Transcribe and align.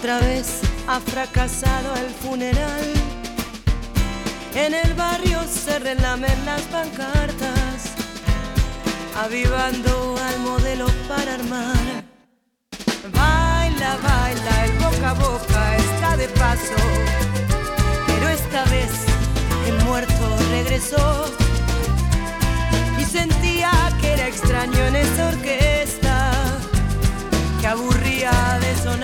Otra 0.00 0.18
vez 0.20 0.62
ha 0.88 0.98
fracasado 0.98 1.94
el 1.94 2.08
funeral. 2.08 2.94
En 4.54 4.72
el 4.72 4.94
barrio 4.94 5.40
se 5.42 5.78
relamen 5.78 6.42
las 6.46 6.62
pancartas, 6.62 7.92
avivando 9.22 10.16
al 10.26 10.38
modelo 10.40 10.86
para 11.06 11.34
armar. 11.34 12.04
Baila, 13.12 13.98
baila, 14.02 14.64
el 14.64 14.72
boca 14.78 15.10
a 15.10 15.12
boca 15.12 15.76
está 15.76 16.16
de 16.16 16.28
paso, 16.28 16.80
pero 18.06 18.28
esta 18.30 18.64
vez 18.70 18.90
el 19.68 19.84
muerto 19.84 20.38
regresó 20.50 21.26
y 22.98 23.04
sentía 23.04 23.70
que 24.00 24.14
era 24.14 24.28
extraño 24.28 24.78
en 24.78 24.96
esa 24.96 25.28
orquesta 25.28 26.32
que 27.60 27.66
aburría 27.66 28.32
de 28.62 28.76
sonar 28.82 28.99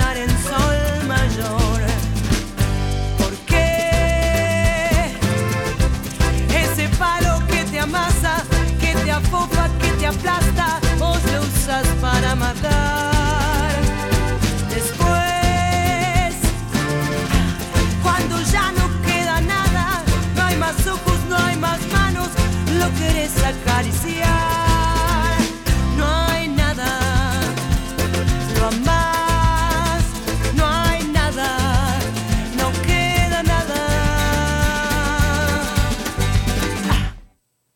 afofa, 9.16 9.68
que 9.80 9.90
te 9.98 10.06
aplasta, 10.06 10.80
vos 10.98 11.20
lo 11.32 11.40
usas 11.42 11.86
para 12.00 12.34
matar? 12.34 13.72
Después, 14.68 16.34
cuando 18.02 18.40
ya 18.42 18.72
no 18.72 18.86
queda 19.06 19.40
nada, 19.40 20.02
no 20.34 20.42
hay 20.42 20.56
más 20.56 20.86
ojos, 20.86 21.18
no 21.28 21.36
hay 21.36 21.56
más 21.56 21.80
manos, 21.92 22.28
lo 22.78 22.92
querés 22.98 23.32
acariciar. 23.42 24.65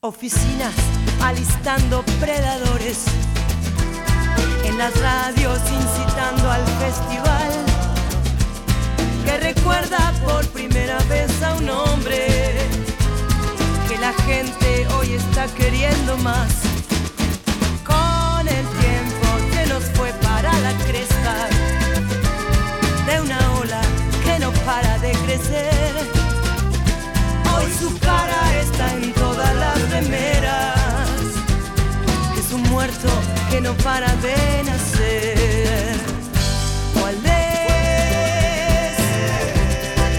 Oficinas 0.02 0.72
alistando 1.22 2.02
predadores, 2.20 3.04
en 4.64 4.78
las 4.78 4.98
radios 4.98 5.58
incitando 5.58 6.50
al 6.50 6.66
festival 6.80 7.52
que 9.26 9.36
recuerda 9.40 10.14
por 10.24 10.48
primera 10.52 10.96
vez 11.00 11.30
a 11.42 11.52
un 11.52 11.68
hombre 11.68 12.28
que 13.90 13.98
la 13.98 14.14
gente 14.24 14.86
hoy 14.96 15.12
está 15.12 15.46
queriendo 15.48 16.16
más. 16.16 16.50
Con 17.84 18.48
el 18.48 18.66
tiempo 18.80 19.26
se 19.52 19.66
nos 19.66 19.84
fue 19.90 20.14
para 20.22 20.58
la 20.60 20.72
cresta 20.86 21.34
de 23.06 23.20
una 23.20 23.52
ola 23.60 23.82
que 24.24 24.38
no 24.38 24.50
para 24.64 24.98
de 25.00 25.12
crecer. 25.12 25.92
Hoy 27.54 27.70
su 27.78 27.98
cara 27.98 28.49
está 28.80 28.96
en 28.96 29.12
todas 29.12 29.54
las 29.56 29.90
remeras. 29.90 31.20
Es 32.38 32.52
un 32.52 32.62
muerto 32.70 33.08
que 33.50 33.60
no 33.60 33.74
para 33.74 34.14
de 34.16 34.62
nacer. 34.64 35.96
¿Cuál 36.98 37.16
es? 37.24 37.40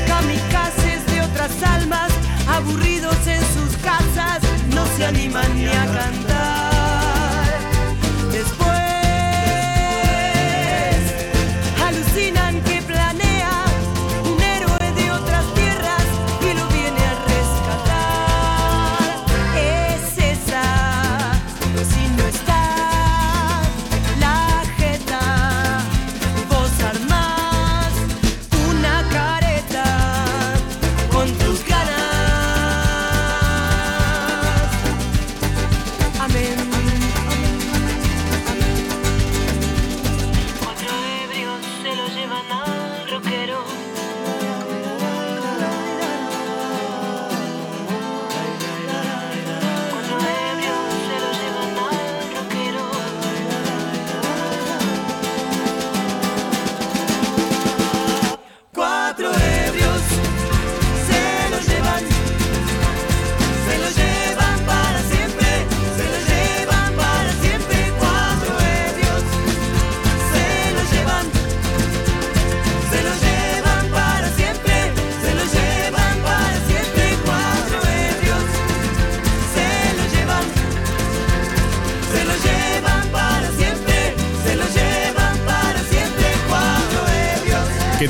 kamikazes 0.07 1.05
de 1.11 1.21
otras 1.21 1.51
almas, 1.63 2.11
aburridos 2.47 3.27
en 3.27 3.41
sus 3.55 3.75
casas, 3.77 4.39
no 4.75 4.85
se 4.95 5.05
animan 5.05 5.55
ni 5.55 5.67
a 5.67 5.85
cantar. 5.85 6.30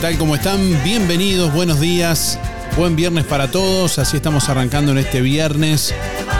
Tal? 0.01 0.17
¿Cómo 0.17 0.33
están? 0.33 0.59
Bienvenidos, 0.83 1.53
buenos 1.53 1.79
días. 1.79 2.39
Buen 2.75 2.95
viernes 2.95 3.23
para 3.23 3.51
todos. 3.51 3.99
Así 3.99 4.17
estamos 4.17 4.49
arrancando 4.49 4.93
en 4.93 4.97
este 4.97 5.21
viernes 5.21 5.93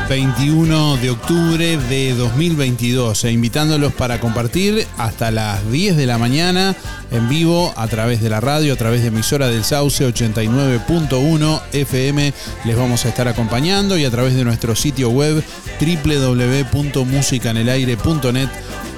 21 0.10 0.98
de 0.98 1.12
octubre 1.12 1.78
de 1.78 2.16
2022 2.16 3.24
e 3.24 3.32
invitándolos 3.32 3.94
para 3.94 4.20
compartir 4.20 4.88
hasta 4.98 5.30
las 5.30 5.72
10 5.72 5.96
de 5.96 6.08
la 6.08 6.18
mañana 6.18 6.76
en 7.12 7.30
vivo 7.30 7.72
a 7.76 7.86
través 7.88 8.20
de 8.22 8.32
la 8.32 8.40
radio, 8.40 8.74
a 8.74 8.78
través 8.78 9.02
de 9.02 9.10
emisora 9.10 9.48
del 9.48 9.64
Sauce 9.64 10.12
89.1 10.12 11.62
FM. 11.72 12.34
Les 12.66 12.76
vamos 12.76 13.06
a 13.06 13.09
estar 13.09 13.28
acompañando 13.28 13.96
y 13.96 14.06
a 14.06 14.12
través 14.12 14.34
de 14.34 14.44
nuestro 14.44 14.76
sitio 14.76 15.12
web 15.12 15.44
www.musicanelaire.net 15.80 18.50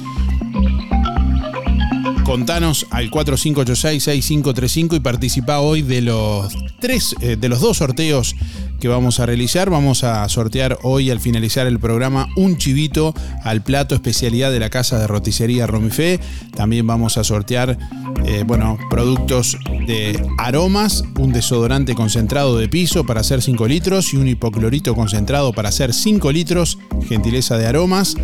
Contanos 2.24 2.86
al 2.90 3.10
4586-6535 3.10 4.94
y 4.96 5.00
participa 5.00 5.58
hoy 5.58 5.82
de 5.82 6.00
los 6.00 6.54
tres, 6.78 7.16
eh, 7.20 7.34
de 7.34 7.48
los 7.48 7.60
dos 7.60 7.78
sorteos 7.78 8.36
que 8.84 8.88
vamos 8.88 9.18
a 9.18 9.24
realizar. 9.24 9.70
Vamos 9.70 10.04
a 10.04 10.28
sortear 10.28 10.76
hoy 10.82 11.08
al 11.10 11.18
finalizar 11.18 11.66
el 11.66 11.78
programa 11.78 12.28
un 12.36 12.58
chivito 12.58 13.14
al 13.42 13.62
plato 13.62 13.94
especialidad 13.94 14.52
de 14.52 14.60
la 14.60 14.68
casa 14.68 14.98
de 14.98 15.06
roticería 15.06 15.66
Romifé. 15.66 16.20
También 16.54 16.86
vamos 16.86 17.16
a 17.16 17.24
sortear, 17.24 17.78
eh, 18.26 18.44
bueno, 18.46 18.76
productos 18.90 19.56
de 19.86 20.22
aromas, 20.36 21.02
un 21.18 21.32
desodorante 21.32 21.94
concentrado 21.94 22.58
de 22.58 22.68
piso 22.68 23.06
para 23.06 23.22
hacer 23.22 23.40
5 23.40 23.66
litros 23.66 24.12
y 24.12 24.18
un 24.18 24.28
hipoclorito 24.28 24.94
concentrado 24.94 25.54
para 25.54 25.70
hacer 25.70 25.94
5 25.94 26.30
litros, 26.30 26.76
gentileza 27.08 27.56
de 27.56 27.66
aromas. 27.66 28.16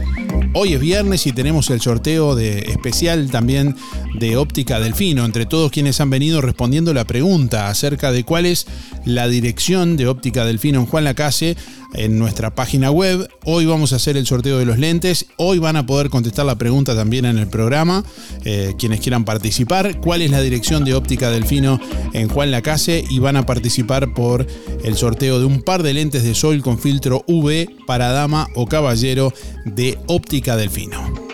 Hoy 0.52 0.74
es 0.74 0.80
viernes 0.80 1.26
y 1.28 1.32
tenemos 1.32 1.70
el 1.70 1.80
sorteo 1.80 2.34
de 2.34 2.58
especial 2.70 3.30
también 3.30 3.76
de 4.18 4.36
Óptica 4.36 4.80
Delfino, 4.80 5.24
entre 5.24 5.46
todos 5.46 5.70
quienes 5.70 6.00
han 6.00 6.10
venido 6.10 6.40
respondiendo 6.40 6.92
la 6.92 7.04
pregunta 7.04 7.68
acerca 7.68 8.10
de 8.10 8.24
cuál 8.24 8.46
es 8.46 8.66
la 9.04 9.28
dirección 9.28 9.96
de 9.96 10.08
Óptica 10.08 10.44
Delfino 10.44 10.49
en 10.50 10.86
Juan 10.86 11.04
Lacase 11.04 11.56
en 11.94 12.18
nuestra 12.18 12.54
página 12.54 12.90
web. 12.90 13.28
Hoy 13.44 13.66
vamos 13.66 13.92
a 13.92 13.96
hacer 13.96 14.16
el 14.16 14.26
sorteo 14.26 14.58
de 14.58 14.64
los 14.64 14.78
lentes. 14.78 15.26
Hoy 15.36 15.58
van 15.58 15.76
a 15.76 15.86
poder 15.86 16.10
contestar 16.10 16.44
la 16.44 16.56
pregunta 16.56 16.94
también 16.94 17.24
en 17.24 17.38
el 17.38 17.46
programa. 17.46 18.04
Eh, 18.44 18.74
quienes 18.78 19.00
quieran 19.00 19.24
participar, 19.24 20.00
cuál 20.00 20.22
es 20.22 20.30
la 20.30 20.40
dirección 20.40 20.84
de 20.84 20.94
Óptica 20.94 21.30
Delfino 21.30 21.80
en 22.12 22.28
Juan 22.28 22.50
Lacase 22.50 23.04
y 23.08 23.20
van 23.20 23.36
a 23.36 23.46
participar 23.46 24.12
por 24.12 24.46
el 24.82 24.96
sorteo 24.96 25.38
de 25.38 25.44
un 25.44 25.62
par 25.62 25.82
de 25.82 25.94
lentes 25.94 26.24
de 26.24 26.34
sol 26.34 26.62
con 26.62 26.78
filtro 26.78 27.24
UV 27.26 27.86
para 27.86 28.10
dama 28.10 28.48
o 28.54 28.66
caballero 28.66 29.32
de 29.64 29.98
Óptica 30.06 30.56
Delfino. 30.56 31.29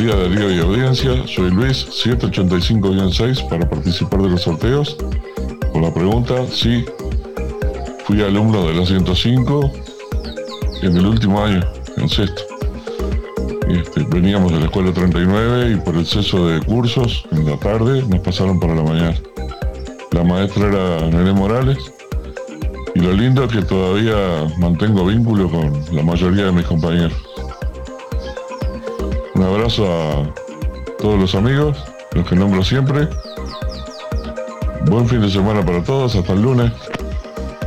Día 0.00 0.16
de 0.16 0.30
día 0.30 0.50
y 0.50 0.58
audiencia, 0.60 1.26
soy 1.26 1.50
Luis, 1.50 1.86
785-6 1.86 3.46
para 3.50 3.68
participar 3.68 4.22
de 4.22 4.30
los 4.30 4.42
sorteos. 4.42 4.96
Con 5.72 5.82
la 5.82 5.92
pregunta, 5.92 6.46
sí, 6.50 6.86
fui 8.06 8.22
alumno 8.22 8.66
de 8.66 8.74
la 8.74 8.86
105 8.86 9.70
en 10.80 10.96
el 10.96 11.06
último 11.06 11.44
año, 11.44 11.60
en 11.98 12.08
sexto. 12.08 12.42
Este, 13.68 14.04
veníamos 14.04 14.52
de 14.52 14.60
la 14.60 14.64
escuela 14.66 14.90
39 14.90 15.72
y 15.72 15.76
por 15.76 15.94
el 15.94 16.00
exceso 16.00 16.48
de 16.48 16.60
cursos 16.60 17.26
en 17.30 17.44
la 17.44 17.58
tarde 17.58 18.02
nos 18.08 18.20
pasaron 18.20 18.58
para 18.58 18.74
la 18.74 18.82
mañana. 18.82 19.16
La 20.12 20.24
maestra 20.24 20.68
era 20.68 21.10
Nene 21.10 21.34
Morales 21.34 21.76
y 22.94 23.00
lo 23.00 23.12
lindo 23.12 23.44
es 23.44 23.52
que 23.52 23.62
todavía 23.62 24.16
mantengo 24.56 25.04
vínculo 25.04 25.50
con 25.50 25.72
la 25.92 26.02
mayoría 26.02 26.46
de 26.46 26.52
mis 26.52 26.64
compañeros. 26.64 27.29
Un 29.40 29.46
abrazo 29.46 29.90
a 29.90 30.28
todos 30.98 31.18
los 31.18 31.34
amigos, 31.34 31.78
los 32.12 32.28
que 32.28 32.36
nombro 32.36 32.62
siempre. 32.62 33.08
Buen 34.84 35.08
fin 35.08 35.22
de 35.22 35.30
semana 35.30 35.64
para 35.64 35.82
todos, 35.82 36.14
hasta 36.14 36.34
el 36.34 36.42
lunes. 36.42 36.70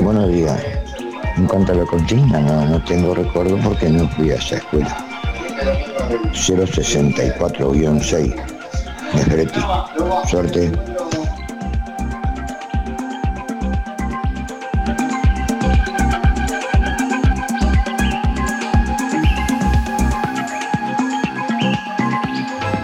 Buenos 0.00 0.28
días. 0.28 0.60
En 1.36 1.46
cuanto 1.46 1.70
a 1.70 1.76
la 1.76 1.84
consigna, 1.84 2.40
no, 2.40 2.66
no 2.66 2.82
tengo 2.82 3.14
recuerdo 3.14 3.56
porque 3.58 3.88
no 3.88 4.08
fui 4.08 4.32
a 4.32 4.34
esa 4.34 4.56
escuela. 4.56 5.11
064-6 6.32 8.62
Negreti. 9.14 9.60
Suerte. 10.28 10.72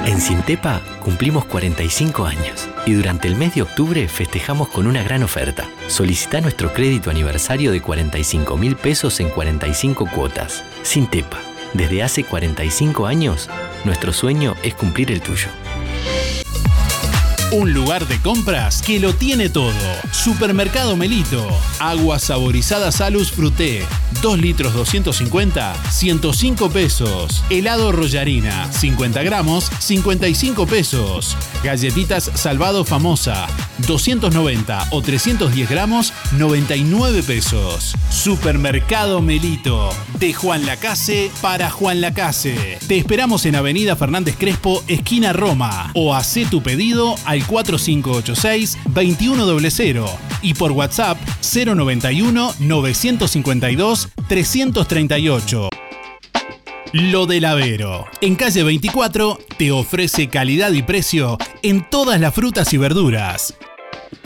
En 0.04 0.20
Sintepa 0.20 0.80
cumplimos 1.02 1.46
45 1.46 2.26
años 2.26 2.68
y 2.86 2.92
durante 2.92 3.28
el 3.28 3.36
mes 3.36 3.54
de 3.54 3.62
octubre 3.62 4.06
festejamos 4.08 4.68
con 4.68 4.86
una 4.86 5.02
gran 5.02 5.22
oferta. 5.22 5.66
Solicita 5.88 6.40
nuestro 6.40 6.72
crédito 6.72 7.10
aniversario 7.10 7.72
de 7.72 7.80
45 7.80 8.56
mil 8.56 8.76
pesos 8.76 9.20
en 9.20 9.30
45 9.30 10.06
cuotas. 10.14 10.64
Sintepa 10.82 11.38
desde 11.74 12.02
hace 12.02 12.24
45 12.24 13.06
años, 13.06 13.48
nuestro 13.84 14.12
sueño 14.12 14.54
es 14.62 14.74
cumplir 14.74 15.10
el 15.10 15.20
tuyo. 15.20 15.48
Un 17.50 17.72
lugar 17.72 18.06
de 18.06 18.20
compras 18.20 18.82
que 18.82 19.00
lo 19.00 19.14
tiene 19.14 19.48
todo. 19.48 19.72
Supermercado 20.12 20.96
Melito. 20.96 21.48
Agua 21.78 22.18
saborizada 22.18 22.92
Salus 22.92 23.32
Fruté. 23.32 23.86
2 24.20 24.38
litros 24.38 24.74
250, 24.74 25.74
105 25.90 26.68
pesos. 26.68 27.42
Helado 27.48 27.90
Rollarina, 27.90 28.70
50 28.70 29.22
gramos, 29.22 29.70
55 29.78 30.66
pesos. 30.66 31.38
Galletitas 31.64 32.30
Salvado 32.34 32.84
Famosa, 32.84 33.46
290 33.86 34.88
o 34.90 35.02
310 35.02 35.68
gramos, 35.68 36.14
99 36.38 37.22
pesos. 37.22 37.94
Supermercado 38.10 39.20
Melito. 39.20 39.90
De 40.18 40.32
Juan 40.32 40.64
Lacase 40.64 41.30
para 41.40 41.70
Juan 41.70 42.00
Lacase. 42.00 42.78
Te 42.86 42.96
esperamos 42.96 43.44
en 43.44 43.56
Avenida 43.56 43.96
Fernández 43.96 44.36
Crespo, 44.38 44.84
esquina 44.88 45.32
Roma. 45.32 45.90
O 45.94 46.14
haz 46.14 46.28
tu 46.50 46.62
pedido 46.62 47.16
al 47.24 47.42
4586-2100 47.46 50.08
y 50.42 50.52
por 50.54 50.72
WhatsApp 50.72 51.18
091 51.42 52.54
952 52.58 54.08
338. 54.28 55.68
Lo 56.92 57.26
del 57.26 57.44
Avero. 57.44 58.06
En 58.20 58.34
calle 58.34 58.62
24 58.62 59.38
te 59.58 59.72
ofrece 59.72 60.28
calidad 60.28 60.72
y 60.72 60.82
precio 60.82 61.36
en 61.62 61.88
todas 61.88 62.20
las 62.20 62.34
frutas 62.34 62.72
y 62.72 62.78
verduras. 62.78 63.54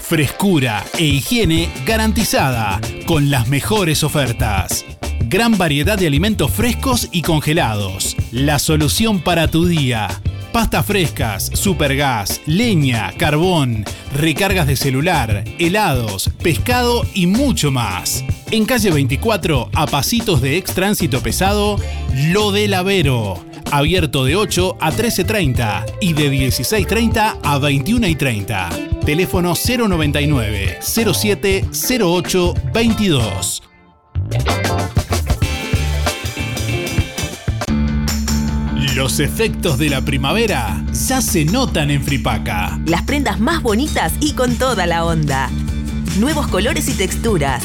Frescura 0.03 0.85
e 0.99 1.05
higiene 1.05 1.71
garantizada 1.87 2.81
con 3.07 3.31
las 3.31 3.49
mejores 3.49 4.03
ofertas. 4.03 4.85
Gran 5.29 5.57
variedad 5.57 5.97
de 5.97 6.07
alimentos 6.07 6.51
frescos 6.51 7.09
y 7.13 7.23
congelados. 7.23 8.17
La 8.31 8.59
solución 8.59 9.21
para 9.21 9.49
tu 9.49 9.65
día. 9.65 10.09
Pastas 10.53 10.85
frescas, 10.85 11.51
supergas, 11.55 12.43
leña, 12.45 13.13
carbón, 13.17 13.87
recargas 14.15 14.67
de 14.67 14.77
celular, 14.77 15.45
helados, 15.59 16.31
pescado 16.43 17.07
y 17.15 17.27
mucho 17.27 17.71
más. 17.71 18.23
En 18.51 18.67
calle 18.67 18.91
24, 18.91 19.71
a 19.73 19.87
pasitos 19.87 20.43
de 20.43 20.59
ex 20.59 20.75
tránsito 20.75 21.23
pesado, 21.23 21.79
Lo 22.15 22.53
del 22.53 22.75
Avero. 22.75 23.52
Abierto 23.73 24.27
de 24.27 24.37
8 24.37 24.77
a 24.81 24.93
13.30 24.93 25.95
y 26.03 26.13
de 26.13 26.31
16.30 26.31 27.39
a 27.43 27.59
21.30. 27.59 29.01
Teléfono 29.01 29.55
099 29.55 30.79
07 30.83 31.65
08 31.99 32.55
22. 32.75 33.63
Los 38.95 39.21
efectos 39.21 39.79
de 39.79 39.89
la 39.89 40.03
primavera 40.03 40.85
ya 40.93 41.23
se 41.23 41.47
notan 41.47 41.91
en 41.91 42.05
Fripaca. 42.05 42.79
Las 42.85 43.05
prendas 43.05 43.41
más 43.41 43.63
bonitas 43.63 44.13
y 44.21 44.35
con 44.35 44.57
toda 44.57 44.87
la 44.87 45.07
onda. 45.07 45.49
Nuevos 46.19 46.47
colores 46.49 46.91
y 46.91 46.93
texturas. 46.93 47.65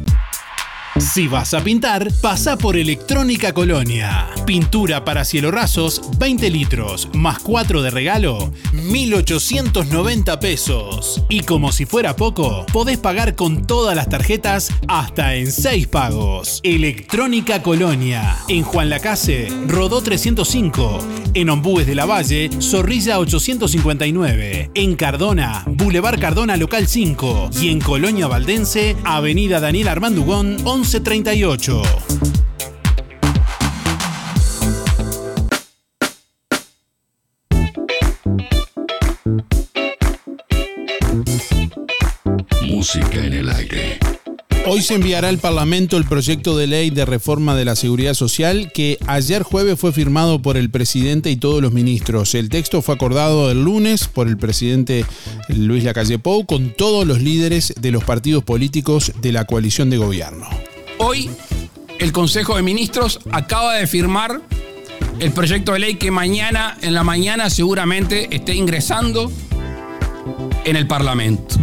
Si 0.99 1.27
vas 1.27 1.53
a 1.53 1.63
pintar, 1.63 2.11
pasa 2.21 2.57
por 2.57 2.75
Electrónica 2.75 3.53
Colonia. 3.53 4.27
Pintura 4.45 5.05
para 5.05 5.23
cielo 5.23 5.49
rasos, 5.49 6.01
20 6.17 6.49
litros, 6.49 7.07
más 7.13 7.39
4 7.39 7.81
de 7.81 7.89
regalo, 7.89 8.51
1.890 8.73 10.39
pesos. 10.39 11.23
Y 11.29 11.41
como 11.41 11.71
si 11.71 11.85
fuera 11.85 12.15
poco, 12.15 12.65
podés 12.73 12.97
pagar 12.97 13.35
con 13.35 13.65
todas 13.65 13.95
las 13.95 14.09
tarjetas 14.09 14.69
hasta 14.87 15.35
en 15.35 15.51
6 15.51 15.87
pagos. 15.87 16.59
Electrónica 16.63 17.63
Colonia. 17.63 18.37
En 18.49 18.63
Juan 18.63 18.89
Lacase, 18.89 19.47
Rodó 19.67 20.01
305. 20.01 20.99
En 21.33 21.49
Ombúes 21.49 21.87
de 21.87 21.95
la 21.95 22.05
Valle, 22.05 22.49
Zorrilla 22.59 23.19
859. 23.19 24.71
En 24.75 24.95
Cardona, 24.97 25.63
Boulevard 25.67 26.19
Cardona 26.19 26.57
Local 26.57 26.87
5. 26.87 27.51
Y 27.61 27.69
en 27.69 27.79
Colonia 27.79 28.27
Valdense, 28.27 28.97
Avenida 29.05 29.61
Daniel 29.61 29.87
Armandugón 29.87 30.57
1138. 30.91 31.81
Música 42.67 43.25
en 43.25 43.33
el 43.33 43.49
aire. 43.49 43.99
Hoy 44.65 44.81
se 44.81 44.95
enviará 44.95 45.29
al 45.29 45.37
Parlamento 45.37 45.95
el 45.95 46.03
proyecto 46.03 46.57
de 46.57 46.67
ley 46.67 46.89
de 46.89 47.05
reforma 47.05 47.55
de 47.55 47.63
la 47.63 47.77
Seguridad 47.77 48.13
Social 48.13 48.73
que 48.73 48.97
ayer 49.07 49.43
jueves 49.43 49.79
fue 49.79 49.93
firmado 49.93 50.41
por 50.41 50.57
el 50.57 50.69
presidente 50.69 51.31
y 51.31 51.37
todos 51.37 51.61
los 51.61 51.71
ministros. 51.71 52.35
El 52.35 52.49
texto 52.49 52.81
fue 52.81 52.95
acordado 52.95 53.49
el 53.49 53.63
lunes 53.63 54.09
por 54.09 54.27
el 54.27 54.35
presidente 54.35 55.05
Luis 55.47 55.85
Lacalle 55.85 56.19
Pou 56.19 56.45
con 56.45 56.71
todos 56.71 57.07
los 57.07 57.21
líderes 57.21 57.73
de 57.79 57.91
los 57.91 58.03
partidos 58.03 58.43
políticos 58.43 59.13
de 59.21 59.31
la 59.31 59.45
coalición 59.45 59.89
de 59.89 59.97
gobierno. 59.97 60.49
Hoy 61.11 61.29
el 61.99 62.13
Consejo 62.13 62.55
de 62.55 62.61
Ministros 62.61 63.19
acaba 63.33 63.73
de 63.73 63.85
firmar 63.85 64.41
el 65.19 65.33
proyecto 65.33 65.73
de 65.73 65.79
ley 65.79 65.95
que 65.95 66.09
mañana 66.09 66.77
en 66.81 66.93
la 66.93 67.03
mañana 67.03 67.49
seguramente 67.49 68.33
esté 68.33 68.55
ingresando 68.55 69.29
en 70.63 70.75
el 70.77 70.87
Parlamento. 70.87 71.55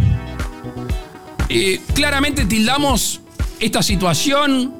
Eh, 1.49 1.81
claramente 1.95 2.45
tildamos 2.45 3.21
esta 3.59 3.81
situación 3.81 4.71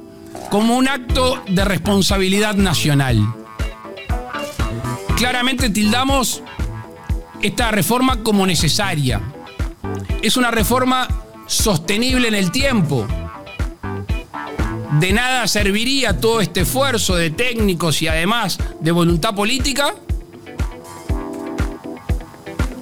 como 0.51 0.77
un 0.77 0.88
acto 0.88 1.41
de 1.47 1.65
responsabilidad 1.65 2.53
nacional. 2.53 3.17
Claramente 5.17 5.71
tildamos 5.71 6.43
esta 7.41 7.71
reforma 7.71 8.21
como 8.21 8.45
necesaria. 8.45 9.19
Es 10.21 10.38
una 10.38 10.51
reforma 10.51 11.07
sostenible 11.47 12.27
en 12.27 12.35
el 12.35 12.51
tiempo. 12.51 13.07
De 14.93 15.13
nada 15.13 15.48
serviría 15.48 16.19
todo 16.19 16.41
este 16.41 16.62
esfuerzo 16.62 17.15
de 17.15 17.29
técnicos 17.29 18.01
y 18.01 18.08
además 18.08 18.58
de 18.79 18.91
voluntad 18.91 19.36
política 19.36 19.93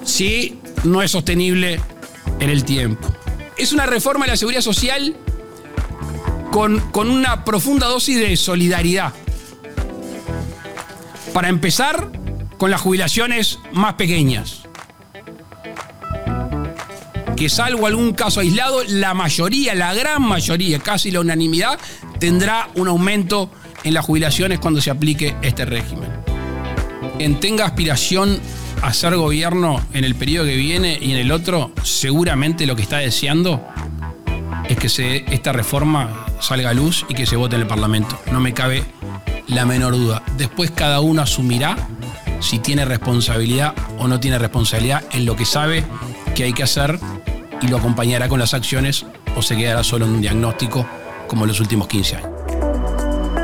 si 0.05 0.59
no 0.85 1.01
es 1.01 1.11
sostenible 1.11 1.81
en 2.39 2.49
el 2.49 2.63
tiempo 2.63 3.09
es 3.57 3.73
una 3.73 3.85
reforma 3.85 4.25
de 4.25 4.31
la 4.31 4.37
seguridad 4.37 4.61
social 4.61 5.15
con, 6.51 6.79
con 6.91 7.09
una 7.09 7.43
profunda 7.43 7.87
dosis 7.87 8.17
de 8.17 8.37
solidaridad. 8.37 9.13
Para 11.33 11.49
empezar, 11.49 12.11
con 12.57 12.71
las 12.71 12.81
jubilaciones 12.81 13.59
más 13.73 13.95
pequeñas. 13.95 14.66
Que 17.37 17.49
salvo 17.49 17.85
algún 17.85 18.13
caso 18.13 18.39
aislado, 18.39 18.83
la 18.87 19.13
mayoría, 19.13 19.75
la 19.75 19.93
gran 19.93 20.23
mayoría, 20.23 20.79
casi 20.79 21.11
la 21.11 21.19
unanimidad, 21.19 21.79
tendrá 22.19 22.67
un 22.75 22.87
aumento 22.87 23.51
en 23.83 23.93
las 23.93 24.03
jubilaciones 24.03 24.59
cuando 24.59 24.81
se 24.81 24.89
aplique 24.89 25.35
este 25.43 25.63
régimen. 25.63 26.09
Quien 27.17 27.39
tenga 27.39 27.65
aspiración 27.65 28.39
hacer 28.81 29.15
gobierno 29.15 29.79
en 29.93 30.03
el 30.03 30.15
periodo 30.15 30.47
que 30.47 30.55
viene 30.55 30.97
y 30.99 31.11
en 31.11 31.17
el 31.19 31.31
otro, 31.31 31.71
seguramente 31.83 32.65
lo 32.65 32.75
que 32.75 32.81
está 32.81 32.97
deseando 32.97 33.63
es 34.67 34.77
que 34.77 35.25
esta 35.31 35.53
reforma 35.53 36.25
salga 36.39 36.71
a 36.71 36.73
luz 36.73 37.05
y 37.07 37.13
que 37.13 37.27
se 37.27 37.35
vote 37.35 37.55
en 37.55 37.61
el 37.61 37.67
Parlamento. 37.67 38.19
No 38.31 38.39
me 38.39 38.53
cabe 38.53 38.83
la 39.47 39.65
menor 39.65 39.93
duda. 39.93 40.23
Después 40.37 40.71
cada 40.71 41.01
uno 41.01 41.21
asumirá 41.21 41.77
si 42.39 42.59
tiene 42.59 42.83
responsabilidad 42.83 43.73
o 43.99 44.07
no 44.07 44.19
tiene 44.19 44.37
responsabilidad 44.39 45.03
en 45.11 45.25
lo 45.25 45.35
que 45.35 45.45
sabe 45.45 45.83
que 46.35 46.43
hay 46.43 46.53
que 46.53 46.63
hacer 46.63 46.99
y 47.61 47.67
lo 47.67 47.77
acompañará 47.77 48.29
con 48.29 48.39
las 48.39 48.53
acciones 48.53 49.05
o 49.35 49.41
se 49.41 49.55
quedará 49.55 49.83
solo 49.83 50.05
en 50.05 50.11
un 50.11 50.21
diagnóstico 50.21 50.85
como 51.27 51.43
en 51.43 51.49
los 51.49 51.59
últimos 51.59 51.87
15 51.87 52.15
años. 52.17 52.36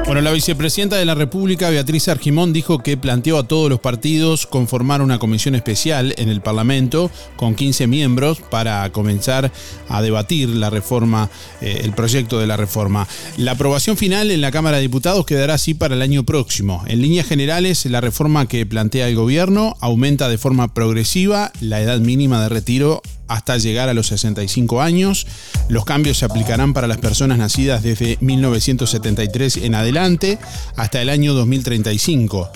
Bueno, 0.05 0.19
la 0.19 0.31
vicepresidenta 0.33 0.98
de 0.98 1.05
la 1.05 1.15
República, 1.15 1.69
Beatriz 1.69 2.10
Argimón, 2.10 2.51
dijo 2.51 2.79
que 2.79 2.98
planteó 2.98 3.38
a 3.38 3.48
todos 3.48 3.69
los 3.69 3.79
partidos 3.79 4.45
conformar 4.45 5.01
una 5.01 5.17
comisión 5.17 5.55
especial 5.55 6.13
en 6.17 6.27
el 6.27 6.41
Parlamento 6.41 7.10
con 7.38 7.55
15 7.55 7.88
miembros 7.88 8.41
para 8.41 8.91
comenzar 8.91 9.50
a 9.88 10.01
debatir 10.01 10.50
la 10.50 10.69
reforma, 10.69 11.29
eh, 11.62 11.81
el 11.86 11.93
proyecto 11.93 12.38
de 12.38 12.48
la 12.48 12.57
reforma. 12.57 13.07
La 13.38 13.53
aprobación 13.53 13.95
final 13.95 14.29
en 14.29 14.41
la 14.41 14.51
Cámara 14.51 14.77
de 14.77 14.83
Diputados 14.83 15.25
quedará 15.25 15.53
así 15.53 15.74
para 15.74 15.95
el 15.95 16.01
año 16.01 16.24
próximo. 16.24 16.83
En 16.86 17.01
líneas 17.01 17.25
generales, 17.25 17.86
la 17.86 18.01
reforma 18.01 18.45
que 18.45 18.65
plantea 18.65 19.07
el 19.07 19.15
gobierno 19.15 19.77
aumenta 19.79 20.27
de 20.27 20.38
forma 20.38 20.74
progresiva 20.74 21.53
la 21.62 21.79
edad 21.79 22.00
mínima 22.00 22.43
de 22.43 22.50
retiro 22.50 23.01
hasta 23.29 23.57
llegar 23.57 23.88
a 23.88 23.93
los 23.93 24.07
65 24.07 24.81
años. 24.81 25.25
Los 25.69 25.86
cambios 25.86 26.17
se 26.17 26.25
aplicarán 26.25 26.74
para 26.74 26.88
las 26.88 26.98
personas 26.98 27.38
nacidas 27.38 27.81
desde 27.81 28.17
1973 28.19 29.57
en 29.57 29.75
adelante 29.75 29.92
hasta 30.75 31.01
el 31.01 31.09
año 31.09 31.33
2035. 31.33 32.50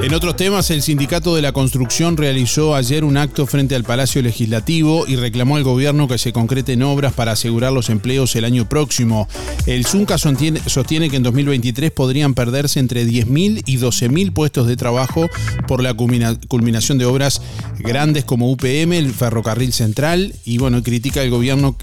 En 0.01 0.15
otros 0.15 0.37
temas, 0.37 0.71
el 0.71 0.83
Sindicato 0.83 1.35
de 1.35 1.43
la 1.43 1.53
Construcción 1.53 2.17
realizó 2.17 2.77
ayer 2.77 3.03
un 3.03 3.17
acto 3.17 3.47
frente 3.47 3.75
al 3.75 3.83
Palacio 3.83 4.23
Legislativo 4.23 5.07
y 5.09 5.17
reclamó 5.17 5.57
al 5.57 5.65
gobierno 5.65 6.07
que 6.07 6.19
se 6.19 6.33
concreten 6.33 6.83
obras 6.85 7.13
para 7.13 7.33
asegurar 7.33 7.73
los 7.73 7.91
empleos 7.91 8.35
el 8.37 8.45
año 8.45 8.69
próximo. 8.69 9.29
El 9.67 9.85
Zunca 9.85 10.17
sostiene 10.17 11.11
que 11.11 11.17
en 11.17 11.25
2023 11.25 11.91
podrían 11.91 12.35
perderse 12.35 12.79
entre 12.79 13.05
10.000 13.07 13.65
y 13.67 13.79
12.000 13.79 14.33
puestos 14.33 14.69
de 14.69 14.77
trabajo 14.77 15.29
por 15.67 15.83
la 15.83 15.95
culminación 15.95 16.97
de 16.99 17.05
obras 17.05 17.43
grandes 17.81 18.25
como 18.25 18.53
UPM, 18.53 18.93
el 18.93 19.13
Ferrocarril 19.13 19.73
Central, 19.73 20.33
y 20.45 20.59
bueno, 20.59 20.83
critica 20.85 21.23
al 21.23 21.31
gobierno 21.31 21.77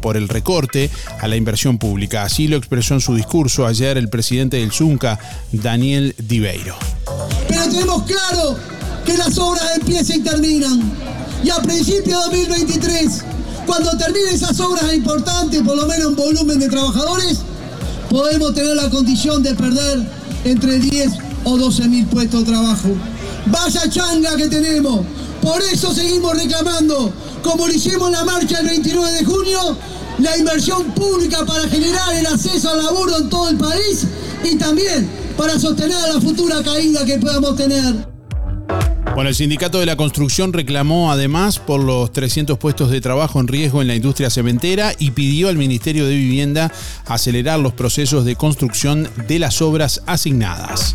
por 0.00 0.16
el 0.16 0.28
recorte 0.28 0.90
a 1.20 1.28
la 1.28 1.36
inversión 1.36 1.78
pública. 1.78 2.24
Así 2.24 2.48
lo 2.48 2.56
expresó 2.56 2.94
en 2.94 3.00
su 3.00 3.14
discurso 3.14 3.64
ayer 3.64 3.96
el 3.96 4.10
presidente 4.10 4.56
del 4.56 4.72
Zunca, 4.72 5.20
Daniel 5.52 6.16
Tenemos 7.68 8.02
claro 8.04 8.56
que 9.04 9.16
las 9.16 9.36
obras 9.38 9.64
empiezan 9.76 10.16
y 10.16 10.20
terminan. 10.20 10.92
Y 11.44 11.50
a 11.50 11.56
principios 11.56 12.30
de 12.30 12.46
2023, 12.46 13.22
cuando 13.66 13.90
terminen 13.96 14.34
esas 14.34 14.58
obras 14.60 14.92
importantes, 14.92 15.62
por 15.62 15.76
lo 15.76 15.86
menos 15.86 16.08
en 16.08 16.16
volumen 16.16 16.58
de 16.58 16.68
trabajadores, 16.68 17.38
podemos 18.08 18.54
tener 18.54 18.76
la 18.76 18.90
condición 18.90 19.42
de 19.42 19.54
perder 19.54 20.06
entre 20.44 20.78
10 20.78 21.12
o 21.44 21.56
12 21.56 21.88
mil 21.88 22.06
puestos 22.06 22.44
de 22.44 22.52
trabajo. 22.52 22.88
Vaya 23.46 23.88
changa 23.88 24.36
que 24.36 24.48
tenemos. 24.48 25.00
Por 25.40 25.62
eso 25.62 25.94
seguimos 25.94 26.36
reclamando, 26.36 27.12
como 27.42 27.66
lo 27.66 27.72
hicimos 27.72 28.08
en 28.08 28.12
la 28.12 28.24
marcha 28.24 28.58
el 28.60 28.66
29 28.66 29.12
de 29.12 29.24
junio, 29.24 29.76
la 30.22 30.36
inversión 30.36 30.84
pública 30.92 31.44
para 31.46 31.68
generar 31.68 32.14
el 32.14 32.26
acceso 32.26 32.70
al 32.70 32.84
laburo 32.84 33.16
en 33.18 33.28
todo 33.28 33.48
el 33.48 33.56
país 33.56 34.06
y 34.44 34.56
también 34.56 35.08
para 35.36 35.58
sostener 35.58 35.96
la 36.12 36.20
futura 36.20 36.62
caída 36.62 37.04
que 37.04 37.18
podamos 37.18 37.56
tener. 37.56 38.08
Bueno, 39.14 39.28
el 39.28 39.34
sindicato 39.34 39.80
de 39.80 39.86
la 39.86 39.96
construcción 39.96 40.52
reclamó 40.52 41.10
además 41.10 41.58
por 41.58 41.82
los 41.82 42.12
300 42.12 42.58
puestos 42.58 42.90
de 42.90 43.00
trabajo 43.00 43.40
en 43.40 43.48
riesgo 43.48 43.82
en 43.82 43.88
la 43.88 43.94
industria 43.94 44.30
cementera 44.30 44.92
y 44.98 45.10
pidió 45.10 45.48
al 45.48 45.56
Ministerio 45.56 46.06
de 46.06 46.14
Vivienda 46.14 46.72
acelerar 47.06 47.58
los 47.58 47.72
procesos 47.72 48.24
de 48.24 48.36
construcción 48.36 49.08
de 49.26 49.38
las 49.38 49.62
obras 49.62 50.02
asignadas. 50.06 50.94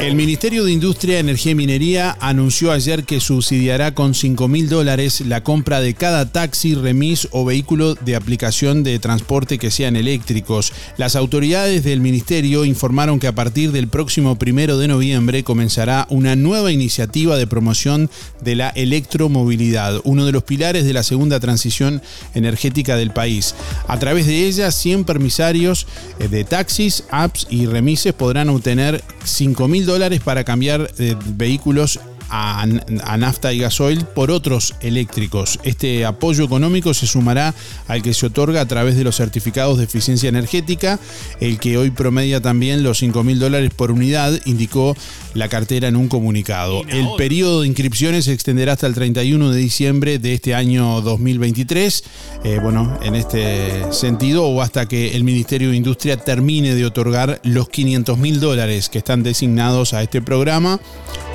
El 0.00 0.14
Ministerio 0.14 0.64
de 0.64 0.72
Industria, 0.72 1.18
Energía 1.18 1.52
y 1.52 1.54
Minería 1.54 2.16
anunció 2.20 2.72
ayer 2.72 3.04
que 3.04 3.20
subsidiará 3.20 3.94
con 3.94 4.14
5 4.14 4.48
mil 4.48 4.70
dólares 4.70 5.20
la 5.20 5.44
compra 5.44 5.82
de 5.82 5.92
cada 5.92 6.32
taxi, 6.32 6.74
remis 6.74 7.28
o 7.32 7.44
vehículo 7.44 7.96
de 7.96 8.16
aplicación 8.16 8.82
de 8.82 8.98
transporte 8.98 9.58
que 9.58 9.70
sean 9.70 9.96
eléctricos. 9.96 10.72
Las 10.96 11.16
autoridades 11.16 11.84
del 11.84 12.00
ministerio 12.00 12.64
informaron 12.64 13.20
que 13.20 13.26
a 13.26 13.34
partir 13.34 13.72
del 13.72 13.88
próximo 13.88 14.38
primero 14.38 14.78
de 14.78 14.88
noviembre 14.88 15.44
comenzará 15.44 16.06
una 16.08 16.34
nueva 16.34 16.72
iniciativa 16.72 17.36
de 17.36 17.46
promoción 17.46 18.10
de 18.40 18.54
la 18.54 18.70
electromovilidad, 18.70 20.00
uno 20.04 20.24
de 20.24 20.32
los 20.32 20.44
pilares 20.44 20.86
de 20.86 20.94
la 20.94 21.02
segunda 21.02 21.40
transición 21.40 22.00
energética 22.34 22.96
del 22.96 23.10
país. 23.10 23.54
A 23.86 23.98
través 23.98 24.26
de 24.26 24.46
ella, 24.46 24.72
100 24.72 25.04
permisarios 25.04 25.86
eh, 26.18 26.28
de 26.28 26.44
taxis, 26.44 27.04
apps 27.10 27.46
y 27.50 27.66
remises 27.66 28.14
podrán 28.14 28.48
obtener 28.48 29.04
5 29.24 29.68
mil 29.68 29.89
dólares 29.90 30.20
para 30.20 30.44
cambiar 30.44 30.92
de 30.94 31.16
vehículos 31.34 31.98
a, 32.30 32.62
a, 32.62 33.16
nafta 33.16 33.52
y 33.52 33.58
gasoil 33.58 34.04
por 34.04 34.30
otros 34.30 34.74
eléctricos. 34.80 35.58
Este 35.64 36.04
apoyo 36.06 36.44
económico 36.44 36.94
se 36.94 37.06
sumará 37.06 37.54
al 37.88 38.02
que 38.02 38.14
se 38.14 38.26
otorga 38.26 38.60
a 38.60 38.66
través 38.66 38.96
de 38.96 39.04
los 39.04 39.16
certificados 39.16 39.78
de 39.78 39.84
eficiencia 39.84 40.28
energética, 40.28 40.98
el 41.40 41.58
que 41.58 41.76
hoy 41.76 41.90
promedia 41.90 42.40
también 42.40 42.82
los 42.82 42.98
5 42.98 43.24
mil 43.24 43.38
dólares 43.38 43.70
por 43.74 43.90
unidad, 43.90 44.40
indicó 44.44 44.96
la 45.34 45.48
cartera 45.48 45.88
en 45.88 45.96
un 45.96 46.08
comunicado. 46.08 46.82
El 46.88 47.08
periodo 47.16 47.62
de 47.62 47.68
inscripciones 47.68 48.26
se 48.26 48.32
extenderá 48.32 48.72
hasta 48.72 48.86
el 48.86 48.94
31 48.94 49.50
de 49.50 49.58
diciembre 49.58 50.18
de 50.18 50.34
este 50.34 50.54
año 50.54 51.00
2023. 51.00 52.04
Eh, 52.44 52.58
bueno, 52.62 52.98
en 53.02 53.14
este 53.14 53.92
sentido, 53.92 54.46
o 54.46 54.62
hasta 54.62 54.86
que 54.86 55.16
el 55.16 55.24
Ministerio 55.24 55.70
de 55.70 55.76
Industria 55.76 56.16
termine 56.16 56.74
de 56.74 56.84
otorgar 56.84 57.40
los 57.44 57.68
500 57.68 58.18
mil 58.18 58.40
dólares 58.40 58.88
que 58.88 58.98
están 58.98 59.22
designados 59.22 59.94
a 59.94 60.02
este 60.02 60.22
programa. 60.22 60.80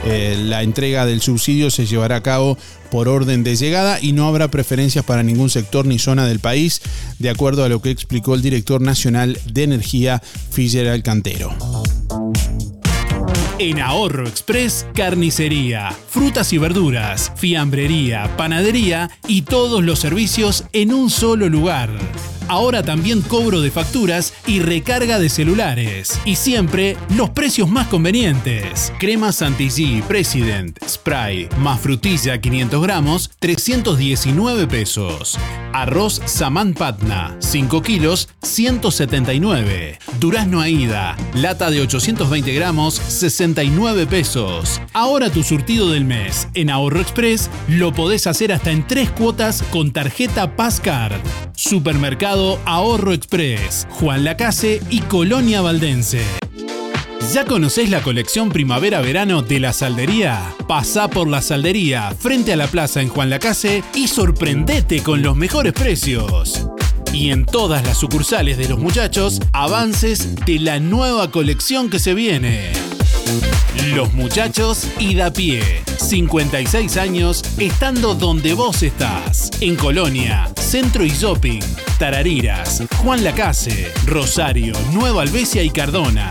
Eh, 0.06 0.38
la 0.40 0.62
entrega 0.62 1.06
del 1.06 1.22
subsidio 1.22 1.72
se 1.72 1.88
llevará 1.88 2.18
a 2.18 2.24
cabo 2.24 2.58
por 2.92 3.08
orden 3.08 3.44
de 3.44 3.56
llegada 3.56 3.98
y 4.00 4.14
no 4.14 4.28
habrá 4.28 4.50
preferencias 4.50 5.04
para 5.04 5.24
ningún 5.24 5.50
sector 5.50 5.86
ni 5.88 5.98
zona 5.98 6.28
del 6.28 6.40
país, 6.40 6.82
de 7.18 7.32
acuerdo 7.32 7.64
a 7.64 7.70
lo 7.70 7.82
que 7.82 7.90
explicó 7.90 8.36
el 8.36 8.44
director 8.44 8.82
nacional 8.82 9.40
de 9.52 9.64
energía, 9.64 10.22
Filler 10.52 10.88
Alcantero. 10.90 11.56
En 13.58 13.80
Ahorro 13.80 14.28
Express, 14.28 14.86
carnicería, 14.94 15.96
frutas 16.10 16.52
y 16.52 16.58
verduras, 16.58 17.32
fiambrería, 17.36 18.36
panadería 18.36 19.10
y 19.28 19.44
todos 19.44 19.82
los 19.82 20.00
servicios 20.00 20.66
en 20.74 20.94
un 20.94 21.10
solo 21.10 21.48
lugar. 21.48 21.90
Ahora 22.48 22.84
también 22.84 23.22
cobro 23.22 23.62
de 23.62 23.72
facturas 23.72 24.34
y 24.48 24.60
recarga 24.60 25.20
de 25.20 25.30
celulares. 25.30 26.20
Y 26.26 26.36
siempre 26.36 26.98
los 27.16 27.32
precios 27.32 27.70
más 27.70 27.88
convenientes. 27.88 28.94
Crema 29.00 29.32
Santilly 29.32 30.02
President 30.08 30.78
Spray 30.88 31.50
más 31.58 31.80
frutilla 31.80 32.40
500 32.40 32.82
gramos, 32.82 33.32
319 33.40 34.68
pesos. 34.68 35.38
Arroz 35.74 36.22
Saman 36.26 36.74
Patna, 36.74 37.36
5 37.40 37.82
kilos, 37.82 38.30
179. 38.42 40.00
Durazno 40.20 40.62
Aida, 40.62 41.18
lata 41.34 41.70
de 41.70 41.82
820 41.82 42.54
gramos, 42.54 42.96
69 42.96 44.08
pesos. 44.08 44.82
Ahora 44.94 45.30
tu 45.30 45.44
surtido 45.44 45.90
del 45.90 46.06
mes 46.06 46.48
en 46.54 46.70
Ahorro 46.70 47.02
Express 47.02 47.50
lo 47.68 47.94
podés 47.94 48.26
hacer 48.28 48.54
hasta 48.54 48.72
en 48.72 48.88
tres 48.88 49.10
cuotas 49.10 49.64
con 49.72 49.92
tarjeta 49.92 50.56
Passcard. 50.56 51.20
Supermercado 51.56 52.35
Ahorro 52.36 53.14
Express, 53.14 53.88
Juan 53.92 54.26
Lacase 54.26 54.82
y 54.90 55.00
Colonia 55.02 55.62
Valdense. 55.62 56.22
¿Ya 57.34 57.46
conocés 57.46 57.90
la 57.90 58.02
colección 58.02 58.50
primavera-verano 58.50 59.42
de 59.42 59.62
la 59.62 59.72
Saldería? 59.72 60.54
Pasá 60.68 61.08
por 61.08 61.30
la 61.30 61.42
Saldería, 61.42 62.14
frente 62.20 62.52
a 62.52 62.58
la 62.58 62.68
plaza 62.68 63.02
en 63.02 63.08
Juan 63.08 63.30
Lacase 63.30 63.84
y 63.94 64.10
sorprendete 64.10 65.02
con 65.02 65.22
los 65.22 65.38
mejores 65.38 65.72
precios. 65.72 66.68
Y 67.14 67.32
en 67.32 67.46
todas 67.46 67.86
las 67.86 67.98
sucursales 67.98 68.58
de 68.58 68.68
los 68.68 68.80
muchachos, 68.80 69.40
avances 69.54 70.36
de 70.46 70.60
la 70.60 70.80
nueva 70.80 71.32
colección 71.32 71.90
que 71.90 72.00
se 72.00 72.14
viene. 72.14 72.74
Los 73.94 74.14
muchachos 74.14 74.88
y 75.00 75.16
da 75.16 75.32
pie. 75.32 75.62
56 75.98 76.98
años 76.98 77.44
estando 77.58 78.14
donde 78.14 78.54
vos 78.54 78.84
estás. 78.84 79.52
En 79.62 79.76
Colonia, 79.76 80.52
Centro 80.60 81.06
y 81.06 81.10
Shopping, 81.10 81.62
Tarariras, 81.98 82.84
Juan 82.98 83.24
Lacase, 83.24 83.92
Rosario, 84.06 84.74
Nueva 84.94 85.24
Albesia 85.24 85.64
y 85.64 85.70
Cardona. 85.70 86.30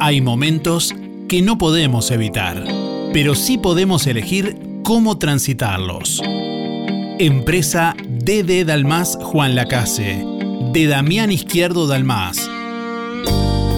Hay 0.00 0.20
momentos 0.20 0.94
que 1.28 1.42
no 1.42 1.58
podemos 1.58 2.10
evitar, 2.10 2.64
pero 3.12 3.34
sí 3.34 3.58
podemos 3.58 4.06
elegir 4.06 4.56
cómo 4.82 5.18
transitarlos. 5.18 6.22
Empresa 7.18 7.94
DD 8.08 8.64
Dalmas 8.64 9.18
Juan 9.20 9.54
Lacase, 9.54 10.24
de 10.72 10.86
Damián 10.86 11.30
Izquierdo 11.30 11.86
Dalmas. 11.86 12.48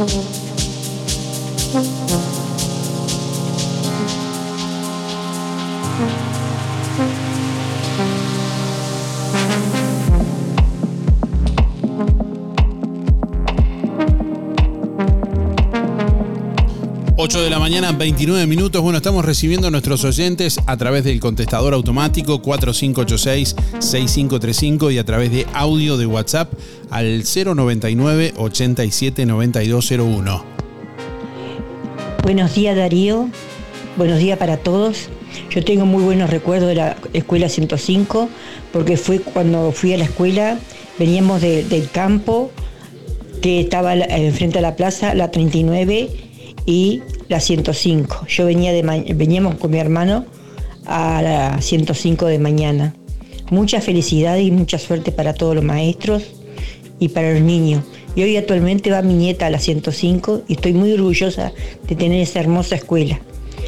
Mm-hmm. 0.00 0.39
8 17.22 17.42
de 17.42 17.50
la 17.50 17.58
mañana, 17.58 17.92
29 17.92 18.46
minutos. 18.46 18.80
Bueno, 18.80 18.96
estamos 18.96 19.22
recibiendo 19.22 19.68
a 19.68 19.70
nuestros 19.70 20.04
oyentes 20.04 20.58
a 20.64 20.78
través 20.78 21.04
del 21.04 21.20
contestador 21.20 21.74
automático 21.74 22.40
4586-6535 22.40 24.90
y 24.90 24.96
a 24.96 25.04
través 25.04 25.30
de 25.30 25.46
audio 25.52 25.98
de 25.98 26.06
WhatsApp 26.06 26.50
al 26.88 27.22
099 27.22 28.32
879201. 28.38 30.44
Buenos 32.22 32.54
días 32.54 32.74
Darío, 32.74 33.28
buenos 33.98 34.18
días 34.18 34.38
para 34.38 34.56
todos. 34.56 35.10
Yo 35.50 35.62
tengo 35.62 35.84
muy 35.84 36.02
buenos 36.02 36.30
recuerdos 36.30 36.70
de 36.70 36.76
la 36.76 36.96
escuela 37.12 37.50
105 37.50 38.30
porque 38.72 38.96
fue 38.96 39.20
cuando 39.20 39.72
fui 39.72 39.92
a 39.92 39.98
la 39.98 40.04
escuela, 40.04 40.58
veníamos 40.98 41.42
del 41.42 41.90
campo 41.92 42.50
que 43.42 43.60
estaba 43.60 43.92
enfrente 43.92 44.60
a 44.60 44.62
la 44.62 44.74
plaza, 44.74 45.14
la 45.14 45.30
39 45.30 46.29
y 46.66 47.02
la 47.28 47.40
105. 47.40 48.26
Yo 48.28 48.46
venía 48.46 48.72
de 48.72 48.82
veníamos 49.14 49.56
con 49.56 49.70
mi 49.70 49.78
hermano 49.78 50.24
a 50.86 51.22
la 51.22 51.60
105 51.60 52.26
de 52.26 52.38
mañana. 52.38 52.94
Mucha 53.50 53.80
felicidad 53.80 54.36
y 54.36 54.50
mucha 54.50 54.78
suerte 54.78 55.12
para 55.12 55.34
todos 55.34 55.54
los 55.54 55.64
maestros 55.64 56.24
y 56.98 57.08
para 57.08 57.32
los 57.32 57.42
niños. 57.42 57.82
Y 58.14 58.22
hoy 58.22 58.36
actualmente 58.36 58.90
va 58.90 59.02
mi 59.02 59.14
nieta 59.14 59.46
a 59.46 59.50
la 59.50 59.58
105 59.58 60.42
y 60.48 60.54
estoy 60.54 60.72
muy 60.72 60.92
orgullosa 60.92 61.52
de 61.88 61.96
tener 61.96 62.20
esa 62.20 62.40
hermosa 62.40 62.76
escuela. 62.76 63.20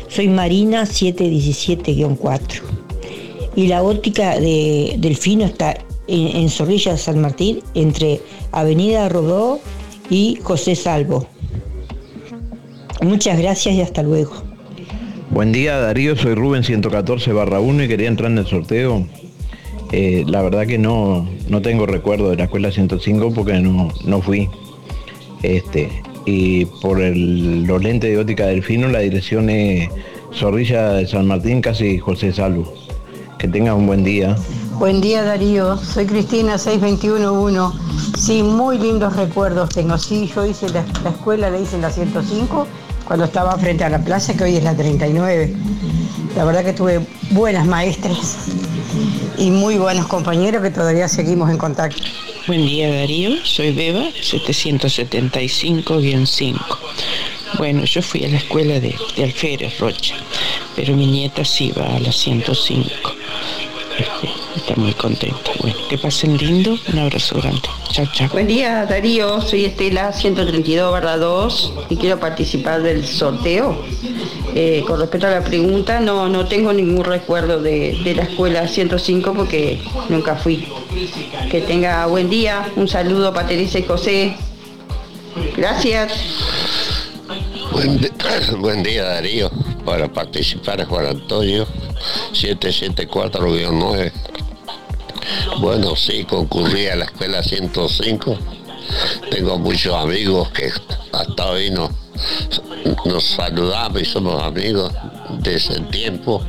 Soy 0.09 0.29
Marina 0.29 0.83
717-4. 0.83 2.61
Y 3.55 3.67
la 3.67 3.83
óptica 3.83 4.39
de 4.39 4.97
Delfino 4.99 5.45
está 5.45 5.77
en, 6.07 6.37
en 6.37 6.49
Zorrilla 6.49 6.97
San 6.97 7.21
Martín, 7.21 7.61
entre 7.75 8.21
Avenida 8.51 9.09
Rodó 9.09 9.61
y 10.11 10.39
José 10.43 10.75
Salvo. 10.75 11.27
Muchas 13.03 13.37
gracias 13.37 13.75
y 13.75 13.81
hasta 13.81 14.03
luego. 14.05 14.33
Buen 15.31 15.51
día 15.51 15.77
Darío, 15.79 16.15
soy 16.15 16.35
Rubén 16.35 16.63
114 16.63 17.33
barra 17.33 17.59
1 17.59 17.83
y 17.83 17.89
quería 17.89 18.07
entrar 18.07 18.31
en 18.31 18.39
el 18.39 18.47
sorteo. 18.47 19.05
Eh, 19.91 20.25
la 20.27 20.41
verdad 20.41 20.69
que 20.69 20.79
no, 20.79 21.29
no 21.49 21.63
tengo 21.63 21.85
recuerdo 21.85 22.31
de 22.31 22.37
la 22.37 22.45
escuela 22.45 22.71
105 22.71 23.35
porque 23.35 23.55
no, 23.55 23.89
no 24.05 24.23
fui. 24.23 24.49
Este, 25.43 25.91
y 26.27 26.67
por 26.67 27.01
el, 27.01 27.65
los 27.65 27.83
lentes 27.83 28.09
de 28.09 28.19
óptica 28.19 28.47
delfino 28.47 28.87
la 28.87 29.01
dirección 29.01 29.51
es 29.51 29.89
Zorrilla 30.33 30.91
de 30.91 31.09
San 31.09 31.27
Martín, 31.27 31.61
casi 31.61 31.99
José 31.99 32.33
Salvo. 32.33 32.73
Que 33.37 33.49
tengas 33.49 33.75
un 33.75 33.89
buen 33.89 34.05
día. 34.05 34.37
Buen 34.79 35.01
día 35.01 35.25
Darío, 35.25 35.77
soy 35.77 36.07
Cristina 36.07 36.57
6211. 36.57 37.77
Sí, 38.17 38.45
muy 38.45 38.79
lindos 38.79 39.17
recuerdos 39.17 39.71
tengo. 39.71 39.99
Sí, 39.99 40.31
yo 40.33 40.47
hice 40.47 40.69
la, 40.69 40.85
la 41.03 41.11
escuela, 41.11 41.51
la 41.51 41.59
hice 41.59 41.75
en 41.75 41.83
la 41.83 41.91
105 41.91 42.69
cuando 43.07 43.27
estaba 43.27 43.57
frente 43.59 43.85
a 43.85 43.89
la 43.89 43.99
plaza, 43.99 44.35
que 44.35 44.43
hoy 44.45 44.57
es 44.57 44.65
la 44.65 44.75
39. 44.75 45.55
La 46.37 46.45
verdad 46.45 46.65
que 46.65 46.73
tuve 46.73 47.01
buenas 47.31 47.67
maestras 47.67 48.49
y 49.39 49.51
muy 49.51 49.77
buenos 49.77 50.07
compañeros 50.07 50.63
que 50.63 50.71
todavía 50.71 51.09
seguimos 51.09 51.51
en 51.51 51.59
contacto. 51.59 52.01
Buen 52.47 52.65
día 52.67 52.95
Darío, 52.95 53.33
soy 53.45 53.73
Beba 53.73 54.05
775-5. 54.21 56.57
Bueno, 57.59 57.85
yo 57.85 58.01
fui 58.03 58.25
a 58.25 58.29
la 58.29 58.39
escuela 58.39 58.81
de, 58.81 58.97
de 59.17 59.25
Alférez 59.25 59.79
Rocha, 59.79 60.15
pero 60.75 60.97
mi 60.97 61.07
nieta 61.07 61.45
sí 61.45 61.71
va 61.79 61.97
a 61.97 62.01
la 62.01 62.11
105. 62.11 62.89
Este, 63.99 64.31
está 64.57 64.75
muy 64.77 64.93
contenta. 64.93 65.51
Bueno, 65.61 65.77
que 65.89 65.99
pasen 65.99 66.37
lindo, 66.37 66.77
un 66.93 66.99
abrazo 66.99 67.37
grande. 67.41 67.63
Chao, 67.91 68.07
chao. 68.13 68.29
Buen 68.33 68.47
día 68.47 68.87
Darío, 68.87 69.41
soy 69.41 69.65
Estela 69.65 70.13
132 70.13 71.21
2 71.21 71.73
y 71.91 71.97
quiero 71.97 72.19
participar 72.19 72.83
del 72.83 73.07
sorteo. 73.07 73.85
Eh, 74.55 74.85
con 74.87 75.01
respecto 75.01 75.27
a 75.27 75.31
la 75.31 75.43
pregunta, 75.43 76.01
no, 76.01 76.29
no 76.29 76.47
tengo 76.47 76.73
ningún 76.73 77.05
recuerdo 77.05 77.61
de, 77.61 77.99
de 78.05 78.15
la 78.15 78.25
escuela 78.25 78.69
105 78.69 79.33
porque 79.35 79.81
nunca 80.09 80.37
fui. 80.37 80.69
Que 81.51 81.63
tenga 81.63 82.07
buen 82.07 82.29
día, 82.29 82.71
un 82.77 82.89
saludo 82.89 83.33
para 83.33 83.49
Teresa 83.49 83.79
y 83.79 83.83
José. 83.85 84.37
Gracias. 85.57 86.13
Buen, 87.73 88.01
buen 88.61 88.83
día 88.83 89.05
Darío, 89.05 89.51
para 89.85 90.13
participar 90.13 90.81
es 90.81 90.87
Juan 90.87 91.07
Antonio 91.07 91.67
774-9. 92.33 94.13
Bueno, 95.61 95.97
sí, 95.97 96.25
concurrí 96.25 96.89
a 96.89 96.97
la 96.97 97.05
escuela 97.05 97.43
105. 97.43 98.37
Tengo 99.31 99.59
muchos 99.59 99.95
amigos 99.95 100.49
que 100.51 100.71
hasta 101.13 101.47
hoy 101.47 101.71
nos, 101.71 101.91
saludamos 103.25 104.03
y 104.03 104.05
somos 104.05 104.43
amigos 104.43 104.93
de 105.39 105.57
ese 105.57 105.81
tiempo. 105.91 106.45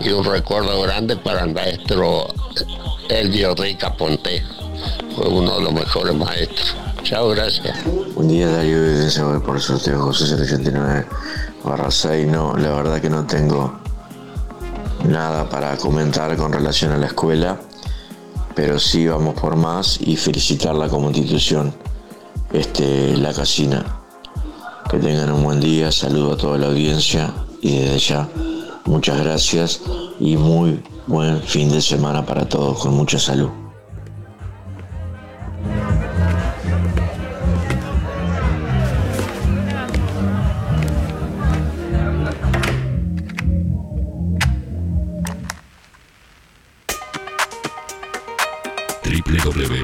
Y 0.00 0.10
un 0.10 0.24
recuerdo 0.24 0.80
grande 0.82 1.16
para 1.16 1.44
el 1.44 1.52
maestro 1.52 2.28
Elvio 3.08 3.54
Rica 3.54 3.94
Ponte. 3.94 4.42
Fue 5.14 5.28
uno 5.28 5.56
de 5.56 5.64
los 5.64 5.72
mejores 5.72 6.14
maestros. 6.14 6.76
Chao, 7.02 7.28
gracias. 7.30 7.76
Un 8.16 8.28
día 8.28 8.48
Darío 8.48 8.76
Evidencia 8.78 9.24
voy 9.24 9.40
por 9.40 9.56
el 9.56 9.62
sorteo 9.62 10.00
José 10.02 10.34
089 10.34 11.06
barra 11.64 11.90
6. 11.90 12.26
No, 12.26 12.56
la 12.56 12.70
verdad 12.70 13.00
que 13.00 13.10
no 13.10 13.26
tengo 13.26 13.80
nada 15.06 15.48
para 15.48 15.76
comentar 15.76 16.36
con 16.36 16.52
relación 16.52 16.92
a 16.92 16.98
la 16.98 17.06
escuela, 17.06 17.58
pero 18.58 18.76
sí 18.76 19.06
vamos 19.06 19.38
por 19.40 19.54
más 19.54 20.00
y 20.00 20.16
felicitarla 20.16 20.88
como 20.88 21.10
institución, 21.10 21.72
este, 22.52 23.16
la 23.16 23.32
casina. 23.32 23.84
Que 24.90 24.98
tengan 24.98 25.30
un 25.30 25.44
buen 25.44 25.60
día, 25.60 25.92
saludo 25.92 26.32
a 26.32 26.36
toda 26.36 26.58
la 26.58 26.66
audiencia 26.66 27.32
y 27.62 27.78
desde 27.78 27.98
ya 28.00 28.28
muchas 28.84 29.20
gracias 29.20 29.82
y 30.18 30.36
muy 30.36 30.82
buen 31.06 31.40
fin 31.40 31.70
de 31.70 31.80
semana 31.80 32.26
para 32.26 32.48
todos 32.48 32.80
con 32.80 32.94
mucha 32.94 33.20
salud. 33.20 33.67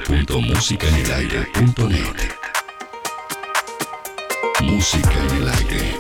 www.musicaenelaire.net 0.08 2.34
Música 4.62 5.12
en 5.12 5.36
el 5.36 5.48
aire. 5.48 5.96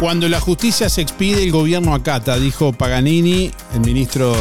Cuando 0.00 0.28
la 0.28 0.38
justicia 0.38 0.88
se 0.88 1.00
expide, 1.00 1.42
el 1.42 1.50
gobierno 1.50 1.94
acata, 1.94 2.38
dijo 2.38 2.72
Paganini, 2.72 3.50
el 3.72 3.80
ministro 3.80 4.34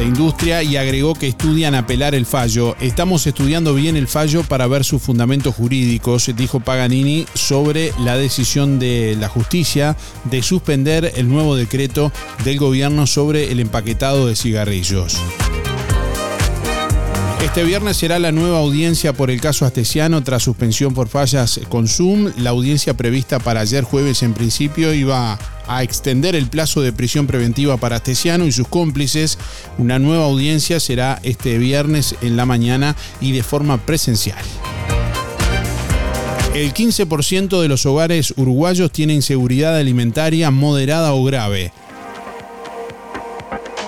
de 0.00 0.06
Industria, 0.06 0.62
y 0.62 0.76
agregó 0.76 1.14
que 1.14 1.28
estudian 1.28 1.74
apelar 1.74 2.14
el 2.14 2.24
fallo. 2.24 2.74
Estamos 2.80 3.26
estudiando 3.26 3.74
bien 3.74 3.96
el 3.96 4.08
fallo 4.08 4.42
para 4.42 4.66
ver 4.66 4.82
sus 4.82 5.02
fundamentos 5.02 5.54
jurídicos, 5.54 6.30
dijo 6.34 6.58
Paganini 6.60 7.26
sobre 7.34 7.92
la 8.00 8.16
decisión 8.16 8.78
de 8.78 9.14
la 9.20 9.28
justicia 9.28 9.96
de 10.24 10.42
suspender 10.42 11.12
el 11.16 11.28
nuevo 11.28 11.54
decreto 11.54 12.12
del 12.44 12.58
gobierno 12.58 13.06
sobre 13.06 13.52
el 13.52 13.60
empaquetado 13.60 14.26
de 14.26 14.36
cigarrillos. 14.36 15.18
Este 17.42 17.64
viernes 17.64 17.96
será 17.96 18.18
la 18.18 18.32
nueva 18.32 18.58
audiencia 18.58 19.14
por 19.14 19.30
el 19.30 19.40
caso 19.40 19.64
Astesiano 19.64 20.22
tras 20.22 20.42
suspensión 20.42 20.92
por 20.92 21.08
fallas 21.08 21.58
con 21.70 21.88
Zoom. 21.88 22.30
La 22.36 22.50
audiencia 22.50 22.94
prevista 22.94 23.38
para 23.38 23.60
ayer 23.60 23.82
jueves 23.82 24.22
en 24.22 24.34
principio 24.34 24.92
iba 24.92 25.38
a 25.66 25.82
extender 25.82 26.36
el 26.36 26.48
plazo 26.48 26.82
de 26.82 26.92
prisión 26.92 27.26
preventiva 27.26 27.78
para 27.78 27.96
Astesiano 27.96 28.44
y 28.44 28.52
sus 28.52 28.68
cómplices. 28.68 29.38
Una 29.78 29.98
nueva 29.98 30.26
audiencia 30.26 30.80
será 30.80 31.18
este 31.22 31.56
viernes 31.56 32.14
en 32.20 32.36
la 32.36 32.44
mañana 32.44 32.94
y 33.22 33.32
de 33.32 33.42
forma 33.42 33.78
presencial. 33.86 34.44
El 36.54 36.74
15% 36.74 37.62
de 37.62 37.68
los 37.68 37.86
hogares 37.86 38.34
uruguayos 38.36 38.92
tiene 38.92 39.14
inseguridad 39.14 39.76
alimentaria 39.76 40.50
moderada 40.50 41.14
o 41.14 41.24
grave. 41.24 41.72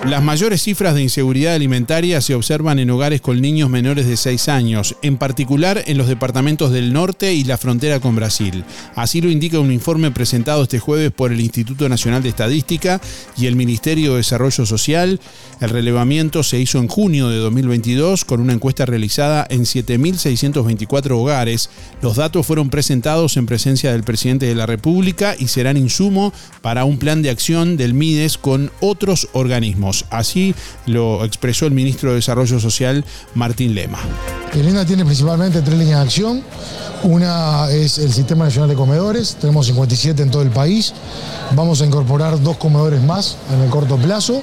Las 0.05 0.21
mayores 0.21 0.61
cifras 0.61 0.95
de 0.95 1.01
inseguridad 1.01 1.55
alimentaria 1.55 2.19
se 2.19 2.35
observan 2.35 2.77
en 2.77 2.89
hogares 2.89 3.21
con 3.21 3.39
niños 3.39 3.69
menores 3.69 4.05
de 4.05 4.17
6 4.17 4.49
años, 4.49 4.97
en 5.01 5.15
particular 5.15 5.81
en 5.87 5.97
los 5.97 6.09
departamentos 6.09 6.73
del 6.73 6.91
norte 6.91 7.33
y 7.33 7.45
la 7.45 7.57
frontera 7.57 8.01
con 8.01 8.13
Brasil. 8.13 8.65
Así 8.95 9.21
lo 9.21 9.31
indica 9.31 9.61
un 9.61 9.71
informe 9.71 10.11
presentado 10.11 10.63
este 10.63 10.77
jueves 10.77 11.13
por 11.13 11.31
el 11.31 11.39
Instituto 11.39 11.87
Nacional 11.87 12.21
de 12.21 12.27
Estadística 12.27 12.99
y 13.37 13.45
el 13.45 13.55
Ministerio 13.55 14.11
de 14.11 14.17
Desarrollo 14.17 14.65
Social. 14.65 15.21
El 15.61 15.69
relevamiento 15.69 16.43
se 16.43 16.59
hizo 16.59 16.79
en 16.79 16.89
junio 16.89 17.29
de 17.29 17.37
2022 17.37 18.25
con 18.25 18.41
una 18.41 18.51
encuesta 18.51 18.85
realizada 18.85 19.47
en 19.49 19.61
7.624 19.61 21.11
hogares. 21.11 21.69
Los 22.01 22.17
datos 22.17 22.45
fueron 22.45 22.69
presentados 22.69 23.37
en 23.37 23.45
presencia 23.45 23.93
del 23.93 24.03
presidente 24.03 24.47
de 24.47 24.55
la 24.55 24.65
República 24.65 25.33
y 25.39 25.47
serán 25.47 25.77
insumo 25.77 26.33
para 26.61 26.83
un 26.83 26.97
plan 26.97 27.21
de 27.21 27.29
acción 27.29 27.77
del 27.77 27.93
MIDES 27.93 28.37
con 28.37 28.69
otros 28.81 29.29
organismos. 29.31 29.92
Así 30.09 30.55
lo 30.85 31.23
expresó 31.23 31.65
el 31.65 31.71
ministro 31.71 32.09
de 32.09 32.15
Desarrollo 32.15 32.59
Social, 32.59 33.05
Martín 33.35 33.75
Lema. 33.75 33.99
El 34.53 34.67
INDA 34.67 34.85
tiene 34.85 35.05
principalmente 35.05 35.61
tres 35.61 35.77
líneas 35.77 35.99
de 35.99 36.05
acción. 36.05 36.43
Una 37.03 37.69
es 37.69 37.97
el 37.97 38.13
Sistema 38.13 38.45
Nacional 38.45 38.69
de 38.69 38.75
Comedores, 38.75 39.35
tenemos 39.39 39.65
57 39.65 40.23
en 40.23 40.31
todo 40.31 40.41
el 40.41 40.51
país. 40.51 40.93
Vamos 41.55 41.81
a 41.81 41.85
incorporar 41.85 42.41
dos 42.41 42.57
comedores 42.57 43.01
más 43.01 43.35
en 43.53 43.61
el 43.61 43.69
corto 43.69 43.97
plazo. 43.97 44.41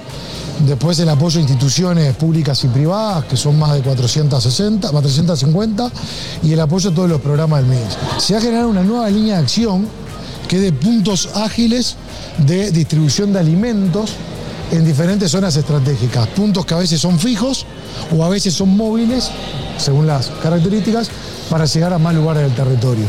Después 0.67 0.99
el 0.99 1.09
apoyo 1.09 1.39
a 1.39 1.41
instituciones 1.41 2.15
públicas 2.17 2.63
y 2.65 2.69
privadas, 2.69 3.25
que 3.25 3.37
son 3.37 3.59
más 3.59 3.73
de 3.73 3.81
460, 3.81 4.93
más 4.93 5.03
350, 5.03 5.91
y 6.43 6.53
el 6.53 6.61
apoyo 6.61 6.91
a 6.91 6.95
todos 6.95 7.09
los 7.09 7.21
programas 7.23 7.61
del 7.61 7.71
MIDES. 7.71 7.97
Se 8.19 8.35
va 8.35 8.41
a 8.41 8.43
generar 8.43 8.67
una 8.67 8.83
nueva 8.83 9.09
línea 9.09 9.37
de 9.37 9.43
acción 9.43 9.89
que 10.49 10.57
es 10.57 10.63
de 10.63 10.73
puntos 10.73 11.31
ágiles 11.35 11.97
de 12.39 12.73
distribución 12.73 13.33
de 13.33 13.39
alimentos 13.39 14.11
en 14.71 14.85
diferentes 14.85 15.31
zonas 15.31 15.57
estratégicas, 15.57 16.29
puntos 16.29 16.65
que 16.65 16.75
a 16.75 16.79
veces 16.79 17.01
son 17.01 17.19
fijos 17.19 17.67
o 18.17 18.25
a 18.25 18.29
veces 18.29 18.55
son 18.55 18.77
móviles, 18.77 19.31
según 19.79 20.07
las 20.07 20.29
características, 20.43 21.11
para 21.49 21.65
llegar 21.65 21.93
a 21.93 21.99
más 21.99 22.15
lugares 22.15 22.45
del 22.45 22.55
territorio. 22.55 23.07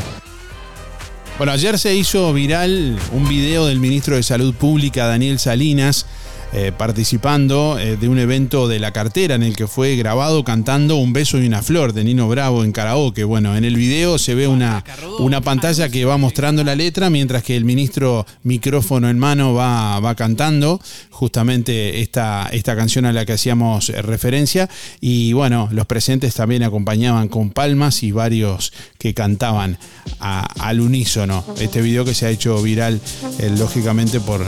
Bueno, 1.38 1.54
ayer 1.54 1.80
se 1.80 1.96
hizo 1.96 2.34
viral 2.34 2.98
un 3.14 3.28
video 3.28 3.66
del 3.66 3.80
ministro 3.80 4.16
de 4.16 4.24
Salud 4.24 4.54
Pública, 4.54 5.08
Daniel 5.08 5.40
Salinas, 5.40 6.06
eh, 6.54 6.72
participando 6.78 7.80
eh, 7.80 7.96
de 7.98 8.10
un 8.10 8.20
evento 8.20 8.68
de 8.68 8.80
la 8.80 8.92
cartera 8.92 9.36
en 9.36 9.44
el 9.44 9.56
que 9.56 9.68
fue 9.68 9.96
grabado 9.96 10.44
cantando 10.44 10.98
Un 10.98 11.14
beso 11.14 11.40
y 11.40 11.48
una 11.48 11.62
flor 11.62 11.94
de 11.94 12.04
Nino 12.04 12.28
Bravo 12.28 12.64
en 12.66 12.74
karaoke. 12.74 13.24
Bueno, 13.24 13.56
en 13.56 13.64
el 13.64 13.76
video 13.78 14.18
se 14.18 14.36
ve 14.36 14.48
una, 14.48 14.84
una 15.20 15.40
pantalla 15.42 15.88
que 15.90 16.04
va 16.04 16.18
mostrando 16.18 16.64
la 16.64 16.76
letra 16.76 17.10
mientras 17.10 17.44
que 17.44 17.56
el 17.56 17.64
ministro 17.64 18.26
micrófono 18.44 19.10
en 19.10 19.18
mano 19.18 19.54
va, 19.54 20.00
va 20.02 20.14
cantando 20.16 20.82
justamente 21.10 22.02
esta, 22.02 22.50
esta 22.52 22.76
canción 22.76 23.06
a 23.06 23.14
la 23.14 23.26
que 23.26 23.34
hacíamos 23.34 23.88
referencia 23.90 24.70
y 25.00 25.32
bueno, 25.34 25.70
los 25.72 25.86
presentes 25.86 26.34
también 26.36 26.64
acompañaban 26.64 27.30
con 27.30 27.52
palmas 27.52 28.04
y 28.04 28.12
varios 28.12 28.74
que 28.98 29.14
cantaban 29.14 29.78
a- 30.20 30.48
al 30.68 30.82
unísono. 30.82 31.46
Este 31.60 31.82
video 31.82 32.04
que 32.04 32.14
se 32.14 32.26
ha 32.26 32.30
hecho 32.30 32.62
viral 32.62 33.00
eh, 33.40 33.50
lógicamente 33.58 34.20
por 34.20 34.46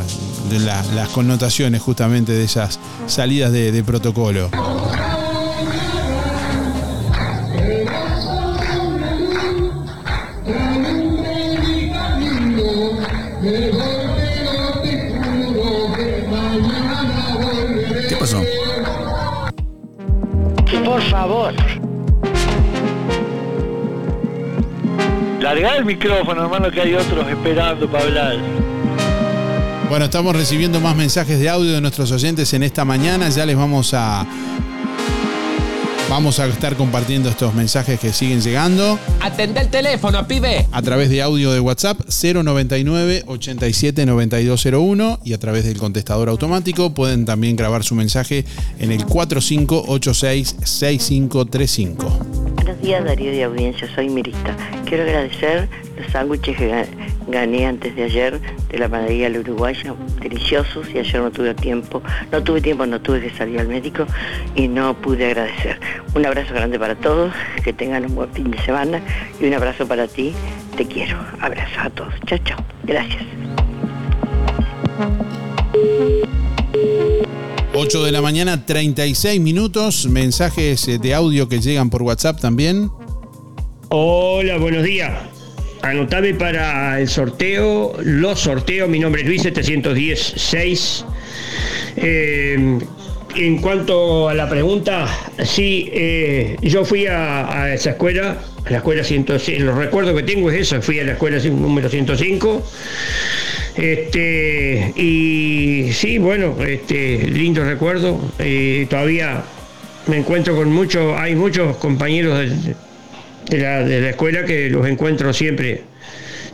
las 0.52 1.10
connotaciones 1.10 1.82
justamente 1.82 1.93
de 2.34 2.44
esas 2.44 2.80
salidas 3.06 3.52
de, 3.52 3.72
de 3.72 3.84
protocolo. 3.84 4.50
¿Qué 18.10 18.16
pasó? 18.20 18.42
Por 20.86 21.02
favor. 21.04 21.54
Larga 25.42 25.78
el 25.78 25.86
micrófono, 25.86 26.44
hermano, 26.44 26.72
que 26.72 26.82
hay 26.82 26.94
otros 26.96 27.28
esperando 27.28 27.88
para 27.90 28.04
hablar. 28.06 28.73
Bueno, 29.94 30.06
estamos 30.06 30.36
recibiendo 30.36 30.82
más 30.82 30.96
mensajes 30.96 31.40
de 31.40 31.50
audio 31.50 31.72
de 31.72 31.80
nuestros 31.80 32.12
oyentes 32.12 32.52
en 32.56 32.64
esta 32.64 32.84
mañana. 32.84 33.30
Ya 33.30 33.46
les 33.46 33.56
vamos 33.56 33.94
a. 33.94 34.26
Vamos 36.10 36.40
a 36.40 36.48
estar 36.48 36.76
compartiendo 36.76 37.30
estos 37.30 37.54
mensajes 37.54 38.00
que 38.00 38.12
siguen 38.12 38.42
llegando 38.42 38.98
Atende 39.22 39.62
el 39.62 39.70
teléfono, 39.70 40.28
pibe. 40.28 40.66
a 40.72 40.82
través 40.82 41.12
de 41.12 41.22
audio 41.22 41.52
de 41.52 41.60
WhatsApp 41.60 42.00
099 42.10 43.24
87 43.28 44.06
9201 44.08 45.20
y 45.24 45.34
a 45.34 45.38
través 45.38 45.64
del 45.64 45.78
contestador 45.78 46.28
automático 46.30 46.96
pueden 46.96 47.26
también 47.26 47.56
grabar 47.56 47.84
su 47.84 47.94
mensaje 47.94 48.46
en 48.80 48.92
el 48.92 49.06
4586 49.06 50.56
6535. 50.64 52.20
Buenos 52.56 52.82
días 52.82 53.06
Darío 53.06 53.32
y 53.32 53.44
audiencia, 53.44 53.88
soy 53.94 54.10
Mirista. 54.10 54.58
Quiero 54.86 55.04
agradecer 55.04 55.70
los 55.98 56.12
sándwiches 56.12 56.58
que 56.58 56.72
ga- 56.72 56.88
gané 57.28 57.66
antes 57.68 57.96
de 57.96 58.04
ayer 58.04 58.40
de 58.70 58.78
la 58.78 58.90
panadería 58.90 59.30
La 59.30 59.40
Uruguaya, 59.40 59.94
deliciosos 60.22 60.88
y 60.94 61.00
ayer 61.00 61.22
no 61.22 61.32
tuve 61.32 61.54
tiempo, 61.54 62.02
no 62.32 62.44
tuve 62.44 62.62
tiempo, 62.62 62.86
no 62.86 63.00
tuve 63.02 63.22
que 63.22 63.30
salir 63.38 63.60
al 63.60 63.68
médico 63.68 64.06
y 64.56 64.68
no 64.68 64.94
pude 64.96 65.26
agradecer. 65.28 65.80
Un 66.16 66.26
abrazo 66.26 66.54
grande 66.54 66.78
para 66.80 66.96
todos, 66.96 67.32
que 67.64 67.74
tengan 67.74 68.06
un 68.06 68.16
buen 68.16 68.32
fin 68.34 68.50
de 68.52 68.58
semana 68.64 69.02
y 69.40 69.46
un 69.46 69.54
abrazo 69.54 69.88
para 69.88 70.08
ti, 70.08 70.34
te 70.78 70.86
quiero. 70.86 71.18
Abrazos 71.40 71.78
a 71.78 71.90
todos, 71.90 72.14
chao 72.26 72.40
chao, 72.44 72.58
gracias. 72.84 73.24
8 77.76 78.04
de 78.04 78.12
la 78.12 78.22
mañana, 78.22 78.66
36 78.66 79.42
minutos. 79.42 80.08
Mensajes 80.08 80.88
eh, 80.88 81.00
de 81.00 81.14
audio 81.14 81.50
que 81.50 81.60
llegan 81.60 81.90
por 81.90 82.04
WhatsApp 82.04 82.40
también. 82.40 82.90
Hola, 83.90 84.58
buenos 84.58 84.84
días. 84.84 85.12
Anotame 85.84 86.34
para 86.34 86.98
el 87.02 87.10
sorteo, 87.10 87.94
los 88.04 88.40
sorteos. 88.40 88.88
Mi 88.88 89.00
nombre 89.00 89.22
es 89.22 89.28
Luis 89.28 89.42
716. 89.42 91.06
Eh, 91.98 92.80
en 93.36 93.58
cuanto 93.58 94.30
a 94.30 94.34
la 94.34 94.48
pregunta, 94.48 95.08
sí, 95.44 95.90
eh, 95.92 96.56
yo 96.62 96.86
fui 96.86 97.06
a, 97.08 97.74
esa 97.74 97.90
escuela, 97.92 98.38
a 98.64 98.70
la 98.70 98.78
escuela 98.78 99.04
105. 99.04 99.62
Los 99.62 99.78
recuerdos 99.78 100.16
que 100.16 100.24
tengo 100.24 100.50
es 100.50 100.62
eso, 100.62 100.82
fui 100.82 101.02
a 101.02 101.04
la 101.04 101.12
escuela 101.14 101.38
número 101.50 101.90
105. 101.90 102.64
Este, 103.76 104.94
y 104.96 105.90
sí, 105.92 106.18
bueno, 106.18 106.56
este, 106.66 107.28
lindo 107.28 107.62
recuerdo. 107.66 108.22
Eh, 108.40 108.88
todavía 108.90 109.44
me 110.08 110.16
encuentro 110.16 110.56
con 110.56 110.72
muchos, 110.72 111.14
hay 111.20 111.36
muchos 111.36 111.76
compañeros 111.76 112.40
del- 112.40 112.76
de 113.50 113.58
la, 113.58 113.84
de 113.84 114.02
la 114.02 114.10
escuela 114.12 114.46
que 114.46 114.70
los 114.70 114.88
encuentro 114.88 115.34
siempre, 115.34 115.82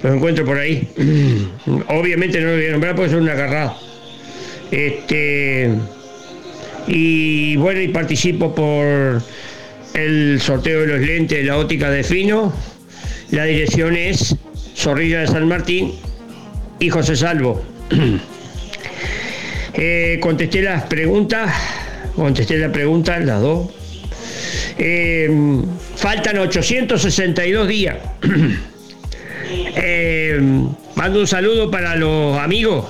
los 0.04 0.16
encuentro 0.16 0.46
por 0.46 0.58
ahí. 0.58 0.88
Obviamente 1.88 2.40
no 2.42 2.48
los 2.48 2.58
voy 2.58 2.68
a 2.68 2.72
nombrar 2.72 2.96
porque 2.96 3.12
son 3.12 3.24
una 3.24 3.34
agarrada. 3.34 3.78
Este, 4.72 5.70
y 6.88 7.56
bueno, 7.58 7.82
y 7.82 7.88
participo 7.90 8.54
por 8.54 9.22
el 9.94 10.40
sorteo 10.42 10.82
de 10.82 10.88
los 10.88 11.00
lentes 11.00 11.38
de 11.38 11.44
la 11.44 11.58
óptica 11.58 11.90
de 11.90 12.04
Fino. 12.04 12.54
La 13.32 13.46
dirección 13.46 13.96
es 13.96 14.36
Zorrilla 14.76 15.22
de 15.22 15.28
San 15.28 15.48
Martín 15.48 15.94
y 16.80 16.90
José 16.90 17.16
Salvo. 17.16 17.64
Eh, 19.82 20.20
contesté 20.20 20.62
las 20.62 20.84
preguntas, 20.86 21.54
contesté 22.14 22.58
la 22.58 22.70
pregunta, 22.70 23.18
las 23.20 23.40
dos. 23.40 23.70
Eh, 24.80 25.30
faltan 25.98 26.38
862 26.40 27.68
días. 27.68 27.98
Eh, 29.76 30.40
mando 30.96 31.20
un 31.20 31.28
saludo 31.28 31.70
para 31.70 31.96
los 31.96 32.38
amigos, 32.38 32.86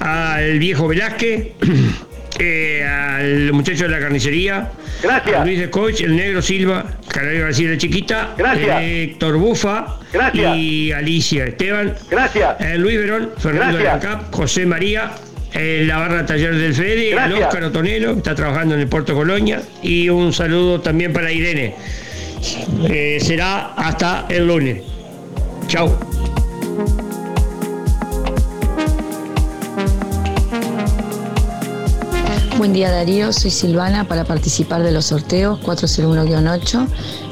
al 0.00 0.58
viejo 0.58 0.88
Velázquez, 0.88 1.48
eh, 2.38 2.84
al 2.84 3.52
muchacho 3.52 3.84
de 3.84 3.90
la 3.90 4.00
carnicería, 4.00 4.70
Gracias. 5.02 5.36
a 5.40 5.44
Luis 5.44 5.58
de 5.58 5.70
Coach, 5.70 6.00
el 6.02 6.16
negro 6.16 6.40
Silva, 6.42 6.84
Canario 7.08 7.42
García 7.44 7.70
de 7.70 7.78
Chiquita, 7.78 8.34
Gracias. 8.38 8.78
Héctor 8.82 9.36
Bufa 9.36 9.98
Gracias. 10.12 10.56
y 10.56 10.92
Alicia 10.92 11.44
Esteban, 11.46 11.94
Gracias. 12.10 12.60
eh, 12.60 12.78
Luis 12.78 12.96
Verón, 12.98 13.30
Fernando 13.38 13.76
de 13.78 13.84
Gracias. 13.84 14.04
la 14.04 14.10
Cap, 14.20 14.34
José 14.34 14.64
María, 14.66 15.10
eh, 15.54 15.84
la 15.86 15.98
barra 15.98 16.26
taller 16.26 16.56
del 16.56 16.74
Fede, 16.74 17.10
el 17.10 17.14
Gracias. 17.14 17.40
Óscar 17.40 17.64
Otonelo, 17.64 18.12
que 18.12 18.18
está 18.18 18.34
trabajando 18.34 18.74
en 18.74 18.80
el 18.80 18.88
Puerto 18.88 19.14
Colonia, 19.14 19.62
y 19.82 20.08
un 20.08 20.32
saludo 20.32 20.80
también 20.80 21.12
para 21.12 21.30
Irene. 21.30 21.74
Eh, 22.88 23.18
será 23.20 23.74
hasta 23.74 24.26
el 24.28 24.46
lunes. 24.46 24.82
Chao. 25.68 25.98
Buen 32.62 32.74
día 32.74 32.92
Darío, 32.92 33.32
soy 33.32 33.50
Silvana 33.50 34.04
para 34.04 34.24
participar 34.24 34.84
de 34.84 34.92
los 34.92 35.06
sorteos 35.06 35.58
401-8 35.62 36.86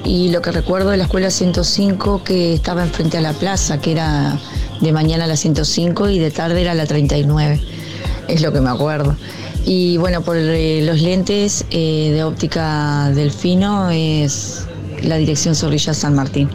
y 0.05 0.31
lo 0.31 0.43
que 0.43 0.51
recuerdo 0.51 0.91
de 0.91 0.97
la 0.97 1.05
escuela 1.05 1.31
105 1.31 2.25
que 2.25 2.53
estaba 2.53 2.83
enfrente 2.83 3.19
a 3.19 3.21
la 3.21 3.33
plaza, 3.33 3.81
que 3.81 3.93
era 3.93 4.37
de 4.81 4.93
mañana 4.93 5.29
la 5.29 5.37
105 5.37 6.11
y 6.11 6.19
de 6.19 6.33
tarde 6.33 6.61
era 6.63 6.75
la 6.75 6.85
39, 6.85 7.61
es 8.29 8.43
lo 8.43 8.53
que 8.53 8.61
me 8.61 8.71
acuerdo. 8.71 9.17
Y 9.67 9.99
bueno, 9.99 10.23
por 10.23 10.37
eh, 10.37 10.83
los 10.83 11.01
lentes 11.01 11.65
eh, 11.71 12.11
de 12.13 12.25
óptica 12.25 13.11
Delfino 13.11 13.91
es 13.91 14.67
la 15.03 15.17
dirección 15.17 15.55
Zorrilla 15.55 15.95
San 15.95 16.15
Martín. 16.15 16.49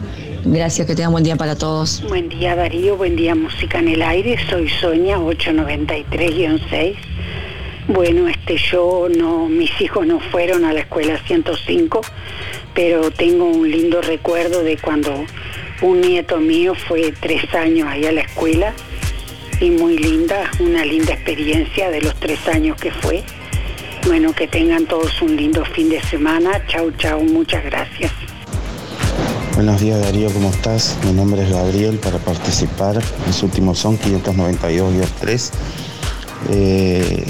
Gracias, 0.44 0.86
que 0.86 0.94
tengan 0.94 1.12
buen 1.12 1.24
día 1.24 1.36
para 1.36 1.56
todos. 1.56 2.02
Buen 2.08 2.28
día 2.28 2.54
Darío, 2.54 2.96
buen 2.96 3.16
día 3.16 3.34
Música 3.34 3.78
en 3.78 3.88
el 3.88 4.02
Aire, 4.02 4.36
soy 4.48 4.68
Sonia 4.68 5.18
893-6. 5.18 6.94
Bueno, 7.88 8.28
este 8.28 8.56
yo 8.56 9.08
no, 9.16 9.48
mis 9.48 9.80
hijos 9.80 10.06
no 10.06 10.18
fueron 10.18 10.64
a 10.64 10.72
la 10.72 10.80
escuela 10.80 11.18
105, 11.26 12.00
pero 12.74 13.10
tengo 13.10 13.44
un 13.46 13.70
lindo 13.70 14.02
recuerdo 14.02 14.62
de 14.62 14.76
cuando 14.76 15.12
un 15.82 16.00
nieto 16.00 16.38
mío 16.38 16.74
fue 16.74 17.12
tres 17.20 17.52
años 17.54 17.88
ahí 17.88 18.04
a 18.06 18.12
la 18.12 18.22
escuela 18.22 18.72
y 19.60 19.70
muy 19.70 19.98
linda, 19.98 20.50
una 20.60 20.84
linda 20.84 21.14
experiencia 21.14 21.90
de 21.90 22.02
los 22.02 22.14
tres 22.16 22.46
años 22.48 22.76
que 22.76 22.90
fue. 22.90 23.24
Bueno, 24.06 24.34
que 24.34 24.46
tengan 24.46 24.86
todos 24.86 25.20
un 25.22 25.36
lindo 25.36 25.64
fin 25.64 25.88
de 25.88 26.00
semana. 26.02 26.64
Chau, 26.68 26.90
chau, 26.92 27.22
muchas 27.22 27.64
gracias. 27.64 28.12
Buenos 29.54 29.80
días 29.80 30.00
Darío, 30.00 30.30
¿cómo 30.30 30.50
estás? 30.50 30.98
Mi 31.04 31.12
nombre 31.12 31.42
es 31.42 31.50
Gabriel 31.50 31.98
para 31.98 32.18
participar. 32.18 33.02
Mis 33.26 33.42
últimos 33.42 33.78
son 33.78 33.98
592-3. 33.98 35.50
Eh, 36.50 37.24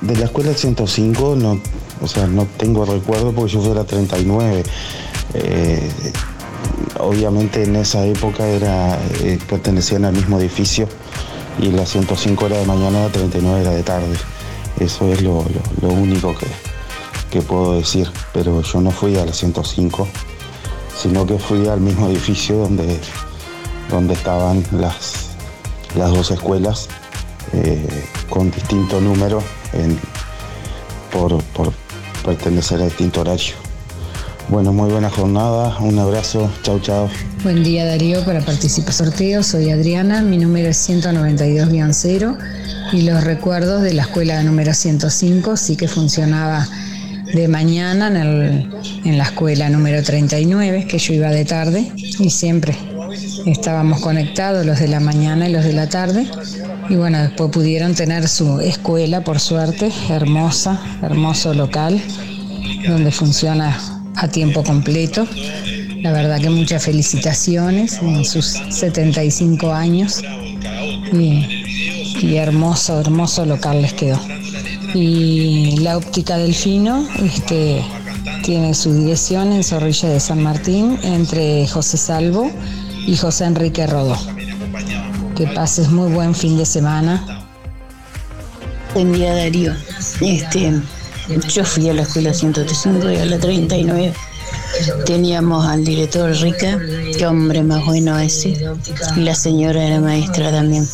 de 0.00 0.16
la 0.16 0.24
escuela 0.24 0.54
105 0.54 1.36
no, 1.36 1.60
o 2.00 2.08
sea, 2.08 2.26
no 2.26 2.46
tengo 2.56 2.84
recuerdo 2.86 3.32
porque 3.32 3.52
yo 3.52 3.60
fui 3.60 3.72
a 3.72 3.74
la 3.74 3.84
39. 3.84 4.62
Eh, 5.34 5.90
obviamente 6.98 7.64
en 7.64 7.76
esa 7.76 8.06
época 8.06 8.46
era, 8.48 8.98
eh, 9.22 9.38
pertenecían 9.48 10.04
al 10.06 10.14
mismo 10.14 10.40
edificio 10.40 10.88
y 11.58 11.70
la 11.70 11.84
105 11.86 12.46
era 12.46 12.58
de 12.58 12.66
mañana, 12.66 13.00
la 13.04 13.08
39 13.08 13.60
era 13.60 13.70
de 13.70 13.82
tarde. 13.82 14.16
Eso 14.78 15.12
es 15.12 15.22
lo, 15.22 15.44
lo- 15.82 15.88
único 15.88 16.34
que, 16.36 16.46
que 17.30 17.42
puedo 17.42 17.74
decir. 17.74 18.10
Pero 18.32 18.62
yo 18.62 18.80
no 18.80 18.90
fui 18.90 19.16
a 19.16 19.24
la 19.26 19.32
105 19.32 20.06
sino 21.00 21.24
que 21.24 21.38
fui 21.38 21.68
al 21.68 21.80
mismo 21.80 22.08
edificio 22.08 22.56
donde, 22.58 22.98
donde 23.88 24.14
estaban 24.14 24.64
las, 24.72 25.28
las 25.96 26.10
dos 26.10 26.32
escuelas 26.32 26.88
eh, 27.52 28.04
con 28.28 28.50
distinto 28.50 29.00
número 29.00 29.40
por, 31.12 31.40
por 31.54 31.72
pertenecer 32.24 32.80
a 32.82 32.84
distinto 32.86 33.20
horario. 33.20 33.54
Bueno, 34.50 34.72
muy 34.72 34.90
buena 34.90 35.10
jornada, 35.10 35.76
un 35.80 35.98
abrazo, 35.98 36.50
chau 36.62 36.80
chau. 36.80 37.08
Buen 37.42 37.62
día 37.62 37.84
Darío, 37.84 38.24
para 38.24 38.40
participar. 38.40 38.92
Sorteo 38.94 39.42
soy 39.42 39.70
Adriana, 39.70 40.22
mi 40.22 40.38
número 40.38 40.68
es 40.70 40.88
192-0 40.88 42.38
y 42.92 43.02
los 43.02 43.22
recuerdos 43.24 43.82
de 43.82 43.92
la 43.92 44.02
escuela 44.02 44.42
número 44.42 44.72
105 44.72 45.56
sí 45.58 45.76
que 45.76 45.86
funcionaba 45.86 46.66
de 47.34 47.46
mañana 47.46 48.08
en, 48.08 48.16
el- 48.16 48.70
en 49.04 49.18
la 49.18 49.24
escuela 49.24 49.68
número 49.68 50.02
39, 50.02 50.86
que 50.86 50.98
yo 50.98 51.12
iba 51.12 51.28
de 51.28 51.44
tarde 51.44 51.92
y 52.18 52.30
siempre 52.30 52.74
estábamos 53.44 54.00
conectados 54.00 54.64
los 54.64 54.78
de 54.80 54.88
la 54.88 55.00
mañana 55.00 55.46
y 55.46 55.52
los 55.52 55.64
de 55.64 55.74
la 55.74 55.88
tarde. 55.90 56.26
Y 56.88 56.94
bueno, 56.96 57.18
después 57.20 57.50
pudieron 57.50 57.94
tener 57.94 58.26
su 58.28 58.60
escuela 58.60 59.22
por 59.22 59.40
suerte, 59.40 59.92
hermosa, 60.08 60.80
hermoso 61.02 61.52
local 61.52 62.00
donde 62.88 63.10
funciona 63.10 63.76
a 64.18 64.28
tiempo 64.28 64.62
completo. 64.62 65.26
La 66.02 66.12
verdad 66.12 66.40
que 66.40 66.50
muchas 66.50 66.84
felicitaciones 66.84 67.98
en 68.02 68.24
sus 68.24 68.46
75 68.70 69.72
años 69.72 70.22
y, 71.12 71.46
y 72.20 72.36
hermoso, 72.36 73.00
hermoso 73.00 73.46
local 73.46 73.82
les 73.82 73.94
quedó. 73.94 74.20
Y 74.94 75.76
la 75.80 75.96
óptica 75.96 76.36
Delfino 76.38 77.06
este, 77.22 77.82
tiene 78.42 78.74
su 78.74 78.94
dirección 78.94 79.52
en 79.52 79.62
Zorrilla 79.62 80.08
de 80.08 80.20
San 80.20 80.42
Martín 80.42 80.98
entre 81.02 81.66
José 81.66 81.96
Salvo 81.96 82.50
y 83.06 83.16
José 83.16 83.44
Enrique 83.44 83.86
Rodó. 83.86 84.16
Que 85.36 85.46
pases 85.48 85.90
muy 85.90 86.10
buen 86.12 86.34
fin 86.34 86.56
de 86.56 86.66
semana. 86.66 87.46
Buen 88.94 89.12
día 89.12 89.34
Darío. 89.34 89.74
Este, 90.20 90.72
yo 91.48 91.64
fui 91.64 91.88
a 91.88 91.94
la 91.94 92.02
escuela 92.02 92.32
135 92.32 93.10
y 93.10 93.16
a 93.16 93.24
la 93.24 93.38
39. 93.38 94.12
Teníamos 95.04 95.66
al 95.66 95.84
director 95.84 96.30
Rica, 96.36 96.78
qué 97.16 97.26
hombre 97.26 97.62
más 97.62 97.84
bueno 97.84 98.18
ese, 98.18 98.56
y 99.16 99.20
la 99.20 99.34
señora 99.34 99.84
era 99.84 100.00
maestra 100.00 100.50
también. 100.50 100.86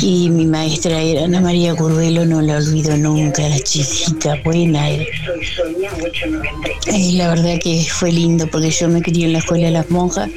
Y 0.00 0.28
mi 0.30 0.46
maestra 0.46 1.00
era 1.00 1.24
Ana 1.24 1.40
María 1.40 1.74
Curvelo, 1.74 2.24
no 2.26 2.42
la 2.42 2.58
olvido 2.58 2.96
nunca, 2.96 3.46
era 3.46 3.58
chiquita, 3.60 4.36
buena. 4.44 4.90
Y 6.92 7.12
la 7.16 7.28
verdad 7.28 7.58
que 7.62 7.86
fue 7.90 8.12
lindo 8.12 8.46
porque 8.46 8.70
yo 8.70 8.88
me 8.88 9.02
crié 9.02 9.26
en 9.26 9.32
la 9.32 9.38
escuela 9.38 9.66
de 9.66 9.72
las 9.72 9.90
monjas, 9.90 10.30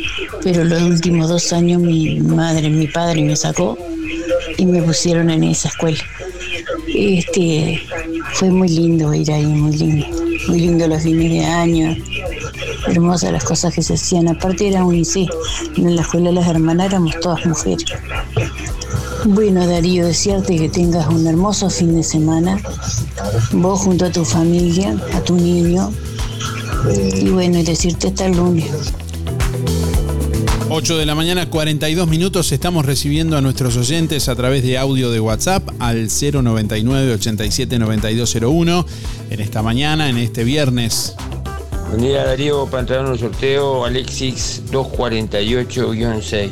pero 0.44 0.64
los 0.64 0.82
últimos 0.82 1.30
dos 1.30 1.54
años 1.54 1.82
mi 1.82 2.20
madre, 2.20 2.70
mi 2.70 2.88
padre 2.88 3.22
me 3.22 3.36
sacó 3.36 3.78
y 4.58 4.66
me 4.66 4.82
pusieron 4.82 5.30
en 5.30 5.44
esa 5.44 5.68
escuela. 5.68 6.04
Este, 6.88 7.82
fue 8.38 8.52
muy 8.52 8.70
lindo 8.70 9.12
ir 9.16 9.32
ahí, 9.32 9.48
muy 9.48 9.76
lindo. 9.76 10.06
Muy 10.48 10.60
lindo 10.60 10.88
los 10.88 11.02
fines 11.02 11.32
de 11.32 11.44
año, 11.44 11.98
hermosas 12.86 13.32
las 13.32 13.44
cosas 13.44 13.74
que 13.74 13.82
se 13.82 13.96
hacían. 13.96 14.28
Aparte 14.28 14.68
era 14.68 14.86
un 14.86 14.94
IC, 14.94 15.28
en 15.76 15.96
la 15.96 16.04
escuela 16.04 16.30
de 16.30 16.36
las 16.36 16.48
hermanas 16.48 16.86
éramos 16.86 17.20
todas 17.20 17.44
mujeres. 17.48 17.86
Bueno, 19.26 19.66
Darío, 19.66 20.06
desearte 20.06 20.56
que 20.56 20.70
tengas 20.70 21.08
un 21.08 21.26
hermoso 21.26 21.72
fin 21.72 21.96
de 21.96 22.04
semana, 22.04 22.62
vos 23.54 23.82
junto 23.82 24.06
a 24.06 24.12
tu 24.12 24.24
familia, 24.24 24.96
a 25.16 25.22
tu 25.22 25.36
niño, 25.36 25.92
y 27.20 27.30
bueno, 27.30 27.64
decirte 27.64 28.10
hasta 28.10 28.28
el 28.28 28.38
lunes. 28.38 28.70
8 30.78 30.96
de 30.96 31.08
la 31.08 31.16
mañana, 31.16 31.50
42 31.50 32.08
minutos. 32.08 32.52
Estamos 32.52 32.86
recibiendo 32.86 33.36
a 33.36 33.42
nuestros 33.42 33.76
oyentes 33.78 34.30
a 34.30 34.36
través 34.36 34.62
de 34.62 34.78
audio 34.78 35.10
de 35.10 35.20
WhatsApp 35.20 35.68
al 35.80 36.08
099 36.08 37.14
87 37.14 37.80
9201 37.80 38.86
en 39.32 39.40
esta 39.40 39.64
mañana, 39.64 40.08
en 40.08 40.18
este 40.18 40.44
viernes. 40.44 41.16
Buen 41.90 42.04
día 42.04 42.24
Darío, 42.24 42.68
para 42.68 42.82
entrar 42.82 43.00
en 43.00 43.08
un 43.08 43.18
sorteo 43.18 43.86
Alexis 43.86 44.62
248-6. 44.72 46.52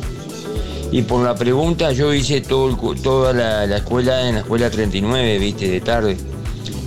Y 0.92 1.04
por 1.04 1.24
la 1.24 1.36
pregunta, 1.36 1.92
yo 1.92 2.12
hice 2.12 2.42
todo 2.42 2.70
el 2.70 3.02
toda 3.02 3.32
la, 3.32 3.68
la 3.68 3.78
escuela 3.78 4.28
en 4.28 4.36
la 4.36 4.42
escuela 4.42 4.72
39, 4.72 5.38
viste, 5.38 5.70
de 5.70 5.82
tarde. 5.82 6.18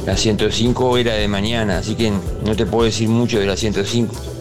La 0.06 0.16
105 0.16 0.98
era 0.98 1.14
de 1.14 1.28
mañana, 1.28 1.78
así 1.78 1.94
que 1.94 2.10
no 2.44 2.56
te 2.56 2.66
puedo 2.66 2.86
decir 2.86 3.08
mucho 3.08 3.38
de 3.38 3.46
la 3.46 3.56
105. 3.56 4.37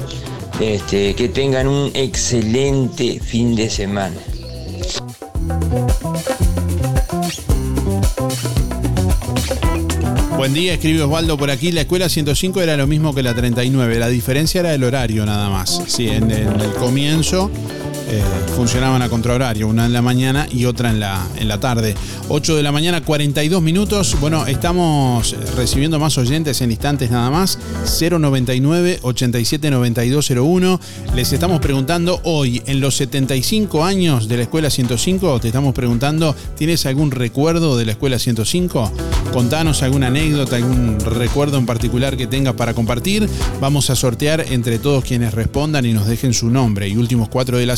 Este, 0.59 1.13
que 1.13 1.29
tengan 1.29 1.67
un 1.67 1.91
excelente 1.93 3.19
fin 3.19 3.55
de 3.55 3.69
semana. 3.69 4.15
Buen 10.35 10.53
día, 10.53 10.73
escribe 10.73 11.03
Osvaldo 11.03 11.37
por 11.37 11.51
aquí. 11.51 11.71
La 11.71 11.81
escuela 11.81 12.09
105 12.09 12.61
era 12.61 12.75
lo 12.75 12.87
mismo 12.87 13.13
que 13.13 13.21
la 13.21 13.35
39. 13.35 13.99
La 13.99 14.07
diferencia 14.07 14.61
era 14.61 14.73
el 14.73 14.83
horario 14.83 15.25
nada 15.27 15.49
más. 15.49 15.83
Sí, 15.87 16.07
en, 16.07 16.31
en 16.31 16.59
el 16.59 16.73
comienzo 16.73 17.51
eh, 18.09 18.23
funcionaban 18.55 19.01
a 19.01 19.09
contrahorario, 19.09 19.67
una 19.67 19.85
en 19.85 19.93
la 19.93 20.01
mañana 20.01 20.47
y 20.49 20.65
otra 20.65 20.89
en 20.89 20.99
la, 20.99 21.27
en 21.37 21.47
la 21.47 21.59
tarde. 21.59 21.95
8 22.29 22.55
de 22.55 22.63
la 22.63 22.71
mañana, 22.71 23.01
42 23.01 23.61
minutos. 23.61 24.15
Bueno, 24.19 24.47
estamos 24.47 25.35
recibiendo 25.55 25.99
más 25.99 26.17
oyentes 26.17 26.61
en 26.61 26.71
instantes 26.71 27.11
nada 27.11 27.29
más. 27.29 27.59
099 27.99 28.99
87 29.01 29.71
9201. 29.71 30.79
Les 31.15 31.33
estamos 31.33 31.59
preguntando 31.59 32.21
hoy, 32.23 32.61
en 32.65 32.79
los 32.79 32.95
75 32.95 33.83
años 33.83 34.27
de 34.27 34.37
la 34.37 34.43
escuela 34.43 34.69
105, 34.69 35.39
te 35.39 35.47
estamos 35.47 35.73
preguntando, 35.73 36.35
¿tienes 36.55 36.85
algún 36.85 37.11
recuerdo 37.11 37.77
de 37.77 37.85
la 37.85 37.91
escuela 37.91 38.19
105? 38.19 38.91
Contanos 39.33 39.83
alguna 39.83 40.07
anécdota, 40.07 40.55
algún 40.55 40.97
recuerdo 40.99 41.57
en 41.57 41.65
particular 41.65 42.17
que 42.17 42.27
tengas 42.27 42.53
para 42.55 42.73
compartir. 42.73 43.29
Vamos 43.59 43.89
a 43.89 43.95
sortear 43.95 44.45
entre 44.49 44.79
todos 44.79 45.03
quienes 45.03 45.33
respondan 45.33 45.85
y 45.85 45.93
nos 45.93 46.07
dejen 46.07 46.33
su 46.33 46.49
nombre 46.49 46.87
y 46.87 46.97
últimos 46.97 47.29
cuatro 47.29 47.57
de 47.57 47.65
la 47.65 47.75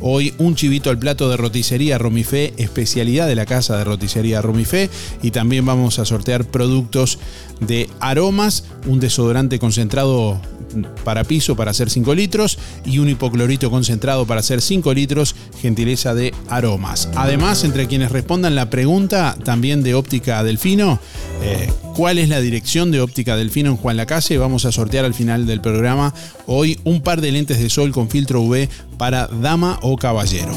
Hoy 0.00 0.34
un 0.38 0.54
chivito 0.54 0.90
al 0.90 0.98
plato 0.98 1.28
de 1.28 1.36
roticería 1.36 1.98
Romifé, 1.98 2.52
especialidad 2.56 3.26
de 3.26 3.34
la 3.34 3.46
casa 3.46 3.76
de 3.76 3.84
roticería 3.84 4.42
Romifé. 4.42 4.90
Y 5.22 5.30
también 5.30 5.64
vamos 5.64 5.98
a 5.98 6.04
sortear 6.04 6.44
productos 6.44 7.18
de 7.60 7.88
aromas, 8.00 8.64
un 8.86 9.00
desodorante 9.00 9.58
concentrado 9.58 10.40
para 11.04 11.24
piso 11.24 11.56
para 11.56 11.70
hacer 11.70 11.90
5 11.90 12.14
litros 12.14 12.58
y 12.84 12.98
un 12.98 13.08
hipoclorito 13.08 13.70
concentrado 13.70 14.26
para 14.26 14.40
hacer 14.40 14.60
5 14.60 14.92
litros, 14.94 15.34
gentileza 15.60 16.14
de 16.14 16.34
aromas. 16.48 17.08
Además, 17.14 17.64
entre 17.64 17.86
quienes 17.86 18.12
respondan 18.12 18.54
la 18.54 18.70
pregunta 18.70 19.36
también 19.44 19.82
de 19.82 19.94
óptica 19.94 20.42
Delfino, 20.42 20.98
eh, 21.42 21.70
¿cuál 21.94 22.18
es 22.18 22.28
la 22.28 22.40
dirección 22.40 22.90
de 22.90 23.00
óptica 23.00 23.36
Delfino 23.36 23.70
en 23.70 23.76
Juan 23.76 23.96
Lacase? 23.96 24.38
Vamos 24.38 24.64
a 24.64 24.72
sortear 24.72 25.04
al 25.04 25.14
final 25.14 25.46
del 25.46 25.60
programa 25.60 26.14
hoy 26.46 26.78
un 26.84 27.00
par 27.00 27.20
de 27.20 27.32
lentes 27.32 27.58
de 27.58 27.70
sol 27.70 27.92
con 27.92 28.10
filtro 28.10 28.40
UV 28.42 28.68
para 28.98 29.28
dama 29.40 29.78
o 29.82 29.96
caballero. 29.96 30.52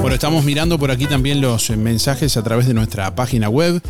Bueno, 0.00 0.14
estamos 0.14 0.44
mirando 0.44 0.78
por 0.78 0.90
aquí 0.90 1.06
también 1.06 1.40
los 1.40 1.70
eh, 1.70 1.76
mensajes 1.76 2.36
a 2.36 2.42
través 2.42 2.66
de 2.66 2.74
nuestra 2.74 3.14
página 3.14 3.48
web 3.48 3.80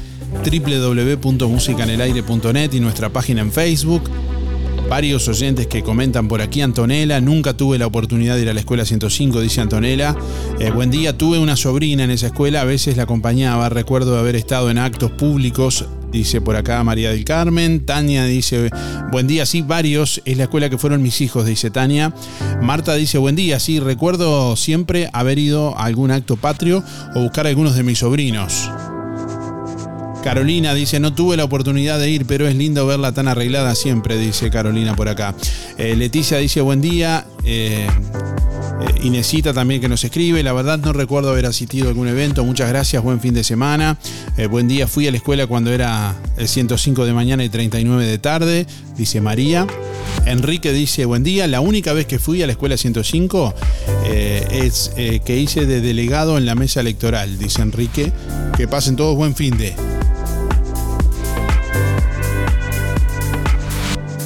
www.musicanelaire.net 0.45 2.73
y 2.73 2.81
nuestra 2.81 3.09
página 3.11 3.41
en 3.43 3.53
Facebook. 3.53 4.11
Varios 4.89 5.27
oyentes 5.27 5.67
que 5.67 5.83
comentan 5.83 6.29
por 6.29 6.41
aquí, 6.41 6.63
Antonella, 6.63 7.21
nunca 7.21 7.57
tuve 7.57 7.77
la 7.77 7.87
oportunidad 7.87 8.37
de 8.37 8.43
ir 8.43 8.49
a 8.49 8.55
la 8.55 8.61
escuela 8.61 8.85
105, 8.85 9.41
dice 9.41 9.61
Antonella. 9.61 10.15
Eh, 10.61 10.71
buen 10.71 10.93
día, 10.93 11.19
tuve 11.19 11.41
una 11.41 11.57
sobrina 11.57 12.05
en 12.05 12.13
esa 12.13 12.29
escuela, 12.29 12.61
a 12.61 12.65
veces 12.65 12.97
la 12.97 13.03
acompañaba, 13.03 13.69
recuerdo 13.69 14.17
haber 14.17 14.37
estado 14.37 14.71
en 14.71 14.79
actos 14.79 15.11
públicos, 15.11 15.87
dice 16.17 16.41
por 16.41 16.57
acá 16.57 16.83
María 16.83 17.11
del 17.11 17.25
Carmen. 17.25 17.85
Tania 17.85 18.25
dice, 18.25 18.71
buen 19.13 19.27
día, 19.27 19.45
sí, 19.45 19.61
varios, 19.61 20.23
es 20.25 20.37
la 20.39 20.45
escuela 20.45 20.71
que 20.71 20.79
fueron 20.79 21.03
mis 21.03 21.21
hijos, 21.21 21.45
dice 21.45 21.71
Tania. 21.71 22.15
Marta 22.63 22.95
dice, 22.95 23.19
buen 23.19 23.37
día, 23.37 23.61
sí, 23.61 23.81
recuerdo 23.81 24.57
siempre 24.57 25.11
haber 25.13 25.39
ido 25.39 25.79
a 25.79 25.85
algún 25.85 26.11
acto 26.11 26.37
patrio 26.37 26.83
o 27.15 27.21
buscar 27.21 27.45
a 27.47 27.51
algunos 27.51 27.77
de 27.77 27.83
mis 27.83 27.99
sobrinos. 27.99 28.71
Carolina 30.25 30.75
dice, 30.75 30.99
no 31.01 31.13
tuve 31.13 31.37
la 31.37 31.45
oportunidad 31.45 32.01
de 32.01 32.11
ir, 32.11 32.25
pero 32.25 32.49
es 32.49 32.57
lindo 32.57 32.87
verla 32.87 33.13
tan 33.13 33.29
arreglada 33.29 33.75
siempre, 33.75 34.17
dice 34.17 34.51
Carolina 34.51 34.97
por 34.97 35.09
acá. 35.09 35.35
Eh, 35.77 35.95
Leticia 35.97 36.39
dice, 36.39 36.63
buen 36.63 36.81
día. 36.81 37.27
Eh, 37.45 37.87
eh, 38.81 39.01
Inesita 39.03 39.53
también 39.53 39.81
que 39.81 39.89
nos 39.89 40.05
escribe, 40.05 40.43
la 40.43 40.53
verdad 40.53 40.79
no 40.79 40.93
recuerdo 40.93 41.31
haber 41.31 41.47
asistido 41.47 41.87
a 41.87 41.89
algún 41.89 42.09
evento, 42.09 42.45
muchas 42.45 42.69
gracias, 42.69 43.03
buen 43.03 43.21
fin 43.21 43.35
de 43.35 43.45
semana. 43.45 43.99
Eh, 44.37 44.47
buen 44.47 44.69
día, 44.69 44.87
fui 44.87 45.07
a 45.07 45.11
la 45.11 45.17
escuela 45.17 45.47
cuando 45.47 45.73
era 45.73 46.15
el 46.37 46.49
105 46.49 47.05
de 47.07 47.13
mañana 47.13 47.45
y 47.45 47.49
39 47.49 48.05
de 48.05 48.19
tarde, 48.19 48.67
dice 48.97 49.21
María. 49.21 49.67
Enrique 50.27 50.73
dice, 50.73 51.05
buen 51.05 51.23
día, 51.23 51.47
la 51.47 51.61
única 51.61 51.93
vez 51.93 52.07
que 52.07 52.19
fui 52.19 52.43
a 52.43 52.47
la 52.47 52.53
escuela 52.53 52.77
105 52.77 53.55
eh, 54.05 54.47
es 54.51 54.93
eh, 54.97 55.21
que 55.25 55.39
hice 55.39 55.67
de 55.67 55.81
delegado 55.81 56.37
en 56.37 56.47
la 56.47 56.55
mesa 56.55 56.81
electoral, 56.81 57.39
dice 57.39 57.63
Enrique. 57.63 58.13
Que 58.57 58.67
pasen 58.67 58.97
todos 58.97 59.15
buen 59.17 59.35
fin 59.35 59.57
de. 59.57 59.75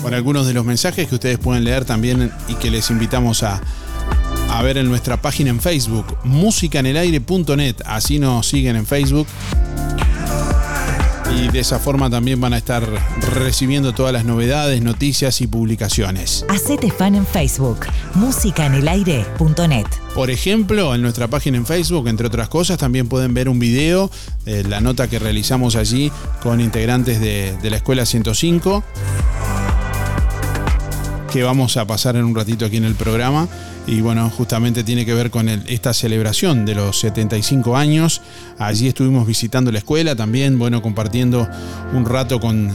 Por 0.03 0.14
algunos 0.14 0.47
de 0.47 0.55
los 0.55 0.64
mensajes 0.64 1.09
que 1.09 1.14
ustedes 1.14 1.39
pueden 1.39 1.64
leer 1.64 1.85
también 1.85 2.33
y 2.49 2.55
que 2.55 2.70
les 2.70 2.91
invitamos 2.91 3.43
a, 3.43 3.61
a 4.51 4.63
ver 4.63 4.79
en 4.79 4.89
nuestra 4.89 5.23
página 5.23 5.51
en 5.51 5.61
Facebook, 5.61 6.19
musicanelaire.net, 6.25 7.77
así 7.87 8.19
nos 8.19 8.49
siguen 8.49 8.77
en 8.77 8.87
Facebook. 8.87 9.27
y 11.33 11.47
de 11.49 11.61
esa 11.61 11.79
forma 11.79 12.11
también 12.11 12.41
van 12.41 12.53
a 12.55 12.59
estar 12.59 12.85
recibiendo 13.35 13.93
todas 13.95 14.13
las 14.13 14.25
novedades, 14.25 14.83
noticias 14.83 15.41
y 15.41 15.47
publicaciones. 15.47 16.45
Hacete 16.49 16.91
fan 16.91 17.15
en 17.15 17.25
Facebook, 17.25 17.87
musicaenelaire.net. 18.15 19.87
Por 20.15 20.31
ejemplo, 20.31 20.93
en 20.95 21.03
nuestra 21.03 21.29
página 21.29 21.57
en 21.57 21.67
Facebook, 21.67 22.09
entre 22.09 22.27
otras 22.27 22.49
cosas, 22.49 22.79
también 22.79 23.09
pueden 23.09 23.33
ver 23.33 23.49
un 23.49 23.61
video, 23.61 24.11
de 24.45 24.65
la 24.65 24.81
nota 24.81 25.09
que 25.09 25.21
realizamos 25.21 25.77
allí 25.77 26.11
con 26.43 26.61
integrantes 26.61 27.21
de, 27.21 27.57
de 27.63 27.71
la 27.71 27.77
Escuela 27.77 28.05
105, 28.05 28.83
que 31.33 31.43
vamos 31.43 31.76
a 31.76 31.87
pasar 31.87 32.16
en 32.16 32.24
un 32.24 32.35
ratito 32.35 32.64
aquí 32.64 32.76
en 32.76 32.85
el 32.85 32.95
programa. 32.95 33.49
Y 33.87 34.01
bueno, 34.01 34.28
justamente 34.31 34.85
tiene 34.85 35.07
que 35.07 35.14
ver 35.14 35.31
con 35.31 35.49
esta 35.49 35.93
celebración 35.95 36.64
de 36.66 36.74
los 36.74 36.99
75 37.01 37.76
años. 37.76 38.20
Allí 38.59 38.89
estuvimos 38.89 39.26
visitando 39.26 39.72
la 39.72 39.78
escuela 39.78 40.16
también, 40.16 40.59
bueno, 40.59 40.83
compartiendo 40.83 41.49
un 41.93 42.05
rato 42.05 42.41
con 42.41 42.70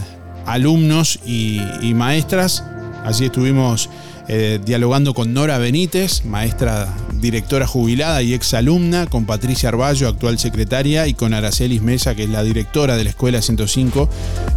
alumnos 0.46 1.20
y 1.26 1.94
maestras. 1.94 2.64
Allí 3.04 3.26
estuvimos 3.26 3.90
eh, 4.28 4.60
dialogando 4.64 5.14
con 5.14 5.34
Nora 5.34 5.60
Benítez, 5.60 6.26
maestra 6.26 6.88
directora 7.14 7.68
jubilada 7.68 8.22
y 8.22 8.34
exalumna, 8.34 9.08
con 9.08 9.26
Patricia 9.26 9.70
Arballo, 9.70 10.08
actual 10.08 10.40
secretaria, 10.40 11.08
y 11.08 11.14
con 11.14 11.34
Aracelis 11.34 11.82
Mesa, 11.82 12.16
que 12.16 12.24
es 12.24 12.30
la 12.30 12.44
directora 12.44 12.96
de 12.98 13.04
la 13.04 13.10
Escuela 13.12 13.42
105. 13.42 14.10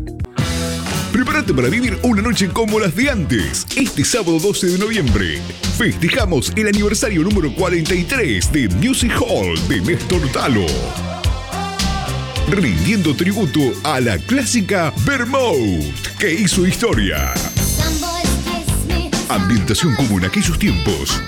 Prepárate 1.31 1.53
para 1.53 1.69
vivir 1.69 1.97
una 2.03 2.21
noche 2.21 2.49
como 2.49 2.77
las 2.77 2.93
de 2.93 3.09
antes. 3.09 3.65
Este 3.77 4.03
sábado 4.03 4.37
12 4.37 4.67
de 4.67 4.77
noviembre 4.77 5.39
festejamos 5.77 6.51
el 6.57 6.67
aniversario 6.67 7.23
número 7.23 7.55
43 7.55 8.51
de 8.51 8.67
Music 8.67 9.13
Hall 9.17 9.55
de 9.69 9.79
Néstor 9.79 10.29
Talo. 10.33 10.65
Rindiendo 12.49 13.15
tributo 13.15 13.61
a 13.83 14.01
la 14.01 14.17
clásica 14.17 14.93
Vermouth 15.05 16.17
que 16.19 16.33
hizo 16.33 16.67
historia. 16.67 17.33
Ambientación 19.29 19.95
como 19.95 20.17
en 20.17 20.25
aquellos 20.25 20.59
tiempos. 20.59 21.21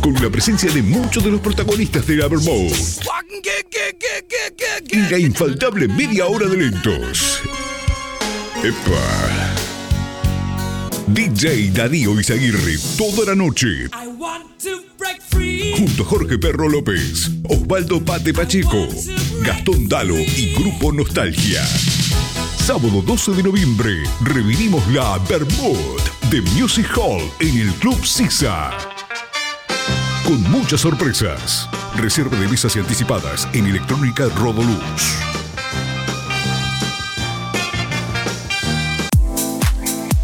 Con 0.00 0.14
la 0.14 0.30
presencia 0.30 0.72
de 0.72 0.82
muchos 0.82 1.22
de 1.22 1.30
los 1.30 1.40
protagonistas 1.40 2.04
de 2.08 2.16
la 2.16 2.26
Vermouth. 2.26 2.74
Y 4.90 4.96
la 4.96 5.18
infaltable 5.18 5.86
media 5.86 6.26
hora 6.26 6.48
de 6.48 6.56
lentos. 6.56 7.40
Epa. 8.62 9.54
DJ 11.06 11.70
Darío 11.70 12.18
Izaguirre 12.18 12.76
toda 12.96 13.24
la 13.26 13.36
noche. 13.36 13.88
Junto 15.76 16.02
a 16.02 16.06
Jorge 16.06 16.38
Perro 16.38 16.68
López, 16.68 17.30
Osvaldo 17.48 18.04
Pate 18.04 18.34
Pacheco, 18.34 18.88
Gastón 19.42 19.88
Dalo 19.88 20.16
y 20.16 20.54
Grupo 20.54 20.92
Nostalgia. 20.92 21.64
Sábado 22.56 23.00
12 23.00 23.32
de 23.32 23.42
noviembre, 23.44 24.02
revivimos 24.22 24.84
la 24.88 25.18
Bermud 25.18 26.00
de 26.28 26.40
Music 26.60 26.90
Hall 26.96 27.30
en 27.38 27.58
el 27.58 27.72
Club 27.74 28.04
Sisa. 28.04 28.70
Con 30.24 30.42
muchas 30.50 30.80
sorpresas. 30.80 31.68
Reserva 31.96 32.36
de 32.38 32.48
mesas 32.48 32.74
y 32.74 32.80
anticipadas 32.80 33.48
en 33.52 33.66
Electrónica 33.66 34.28
Rodoluz. 34.36 35.37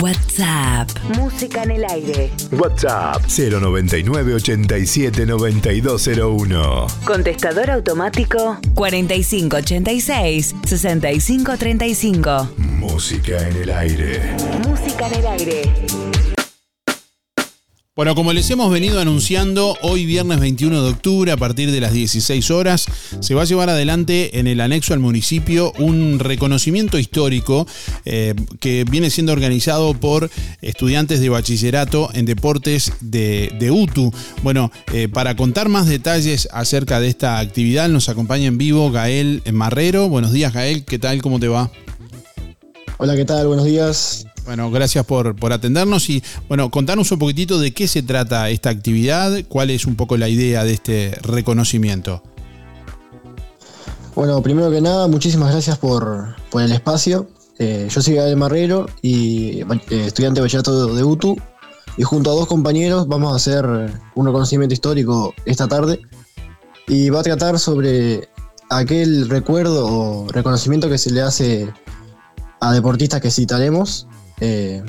WhatsApp. 0.00 0.88
Música 1.16 1.62
en 1.62 1.72
el 1.72 1.84
aire. 1.90 2.30
WhatsApp 2.52 3.22
099 3.26 4.34
87 4.34 5.26
9201. 5.26 6.86
Contestador 7.04 7.70
automático 7.70 8.58
4586 8.74 10.54
6535. 10.64 12.48
Música 12.56 13.48
en 13.48 13.56
el 13.56 13.70
aire. 13.70 14.20
Música 14.68 15.08
en 15.08 15.14
el 15.14 15.26
aire. 15.26 15.62
Bueno, 17.98 18.14
como 18.14 18.32
les 18.32 18.48
hemos 18.50 18.70
venido 18.70 19.00
anunciando, 19.00 19.76
hoy 19.82 20.06
viernes 20.06 20.38
21 20.38 20.84
de 20.84 20.90
octubre, 20.90 21.32
a 21.32 21.36
partir 21.36 21.72
de 21.72 21.80
las 21.80 21.92
16 21.92 22.48
horas, 22.52 22.86
se 23.18 23.34
va 23.34 23.42
a 23.42 23.44
llevar 23.44 23.70
adelante 23.70 24.38
en 24.38 24.46
el 24.46 24.60
anexo 24.60 24.94
al 24.94 25.00
municipio 25.00 25.72
un 25.80 26.20
reconocimiento 26.20 27.00
histórico 27.00 27.66
eh, 28.04 28.36
que 28.60 28.84
viene 28.88 29.10
siendo 29.10 29.32
organizado 29.32 29.94
por 29.94 30.30
estudiantes 30.62 31.18
de 31.18 31.28
bachillerato 31.28 32.08
en 32.14 32.24
deportes 32.24 32.92
de, 33.00 33.52
de 33.58 33.72
UTU. 33.72 34.12
Bueno, 34.44 34.70
eh, 34.92 35.08
para 35.08 35.34
contar 35.34 35.68
más 35.68 35.88
detalles 35.88 36.48
acerca 36.52 37.00
de 37.00 37.08
esta 37.08 37.40
actividad, 37.40 37.88
nos 37.88 38.08
acompaña 38.08 38.46
en 38.46 38.58
vivo 38.58 38.92
Gael 38.92 39.42
Marrero. 39.52 40.08
Buenos 40.08 40.30
días, 40.30 40.52
Gael, 40.52 40.84
¿qué 40.84 41.00
tal? 41.00 41.20
¿Cómo 41.20 41.40
te 41.40 41.48
va? 41.48 41.68
Hola, 42.98 43.16
¿qué 43.16 43.24
tal? 43.24 43.48
Buenos 43.48 43.64
días. 43.64 44.27
Bueno, 44.48 44.70
gracias 44.70 45.04
por, 45.04 45.36
por, 45.36 45.52
atendernos 45.52 46.08
y 46.08 46.24
bueno, 46.48 46.70
contanos 46.70 47.12
un 47.12 47.18
poquitito 47.18 47.58
de 47.58 47.74
qué 47.74 47.86
se 47.86 48.02
trata 48.02 48.48
esta 48.48 48.70
actividad, 48.70 49.44
cuál 49.46 49.68
es 49.68 49.84
un 49.84 49.94
poco 49.94 50.16
la 50.16 50.30
idea 50.30 50.64
de 50.64 50.72
este 50.72 51.18
reconocimiento. 51.20 52.22
Bueno, 54.14 54.42
primero 54.42 54.70
que 54.70 54.80
nada, 54.80 55.06
muchísimas 55.06 55.52
gracias 55.52 55.76
por, 55.76 56.34
por 56.48 56.62
el 56.62 56.72
espacio. 56.72 57.28
Eh, 57.58 57.88
yo 57.90 58.00
soy 58.00 58.14
Gabriel 58.14 58.38
Marrero 58.38 58.86
y 59.02 59.60
eh, 59.60 60.06
estudiante 60.06 60.40
de 60.40 60.46
bachillerato 60.46 60.94
de 60.94 61.04
UTU 61.04 61.36
y 61.98 62.02
junto 62.04 62.30
a 62.30 62.34
dos 62.34 62.46
compañeros 62.46 63.06
vamos 63.06 63.34
a 63.34 63.36
hacer 63.36 63.66
un 64.14 64.26
reconocimiento 64.26 64.72
histórico 64.72 65.34
esta 65.44 65.68
tarde 65.68 66.00
y 66.86 67.10
va 67.10 67.20
a 67.20 67.22
tratar 67.22 67.58
sobre 67.58 68.30
aquel 68.70 69.28
recuerdo 69.28 69.86
o 69.86 70.28
reconocimiento 70.32 70.88
que 70.88 70.96
se 70.96 71.10
le 71.10 71.20
hace 71.20 71.70
a 72.60 72.72
deportistas 72.72 73.20
que 73.20 73.30
citaremos 73.30 74.07
eh, 74.40 74.82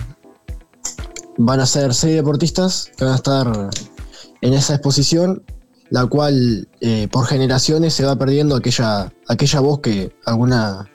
van 1.38 1.60
a 1.60 1.66
ser 1.66 1.94
seis 1.94 2.16
deportistas 2.16 2.92
que 2.98 3.06
van 3.06 3.14
a 3.14 3.18
estar 3.18 3.70
en 4.42 4.54
esa 4.54 4.76
exposición, 4.76 5.44
la 5.90 6.06
cual 6.06 6.68
eh, 6.82 7.08
por 7.10 7.26
generaciones 7.26 7.94
se 7.94 8.06
va 8.06 8.16
perdiendo 8.18 8.56
aquella, 8.56 9.12
aquella 9.28 9.60
voz 9.62 9.80
que 9.80 10.14
alguna, 10.26 10.90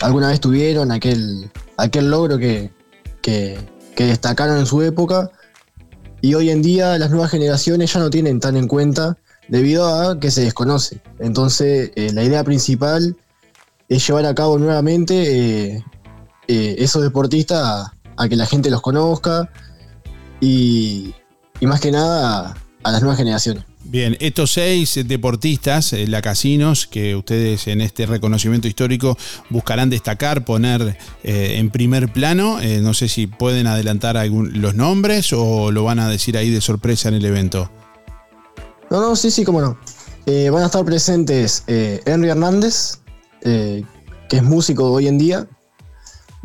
alguna 0.00 0.28
vez 0.28 0.40
tuvieron, 0.40 0.92
aquel, 0.92 1.50
aquel 1.78 2.10
logro 2.10 2.38
que, 2.38 2.70
que, 3.22 3.58
destacaron 3.96 4.58
en 4.58 4.66
su 4.66 4.82
época. 4.82 5.30
Y 6.20 6.34
hoy 6.34 6.50
en 6.50 6.62
día 6.62 6.98
las 6.98 7.10
nuevas 7.10 7.30
generaciones 7.30 7.92
ya 7.92 8.00
no 8.00 8.10
tienen 8.10 8.40
tan 8.40 8.56
en 8.56 8.68
cuenta 8.68 9.16
debido 9.48 9.86
a 9.86 10.20
que 10.20 10.30
se 10.30 10.42
desconoce. 10.42 11.00
Entonces 11.18 11.90
eh, 11.96 12.12
la 12.12 12.22
idea 12.22 12.44
principal 12.44 13.16
es 13.88 14.06
llevar 14.06 14.26
a 14.26 14.34
cabo 14.34 14.58
nuevamente 14.58 15.82
esos 16.48 17.02
deportistas 17.02 17.90
a, 18.16 18.28
que 18.28 18.36
la 18.36 18.46
gente 18.46 18.70
los 18.70 18.80
conozca 18.80 19.50
y, 20.40 21.14
y 21.60 21.66
más 21.66 21.80
que 21.80 21.90
nada 21.90 22.48
a, 22.48 22.54
a, 22.82 22.92
las 22.92 23.00
nuevas 23.00 23.18
generaciones. 23.18 23.64
Bien, 23.88 24.16
estos 24.18 24.50
seis 24.50 24.98
deportistas, 25.06 25.92
eh, 25.92 26.08
lacasinos, 26.08 26.88
que 26.88 27.14
ustedes 27.14 27.68
en 27.68 27.80
este 27.80 28.04
reconocimiento 28.04 28.66
histórico 28.66 29.16
buscarán 29.48 29.90
destacar, 29.90 30.44
poner 30.44 30.98
eh, 31.22 31.56
en 31.58 31.70
primer 31.70 32.12
plano, 32.12 32.60
eh, 32.60 32.80
no 32.82 32.94
sé 32.94 33.08
si 33.08 33.28
pueden 33.28 33.68
adelantar 33.68 34.16
algún, 34.16 34.60
los 34.60 34.74
nombres 34.74 35.32
o 35.32 35.70
lo 35.70 35.84
van 35.84 36.00
a 36.00 36.08
decir 36.08 36.36
ahí 36.36 36.50
de 36.50 36.60
sorpresa 36.60 37.08
en 37.08 37.14
el 37.14 37.24
evento. 37.24 37.70
No, 38.90 39.00
no, 39.00 39.14
sí, 39.14 39.30
sí, 39.30 39.44
cómo 39.44 39.60
no. 39.60 39.78
Eh, 40.26 40.50
van 40.50 40.64
a 40.64 40.66
estar 40.66 40.84
presentes 40.84 41.62
Henry 41.68 42.28
Hernández, 42.28 42.98
que 43.40 43.84
es 44.28 44.42
músico 44.42 44.90
hoy 44.90 45.06
en 45.06 45.18
día, 45.18 45.46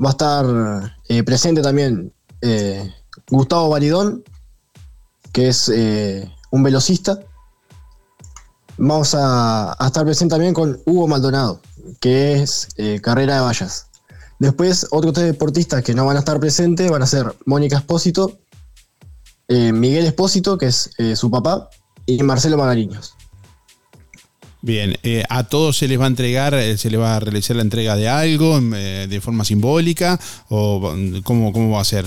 va 0.03 0.09
a 0.09 0.11
estar 0.11 0.97
eh, 1.07 1.23
presente 1.23 1.61
también 1.61 2.13
eh, 2.41 2.91
Gustavo 3.29 3.69
Baridón, 3.69 4.23
que 5.31 5.49
es 5.49 5.69
eh, 5.69 6.29
un 6.49 6.63
velocista. 6.63 7.19
Vamos 8.77 9.13
a, 9.13 9.73
a, 9.77 9.87
estar 9.87 10.03
presente 10.03 10.33
también 10.33 10.53
con 10.53 10.81
Hugo 10.85 11.07
Maldonado, 11.07 11.61
que 11.99 12.41
es 12.41 12.69
carrera 13.01 13.35
de 13.35 13.41
vallas. 13.41 13.87
Después, 14.39 14.87
otros 14.89 15.13
tres 15.13 15.27
deportistas 15.27 15.83
que 15.83 15.93
no 15.93 16.05
van 16.05 16.15
a 16.15 16.19
estar 16.19 16.39
presentes 16.39 16.89
van 16.89 17.03
a 17.03 17.07
ser 17.07 17.35
Mónica 17.45 17.77
Espósito, 17.77 18.39
Miguel 19.47 20.05
Espósito, 20.05 20.57
que 20.57 20.67
es 20.67 20.89
su 21.13 21.29
papá, 21.29 21.69
y 22.07 22.23
Marcelo 22.23 22.57
Magariños. 22.57 23.13
Bien, 24.63 24.95
eh, 25.01 25.23
a 25.27 25.43
todos 25.45 25.77
se 25.77 25.87
les 25.87 25.99
va 25.99 26.03
a 26.03 26.07
entregar, 26.07 26.53
eh, 26.53 26.77
se 26.77 26.91
les 26.91 26.99
va 26.99 27.15
a 27.15 27.19
realizar 27.19 27.55
la 27.55 27.63
entrega 27.63 27.95
de 27.95 28.07
algo 28.07 28.59
eh, 28.75 29.07
de 29.09 29.21
forma 29.21 29.43
simbólica 29.43 30.19
o 30.49 30.93
cómo, 31.23 31.51
cómo 31.51 31.71
va 31.71 31.81
a 31.81 31.85
ser. 31.85 32.05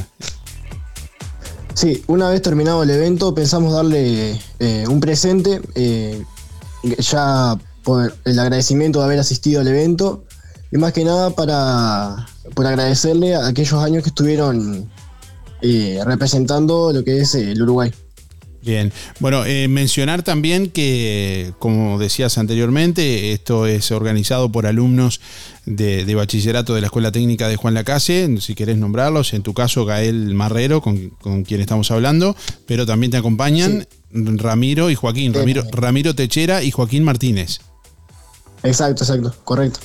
Sí, 1.75 2.05
una 2.07 2.31
vez 2.31 2.43
terminado 2.43 2.85
el 2.85 2.91
evento 2.91 3.35
pensamos 3.35 3.73
darle 3.73 4.41
eh, 4.61 4.85
un 4.89 5.01
presente, 5.01 5.61
ya 6.99 7.59
por 7.83 8.15
el 8.25 8.39
agradecimiento 8.39 9.01
de 9.01 9.07
haber 9.07 9.19
asistido 9.19 9.61
al 9.61 9.67
evento 9.67 10.25
y 10.71 10.79
más 10.79 10.93
que 10.93 11.05
nada 11.05 11.31
para 11.31 12.29
por 12.55 12.67
agradecerle 12.67 13.35
a 13.35 13.49
aquellos 13.49 13.83
años 13.83 14.05
que 14.05 14.11
estuvieron 14.11 14.89
representando 16.05 16.93
lo 16.93 17.03
que 17.03 17.21
es 17.21 17.35
el 17.35 17.61
Uruguay. 17.61 17.93
Bien, 18.65 18.93
bueno, 19.21 19.45
eh, 19.45 19.69
mencionar 19.69 20.23
también 20.23 20.71
que, 20.71 21.53
como 21.59 21.99
decías 21.99 22.39
anteriormente, 22.39 23.33
esto 23.33 23.67
es 23.67 23.93
organizado 23.93 24.51
por 24.51 24.67
alumnos 24.67 25.21
de, 25.67 26.07
de, 26.07 26.15
bachillerato 26.15 26.75
de 26.75 26.81
la 26.81 26.87
Escuela 26.87 27.13
Técnica 27.13 27.47
de 27.47 27.57
Juan 27.57 27.75
Lacase, 27.75 28.41
si 28.41 28.55
querés 28.55 28.79
nombrarlos, 28.79 29.35
en 29.35 29.43
tu 29.43 29.53
caso 29.53 29.85
Gael 29.85 30.33
Marrero, 30.35 30.81
con, 30.81 31.11
con 31.11 31.45
quien 31.45 31.61
estamos 31.61 31.91
hablando, 31.91 32.35
pero 32.67 32.87
también 32.87 33.11
te 33.11 33.19
acompañan 33.19 33.87
sí. 34.11 34.25
Ramiro 34.39 34.89
y 34.89 34.95
Joaquín, 34.95 35.35
Ramiro, 35.35 35.65
Ramiro 35.71 36.15
Techera 36.15 36.63
y 36.63 36.71
Joaquín 36.71 37.05
Martínez. 37.05 37.61
Exacto, 38.63 39.05
exacto, 39.05 39.35
correcto. 39.45 39.81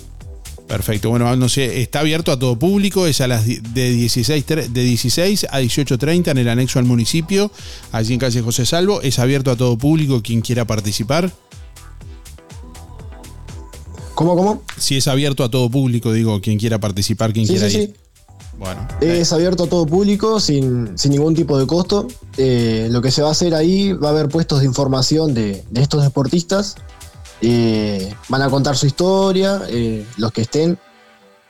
Perfecto. 0.70 1.10
Bueno, 1.10 1.36
no 1.36 1.50
sé, 1.50 1.82
está 1.82 2.02
abierto 2.02 2.32
a 2.32 2.38
todo 2.38 2.58
público, 2.58 3.08
es 3.08 3.22
a 3.22 3.28
las 3.28 3.44
de 3.48 3.90
16, 3.90 4.46
de 4.46 4.84
16 4.84 5.48
a 5.50 5.62
18.30 5.62 6.30
en 6.30 6.38
el 6.38 6.48
anexo 6.48 6.78
al 6.78 6.86
municipio, 6.86 7.52
allí 7.92 8.14
en 8.14 8.20
calle 8.20 8.44
José 8.44 8.68
Salvo. 8.68 9.02
Es 9.02 9.18
abierto 9.18 9.50
a 9.50 9.56
todo 9.56 9.80
público 9.80 10.22
quien 10.22 10.42
quiera 10.42 10.66
participar. 10.66 11.32
¿Cómo, 14.14 14.36
cómo? 14.36 14.62
Si 14.78 14.96
es 14.96 15.08
abierto 15.08 15.44
a 15.44 15.50
todo 15.50 15.72
público, 15.72 16.14
digo, 16.14 16.40
quien 16.40 16.60
quiera 16.60 16.80
participar, 16.80 17.34
quien 17.34 17.48
sí, 17.48 17.54
quiera 17.54 17.68
sí, 17.68 17.78
ir. 17.78 17.88
Sí. 17.88 17.94
Bueno. 18.60 18.88
Es 19.02 19.34
abierto 19.34 19.64
a 19.64 19.68
todo 19.68 19.88
público, 19.88 20.40
sin, 20.40 20.96
sin 21.00 21.14
ningún 21.14 21.34
tipo 21.34 21.58
de 21.58 21.66
costo. 21.66 22.08
Eh, 22.38 22.90
lo 22.92 23.02
que 23.02 23.10
se 23.10 23.24
va 23.24 23.30
a 23.30 23.32
hacer 23.32 23.56
ahí, 23.56 23.94
va 23.94 24.10
a 24.10 24.12
haber 24.12 24.28
puestos 24.28 24.60
de 24.60 24.68
información 24.68 25.34
de, 25.34 25.64
de 25.72 25.82
estos 25.82 26.04
deportistas 26.04 26.76
eh, 27.42 28.14
van 28.28 28.42
a 28.42 28.50
contar 28.50 28.76
su 28.78 28.86
historia, 28.88 29.62
eh, 29.70 30.06
los 30.18 30.32
que 30.32 30.42
estén. 30.42 30.78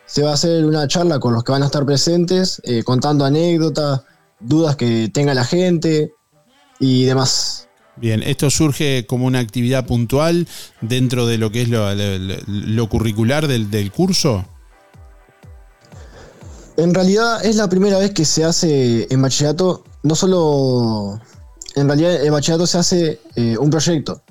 Se 0.06 0.24
va 0.24 0.32
a 0.32 0.34
hacer 0.34 0.66
una 0.66 0.88
charla 0.88 1.20
con 1.20 1.34
los 1.34 1.44
que 1.44 1.52
van 1.52 1.62
a 1.64 1.68
estar 1.68 1.86
presentes, 1.86 2.62
eh, 2.66 2.84
contando 2.84 3.26
anécdotas, 3.26 4.02
dudas 4.40 4.76
que 4.76 5.10
tenga 5.14 5.34
la 5.34 5.46
gente 5.46 6.14
y 6.80 7.06
demás. 7.06 7.68
Bien, 7.96 8.24
¿esto 8.24 8.50
surge 8.50 9.06
como 9.06 9.26
una 9.26 9.40
actividad 9.40 9.86
puntual 9.86 10.48
dentro 10.82 11.28
de 11.28 11.38
lo 11.38 11.52
que 11.52 11.64
es 11.64 11.70
lo, 11.70 11.94
lo- 11.94 12.38
lo 12.48 12.90
curricular 12.90 13.48
del, 13.48 13.70
del 13.70 13.92
curso? 13.92 14.46
En 16.78 16.94
realidad 16.94 17.46
es 17.46 17.58
la 17.58 17.68
primera 17.68 17.98
vez 18.00 18.12
que 18.12 18.24
se 18.24 18.46
hace 18.46 19.06
en 19.12 19.22
bachillerato, 19.22 19.84
no 20.04 20.16
solo. 20.16 21.20
En 21.76 21.88
realidad 21.88 22.24
en 22.24 22.32
bachillerato 22.32 22.66
se 22.66 22.78
hace 22.78 23.20
un 23.60 23.70
proyecto, 23.70 24.22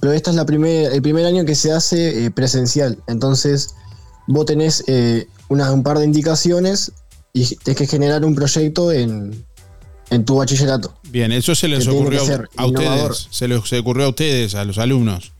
pero 0.00 0.12
este 0.12 0.30
es 0.30 0.36
la 0.36 0.46
primer, 0.46 0.92
el 0.92 1.02
primer 1.02 1.26
año 1.26 1.44
que 1.44 1.54
se 1.54 1.72
hace 1.72 2.24
eh, 2.26 2.30
presencial. 2.30 2.98
Entonces 3.06 3.74
vos 4.26 4.46
tenés 4.46 4.82
eh, 4.86 5.28
una- 5.48 5.70
un 5.72 5.82
par 5.82 5.98
de 5.98 6.04
indicaciones 6.04 6.92
y 7.32 7.54
tenés 7.56 7.78
que 7.78 7.86
generar 7.86 8.24
un 8.24 8.34
proyecto 8.34 8.90
en, 8.92 9.44
en 10.10 10.24
tu 10.24 10.36
bachillerato. 10.36 10.94
Bien, 11.10 11.30
eso 11.32 11.54
se 11.54 11.68
les 11.68 11.86
ocurrió 11.86 12.22
a 12.56 12.66
innovador. 12.66 13.10
ustedes, 13.12 13.28
se 13.30 13.48
les 13.48 13.68
se 13.68 13.78
ocurrió 13.78 14.06
a 14.06 14.08
ustedes, 14.08 14.54
a 14.54 14.64
los 14.64 14.78
alumnos. 14.78 15.32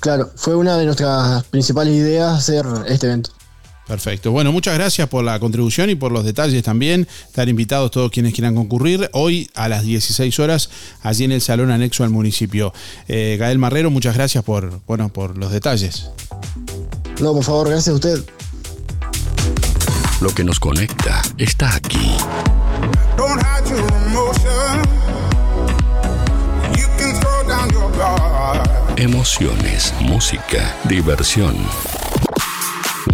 Claro, 0.00 0.30
fue 0.36 0.54
una 0.56 0.78
de 0.78 0.86
nuestras 0.86 1.44
principales 1.44 1.94
ideas 1.94 2.38
hacer 2.38 2.64
este 2.86 3.06
evento. 3.06 3.30
Perfecto. 3.90 4.30
Bueno, 4.30 4.52
muchas 4.52 4.74
gracias 4.74 5.08
por 5.08 5.24
la 5.24 5.40
contribución 5.40 5.90
y 5.90 5.96
por 5.96 6.12
los 6.12 6.24
detalles 6.24 6.62
también. 6.62 7.08
Están 7.26 7.48
invitados 7.48 7.90
todos 7.90 8.12
quienes 8.12 8.32
quieran 8.32 8.54
concurrir 8.54 9.10
hoy 9.14 9.50
a 9.56 9.68
las 9.68 9.82
16 9.82 10.38
horas 10.38 10.70
allí 11.02 11.24
en 11.24 11.32
el 11.32 11.40
salón 11.40 11.72
anexo 11.72 12.04
al 12.04 12.10
municipio. 12.10 12.72
Eh, 13.08 13.36
Gael 13.36 13.58
Marrero, 13.58 13.90
muchas 13.90 14.14
gracias 14.14 14.44
por, 14.44 14.80
bueno, 14.86 15.08
por 15.08 15.36
los 15.36 15.50
detalles. 15.50 16.08
No, 17.20 17.32
por 17.32 17.42
favor, 17.42 17.68
gracias 17.68 17.88
a 17.88 17.94
usted. 17.94 18.24
Lo 20.20 20.32
que 20.32 20.44
nos 20.44 20.60
conecta 20.60 21.20
está 21.36 21.74
aquí. 21.74 22.14
Don't 23.16 23.42
hide 23.42 23.68
your 23.68 23.92
emotion. 24.06 24.82
You 26.78 26.86
can 26.96 27.20
throw 27.20 27.48
down 27.48 27.68
your 27.72 27.90
guard. 27.96 28.70
Emociones, 28.96 29.92
música, 30.00 30.76
diversión. 30.84 31.56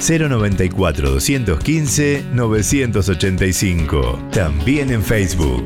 094 0.00 1.10
215 1.10 2.24
985. 2.32 4.18
También 4.32 4.90
en 4.90 5.02
Facebook. 5.02 5.64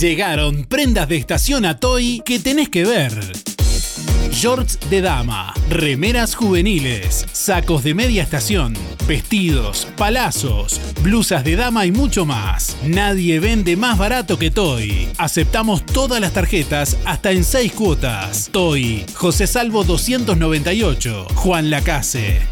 Llegaron 0.00 0.64
prendas 0.64 1.10
de 1.10 1.18
estación 1.18 1.66
a 1.66 1.78
Toy 1.78 2.22
que 2.24 2.38
tenés 2.38 2.70
que 2.70 2.86
ver. 2.86 3.12
Shorts 4.30 4.78
de 4.90 5.00
dama, 5.00 5.54
remeras 5.70 6.34
juveniles, 6.34 7.26
sacos 7.32 7.82
de 7.84 7.94
media 7.94 8.22
estación, 8.22 8.74
vestidos, 9.06 9.88
palazos, 9.96 10.80
blusas 11.02 11.44
de 11.44 11.56
dama 11.56 11.86
y 11.86 11.92
mucho 11.92 12.26
más. 12.26 12.76
Nadie 12.84 13.40
vende 13.40 13.76
más 13.76 13.98
barato 13.98 14.38
que 14.38 14.50
Toy. 14.50 15.08
Aceptamos 15.18 15.84
todas 15.86 16.20
las 16.20 16.32
tarjetas 16.32 16.98
hasta 17.04 17.32
en 17.32 17.44
6 17.44 17.72
cuotas. 17.72 18.50
Toy, 18.52 19.04
José 19.14 19.46
Salvo 19.46 19.84
298, 19.84 21.28
Juan 21.34 21.70
Lacase. 21.70 22.42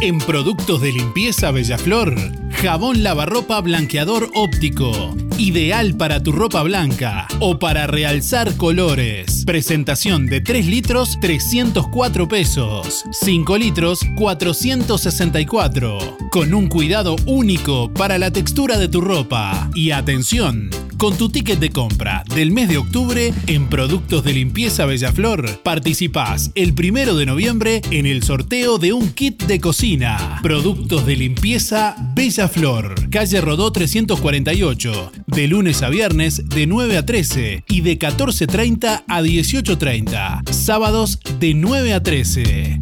En 0.00 0.18
productos 0.18 0.80
de 0.80 0.92
limpieza 0.92 1.50
Bellaflor, 1.50 2.14
jabón 2.52 3.02
lavarropa 3.02 3.60
blanqueador 3.60 4.30
óptico, 4.32 5.16
ideal 5.38 5.96
para 5.96 6.22
tu 6.22 6.32
ropa 6.32 6.62
blanca 6.62 7.26
o 7.40 7.58
para 7.58 7.86
realzar 7.86 8.56
colores. 8.56 9.44
Presentación 9.46 10.26
de 10.26 10.40
3 10.40 10.66
litros 10.66 11.18
304 11.20 12.28
pesos, 12.28 13.04
5 13.12 13.56
litros 13.56 14.00
464, 14.16 16.18
con 16.30 16.52
un 16.52 16.68
cuidado 16.68 17.16
único 17.26 17.92
para 17.92 18.18
la 18.18 18.32
textura 18.32 18.78
de 18.78 18.88
tu 18.88 19.00
ropa. 19.00 19.70
Y 19.74 19.92
atención, 19.92 20.70
con 20.98 21.16
tu 21.16 21.28
ticket 21.28 21.60
de 21.60 21.70
compra 21.70 22.24
del 22.34 22.50
mes 22.50 22.68
de 22.68 22.78
octubre 22.78 23.32
en 23.46 23.68
Productos 23.68 24.24
de 24.24 24.32
Limpieza 24.32 24.84
Bellaflor, 24.84 25.60
participás 25.62 26.50
el 26.56 26.74
primero 26.74 27.14
de 27.14 27.26
noviembre 27.26 27.80
en 27.92 28.06
el 28.06 28.24
sorteo 28.24 28.78
de 28.78 28.92
un 28.92 29.12
kit 29.12 29.44
de 29.44 29.60
cocina. 29.60 30.40
Productos 30.42 31.06
de 31.06 31.16
Limpieza 31.16 31.94
Bellaflor, 32.14 33.10
calle 33.10 33.40
Rodó 33.40 33.70
348, 33.70 35.12
de 35.28 35.46
lunes 35.46 35.82
a 35.82 35.88
viernes 35.88 36.48
de 36.48 36.66
9 36.66 36.96
a 36.96 37.06
13 37.06 37.64
y 37.68 37.80
de 37.82 37.98
14.30 37.98 39.04
a 39.06 39.22
18.30, 39.22 40.50
sábados 40.52 41.20
de 41.38 41.54
9 41.54 41.92
a 41.92 42.02
13. 42.02 42.80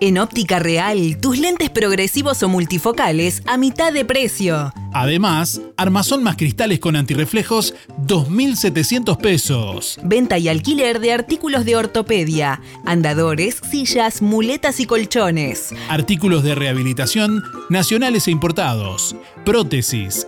En 0.00 0.18
Óptica 0.18 0.60
Real, 0.60 1.18
tus 1.20 1.38
lentes 1.40 1.70
progresivos 1.70 2.40
o 2.44 2.48
multifocales 2.48 3.42
a 3.46 3.56
mitad 3.56 3.92
de 3.92 4.04
precio. 4.04 4.72
Además, 4.92 5.60
armazón 5.76 6.22
más 6.22 6.36
cristales 6.36 6.78
con 6.78 6.94
antirreflejos, 6.94 7.74
2.700 8.06 9.16
pesos. 9.18 9.98
Venta 10.04 10.38
y 10.38 10.48
alquiler 10.48 11.00
de 11.00 11.12
artículos 11.12 11.64
de 11.64 11.74
ortopedia, 11.74 12.60
andadores, 12.86 13.60
sillas, 13.70 14.22
muletas 14.22 14.78
y 14.78 14.86
colchones. 14.86 15.74
Artículos 15.88 16.44
de 16.44 16.54
rehabilitación 16.54 17.42
nacionales 17.68 18.28
e 18.28 18.30
importados. 18.30 19.16
Prótesis, 19.44 20.27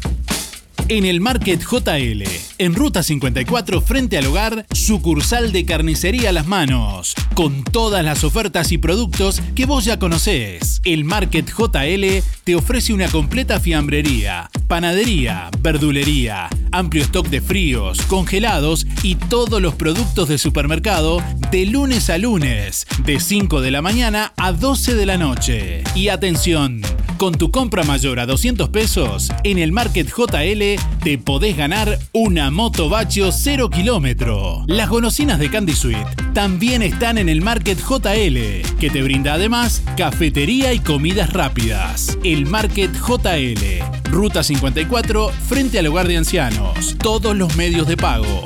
En 0.91 1.05
el 1.05 1.21
Market 1.21 1.63
JL, 1.63 2.23
en 2.57 2.75
Ruta 2.75 3.01
54 3.01 3.79
frente 3.79 4.17
al 4.17 4.25
hogar, 4.25 4.65
sucursal 4.73 5.53
de 5.53 5.63
carnicería 5.63 6.33
las 6.33 6.47
manos, 6.47 7.15
con 7.33 7.63
todas 7.63 8.03
las 8.03 8.25
ofertas 8.25 8.73
y 8.73 8.77
productos 8.77 9.41
que 9.55 9.65
vos 9.65 9.85
ya 9.85 9.99
conocés. 9.99 10.81
El 10.83 11.05
Market 11.05 11.49
JL 11.49 12.21
te 12.43 12.55
ofrece 12.55 12.91
una 12.91 13.07
completa 13.07 13.61
fiambrería, 13.61 14.49
panadería, 14.67 15.49
verdulería, 15.61 16.49
amplio 16.73 17.03
stock 17.03 17.29
de 17.29 17.39
fríos, 17.39 18.01
congelados 18.01 18.85
y 19.01 19.15
todos 19.15 19.61
los 19.61 19.75
productos 19.75 20.27
de 20.27 20.37
supermercado 20.37 21.23
de 21.51 21.67
lunes 21.67 22.09
a 22.09 22.17
lunes, 22.17 22.85
de 23.05 23.21
5 23.21 23.61
de 23.61 23.71
la 23.71 23.81
mañana 23.81 24.33
a 24.35 24.51
12 24.51 24.95
de 24.95 25.05
la 25.05 25.17
noche. 25.17 25.85
Y 25.95 26.09
atención, 26.09 26.81
con 27.15 27.35
tu 27.35 27.49
compra 27.49 27.83
mayor 27.83 28.19
a 28.19 28.25
200 28.25 28.69
pesos, 28.69 29.31
en 29.45 29.57
el 29.57 29.71
Market 29.71 30.09
JL 30.09 30.80
te 31.03 31.17
podés 31.17 31.57
ganar 31.57 31.97
una 32.13 32.51
moto 32.51 32.89
Bacho 32.89 33.31
0 33.31 33.69
kilómetro. 33.69 34.63
Las 34.67 34.89
golosinas 34.89 35.39
de 35.39 35.49
Candy 35.49 35.73
Sweet 35.73 36.33
también 36.33 36.81
están 36.81 37.17
en 37.17 37.29
el 37.29 37.41
Market 37.41 37.79
JL, 37.79 38.77
que 38.79 38.89
te 38.91 39.01
brinda 39.01 39.33
además 39.33 39.83
cafetería 39.97 40.73
y 40.73 40.79
comidas 40.79 41.33
rápidas. 41.33 42.17
El 42.23 42.45
Market 42.45 42.91
JL, 42.93 44.11
Ruta 44.11 44.43
54, 44.43 45.29
frente 45.29 45.79
al 45.79 45.87
hogar 45.87 46.07
de 46.07 46.17
ancianos. 46.17 46.95
Todos 46.99 47.35
los 47.35 47.55
medios 47.55 47.87
de 47.87 47.97
pago. 47.97 48.45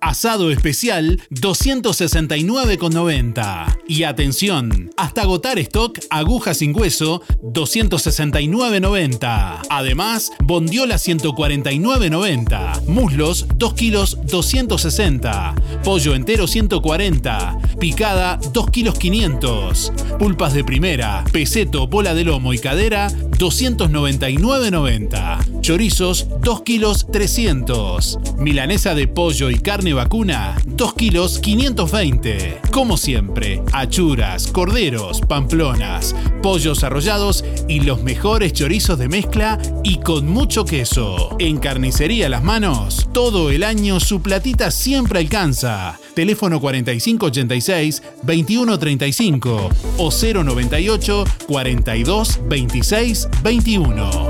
Asado 0.00 0.50
especial 0.50 1.20
269,90. 1.30 3.76
Y 3.86 4.04
atención, 4.04 4.90
hasta 4.96 5.20
agotar 5.22 5.58
stock 5.58 5.98
aguja 6.08 6.54
sin 6.54 6.74
hueso 6.74 7.20
269,90. 7.42 9.60
Además, 9.68 10.32
bondiola 10.42 10.96
149,90. 10.96 12.86
Muslos 12.86 13.46
2 13.56 13.74
kilos 13.74 14.16
260. 14.24 15.54
Pollo 15.84 16.14
entero 16.14 16.46
140. 16.46 17.58
Picada 17.78 18.40
2 18.52 18.70
kilos 18.70 18.98
500. 18.98 19.92
Pulpas 20.18 20.54
de 20.54 20.64
primera, 20.64 21.22
peseto, 21.30 21.86
bola 21.86 22.14
de 22.14 22.24
lomo 22.24 22.54
y 22.54 22.58
cadera 22.58 23.10
299,90. 23.10 25.60
Chorizos 25.60 26.26
2 26.40 26.62
kilos 26.62 27.06
300. 27.12 28.18
Milanesa 28.38 28.94
de 28.94 29.06
pollo 29.06 29.50
y 29.50 29.58
carne 29.58 29.89
vacuna 29.96 30.56
2 30.66 30.94
kilos 30.94 31.38
520. 31.38 32.60
Como 32.70 32.96
siempre, 32.96 33.62
achuras, 33.72 34.46
corderos, 34.46 35.20
pamplonas, 35.20 36.14
pollos 36.42 36.84
arrollados 36.84 37.44
y 37.68 37.80
los 37.80 38.02
mejores 38.02 38.52
chorizos 38.52 38.98
de 38.98 39.08
mezcla 39.08 39.58
y 39.84 39.98
con 40.00 40.28
mucho 40.28 40.64
queso. 40.64 41.36
En 41.38 41.58
Carnicería 41.58 42.28
Las 42.28 42.42
Manos, 42.42 43.08
todo 43.12 43.50
el 43.50 43.64
año 43.64 44.00
su 44.00 44.22
platita 44.22 44.70
siempre 44.70 45.20
alcanza. 45.20 45.98
Teléfono 46.14 46.60
4586 46.60 48.02
2135 48.22 49.70
o 49.98 50.10
098 50.10 51.24
42 51.46 52.40
26 52.48 53.28
21. 53.42 54.29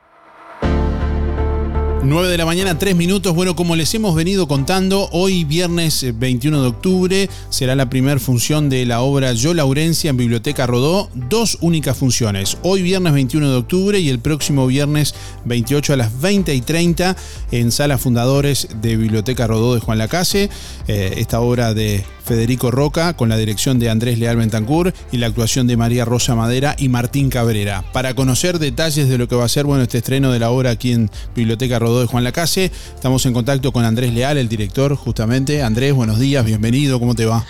9 2.03 2.29
de 2.29 2.37
la 2.37 2.47
mañana, 2.47 2.79
3 2.79 2.95
minutos. 2.95 3.35
Bueno, 3.35 3.55
como 3.55 3.75
les 3.75 3.93
hemos 3.93 4.15
venido 4.15 4.47
contando, 4.47 5.07
hoy 5.11 5.43
viernes 5.43 6.01
eh, 6.01 6.11
21 6.11 6.63
de 6.63 6.67
octubre 6.67 7.29
será 7.51 7.75
la 7.75 7.91
primera 7.91 8.19
función 8.19 8.69
de 8.69 8.87
la 8.87 9.01
obra 9.01 9.33
Yo 9.33 9.53
Laurencia 9.53 10.09
en 10.09 10.17
Biblioteca 10.17 10.65
Rodó. 10.65 11.09
Dos 11.13 11.59
únicas 11.61 11.95
funciones. 11.95 12.57
Hoy 12.63 12.81
viernes 12.81 13.13
21 13.13 13.51
de 13.51 13.55
octubre 13.55 13.99
y 13.99 14.09
el 14.09 14.17
próximo 14.17 14.65
viernes 14.65 15.13
28 15.45 15.93
a 15.93 15.97
las 15.97 16.19
20 16.19 16.55
y 16.55 16.61
30 16.61 17.15
en 17.51 17.71
Sala 17.71 17.99
Fundadores 17.99 18.67
de 18.81 18.97
Biblioteca 18.97 19.45
Rodó 19.45 19.75
de 19.75 19.81
Juan 19.81 19.99
Lacase. 19.99 20.49
Eh, 20.87 21.13
esta 21.17 21.39
obra 21.39 21.75
de 21.75 22.03
Federico 22.25 22.71
Roca 22.71 23.13
con 23.13 23.29
la 23.29 23.37
dirección 23.37 23.77
de 23.77 23.89
Andrés 23.89 24.17
Leal 24.17 24.37
Bentancur 24.37 24.93
y 25.11 25.17
la 25.17 25.27
actuación 25.27 25.67
de 25.67 25.77
María 25.77 26.05
Rosa 26.05 26.33
Madera 26.33 26.75
y 26.79 26.89
Martín 26.89 27.29
Cabrera. 27.29 27.83
Para 27.93 28.13
conocer 28.15 28.57
detalles 28.57 29.07
de 29.09 29.17
lo 29.17 29.27
que 29.27 29.35
va 29.35 29.45
a 29.45 29.49
ser 29.49 29.65
bueno 29.65 29.83
este 29.83 29.99
estreno 29.99 30.31
de 30.31 30.39
la 30.39 30.49
obra 30.49 30.71
aquí 30.71 30.93
en 30.93 31.11
Biblioteca 31.35 31.77
Rodó 31.77 31.90
de 31.99 32.07
Juan 32.07 32.23
Lacase, 32.23 32.71
estamos 32.95 33.25
en 33.25 33.33
contacto 33.33 33.71
con 33.71 33.83
Andrés 33.83 34.13
Leal, 34.13 34.37
el 34.37 34.47
director, 34.47 34.95
justamente. 34.95 35.61
Andrés, 35.61 35.93
buenos 35.93 36.19
días, 36.19 36.45
bienvenido, 36.45 36.99
¿cómo 36.99 37.15
te 37.15 37.25
va? 37.25 37.45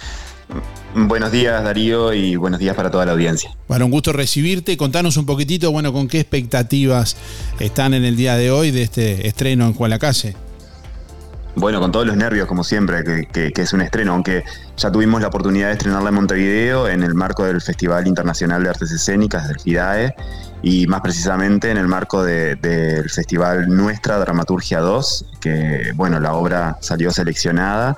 Buenos 0.94 1.32
días 1.32 1.64
Darío 1.64 2.14
y 2.14 2.36
buenos 2.36 2.60
días 2.60 2.76
para 2.76 2.92
toda 2.92 3.06
la 3.06 3.14
audiencia. 3.14 3.56
Bueno, 3.68 3.86
un 3.86 3.92
gusto 3.92 4.12
recibirte. 4.12 4.76
Contanos 4.76 5.16
un 5.16 5.26
poquitito, 5.26 5.72
bueno, 5.72 5.94
con 5.94 6.08
qué 6.08 6.20
expectativas 6.20 7.16
están 7.60 7.94
en 7.94 8.04
el 8.04 8.18
día 8.18 8.36
de 8.36 8.52
hoy 8.52 8.72
de 8.72 8.82
este 8.82 9.28
estreno 9.28 9.68
en 9.68 9.74
Juan 9.74 9.92
Lacase. 9.92 10.36
Bueno, 11.56 11.82
con 11.82 11.91
todos 11.91 12.08
los 12.08 12.16
nervios, 12.16 12.47
como 12.47 12.64
siempre, 12.64 13.04
que, 13.04 13.52
es 13.56 13.74
un 13.74 13.82
estreno, 13.82 14.14
aunque 14.14 14.43
ya 14.78 14.89
tuvimos 14.89 15.22
la 15.22 15.28
oportunidad 15.28 15.68
de 15.68 15.74
estrenarla 15.74 16.10
en 16.10 16.16
Montevideo 16.16 16.88
en 16.88 17.04
el 17.04 17.14
marco 17.14 17.43
del 17.43 17.62
Festival 17.62 18.08
Internacional 18.08 18.64
de 18.64 18.70
Artes 18.70 18.89
Escénicas 18.91 19.47
del 19.49 19.60
FIDAE 19.60 20.16
y 20.64 20.88
más 20.88 21.02
precisamente 21.02 21.70
en 21.70 21.78
el 21.78 21.88
marco 21.88 22.24
de- 22.24 22.56
del 22.56 23.10
Festival 23.10 23.68
Nuestra 23.68 24.18
Dramaturgia 24.18 24.80
2, 24.80 25.26
que, 25.41 25.91
bueno, 25.95 26.20
la 26.22 26.34
obra 26.34 26.78
salió 26.80 27.12
seleccionada. 27.12 27.95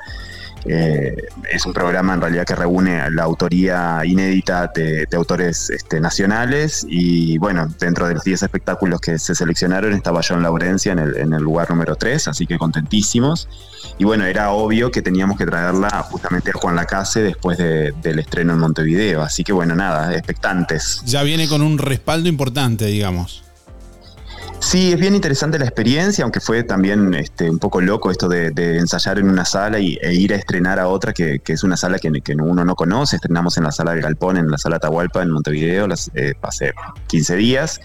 Eh, 0.65 1.15
es 1.51 1.65
un 1.65 1.73
programa 1.73 2.13
en 2.13 2.21
realidad 2.21 2.45
que 2.45 2.55
reúne 2.55 3.09
la 3.11 3.23
autoría 3.23 4.01
inédita 4.05 4.71
de, 4.73 5.07
autores 5.13 5.69
este, 5.69 5.99
nacionales 5.99 6.85
y 6.89 7.37
bueno, 7.37 7.67
dentro 7.79 8.07
de 8.07 8.13
los 8.15 8.23
10 8.23 8.43
espectáculos 8.43 8.99
que 9.01 9.17
se 9.19 9.35
seleccionaron 9.35 9.93
estaba 9.93 10.21
John 10.27 10.41
Laurencia 10.41 10.93
en 10.93 10.99
el, 10.99 11.17
en 11.17 11.33
el 11.33 11.41
lugar 11.43 11.69
número 11.69 11.95
3, 11.95 12.29
así 12.29 12.47
que 12.47 12.57
contentísimos. 12.57 13.47
Y 13.97 14.05
bueno, 14.05 14.25
era 14.25 14.51
obvio 14.51 14.89
que 14.91 15.01
teníamos 15.01 15.37
que 15.37 15.45
traerla 15.45 15.89
justamente 16.09 16.51
a 16.51 16.53
Juan 16.53 16.75
Lacase 16.75 17.21
después 17.21 17.57
de- 17.57 17.93
del 18.01 18.19
estreno 18.19 18.53
en 18.53 18.59
Montevideo, 18.59 19.21
así 19.21 19.43
que 19.43 19.51
bueno, 19.53 19.75
nada, 19.75 20.13
expectantes. 20.15 21.01
Ya 21.05 21.23
viene 21.23 21.47
con 21.47 21.61
un 21.61 21.77
respaldo 21.77 22.29
importante, 22.29 22.85
digamos. 22.85 23.43
Sí, 24.65 24.91
es 24.93 24.99
bien 24.99 25.13
interesante 25.13 25.59
la 25.59 25.65
experiencia, 25.65 26.23
aunque 26.23 26.39
fue 26.39 26.63
también 26.63 27.13
este, 27.13 27.49
un 27.49 27.59
poco 27.59 27.79
loco 27.81 28.09
esto 28.09 28.27
de, 28.29 28.49
de 28.51 28.77
ensayar 28.79 29.19
en 29.19 29.29
una 29.29 29.45
sala 29.45 29.77
y, 29.79 29.99
e 30.01 30.13
ir 30.15 30.33
a 30.33 30.37
estrenar 30.37 30.79
a 30.79 30.87
otra, 30.87 31.13
que, 31.13 31.39
que 31.43 31.53
es 31.53 31.63
una 31.63 31.77
sala 31.77 31.99
que, 31.99 32.09
que 32.21 32.33
uno 32.33 32.63
no 32.65 32.73
conoce. 32.75 33.17
Estrenamos 33.17 33.57
en 33.57 33.65
la 33.65 33.71
sala 33.71 33.91
del 33.91 34.01
Galpón, 34.01 34.37
en 34.37 34.49
la 34.49 34.57
sala 34.57 34.77
Atahualpa, 34.77 35.21
en 35.21 35.29
Montevideo, 35.31 35.87
las, 35.87 36.09
eh, 36.15 36.33
hace 36.41 36.71
15 37.07 37.35
días. 37.35 37.81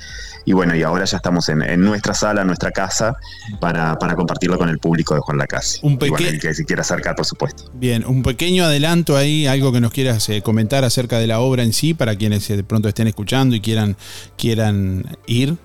Y 0.47 0.53
bueno, 0.55 0.75
y 0.77 0.83
ahora 0.83 1.05
ya 1.05 1.19
estamos 1.19 1.49
en, 1.51 1.61
en 1.63 1.83
nuestra 1.83 2.15
sala, 2.15 2.41
en 2.41 2.47
nuestra 2.47 2.71
casa, 2.71 3.17
para, 3.61 3.99
para 3.99 4.15
compartirlo 4.15 4.57
con 4.57 4.71
el 4.71 4.79
público 4.79 5.15
de 5.15 5.21
Juan 5.21 5.37
Lacase. 5.37 5.81
Un 5.83 5.95
Y 5.95 5.97
bueno, 5.97 6.17
peque- 6.17 6.29
el 6.31 6.41
que 6.41 6.55
se 6.55 6.65
quiera 6.65 6.81
acercar, 6.83 7.17
por 7.17 7.27
supuesto. 7.27 7.65
Bien, 7.75 8.03
un 8.07 8.23
pequeño 8.23 8.65
adelanto 8.65 9.17
ahí, 9.19 9.47
algo 9.47 9.73
que 9.73 9.81
nos 9.81 9.93
quieras 9.93 10.27
eh, 10.31 10.41
comentar 10.41 10.85
acerca 10.85 11.19
de 11.19 11.27
la 11.27 11.41
obra 11.41 11.65
en 11.65 11.75
sí, 11.75 11.93
para 11.93 12.17
quienes 12.17 12.49
eh, 12.49 12.57
de 12.57 12.65
pronto 12.65 12.89
estén 12.89 13.09
escuchando 13.09 13.55
y 13.57 13.61
quieran, 13.61 13.97
quieran 14.39 15.05
ir. 15.27 15.57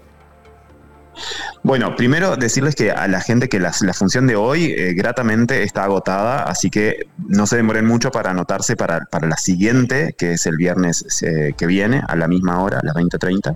Bueno, 1.63 1.95
primero 1.95 2.35
decirles 2.35 2.75
que 2.75 2.91
a 2.91 3.07
la 3.07 3.21
gente 3.21 3.49
que 3.49 3.59
la, 3.59 3.71
función 3.93 4.27
de 4.27 4.35
hoy 4.35 4.73
eh, 4.77 4.93
gratamente 4.93 5.63
está 5.63 5.83
agotada, 5.83 6.43
así 6.43 6.69
que 6.69 7.07
no 7.27 7.47
se 7.47 7.57
demoren 7.57 7.85
mucho 7.85 8.11
para 8.11 8.31
anotarse 8.31 8.75
para, 8.75 9.05
para 9.05 9.27
la 9.27 9.37
siguiente, 9.37 10.15
que 10.17 10.33
es 10.33 10.45
el 10.45 10.57
viernes 10.57 11.05
eh, 11.21 11.53
que 11.57 11.65
viene, 11.65 12.01
a 12.07 12.15
la 12.15 12.27
misma 12.27 12.61
hora, 12.61 12.79
a 12.79 12.85
las 12.85 12.95
20.30. 12.95 13.55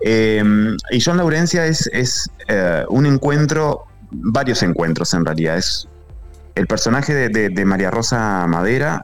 Eh, 0.00 0.76
y 0.90 1.00
John 1.00 1.16
Laurencia 1.16 1.66
es, 1.66 1.88
es, 1.92 2.30
eh, 2.48 2.84
un 2.88 3.06
encuentro, 3.06 3.86
varios 4.10 4.62
encuentros 4.62 5.12
en 5.14 5.24
realidad. 5.24 5.56
Es 5.56 5.88
el 6.54 6.66
personaje 6.66 7.28
de, 7.28 7.64
María 7.64 7.90
Rosa 7.90 8.46
Madera, 8.46 9.02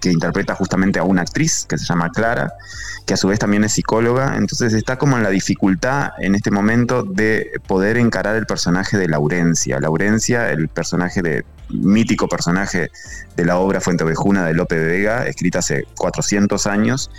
que 0.00 0.10
interpreta 0.10 0.54
justamente 0.54 0.98
a 0.98 1.04
una 1.04 1.22
actriz 1.22 1.66
que 1.68 1.78
se 1.78 1.84
llama 1.84 2.10
Clara, 2.10 2.52
que 3.06 3.14
a 3.14 3.16
su 3.16 3.28
vez 3.28 3.38
también 3.38 3.64
es 3.64 3.72
psicóloga, 3.72 4.36
entonces 4.36 4.72
está 4.72 4.96
como 4.96 5.16
en 5.16 5.22
la 5.22 5.30
dificultad 5.30 6.12
en 6.18 6.34
este 6.34 6.50
momento 6.50 7.02
de 7.02 7.60
poder 7.66 7.96
encarar 7.96 8.36
el 8.36 8.46
personaje 8.46 8.96
de 8.96 9.08
Laurencia. 9.08 9.80
Laurencia, 9.80 10.50
el 10.50 10.68
personaje 10.68 11.22
de 11.22 11.44
mítico 11.68 12.28
personaje 12.28 12.90
de 13.36 13.44
la 13.44 13.58
obra 13.58 13.80
Fuente 13.80 14.04
Ovejuna 14.04 14.46
de 14.46 14.54
Lope 14.54 14.76
de 14.76 14.86
Vega, 14.86 15.26
escrita 15.26 15.60
hace 15.60 15.84
400 15.96 16.66
años, 16.66 17.10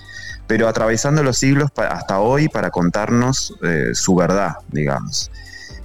pero 0.48 0.68
atravesando 0.68 1.24
los 1.24 1.38
siglos 1.38 1.70
hasta 1.76 2.20
hoy 2.20 2.50
para 2.50 2.70
contarnos 2.72 3.56
eh, 3.64 3.92
su 3.94 4.16
verdad, 4.16 4.56
digamos, 4.70 5.32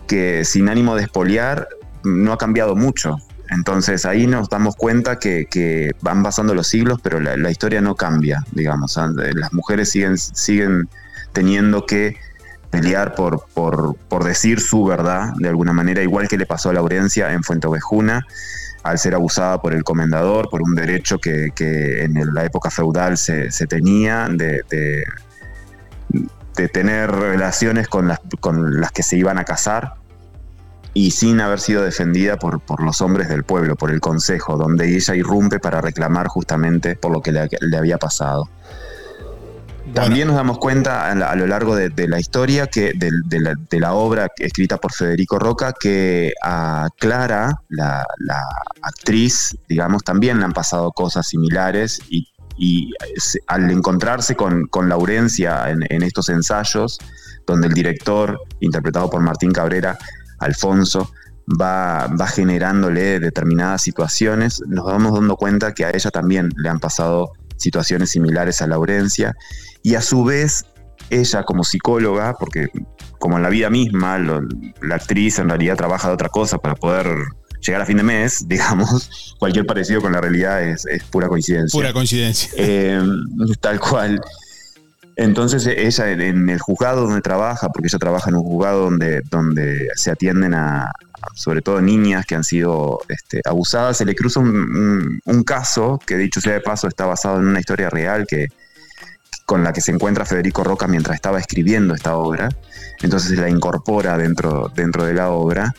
que 0.06 0.44
sin 0.44 0.68
ánimo 0.68 0.96
de 0.96 1.04
espoliar 1.04 1.68
no 2.04 2.32
ha 2.32 2.38
cambiado 2.38 2.74
mucho. 2.76 3.18
Entonces 3.50 4.04
ahí 4.04 4.26
nos 4.26 4.48
damos 4.48 4.76
cuenta 4.76 5.18
que, 5.18 5.92
van 6.00 6.22
pasando 6.22 6.54
los 6.54 6.66
siglos, 6.66 6.98
pero 7.02 7.20
la, 7.20 7.50
historia 7.50 7.80
no 7.80 7.94
cambia, 7.94 8.44
digamos. 8.52 8.98
Ah, 8.98 9.08
Las 9.14 9.52
mujeres 9.52 9.90
siguen, 9.90 10.18
siguen 10.18 10.88
teniendo 11.32 11.86
que 11.86 12.16
pelear 12.70 13.14
por, 13.14 13.46
por, 13.54 13.96
por 14.08 14.24
decir 14.24 14.60
su 14.60 14.84
verdad, 14.84 15.32
de 15.38 15.48
alguna 15.48 15.72
manera, 15.72 16.02
igual 16.02 16.28
que 16.28 16.36
le 16.36 16.46
pasó 16.46 16.70
a 16.70 16.72
Laurencia 16.72 17.32
en 17.32 17.42
Fuente 17.44 17.66
Ovejuna, 17.68 18.26
al 18.82 18.98
ser 18.98 19.14
abusada 19.14 19.60
por 19.60 19.72
el 19.74 19.84
comendador, 19.84 20.48
por 20.50 20.62
un 20.62 20.74
derecho 20.74 21.18
que, 21.18 21.50
que 21.54 22.02
en 22.04 22.34
la 22.34 22.44
época 22.44 22.70
feudal 22.70 23.16
se, 23.16 23.50
se 23.50 23.66
tenía 23.66 24.28
de, 24.28 24.62
de- 24.70 25.04
de 26.56 26.68
tener 26.68 27.10
relaciones 27.10 27.86
con 27.86 28.08
las, 28.08 28.18
con 28.40 28.80
las 28.80 28.90
que 28.90 29.02
se 29.02 29.16
iban 29.16 29.38
a 29.38 29.44
casar 29.44 29.94
y 30.96 31.10
sin 31.10 31.42
haber 31.42 31.60
sido 31.60 31.82
defendida 31.82 32.38
por, 32.38 32.58
por 32.60 32.82
los 32.82 33.02
hombres 33.02 33.28
del 33.28 33.44
pueblo, 33.44 33.76
por 33.76 33.90
el 33.90 34.00
consejo, 34.00 34.56
donde 34.56 34.96
ella 34.96 35.14
irrumpe 35.14 35.60
para 35.60 35.82
reclamar 35.82 36.26
justamente 36.26 36.96
por 36.96 37.12
lo 37.12 37.20
que 37.20 37.32
le, 37.32 37.46
le 37.60 37.76
había 37.76 37.98
pasado. 37.98 38.48
También 39.92 40.26
nos 40.28 40.36
damos 40.36 40.56
cuenta 40.56 41.10
a, 41.10 41.36
lo 41.36 41.46
largo 41.46 41.76
de, 41.76 41.90
de 41.90 42.08
la 42.08 42.18
historia, 42.18 42.68
que 42.68 42.94
de, 42.94 43.10
de 43.26 43.40
la, 43.40 43.54
de 43.68 43.78
la 43.78 43.92
obra 43.92 44.32
escrita 44.38 44.78
por 44.78 44.90
Federico 44.90 45.38
Roca, 45.38 45.74
que 45.78 46.32
a 46.42 46.88
Clara, 46.98 47.60
la, 47.68 48.06
la 48.20 48.42
actriz, 48.80 49.54
digamos, 49.68 50.02
también 50.02 50.38
le 50.38 50.46
han 50.46 50.54
pasado 50.54 50.92
cosas 50.92 51.26
similares 51.26 52.00
y, 52.08 52.26
al 53.48 53.70
encontrarse 53.70 54.34
con, 54.34 54.66
con 54.68 54.88
Laurencia 54.88 55.68
en, 55.68 55.84
en 55.90 56.02
estos 56.02 56.30
ensayos, 56.30 56.98
donde 57.46 57.66
el 57.66 57.74
director, 57.74 58.40
interpretado 58.60 59.10
por 59.10 59.20
Martín 59.20 59.52
Cabrera, 59.52 59.98
Alfonso, 60.38 61.10
va, 61.60 62.06
va 62.08 62.26
generándole 62.26 63.20
determinadas 63.20 63.82
situaciones, 63.82 64.60
nos 64.66 64.84
vamos 64.84 65.12
dando 65.14 65.36
cuenta 65.36 65.74
que 65.74 65.84
a 65.84 65.90
ella 65.90 66.10
también 66.10 66.50
le 66.56 66.68
han 66.68 66.80
pasado 66.80 67.30
situaciones 67.56 68.10
similares 68.10 68.60
a 68.62 68.66
Laurencia 68.66 69.34
y 69.82 69.94
a 69.94 70.02
su 70.02 70.24
vez 70.24 70.64
ella 71.10 71.44
como 71.44 71.62
psicóloga, 71.64 72.34
porque 72.38 72.66
como 73.18 73.36
en 73.36 73.42
la 73.42 73.48
vida 73.48 73.70
misma, 73.70 74.18
lo- 74.18 74.42
la 74.82 74.96
actriz 74.96 75.38
en 75.38 75.48
realidad 75.48 75.76
trabaja 75.76 76.08
de 76.08 76.14
otra 76.14 76.28
cosa 76.28 76.58
para 76.58 76.74
poder 76.74 77.06
llegar 77.60 77.80
a 77.82 77.86
fin 77.86 77.96
de 77.96 78.02
mes, 78.02 78.44
digamos, 78.48 79.34
cualquier 79.38 79.64
parecido 79.66 80.00
con 80.02 80.12
la 80.12 80.20
realidad 80.20 80.62
es, 80.62 80.84
es 80.86 81.02
pura 81.04 81.28
coincidencia. 81.28 81.78
Pura 81.78 81.92
coincidencia. 81.92 82.50
Eh, 82.56 83.00
tal 83.60 83.78
cual. 83.80 84.20
Entonces 85.16 85.66
ella 85.66 86.10
en- 86.10 86.48
el 86.50 86.60
juzgado 86.60 87.06
donde 87.06 87.22
trabaja, 87.22 87.70
porque 87.70 87.88
ella 87.88 87.98
trabaja 87.98 88.28
en 88.30 88.36
un 88.36 88.42
juzgado 88.42 88.82
donde, 88.84 89.22
donde 89.30 89.88
se 89.94 90.10
atienden 90.10 90.52
a, 90.54 90.92
sobre 91.34 91.62
todo 91.62 91.80
niñas 91.80 92.26
que 92.26 92.34
han 92.34 92.44
sido 92.44 93.00
este, 93.08 93.40
abusadas, 93.44 93.96
se 93.96 94.04
le 94.04 94.14
cruza 94.14 94.40
un, 94.40 95.20
caso 95.44 95.98
que 96.04 96.16
dicho 96.16 96.40
sea 96.40 96.54
de 96.54 96.60
paso 96.60 96.88
está 96.88 97.06
basado 97.06 97.38
en 97.38 97.46
una 97.46 97.60
historia 97.60 97.88
real 97.88 98.26
que 98.26 98.48
con 99.46 99.62
la 99.62 99.72
que 99.72 99.80
se 99.80 99.92
encuentra 99.92 100.24
Federico 100.24 100.64
Roca 100.64 100.88
mientras 100.88 101.14
estaba 101.14 101.38
escribiendo 101.38 101.94
esta 101.94 102.16
obra, 102.16 102.48
entonces 103.00 103.38
la 103.38 103.48
incorpora 103.48 104.18
dentro, 104.18 104.70
dentro 104.74 105.04
de 105.04 105.14
la 105.14 105.30
obra. 105.30 105.72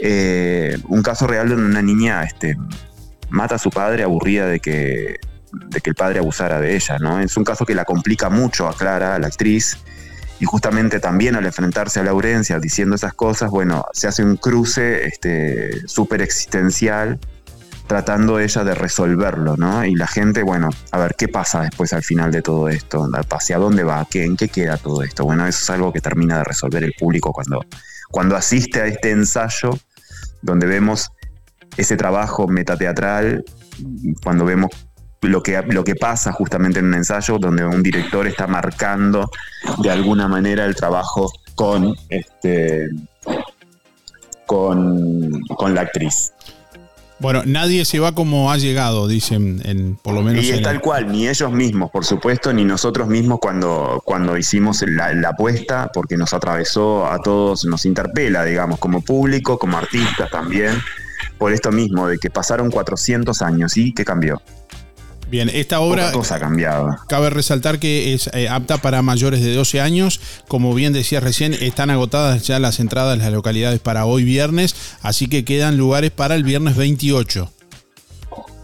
Eh, 0.00 0.78
un 0.86 1.02
caso 1.02 1.26
real 1.26 1.48
donde 1.48 1.66
una 1.66 1.82
niña 1.82 2.22
este, 2.22 2.56
mata 3.28 3.56
a 3.56 3.58
su 3.58 3.70
padre 3.70 4.04
aburrida 4.04 4.46
de 4.46 4.60
que, 4.60 5.16
de 5.52 5.80
que 5.80 5.90
el 5.90 5.96
padre 5.96 6.18
abusara 6.18 6.60
de 6.60 6.76
ella, 6.76 6.98
¿no? 6.98 7.20
Es 7.20 7.36
un 7.36 7.44
caso 7.44 7.64
que 7.64 7.74
la 7.74 7.84
complica 7.84 8.28
mucho 8.30 8.68
a 8.68 8.76
Clara, 8.76 9.14
a 9.14 9.18
la 9.18 9.26
actriz, 9.26 9.78
y 10.40 10.44
justamente 10.44 11.00
también 11.00 11.34
al 11.34 11.46
enfrentarse 11.46 12.00
a 12.00 12.04
Laurencia 12.04 12.58
diciendo 12.60 12.94
esas 12.94 13.14
cosas, 13.14 13.50
bueno, 13.50 13.84
se 13.92 14.06
hace 14.06 14.22
un 14.22 14.36
cruce 14.36 15.06
este, 15.06 15.86
súper 15.88 16.22
existencial 16.22 17.18
tratando 17.88 18.38
ella 18.38 18.64
de 18.64 18.74
resolverlo, 18.74 19.56
¿no? 19.56 19.84
Y 19.84 19.94
la 19.94 20.06
gente, 20.06 20.42
bueno, 20.42 20.68
a 20.92 20.98
ver, 20.98 21.14
¿qué 21.16 21.26
pasa 21.26 21.62
después 21.62 21.92
al 21.94 22.02
final 22.04 22.30
de 22.30 22.42
todo 22.42 22.68
esto? 22.68 23.08
¿Hacia 23.30 23.56
dónde 23.56 23.82
va? 23.82 24.06
¿Qué, 24.08 24.24
¿En 24.24 24.36
qué 24.36 24.48
queda 24.48 24.76
todo 24.76 25.02
esto? 25.02 25.24
Bueno, 25.24 25.46
eso 25.46 25.58
es 25.62 25.70
algo 25.70 25.90
que 25.90 26.00
termina 26.00 26.36
de 26.38 26.44
resolver 26.44 26.84
el 26.84 26.92
público 26.92 27.32
cuando, 27.32 27.64
cuando 28.10 28.36
asiste 28.36 28.82
a 28.82 28.86
este 28.86 29.10
ensayo, 29.10 29.70
donde 30.42 30.66
vemos 30.66 31.10
ese 31.78 31.96
trabajo 31.96 32.46
metateatral, 32.46 33.42
cuando 34.22 34.44
vemos 34.44 34.70
lo 35.22 35.42
que, 35.42 35.60
lo 35.68 35.82
que 35.84 35.94
pasa 35.96 36.32
justamente 36.32 36.78
en 36.78 36.86
un 36.86 36.94
ensayo, 36.94 37.38
donde 37.38 37.64
un 37.64 37.82
director 37.82 38.26
está 38.26 38.46
marcando 38.46 39.30
de 39.82 39.90
alguna 39.90 40.28
manera 40.28 40.64
el 40.64 40.74
trabajo 40.76 41.30
con, 41.54 41.94
este, 42.08 42.88
con, 44.46 45.40
con 45.56 45.74
la 45.74 45.82
actriz. 45.82 46.32
Bueno, 47.20 47.42
nadie 47.44 47.84
se 47.84 47.98
va 47.98 48.12
como 48.14 48.52
ha 48.52 48.56
llegado, 48.58 49.08
dicen, 49.08 49.60
en, 49.64 49.96
por 49.96 50.14
lo 50.14 50.22
menos 50.22 50.44
Y 50.44 50.50
es 50.50 50.58
en- 50.58 50.62
tal 50.62 50.80
cual, 50.80 51.10
ni 51.10 51.26
ellos 51.26 51.50
mismos, 51.50 51.90
por 51.90 52.04
supuesto, 52.04 52.52
ni 52.52 52.64
nosotros 52.64 53.08
mismos 53.08 53.40
cuando, 53.40 54.00
cuando 54.04 54.36
hicimos 54.38 54.84
la, 54.86 55.12
la 55.14 55.30
apuesta, 55.30 55.90
porque 55.92 56.16
nos 56.16 56.32
atravesó 56.32 57.06
a 57.10 57.18
todos, 57.18 57.64
nos 57.64 57.84
interpela, 57.86 58.44
digamos, 58.44 58.78
como 58.78 59.00
público, 59.00 59.58
como 59.58 59.76
artistas 59.78 60.30
también, 60.30 60.74
por 61.38 61.52
esto 61.52 61.72
mismo, 61.72 62.06
de 62.06 62.18
que 62.18 62.30
pasaron 62.30 62.70
400 62.70 63.42
años 63.42 63.76
y 63.76 63.92
¿qué 63.92 64.04
cambió? 64.04 64.40
Bien, 65.30 65.50
esta 65.52 65.80
obra 65.80 66.10
Poca 66.12 66.38
cosa 66.38 66.40
cabe 67.06 67.30
resaltar 67.30 67.78
que 67.78 68.14
es 68.14 68.30
eh, 68.32 68.48
apta 68.48 68.78
para 68.78 69.02
mayores 69.02 69.42
de 69.42 69.54
12 69.54 69.80
años. 69.80 70.20
Como 70.48 70.74
bien 70.74 70.92
decía 70.94 71.20
recién, 71.20 71.52
están 71.52 71.90
agotadas 71.90 72.46
ya 72.46 72.58
las 72.58 72.80
entradas 72.80 73.14
en 73.14 73.20
las 73.20 73.32
localidades 73.32 73.80
para 73.80 74.06
hoy 74.06 74.24
viernes, 74.24 74.74
así 75.02 75.28
que 75.28 75.44
quedan 75.44 75.76
lugares 75.76 76.10
para 76.12 76.34
el 76.34 76.44
viernes 76.44 76.76
28. 76.76 77.52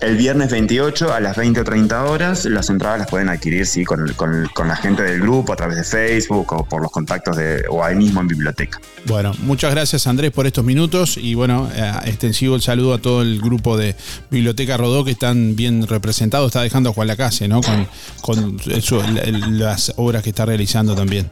El 0.01 0.16
viernes 0.18 0.51
28 0.51 1.14
a 1.14 1.20
las 1.20 1.34
20 1.36 1.61
o 1.61 1.64
30 1.64 2.05
horas, 2.05 2.45
las 2.45 2.68
entradas 2.68 2.99
las 2.99 3.09
pueden 3.09 3.30
adquirir 3.30 3.64
sí, 3.64 3.84
con, 3.86 4.07
con- 4.14 4.49
con 4.53 4.68
la 4.68 4.76
gente 4.76 5.03
del 5.03 5.20
grupo 5.20 5.55
a 5.55 5.57
través 5.57 5.76
de 5.78 5.84
Facebook 5.84 6.53
o 6.53 6.64
por 6.64 6.82
los 6.82 6.90
contactos 6.90 7.36
de, 7.36 7.64
o 7.70 7.82
ahí 7.82 7.95
mismo 7.95 8.20
en 8.20 8.28
biblioteca. 8.28 8.78
Bueno, 9.07 9.32
muchas 9.40 9.70
gracias 9.72 10.07
Andrés 10.07 10.30
por 10.30 10.47
estos 10.47 10.62
minutos 10.62 11.16
y 11.16 11.34
bueno, 11.34 11.70
eh, 11.74 11.90
extensivo 12.05 12.55
el 12.55 12.61
saludo 12.61 12.92
a 12.95 12.99
todo 12.99 13.22
el 13.22 13.40
grupo 13.40 13.78
de 13.78 13.97
Biblioteca 14.30 14.76
Rodó 14.76 15.05
que 15.07 15.12
están 15.12 15.57
bien 15.57 15.86
representados. 15.86 16.49
Está 16.49 16.61
dejando 16.61 16.90
a 16.90 16.92
Juan 16.92 17.07
Lacase, 17.09 17.49
¿no? 17.49 17.62
Con, 17.62 17.88
con 18.20 18.61
eso, 18.72 19.03
el- 19.03 19.59
las 19.59 19.95
obras 19.97 20.22
que 20.22 20.30
está 20.30 20.45
realizando 20.45 20.95
también. 20.95 21.30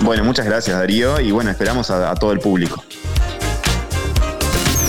Bueno, 0.00 0.24
muchas 0.24 0.46
gracias 0.46 0.76
Darío 0.76 1.20
y 1.20 1.30
bueno, 1.30 1.50
esperamos 1.50 1.90
a, 1.92 2.10
a 2.10 2.14
todo 2.16 2.32
el 2.32 2.40
público. 2.40 2.82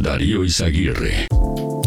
Darío 0.00 0.44
Izaguirre. 0.44 1.26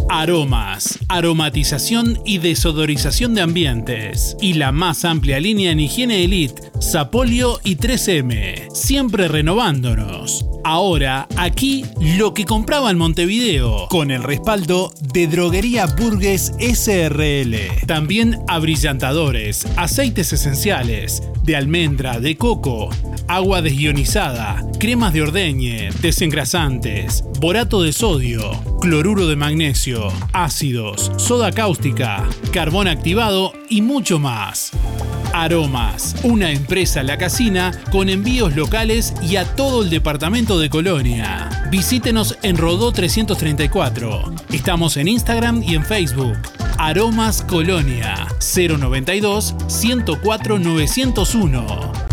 Aromas, 0.08 1.00
aromatización 1.10 2.20
y 2.24 2.38
desodorización 2.38 3.34
de 3.34 3.42
ambientes. 3.42 4.38
Y 4.40 4.54
la 4.54 4.72
más 4.72 5.04
amplia 5.06 5.40
línea 5.40 5.72
en 5.72 5.80
higiene 5.80 6.24
elite, 6.24 6.62
Sapolio 6.80 7.60
y 7.64 7.78
3M. 7.78 8.70
Siempre 8.72 9.28
renovándonos. 9.28 10.46
Ahora, 10.64 11.28
aquí, 11.36 11.84
lo 12.00 12.34
que 12.36 12.46
compraba 12.46 12.92
en 12.92 12.98
Montevideo, 12.98 13.88
con 13.90 14.12
el 14.12 14.22
respaldo 14.22 14.94
de 15.02 15.28
Droguería 15.28 15.88
Burgues 15.88 16.54
SRL. 16.60 17.86
También 17.88 18.40
abrillantadores, 18.48 19.66
aceites 19.76 20.32
esenciales, 20.32 21.24
de 21.44 21.56
almendra, 21.56 22.20
de 22.20 22.38
coco, 22.38 22.90
agua 23.28 23.62
desionizada, 23.62 24.64
cremas 24.80 25.14
de 25.14 25.22
ordeñe, 25.22 25.90
desengrasantes, 26.02 27.24
borato 27.40 27.82
de 27.82 27.94
sodio, 27.94 28.52
cloruro 28.82 29.28
de 29.28 29.36
magnesio, 29.36 30.12
ácidos, 30.32 31.12
soda 31.18 31.52
cáustica, 31.52 32.28
carbón 32.52 32.88
activado 32.88 33.54
y 33.70 33.82
mucho 33.82 34.20
más. 34.20 34.72
Aromas, 35.34 36.16
una 36.24 36.52
empresa 36.52 37.02
La 37.02 37.18
Casina 37.18 37.72
con 37.92 38.08
envíos 38.08 38.56
locales 38.56 39.16
y 39.24 39.38
a 39.38 39.46
todo 39.56 39.82
el 39.82 39.90
departamento 39.90 40.60
de 40.60 40.70
Colonia. 40.70 41.50
Visítenos 41.72 42.38
en 42.44 42.56
Rodó 42.56 42.92
334. 42.92 44.36
Estamos 44.52 44.96
en 44.98 45.08
Instagram 45.08 45.64
y 45.64 45.74
en 45.74 45.84
Facebook. 45.84 46.38
Aromas 46.78 47.42
Colonia 47.42 48.28
092 48.40 49.56
104 49.68 50.60
901. 50.60 52.13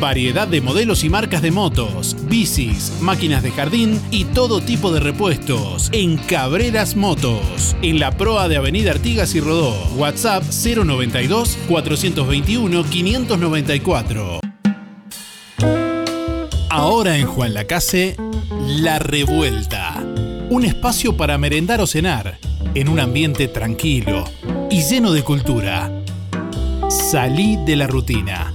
Variedad 0.00 0.48
de 0.48 0.62
modelos 0.62 1.04
y 1.04 1.10
marcas 1.10 1.42
de 1.42 1.50
motos, 1.50 2.16
bicis, 2.22 2.90
máquinas 3.02 3.42
de 3.42 3.50
jardín 3.50 4.00
y 4.10 4.24
todo 4.24 4.62
tipo 4.62 4.90
de 4.92 4.98
repuestos 4.98 5.90
en 5.92 6.16
Cabreras 6.16 6.96
Motos, 6.96 7.76
en 7.82 8.00
la 8.00 8.12
proa 8.12 8.48
de 8.48 8.56
Avenida 8.56 8.92
Artigas 8.92 9.34
y 9.34 9.40
Rodó. 9.40 9.74
WhatsApp 9.96 10.42
092 10.42 11.58
421 11.68 12.84
594. 12.84 14.40
Ahora 16.70 17.18
en 17.18 17.26
Juan 17.26 17.52
Lacase, 17.52 18.16
La 18.80 18.98
Revuelta. 19.00 20.02
Un 20.48 20.64
espacio 20.64 21.18
para 21.18 21.36
merendar 21.36 21.82
o 21.82 21.86
cenar, 21.86 22.38
en 22.74 22.88
un 22.88 23.00
ambiente 23.00 23.48
tranquilo 23.48 24.24
y 24.70 24.82
lleno 24.82 25.12
de 25.12 25.22
cultura. 25.22 25.92
Salí 26.88 27.58
de 27.66 27.76
la 27.76 27.86
rutina. 27.86 28.54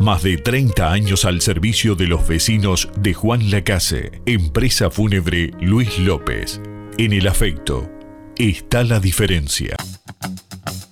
Más 0.00 0.22
de 0.22 0.38
30 0.38 0.90
años 0.90 1.26
al 1.26 1.42
servicio 1.42 1.94
de 1.94 2.06
los 2.06 2.26
vecinos 2.26 2.88
de 2.96 3.12
Juan 3.12 3.50
Lacase. 3.50 4.22
Empresa 4.24 4.90
fúnebre 4.90 5.50
Luis 5.60 5.98
López. 5.98 6.58
En 6.96 7.12
el 7.12 7.28
afecto 7.28 7.86
está 8.38 8.82
la 8.82 8.98
diferencia. 8.98 9.76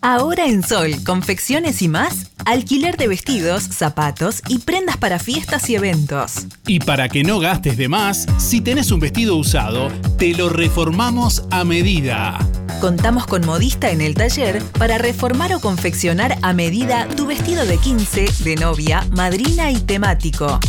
Ahora 0.03 0.47
en 0.47 0.63
Sol, 0.63 0.91
confecciones 1.07 1.81
y 1.81 1.89
más, 1.89 2.33
alquiler 2.45 2.99
de 2.99 3.09
vestidos, 3.09 3.63
zapatos 3.63 4.43
y 4.47 4.59
prendas 4.59 4.99
para 4.99 5.19
fiestas 5.19 5.71
y 5.71 5.77
eventos. 5.77 6.47
Y 6.67 6.81
para 6.81 7.09
que 7.09 7.25
no 7.25 7.39
gastes 7.39 7.79
de 7.79 7.89
más, 7.89 8.27
si 8.37 8.61
tenés 8.61 8.91
un 8.91 9.01
vestido 9.01 9.37
usado, 9.37 9.89
te 10.19 10.35
lo 10.35 10.51
reformamos 10.51 11.45
a 11.51 11.65
medida. 11.65 12.39
Contamos 12.81 13.27
con 13.27 13.45
modista 13.45 13.91
en 13.91 14.01
el 14.01 14.15
taller 14.15 14.63
para 14.79 14.99
reformar 14.99 15.53
o 15.53 15.61
confeccionar 15.61 16.39
a 16.43 16.53
medida 16.53 17.09
tu 17.17 17.27
vestido 17.27 17.67
de 17.67 17.77
15, 17.77 18.27
de 18.45 18.55
novia, 18.55 19.05
madrina 19.17 19.73
y 19.73 19.81
temático. 19.81 20.61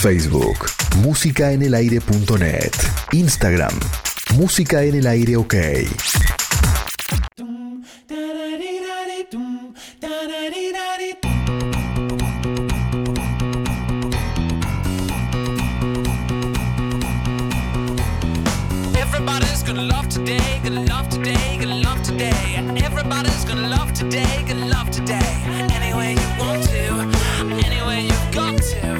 Facebook, 0.00 0.66
músicaenelaire.net. 1.02 2.72
Instagram, 3.12 3.78
música 4.34 4.82
en 4.82 4.96
el 4.96 5.06
aire 5.06 5.36
ok. 5.36 5.54
Everybody's 18.96 19.62
gonna 19.62 19.82
love 19.82 20.08
today, 20.08 20.60
gonna 20.62 20.84
love 20.84 21.08
today, 21.08 21.58
gonna 21.60 21.76
love 21.76 22.02
today. 22.02 22.56
Everybody's 22.84 23.44
gonna 23.44 23.68
love 23.68 23.92
today, 23.92 24.44
gonna 24.46 24.66
love 24.66 24.90
today. 24.90 25.20
Any 25.74 25.92
way 25.94 26.14
you 26.14 26.28
want 26.38 26.62
to, 26.64 27.08
any 27.64 27.82
way 27.86 28.02
you've 28.02 28.34
got 28.34 28.56
to. 28.56 28.98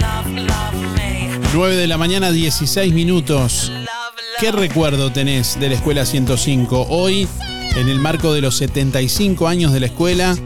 Love, 0.00 0.26
love 0.32 0.74
me. 0.96 1.30
9 1.52 1.76
de 1.76 1.86
la 1.86 1.96
mañana, 1.98 2.30
16 2.30 2.92
minutos. 2.92 3.70
¿Qué 4.40 4.52
recuerdo 4.52 5.10
tenés 5.10 5.58
de 5.58 5.68
la 5.68 5.74
escuela 5.74 6.04
105? 6.06 6.86
Hoy, 6.88 7.26
en 7.76 7.88
el 7.88 7.98
marco 8.00 8.32
de 8.32 8.40
los 8.40 8.56
75 8.56 9.48
años 9.48 9.72
de 9.72 9.80
la 9.80 9.86
escuela, 9.86 10.36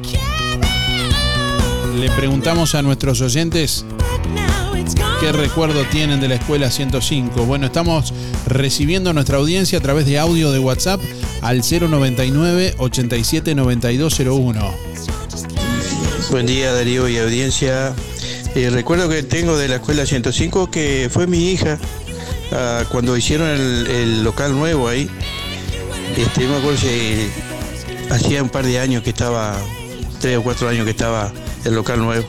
le 1.98 2.10
preguntamos 2.10 2.74
a 2.74 2.82
nuestros 2.82 3.20
oyentes 3.20 3.84
qué 5.20 5.32
recuerdo 5.32 5.84
tienen 5.84 6.20
de 6.20 6.28
la 6.28 6.34
escuela 6.34 6.70
105. 6.70 7.44
Bueno, 7.44 7.66
estamos 7.66 8.12
recibiendo 8.46 9.12
nuestra 9.12 9.38
audiencia 9.38 9.78
a 9.78 9.80
través 9.80 10.06
de 10.06 10.18
audio 10.18 10.50
de 10.50 10.58
WhatsApp 10.58 11.00
al 11.42 11.62
099 11.62 12.74
87 12.78 13.54
9201. 13.54 14.74
Buen 16.30 16.46
día 16.46 16.72
Darío 16.72 17.08
y 17.08 17.18
audiencia. 17.18 17.94
Eh, 18.54 18.70
recuerdo 18.70 19.08
que 19.08 19.22
tengo 19.22 19.56
de 19.56 19.68
la 19.68 19.76
escuela 19.76 20.06
105 20.06 20.70
que 20.70 21.08
fue 21.10 21.26
mi 21.26 21.50
hija 21.50 21.78
ah, 22.52 22.84
cuando 22.90 23.16
hicieron 23.16 23.48
el 23.48 24.24
local 24.24 24.52
nuevo 24.52 24.88
ahí. 24.88 25.08
Este, 26.16 26.46
me 26.46 26.56
acuerdo 26.56 26.80
que 26.80 27.28
hacía 28.10 28.42
un 28.42 28.48
par 28.48 28.64
de 28.64 28.78
años 28.78 29.02
que 29.02 29.10
estaba, 29.10 29.56
tres 30.20 30.38
o 30.38 30.42
cuatro 30.42 30.68
años 30.68 30.84
que 30.84 30.90
estaba 30.90 31.32
el 31.64 31.74
local 31.74 32.00
nuevo. 32.00 32.26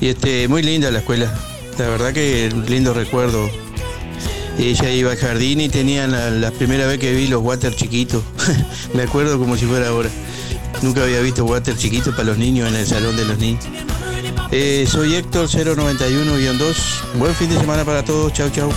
Y 0.00 0.08
este, 0.08 0.48
muy 0.48 0.62
linda 0.62 0.90
la 0.90 0.98
escuela. 0.98 1.32
La 1.78 1.88
verdad 1.88 2.12
que 2.12 2.52
lindo 2.68 2.92
recuerdo. 2.94 3.48
Ella 4.58 4.90
iba 4.90 5.12
al 5.12 5.16
jardín 5.16 5.60
y 5.60 5.68
tenía 5.68 6.06
la, 6.06 6.50
primera 6.50 6.86
vez 6.86 6.98
que 6.98 7.12
vi 7.12 7.26
los 7.26 7.42
water 7.42 7.74
chiquitos. 7.74 8.22
me 8.94 9.02
acuerdo 9.02 9.38
como 9.38 9.56
si 9.56 9.66
fuera 9.66 9.88
ahora. 9.88 10.10
Nunca 10.82 11.02
había 11.02 11.20
visto 11.20 11.44
water 11.44 11.76
chiquitos 11.76 12.14
para 12.14 12.24
los 12.24 12.38
niños 12.38 12.68
en 12.68 12.76
el 12.76 12.86
salón 12.86 13.16
de 13.16 13.24
los 13.24 13.38
niños. 13.38 13.64
Eh, 14.50 14.86
soy 14.86 15.14
Héctor 15.14 15.48
091-2. 15.48 16.74
Buen 17.14 17.34
fin 17.34 17.48
de 17.48 17.58
semana 17.58 17.84
para 17.84 18.04
todos. 18.04 18.32
Chau, 18.32 18.50
chau. 18.50 18.70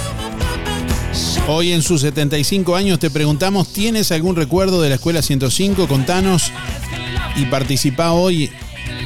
Hoy 1.47 1.71
en 1.71 1.81
sus 1.81 2.01
75 2.01 2.75
años 2.75 2.99
te 2.99 3.09
preguntamos, 3.09 3.67
¿tienes 3.69 4.11
algún 4.11 4.35
recuerdo 4.35 4.81
de 4.81 4.89
la 4.89 4.95
escuela 4.95 5.21
105? 5.21 5.87
Contanos 5.87 6.51
y 7.35 7.45
participa 7.45 8.11
hoy 8.11 8.49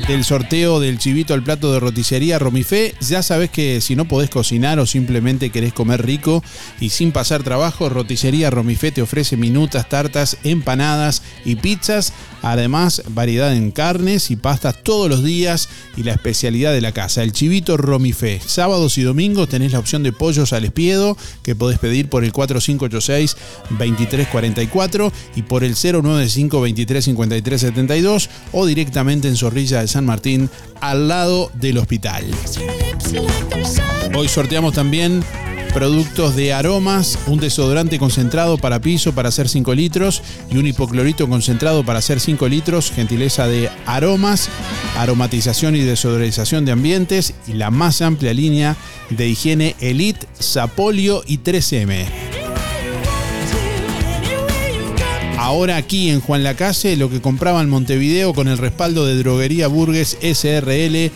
del 0.09 0.25
sorteo 0.25 0.79
del 0.79 0.97
chivito 0.97 1.35
al 1.35 1.43
plato 1.43 1.71
de 1.71 1.79
roticería 1.79 2.39
Romifé. 2.39 2.95
Ya 2.99 3.21
sabes 3.21 3.51
que 3.51 3.79
si 3.79 3.95
no 3.95 4.07
podés 4.07 4.31
cocinar 4.31 4.79
o 4.79 4.87
simplemente 4.87 5.51
querés 5.51 5.71
comer 5.71 6.03
rico 6.03 6.43
y 6.79 6.89
sin 6.89 7.11
pasar 7.11 7.43
trabajo, 7.43 7.89
roticería 7.89 8.49
Romifé 8.49 8.91
te 8.91 9.03
ofrece 9.03 9.37
minutas, 9.37 9.87
tartas, 9.87 10.37
empanadas 10.43 11.21
y 11.45 11.57
pizzas. 11.57 12.11
Además, 12.41 13.03
variedad 13.09 13.53
en 13.53 13.69
carnes 13.69 14.31
y 14.31 14.35
pastas 14.35 14.81
todos 14.81 15.07
los 15.09 15.23
días 15.23 15.69
y 15.95 16.01
la 16.03 16.13
especialidad 16.13 16.73
de 16.73 16.81
la 16.81 16.91
casa, 16.91 17.21
el 17.21 17.31
chivito 17.31 17.77
Romifé. 17.77 18.41
Sábados 18.43 18.97
y 18.97 19.03
domingos 19.03 19.49
tenés 19.49 19.73
la 19.73 19.79
opción 19.79 20.01
de 20.01 20.11
pollos 20.11 20.53
al 20.53 20.65
espiedo 20.65 21.15
que 21.43 21.55
podés 21.55 21.77
pedir 21.77 22.09
por 22.09 22.23
el 22.23 22.33
4586-2344 22.33 25.11
y 25.35 25.43
por 25.43 25.63
el 25.63 25.75
095-235372 25.75 28.27
o 28.53 28.65
directamente 28.65 29.27
en 29.27 29.35
Zorrilla 29.35 29.81
de 29.81 29.87
San 29.87 29.98
Martín 30.05 30.49
al 30.81 31.07
lado 31.07 31.51
del 31.55 31.77
hospital. 31.77 32.25
Hoy 34.15 34.27
sorteamos 34.27 34.73
también 34.73 35.23
productos 35.73 36.35
de 36.35 36.53
aromas, 36.53 37.17
un 37.27 37.39
desodorante 37.39 37.99
concentrado 37.99 38.57
para 38.57 38.81
piso 38.81 39.13
para 39.13 39.29
hacer 39.29 39.47
5 39.47 39.73
litros 39.75 40.21
y 40.49 40.57
un 40.57 40.67
hipoclorito 40.67 41.29
concentrado 41.29 41.83
para 41.83 41.99
hacer 41.99 42.19
5 42.19 42.47
litros, 42.47 42.91
gentileza 42.91 43.47
de 43.47 43.69
aromas, 43.85 44.49
aromatización 44.97 45.75
y 45.75 45.81
desodorización 45.81 46.65
de 46.65 46.71
ambientes 46.71 47.33
y 47.47 47.53
la 47.53 47.71
más 47.71 48.01
amplia 48.01 48.33
línea 48.33 48.75
de 49.09 49.27
higiene 49.27 49.75
Elite, 49.79 50.27
Sapolio 50.39 51.23
y 51.25 51.39
3M. 51.39 52.28
Ahora 55.49 55.77
aquí 55.77 56.11
en 56.11 56.21
Juan 56.21 56.43
Lacase, 56.43 56.95
lo 56.95 57.09
que 57.09 57.21
compraba 57.21 57.59
en 57.63 57.69
Montevideo 57.69 58.35
con 58.35 58.47
el 58.47 58.59
respaldo 58.59 59.07
de 59.07 59.17
Droguería 59.17 59.65
Burgues 59.65 60.15
SRL 60.21 61.09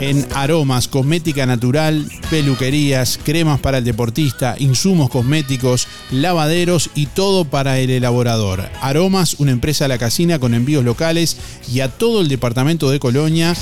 en 0.00 0.26
aromas, 0.34 0.88
cosmética 0.88 1.44
natural, 1.44 2.06
peluquerías, 2.30 3.20
cremas 3.22 3.60
para 3.60 3.76
el 3.76 3.84
deportista, 3.84 4.56
insumos 4.58 5.10
cosméticos, 5.10 5.88
lavaderos 6.10 6.88
y 6.94 7.04
todo 7.04 7.44
para 7.44 7.78
el 7.80 7.90
elaborador. 7.90 8.66
Aromas, 8.80 9.34
una 9.38 9.52
empresa 9.52 9.84
a 9.84 9.88
la 9.88 9.98
casina 9.98 10.38
con 10.38 10.54
envíos 10.54 10.82
locales 10.82 11.36
y 11.70 11.80
a 11.80 11.90
todo 11.90 12.22
el 12.22 12.28
departamento 12.28 12.88
de 12.90 12.98
Colonia 12.98 13.54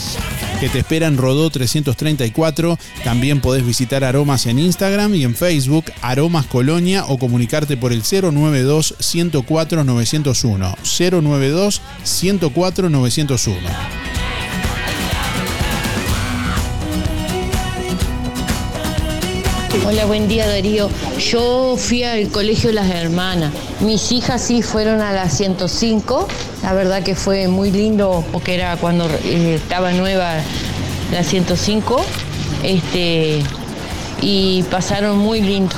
que 0.60 0.68
te 0.68 0.80
espera 0.80 1.06
en 1.06 1.16
Rodó 1.16 1.50
334. 1.50 2.78
También 3.04 3.40
podés 3.40 3.64
visitar 3.64 4.04
Aromas 4.04 4.46
en 4.46 4.58
Instagram 4.58 5.14
y 5.14 5.24
en 5.24 5.34
Facebook, 5.34 5.86
Aromas 6.02 6.46
Colonia 6.46 7.04
o 7.06 7.18
comunicarte 7.18 7.76
por 7.76 7.92
el 7.92 8.02
092 8.02 8.94
104 8.98 9.84
901. 9.84 10.74
092 10.82 11.82
104 12.02 12.88
901. 12.88 14.07
Hola, 19.86 20.04
buen 20.06 20.28
día 20.28 20.46
Darío. 20.46 20.88
Yo 21.18 21.76
fui 21.76 22.02
al 22.02 22.28
colegio 22.28 22.72
Las 22.72 22.90
Hermanas. 22.90 23.52
Mis 23.80 24.12
hijas 24.12 24.42
sí 24.42 24.62
fueron 24.62 25.00
a 25.00 25.12
la 25.12 25.28
105. 25.28 26.28
La 26.62 26.72
verdad 26.74 27.02
que 27.02 27.14
fue 27.14 27.48
muy 27.48 27.70
lindo 27.70 28.24
porque 28.32 28.54
era 28.54 28.76
cuando 28.76 29.08
eh, 29.24 29.54
estaba 29.56 29.92
nueva 29.92 30.34
la 31.12 31.22
105. 31.22 32.04
Este, 32.62 33.42
y 34.20 34.62
pasaron 34.64 35.18
muy 35.18 35.40
lindo. 35.40 35.74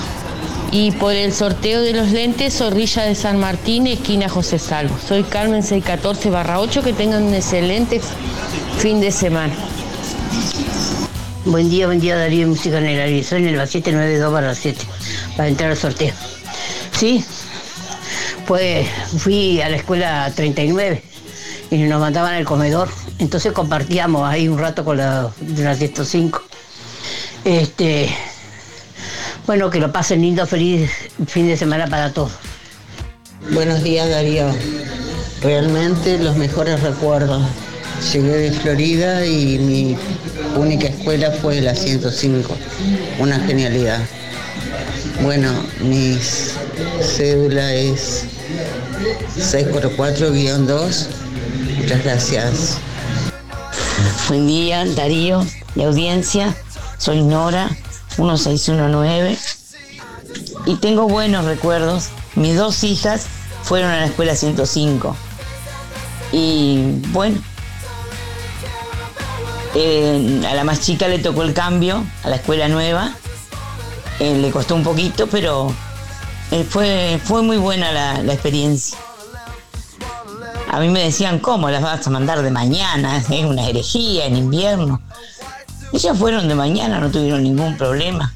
Y 0.72 0.92
por 0.92 1.12
el 1.12 1.32
sorteo 1.32 1.82
de 1.82 1.92
los 1.92 2.10
lentes, 2.10 2.58
Zorrilla 2.58 3.02
de 3.02 3.14
San 3.14 3.38
Martín, 3.38 3.86
esquina 3.86 4.28
José 4.28 4.58
Salvo. 4.58 4.96
Soy 5.06 5.24
Carmen 5.24 5.62
614 5.62 6.30
barra 6.30 6.60
8, 6.60 6.82
que 6.82 6.92
tengan 6.92 7.24
un 7.24 7.34
excelente 7.34 8.00
fin 8.78 9.00
de 9.00 9.10
semana. 9.10 9.54
Buen 11.46 11.70
día, 11.70 11.86
buen 11.86 12.00
día 12.00 12.16
Darío 12.16 12.46
Música 12.46 12.76
en 12.76 12.84
el. 12.84 13.24
Soy 13.24 13.38
en 13.38 13.48
el 13.48 13.66
792 13.66 14.30
barra 14.30 14.54
7 14.54 14.78
para 15.38 15.48
entrar 15.48 15.70
al 15.70 15.76
sorteo. 15.76 16.12
Sí, 16.92 17.24
pues 18.46 18.86
fui 19.16 19.62
a 19.62 19.70
la 19.70 19.78
escuela 19.78 20.30
39 20.36 21.02
y 21.70 21.78
nos 21.78 21.98
mandaban 21.98 22.34
al 22.34 22.44
comedor. 22.44 22.90
Entonces 23.18 23.52
compartíamos 23.52 24.28
ahí 24.28 24.48
un 24.48 24.58
rato 24.58 24.84
con 24.84 24.98
la 24.98 25.30
de 25.40 25.64
la 25.64 25.74
105. 25.74 26.42
Este, 27.46 28.14
bueno, 29.46 29.70
que 29.70 29.80
lo 29.80 29.90
pasen 29.90 30.20
lindo, 30.20 30.46
feliz 30.46 30.90
fin 31.26 31.48
de 31.48 31.56
semana 31.56 31.86
para 31.86 32.12
todos. 32.12 32.32
Buenos 33.50 33.82
días 33.82 34.10
Darío. 34.10 34.44
Realmente 35.40 36.18
los 36.18 36.36
mejores 36.36 36.82
recuerdos. 36.82 37.42
Llegué 38.00 38.36
de 38.38 38.52
Florida 38.52 39.24
y 39.26 39.58
mi 39.58 39.96
única 40.56 40.88
escuela 40.88 41.30
fue 41.30 41.60
la 41.60 41.74
105. 41.74 42.56
Una 43.18 43.38
genialidad. 43.40 44.00
Bueno, 45.22 45.52
mi 45.80 46.18
cédula 47.02 47.74
es 47.74 48.24
644-2. 49.36 51.06
Muchas 51.76 52.04
gracias. 52.04 52.78
Buen 54.28 54.46
día, 54.46 54.84
Darío, 54.86 55.46
de 55.74 55.84
audiencia. 55.84 56.54
Soy 56.98 57.22
Nora, 57.22 57.68
1619. 58.16 59.38
Y 60.66 60.76
tengo 60.76 61.06
buenos 61.06 61.44
recuerdos. 61.44 62.08
Mis 62.34 62.56
dos 62.56 62.82
hijas 62.82 63.26
fueron 63.62 63.90
a 63.90 64.00
la 64.00 64.06
escuela 64.06 64.34
105. 64.34 65.16
Y 66.32 66.78
bueno, 67.08 67.40
eh, 69.74 70.42
a 70.48 70.54
la 70.54 70.64
más 70.64 70.80
chica 70.80 71.06
le 71.06 71.20
tocó 71.20 71.42
el 71.42 71.54
cambio 71.54 72.04
a 72.24 72.28
la 72.28 72.36
escuela 72.36 72.68
nueva. 72.68 73.12
Eh, 74.18 74.36
le 74.36 74.50
costó 74.50 74.74
un 74.74 74.82
poquito, 74.82 75.26
pero 75.28 75.72
eh, 76.50 76.66
fue, 76.68 77.20
fue 77.22 77.42
muy 77.42 77.56
buena 77.56 77.92
la, 77.92 78.32
experiencia. 78.32 78.98
A 80.70 80.80
mí 80.80 80.88
me 80.88 81.02
decían, 81.02 81.38
¿cómo 81.38 81.70
las 81.70 81.82
vas 81.82 82.06
a 82.06 82.10
mandar 82.10 82.42
de 82.42 82.50
mañana? 82.50 83.18
Es 83.18 83.44
una 83.44 83.68
herejía 83.68 84.26
en 84.26 84.36
invierno. 84.36 85.00
Ellas 85.92 86.18
fueron 86.18 86.48
de 86.48 86.54
mañana, 86.54 87.00
no 87.00 87.10
tuvieron 87.10 87.42
ningún 87.42 87.76
problema. 87.76 88.32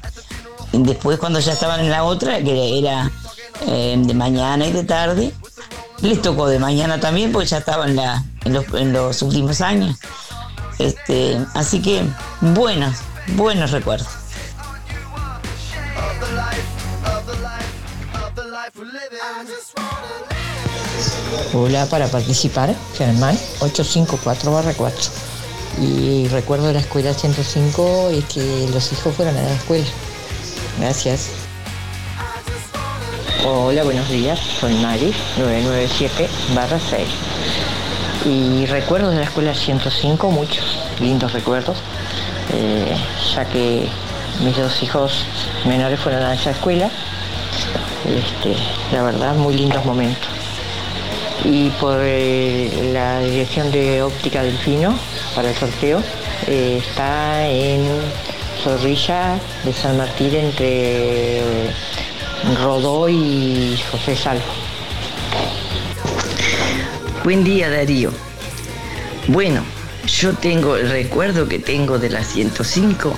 Después 0.71 1.19
cuando 1.19 1.39
ya 1.39 1.53
estaban 1.53 1.79
en 1.79 1.89
la 1.89 2.03
otra, 2.03 2.41
que 2.41 2.79
era 2.79 3.09
de 3.65 4.13
mañana 4.13 4.67
y 4.67 4.73
de 4.73 4.83
tarde, 4.83 5.33
les 6.01 6.21
tocó 6.21 6.47
de 6.47 6.59
mañana 6.59 6.99
también 6.99 7.31
porque 7.31 7.47
ya 7.47 7.59
estaban 7.59 7.97
en 8.43 8.93
los 8.93 9.21
últimos 9.21 9.61
años. 9.61 9.97
Este, 10.79 11.37
así 11.53 11.81
que 11.81 12.03
buenos, 12.41 12.97
buenos 13.35 13.71
recuerdos. 13.71 14.07
Hola, 21.53 21.85
para 21.85 22.07
participar, 22.07 22.75
Germán 22.97 23.37
854 23.59 24.51
barra 24.51 24.73
4. 24.75 25.03
Y 25.81 26.27
recuerdo 26.29 26.71
la 26.71 26.79
escuela 26.79 27.13
105 27.13 28.09
es 28.09 28.25
que 28.25 28.69
los 28.73 28.91
hijos 28.91 29.15
fueron 29.15 29.37
a 29.37 29.41
la 29.41 29.53
escuela. 29.53 29.85
Gracias. 30.79 31.29
Hola, 33.45 33.83
buenos 33.83 34.09
días. 34.09 34.39
Soy 34.59 34.73
Mari, 34.75 35.13
997 35.37 36.29
barra 36.53 36.79
6. 36.89 37.07
Y 38.25 38.65
recuerdos 38.65 39.11
de 39.11 39.19
la 39.19 39.25
escuela 39.25 39.53
105, 39.53 40.31
muchos 40.31 40.79
lindos 40.99 41.31
recuerdos, 41.31 41.77
eh, 42.53 42.97
ya 43.35 43.45
que 43.45 43.87
mis 44.43 44.57
dos 44.57 44.81
hijos 44.81 45.27
menores 45.65 45.99
fueron 45.99 46.23
a 46.23 46.33
esa 46.33 46.49
escuela. 46.49 46.89
Este, 48.03 48.55
la 48.91 49.03
verdad, 49.03 49.35
muy 49.35 49.53
lindos 49.53 49.85
momentos. 49.85 50.27
Y 51.43 51.69
por 51.81 51.99
eh, 52.01 52.89
la 52.91 53.19
dirección 53.19 53.71
de 53.71 54.01
óptica 54.01 54.41
Delfino 54.41 54.97
para 55.35 55.49
el 55.49 55.55
sorteo, 55.55 56.01
eh, 56.47 56.81
está 56.83 57.47
en 57.47 57.85
Zorrilla 58.63 59.37
de 59.63 59.71
San 59.71 59.97
Martín 59.97 60.33
entre 60.33 61.41
Rodó 62.63 63.07
y 63.07 63.79
José 63.91 64.15
Salvo. 64.15 64.64
Buen 67.25 67.43
día, 67.43 67.71
Darío. 67.71 68.11
Bueno, 69.27 69.63
yo 70.05 70.33
tengo 70.33 70.75
el 70.75 70.91
recuerdo 70.91 71.47
que 71.49 71.57
tengo 71.57 71.97
de 71.97 72.11
la 72.11 72.23
105. 72.23 73.15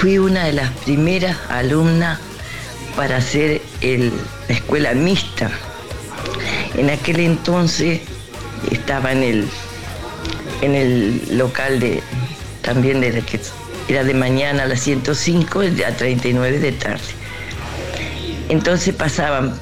Fui 0.00 0.16
una 0.16 0.44
de 0.46 0.54
las 0.54 0.70
primeras 0.70 1.36
alumnas 1.50 2.18
para 2.96 3.18
hacer 3.18 3.60
el- 3.82 4.14
la 4.48 4.54
escuela 4.54 4.94
mixta. 4.94 5.50
En 6.74 6.88
aquel 6.88 7.20
entonces 7.20 8.00
estaba 8.70 9.12
en 9.12 9.22
el, 9.22 9.48
en 10.62 10.74
el 10.74 11.36
local 11.36 11.80
de 11.80 12.02
también 12.62 13.02
de 13.02 13.20
que 13.20 13.38
era 13.88 14.04
de 14.04 14.14
mañana 14.14 14.62
a 14.62 14.66
las 14.66 14.80
105 14.80 15.64
y 15.64 15.82
a 15.82 15.94
39 15.94 16.60
de 16.60 16.72
tarde. 16.72 17.12
Entonces 18.48 18.94
pasaban 18.94 19.60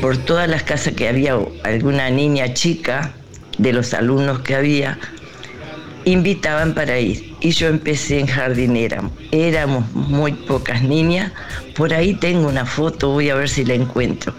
por 0.00 0.16
todas 0.16 0.48
las 0.48 0.62
casas 0.62 0.94
que 0.94 1.08
había 1.08 1.38
alguna 1.64 2.10
niña 2.10 2.52
chica 2.54 3.14
de 3.58 3.72
los 3.72 3.94
alumnos 3.94 4.40
que 4.40 4.54
había, 4.54 4.98
invitaban 6.04 6.74
para 6.74 6.98
ir. 6.98 7.34
Y 7.40 7.50
yo 7.50 7.68
empecé 7.68 8.20
en 8.20 8.26
jardinera. 8.26 9.02
Éramos 9.32 9.90
muy 9.92 10.32
pocas 10.32 10.82
niñas. 10.82 11.32
Por 11.74 11.92
ahí 11.92 12.14
tengo 12.14 12.48
una 12.48 12.64
foto, 12.64 13.10
voy 13.10 13.30
a 13.30 13.34
ver 13.34 13.48
si 13.48 13.64
la 13.64 13.74
encuentro. 13.74 14.34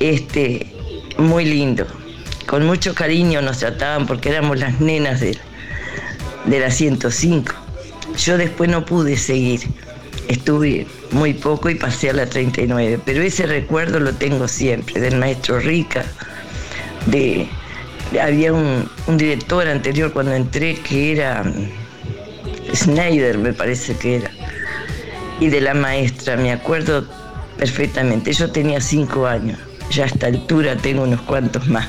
Este, 0.00 0.66
muy 1.18 1.44
lindo. 1.44 1.86
Con 2.46 2.66
mucho 2.66 2.94
cariño 2.94 3.40
nos 3.40 3.58
trataban 3.58 4.06
porque 4.06 4.28
éramos 4.28 4.58
las 4.58 4.80
nenas 4.80 5.20
de, 5.20 5.38
de 6.44 6.60
la 6.60 6.70
105. 6.70 7.52
Yo 8.18 8.36
después 8.36 8.68
no 8.68 8.84
pude 8.84 9.16
seguir. 9.16 9.60
Estuve 10.28 10.86
muy 11.10 11.34
poco 11.34 11.68
y 11.68 11.74
pasé 11.74 12.10
a 12.10 12.12
la 12.12 12.26
39, 12.26 13.00
pero 13.04 13.22
ese 13.22 13.46
recuerdo 13.46 14.00
lo 14.00 14.12
tengo 14.12 14.48
siempre, 14.48 15.00
del 15.00 15.16
maestro 15.16 15.58
Rica, 15.58 16.04
de, 17.06 17.48
había 18.20 18.52
un, 18.52 18.88
director 19.08 19.66
anterior 19.66 20.12
cuando 20.12 20.32
entré 20.32 20.76
que 20.76 21.12
era 21.12 21.42
mm, 21.42 22.74
Schneider, 22.74 23.38
me 23.38 23.52
parece 23.52 23.94
que 23.96 24.16
era, 24.16 24.30
y 25.40 25.48
de 25.48 25.60
la 25.60 25.74
maestra, 25.74 26.36
me 26.36 26.52
acuerdo 26.52 27.06
perfectamente, 27.58 28.32
yo 28.32 28.50
tenía 28.50 28.80
cinco 28.80 29.26
años, 29.26 29.58
ya 29.90 30.04
a 30.04 30.06
esta 30.06 30.26
altura 30.28 30.76
tengo 30.76 31.02
unos 31.02 31.20
cuantos 31.22 31.66
más. 31.68 31.88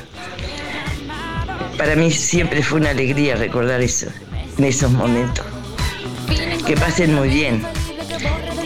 Para 1.78 1.96
mí 1.96 2.12
siempre 2.12 2.62
fue 2.62 2.80
una 2.80 2.92
alegría 2.92 3.36
recordar 3.36 3.82
eso, 3.82 4.08
en 4.58 4.64
esos 4.64 4.92
momentos. 4.92 5.46
Que 6.66 6.76
pasen 6.76 7.14
muy 7.14 7.30
bien. 7.30 7.64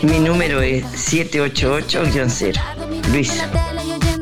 Mi 0.02 0.20
número 0.20 0.60
es 0.62 0.84
788-0. 0.84 2.60
Luisa. 3.12 3.77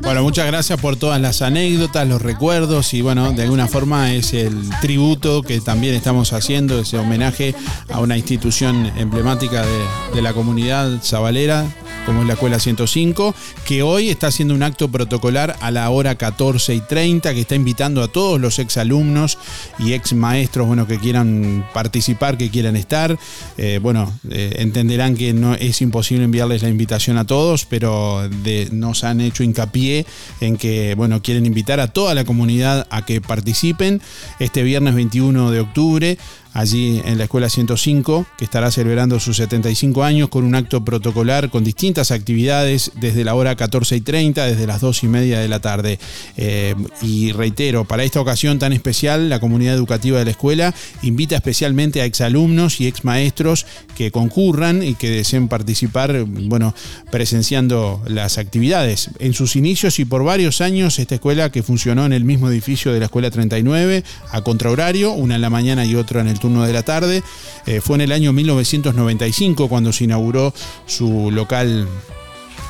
Bueno, 0.07 0.23
muchas 0.23 0.47
gracias 0.47 0.81
por 0.81 0.95
todas 0.95 1.21
las 1.21 1.43
anécdotas, 1.43 2.07
los 2.07 2.23
recuerdos 2.23 2.95
y 2.95 3.03
bueno, 3.03 3.33
de 3.33 3.43
alguna 3.43 3.67
forma 3.67 4.15
es 4.15 4.35
el 4.35 4.71
tributo 4.81 5.43
que 5.43 5.61
también 5.61 5.95
estamos 5.97 6.33
haciendo, 6.33 6.79
ese 6.79 6.97
homenaje 6.97 7.57
a 7.93 7.99
una 7.99 8.17
institución 8.17 8.93
emblemática 8.97 9.67
de, 9.67 10.15
de 10.15 10.23
la 10.23 10.33
comunidad 10.33 11.03
sabalera, 11.03 11.67
como 12.07 12.21
es 12.21 12.29
la 12.29 12.35
Escuela 12.35 12.61
105, 12.61 13.35
que 13.67 13.83
hoy 13.83 14.09
está 14.09 14.29
haciendo 14.29 14.55
un 14.55 14.63
acto 14.63 14.89
protocolar 14.89 15.57
a 15.61 15.73
la 15.73 15.91
hora 15.91 16.15
14 16.15 16.75
y 16.75 16.81
30, 16.81 17.35
que 17.35 17.41
está 17.41 17.57
invitando 17.57 18.01
a 18.03 18.09
todos 18.09 18.41
los 18.41 18.61
exalumnos 18.61 19.39
y 19.81 19.93
ex 19.93 20.13
maestros, 20.13 20.69
bueno, 20.69 20.87
que 20.87 20.99
quieran 20.99 21.67
participar, 21.75 22.39
que 22.39 22.49
quieran 22.49 22.77
estar. 22.77 23.19
Eh, 23.59 23.81
bueno, 23.83 24.13
eh, 24.31 24.55
entenderán 24.59 25.17
que 25.17 25.33
no 25.33 25.55
es 25.55 25.83
imposible 25.83 26.25
enviarles 26.25 26.63
la 26.63 26.69
invitación 26.69 27.19
a 27.19 27.27
todos, 27.27 27.65
pero 27.65 28.31
nos 28.71 29.03
han 29.03 29.21
hecho 29.21 29.43
hincapié 29.43 29.96
en 30.41 30.57
que, 30.57 30.95
bueno, 30.97 31.23
quieren 31.23 31.47
invitar 31.47 31.81
a 31.81 31.89
toda 31.89 32.15
la 32.15 32.25
comunidad 32.25 32.87
a 32.91 33.07
que 33.07 33.21
participen. 33.21 34.03
Este 34.41 34.63
viernes 34.63 34.95
21 34.95 35.51
de 35.51 35.61
octubre 35.61 36.19
allí 36.57 37.03
en 37.05 37.19
la 37.19 37.25
Escuela 37.25 37.51
105, 37.51 38.27
que 38.39 38.45
estará 38.47 38.71
celebrando 38.71 39.21
sus 39.21 39.37
75 39.37 40.03
años 40.03 40.31
con 40.31 40.43
un 40.43 40.55
acto 40.55 40.83
protocolar 40.83 41.51
con 41.51 41.65
distintas 41.65 42.11
actividades 42.11 42.93
desde 42.95 43.25
la 43.25 43.35
hora 43.35 43.57
14 43.57 43.95
y 43.97 44.01
30, 44.01 44.47
desde 44.47 44.67
las 44.67 44.81
2 44.81 45.03
y 45.03 45.09
media 45.09 45.39
de 45.39 45.49
la 45.49 45.61
tarde. 45.61 45.99
Eh, 46.39 46.75
y 47.03 47.33
reitero, 47.33 47.85
para 47.85 48.05
esta 48.05 48.23
ocasión 48.23 48.59
tan 48.59 48.73
especial, 48.73 49.29
la 49.29 49.39
comunidad 49.39 49.75
educativa 49.75 50.19
de 50.19 50.25
la 50.25 50.31
escuela 50.31 50.75
invita 51.03 51.37
especialmente 51.37 52.01
a 52.01 52.07
exalumnos 52.07 52.81
y 52.81 52.87
exmaestros 52.87 53.67
que 53.95 54.11
concurran 54.11 54.83
y 54.83 54.95
que 54.95 55.11
deseen 55.11 55.49
participar, 55.49 56.25
bueno, 56.25 56.75
presenciando 57.11 58.03
las 58.07 58.39
actividades. 58.39 59.11
En 59.19 59.35
sus 59.35 59.57
inicios 59.57 59.99
y 59.99 60.07
por 60.07 60.25
varios 60.25 60.63
años, 60.63 60.99
esta 60.99 61.17
escuela 61.17 61.53
que 61.53 61.63
funcionó 61.63 62.07
en 62.07 62.15
el 62.15 62.25
mismo 62.25 62.49
edificio 62.49 62.95
de 62.95 63.01
la 63.01 63.07
Escuela 63.07 63.31
39, 63.31 64.05
a 64.31 64.41
contrahorario, 64.41 65.13
una 65.13 65.35
en 65.35 65.43
la 65.43 65.51
mañana 65.51 65.85
y 65.85 65.97
otra 65.97 66.23
en 66.23 66.29
el 66.29 66.39
turno 66.47 66.65
de 66.65 66.73
la 66.73 66.83
tarde, 66.85 67.23
eh, 67.67 67.81
fue 67.81 67.97
en 67.97 68.03
el 68.03 68.13
año 68.13 68.33
1995 68.33 69.69
cuando 69.69 69.93
se 69.93 70.05
inauguró 70.05 70.55
su 70.87 71.31
local 71.33 71.89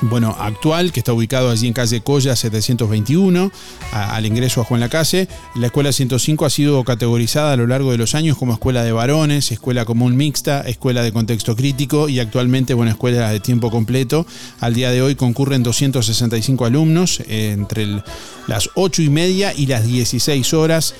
bueno, 0.02 0.36
actual, 0.38 0.92
que 0.92 1.00
está 1.00 1.14
ubicado 1.14 1.50
allí 1.50 1.66
en 1.68 1.72
calle 1.72 2.02
Colla 2.02 2.36
721, 2.36 3.50
a- 3.92 4.14
al 4.14 4.26
ingreso 4.26 4.60
a 4.60 4.64
Juan 4.64 4.80
Lacase. 4.80 5.26
La 5.54 5.66
escuela 5.68 5.90
105 5.90 6.44
ha 6.44 6.50
sido 6.50 6.84
categorizada 6.84 7.52
a 7.54 7.56
lo 7.56 7.66
largo 7.66 7.92
de 7.92 7.96
los 7.96 8.14
años 8.14 8.36
como 8.36 8.52
escuela 8.52 8.84
de 8.84 8.92
varones, 8.92 9.50
escuela 9.52 9.86
común 9.86 10.14
mixta, 10.14 10.60
escuela 10.68 11.02
de 11.02 11.12
contexto 11.12 11.56
crítico 11.56 12.10
y 12.10 12.20
actualmente, 12.20 12.74
bueno, 12.74 12.90
escuela 12.90 13.30
de 13.30 13.40
tiempo 13.40 13.70
completo. 13.70 14.26
Al 14.60 14.74
día 14.74 14.90
de 14.90 15.00
hoy 15.00 15.14
concurren 15.14 15.62
265 15.62 16.66
alumnos 16.66 17.20
eh, 17.20 17.52
entre 17.56 18.02
las 18.48 18.68
8 18.74 19.00
y 19.00 19.08
media 19.08 19.54
y 19.54 19.64
las 19.66 19.86
16 19.86 20.52
horas. 20.52 20.94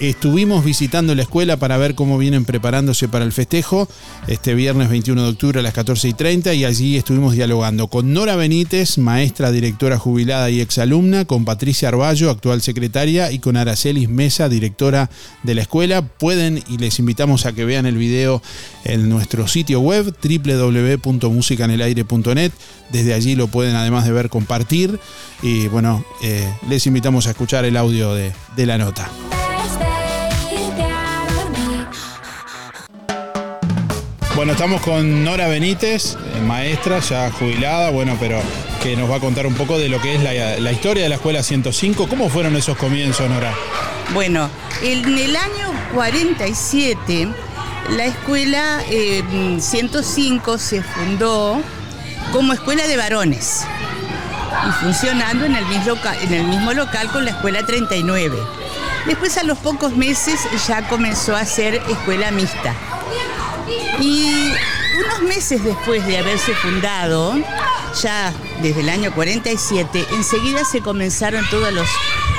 Estuvimos 0.00 0.64
visitando 0.64 1.14
la 1.14 1.22
escuela 1.22 1.56
para 1.56 1.76
ver 1.78 1.94
cómo 1.94 2.18
vienen 2.18 2.44
preparándose 2.44 3.06
para 3.08 3.24
el 3.24 3.30
festejo 3.32 3.88
este 4.26 4.54
viernes 4.54 4.88
21 4.90 5.22
de 5.22 5.28
octubre 5.30 5.60
a 5.60 5.62
las 5.62 5.72
14 5.72 6.08
y 6.08 6.12
30 6.14 6.52
y 6.54 6.64
allí 6.64 6.96
estuvimos 6.96 7.34
dialogando 7.34 7.86
con 7.86 8.12
Nora 8.12 8.34
Benítez, 8.34 8.98
maestra, 8.98 9.52
directora 9.52 9.96
jubilada 9.98 10.50
y 10.50 10.60
exalumna, 10.60 11.24
con 11.26 11.44
Patricia 11.44 11.86
Arballo, 11.88 12.28
actual 12.30 12.60
secretaria, 12.60 13.30
y 13.30 13.38
con 13.38 13.56
Aracelis 13.56 14.08
Mesa, 14.08 14.48
directora 14.48 15.10
de 15.44 15.54
la 15.54 15.62
escuela. 15.62 16.02
Pueden 16.02 16.60
y 16.68 16.78
les 16.78 16.98
invitamos 16.98 17.46
a 17.46 17.52
que 17.52 17.64
vean 17.64 17.86
el 17.86 17.96
video 17.96 18.42
en 18.84 19.08
nuestro 19.08 19.46
sitio 19.46 19.78
web 19.80 20.12
www.musicanelaire.net. 20.22 22.50
Desde 22.90 23.14
allí 23.14 23.36
lo 23.36 23.46
pueden 23.46 23.76
además 23.76 24.04
de 24.04 24.12
ver 24.12 24.28
compartir 24.28 24.98
y 25.40 25.68
bueno, 25.68 26.04
eh, 26.22 26.52
les 26.68 26.84
invitamos 26.86 27.28
a 27.28 27.30
escuchar 27.30 27.64
el 27.64 27.76
audio 27.76 28.12
de- 28.14 28.32
de 28.56 28.66
la 28.66 28.76
nota. 28.76 29.08
Bueno, 34.36 34.50
estamos 34.52 34.80
con 34.82 35.22
Nora 35.22 35.46
Benítez, 35.46 36.16
eh, 36.16 36.40
maestra 36.40 36.98
ya 36.98 37.30
jubilada, 37.30 37.90
bueno, 37.90 38.16
pero 38.18 38.42
que 38.82 38.96
nos 38.96 39.08
va 39.08 39.16
a 39.16 39.20
contar 39.20 39.46
un 39.46 39.54
poco 39.54 39.78
de 39.78 39.88
lo 39.88 40.00
que 40.00 40.16
es 40.16 40.22
la, 40.22 40.72
historia 40.72 41.04
de 41.04 41.08
la 41.08 41.14
Escuela 41.14 41.40
105. 41.40 42.08
¿Cómo 42.08 42.28
fueron 42.28 42.56
esos 42.56 42.76
comienzos, 42.76 43.30
Nora? 43.30 43.54
Bueno, 44.12 44.50
en 44.82 45.16
el 45.16 45.36
año 45.36 45.72
47 45.94 47.28
la 47.90 48.06
escuela 48.06 48.82
eh, 48.90 49.22
105 49.60 50.58
se 50.58 50.82
fundó 50.82 51.62
como 52.32 52.54
escuela 52.54 52.88
de 52.88 52.96
varones 52.96 53.64
y 54.68 54.72
funcionando 54.82 55.44
en 55.44 55.54
el 55.54 56.44
mismo 56.44 56.72
local 56.72 57.08
con 57.12 57.24
la 57.24 57.30
escuela 57.30 57.64
39. 57.64 58.36
Después 59.06 59.38
a 59.38 59.44
los 59.44 59.58
pocos 59.58 59.96
meses 59.96 60.40
ya 60.66 60.88
comenzó 60.88 61.36
a 61.36 61.44
ser 61.44 61.74
escuela 61.88 62.32
mixta. 62.32 62.74
Y 64.00 64.52
unos 65.04 65.22
meses 65.22 65.62
después 65.64 66.06
de 66.06 66.18
haberse 66.18 66.54
fundado, 66.54 67.34
ya 68.02 68.32
desde 68.62 68.80
el 68.80 68.88
año 68.88 69.12
47, 69.14 70.04
enseguida 70.12 70.64
se 70.64 70.80
comenzaron 70.80 71.44
todos 71.50 71.72
los, 71.72 71.88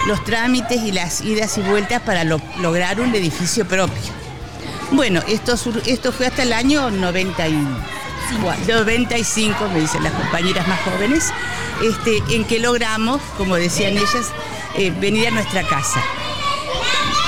los 0.08 0.24
trámites 0.24 0.82
y 0.82 0.92
las 0.92 1.22
idas 1.22 1.58
y 1.58 1.62
vueltas 1.62 2.02
para 2.02 2.24
lo- 2.24 2.42
lograr 2.60 3.00
un 3.00 3.14
edificio 3.16 3.66
propio. 3.68 4.14
Bueno, 4.92 5.22
esto, 5.28 5.58
fue 5.58 6.28
hasta 6.28 6.44
el 6.44 6.54
año 6.54 6.92
90 6.92 7.48
y- 7.48 7.68
95, 8.68 9.70
me 9.74 9.82
dicen 9.82 10.04
las 10.04 10.14
compañeras 10.14 10.68
más 10.68 10.80
jóvenes, 10.82 11.32
este, 11.84 12.36
en 12.36 12.44
que 12.46 12.60
logramos, 12.60 13.22
como 13.38 13.56
decían 13.56 13.94
ellas, 13.98 14.32
eh, 14.76 14.92
venir 15.00 15.28
a 15.28 15.32
nuestra 15.32 15.64
casa. 15.64 16.02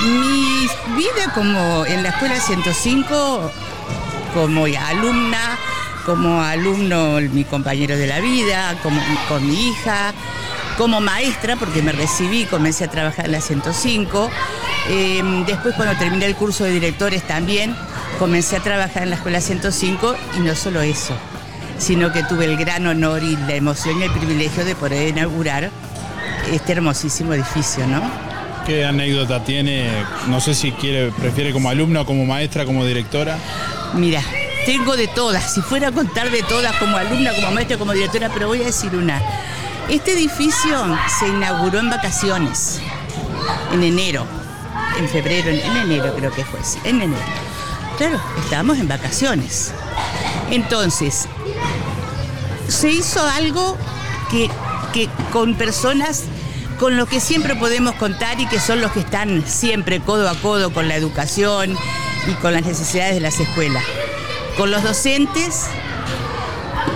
Mi 0.03 0.67
vida 0.95 1.34
como 1.34 1.85
en 1.85 2.03
la 2.03 2.09
escuela 2.09 2.39
105 2.39 3.51
como 4.38 4.65
alumna, 4.65 5.57
como 6.05 6.43
alumno, 6.43 7.19
mi 7.34 7.43
compañero 7.43 7.97
de 7.97 8.05
la 8.05 8.19
vida, 8.19 8.76
como, 8.84 9.01
con 9.27 9.47
mi 9.47 9.69
hija, 9.69 10.14
como 10.77 11.01
maestra, 11.01 11.55
porque 11.55 11.81
me 11.81 11.91
recibí, 11.91 12.45
comencé 12.45 12.84
a 12.84 12.88
trabajar 12.88 13.26
en 13.26 13.31
la 13.31 13.41
105. 13.41 14.30
Eh, 14.89 15.23
después, 15.47 15.73
cuando 15.73 15.97
terminé 15.97 16.27
el 16.27 16.35
curso 16.35 16.65
de 16.65 16.69
directores 16.69 17.23
también, 17.23 17.76
comencé 18.19 18.57
a 18.57 18.59
trabajar 18.59 19.01
en 19.01 19.09
la 19.09 19.15
escuela 19.15 19.41
105 19.41 20.15
y 20.38 20.41
no 20.41 20.53
solo 20.53 20.81
eso, 20.81 21.15
sino 21.80 22.11
que 22.11 22.22
tuve 22.22 22.45
el 22.45 22.57
gran 22.57 22.85
honor 22.85 23.23
y 23.23 23.35
la 23.35 23.55
emoción 23.55 23.99
y 23.99 24.03
el 24.03 24.11
privilegio 24.11 24.65
de 24.65 24.76
poder 24.76 25.07
inaugurar 25.07 25.72
este 26.51 26.73
hermosísimo 26.73 27.34
edificio, 27.34 27.88
¿no? 27.88 28.03
¿Qué 28.68 28.85
anécdota 28.85 29.43
tiene? 29.43 29.89
No 30.27 30.41
sé 30.41 30.53
si 30.53 30.73
quiere, 30.73 31.09
prefiere 31.11 31.53
como 31.53 31.69
alumna, 31.69 32.05
como 32.05 32.26
maestra, 32.26 32.65
como 32.65 32.85
directora. 32.85 33.39
Mira, 33.93 34.22
tengo 34.65 34.97
de 34.97 35.07
todas. 35.07 35.53
Si 35.53 35.61
fuera 35.61 35.89
a 35.89 35.91
contar 35.91 36.30
de 36.30 36.43
todas, 36.43 36.76
como 36.77 36.97
alumna, 36.97 37.34
como 37.34 37.51
maestra, 37.51 37.77
como 37.77 37.93
directora, 37.93 38.30
pero 38.34 38.47
voy 38.47 38.61
a 38.61 38.65
decir 38.65 38.95
una. 38.95 39.22
Este 39.89 40.14
edificio 40.14 40.97
se 41.19 41.30
inauguró 41.30 41.80
en 41.80 41.89
vacaciones, 41.89 42.81
en 43.72 43.81
enero, 43.81 44.26
en 44.99 45.07
febrero, 45.07 45.49
en, 45.49 45.59
en 45.59 45.77
enero 45.77 46.14
creo 46.18 46.31
que 46.31 46.43
fue, 46.43 46.61
sí, 46.64 46.80
en 46.84 47.01
enero. 47.01 47.23
Claro, 47.97 48.19
estábamos 48.43 48.77
en 48.80 48.89
vacaciones. 48.89 49.72
Entonces, 50.51 51.27
se 52.68 52.91
hizo 52.91 53.26
algo 53.26 53.77
que, 54.30 54.49
que 54.91 55.09
con 55.31 55.55
personas 55.55 56.23
con 56.77 56.97
los 56.97 57.07
que 57.07 57.19
siempre 57.19 57.55
podemos 57.55 57.95
contar 57.95 58.39
y 58.39 58.45
que 58.47 58.59
son 58.59 58.81
los 58.81 58.91
que 58.91 58.99
están 58.99 59.43
siempre 59.47 59.99
codo 59.99 60.30
a 60.30 60.35
codo 60.35 60.72
con 60.72 60.88
la 60.88 60.95
educación 60.95 61.76
y 62.27 62.33
con 62.33 62.53
las 62.53 62.63
necesidades 62.63 63.15
de 63.15 63.21
las 63.21 63.39
escuelas. 63.39 63.83
Con 64.57 64.71
los 64.71 64.83
docentes, 64.83 65.65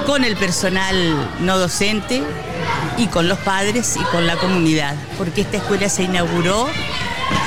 con 0.05 0.23
el 0.23 0.35
personal 0.35 1.29
no 1.39 1.57
docente 1.57 2.23
y 2.97 3.07
con 3.07 3.27
los 3.27 3.39
padres 3.39 3.95
y 3.97 4.03
con 4.05 4.27
la 4.27 4.35
comunidad, 4.37 4.95
porque 5.17 5.41
esta 5.41 5.57
escuela 5.57 5.89
se 5.89 6.03
inauguró 6.03 6.67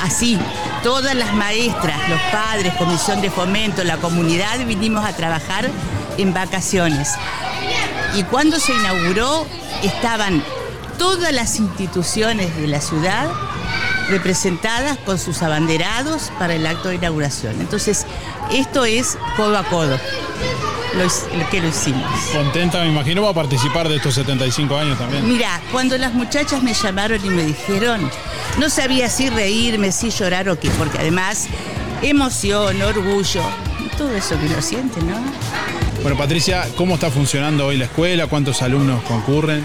así. 0.03 0.37
Todas 0.83 1.15
las 1.15 1.33
maestras, 1.33 2.09
los 2.09 2.21
padres, 2.31 2.73
comisión 2.75 3.21
de 3.21 3.31
fomento, 3.31 3.83
la 3.83 3.97
comunidad 3.97 4.63
vinimos 4.65 5.03
a 5.03 5.13
trabajar 5.13 5.69
en 6.17 6.33
vacaciones. 6.33 7.13
Y 8.15 8.23
cuando 8.23 8.59
se 8.59 8.73
inauguró 8.73 9.45
estaban 9.83 10.43
todas 10.97 11.33
las 11.33 11.59
instituciones 11.59 12.55
de 12.55 12.67
la 12.67 12.81
ciudad 12.81 13.27
representadas 14.09 14.97
con 14.99 15.17
sus 15.17 15.41
abanderados 15.41 16.31
para 16.39 16.55
el 16.55 16.65
acto 16.65 16.89
de 16.89 16.95
inauguración. 16.95 17.59
Entonces, 17.59 18.05
esto 18.51 18.85
es 18.85 19.17
codo 19.35 19.57
a 19.57 19.63
codo 19.63 19.99
lo, 20.95 21.03
lo 21.37 21.49
que 21.49 21.61
lo 21.61 21.67
hicimos. 21.67 22.03
Contenta, 22.33 22.81
me 22.81 22.89
imagino, 22.89 23.21
va 23.21 23.31
a 23.31 23.33
participar 23.33 23.89
de 23.89 23.97
estos 23.97 24.15
75 24.15 24.77
años 24.77 24.97
también. 24.97 25.27
Mira, 25.27 25.61
cuando 25.71 25.97
las 25.97 26.13
muchachas 26.13 26.63
me 26.63 26.73
llamaron 26.73 27.23
y 27.23 27.29
me 27.29 27.43
dijeron, 27.43 28.09
no 28.59 28.69
sabía 28.69 29.09
si 29.09 29.29
reírme, 29.29 29.91
si 29.91 30.09
llorar 30.09 30.49
o 30.49 30.59
qué, 30.59 30.69
porque 30.71 30.97
además 30.97 31.47
emoción, 32.01 32.81
orgullo, 32.81 33.43
todo 33.97 34.15
eso 34.15 34.39
que 34.39 34.45
uno 34.45 34.61
siente, 34.61 35.01
¿no? 35.01 35.15
Bueno, 36.01 36.17
Patricia, 36.17 36.67
¿cómo 36.75 36.95
está 36.95 37.09
funcionando 37.09 37.65
hoy 37.65 37.77
la 37.77 37.85
escuela? 37.85 38.27
¿Cuántos 38.27 38.61
alumnos 38.61 39.01
concurren? 39.03 39.63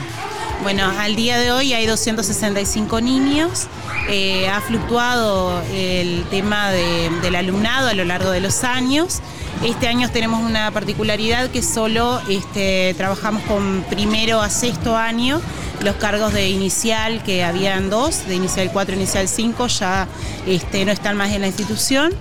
Bueno, 0.62 0.92
al 0.98 1.16
día 1.16 1.38
de 1.38 1.52
hoy 1.52 1.72
hay 1.72 1.86
265 1.86 3.00
niños. 3.00 3.66
Eh, 4.08 4.48
ha 4.48 4.60
fluctuado 4.60 5.62
el 5.72 6.24
tema 6.30 6.70
de- 6.70 7.10
del 7.22 7.34
alumnado 7.36 7.88
a 7.88 7.94
lo 7.94 8.04
largo 8.04 8.30
de 8.30 8.40
los 8.40 8.62
años. 8.62 9.20
Este 9.64 9.88
año 9.88 10.10
tenemos 10.10 10.42
una 10.42 10.70
particularidad 10.70 11.48
que 11.50 11.62
solo 11.62 12.20
este, 12.28 12.94
trabajamos 12.96 13.42
con 13.44 13.84
primero 13.88 14.40
a 14.42 14.50
sexto 14.50 14.96
año. 14.96 15.40
Los 15.82 15.96
cargos 15.96 16.32
de 16.34 16.50
inicial, 16.50 17.22
que 17.22 17.42
habían 17.42 17.88
dos, 17.88 18.26
de 18.26 18.34
inicial 18.34 18.70
4 18.70 18.94
inicial 18.94 19.28
5, 19.28 19.66
ya 19.68 20.06
este, 20.46 20.84
no 20.84 20.92
están 20.92 21.16
más 21.16 21.30
en 21.30 21.40
la 21.40 21.46
institución 21.46 22.12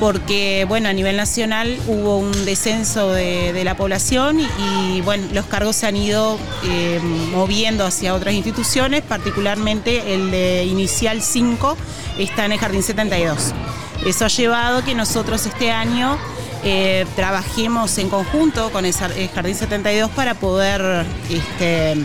porque 0.00 0.64
bueno, 0.66 0.88
a 0.88 0.94
nivel 0.94 1.18
nacional 1.18 1.78
hubo 1.86 2.16
un 2.16 2.32
descenso 2.46 3.12
de, 3.12 3.60
la 3.62 3.76
población 3.76 4.40
y, 4.40 5.02
bueno, 5.02 5.26
los 5.34 5.44
cargos 5.44 5.76
se 5.76 5.86
han 5.86 5.94
ido 5.94 6.38
eh, 6.64 6.98
moviendo 7.30 7.84
hacia 7.84 8.14
otras 8.14 8.34
instituciones, 8.34 9.02
particularmente 9.02 10.14
el 10.14 10.30
de 10.30 10.64
Inicial 10.64 11.20
5 11.20 11.76
está 12.18 12.46
en 12.46 12.52
el 12.52 12.58
Jardín 12.58 12.82
72. 12.82 13.52
Eso 14.06 14.24
ha 14.24 14.28
llevado 14.28 14.78
a 14.78 14.84
que 14.84 14.94
nosotros 14.94 15.44
este 15.44 15.70
año 15.70 16.16
eh, 16.64 17.04
trabajemos 17.14 17.98
en 17.98 18.08
conjunto 18.08 18.70
con 18.70 18.86
el 18.86 18.94
Jardín 18.94 19.54
72 19.54 20.10
para 20.12 20.32
poder, 20.32 21.04
este, 21.28 21.96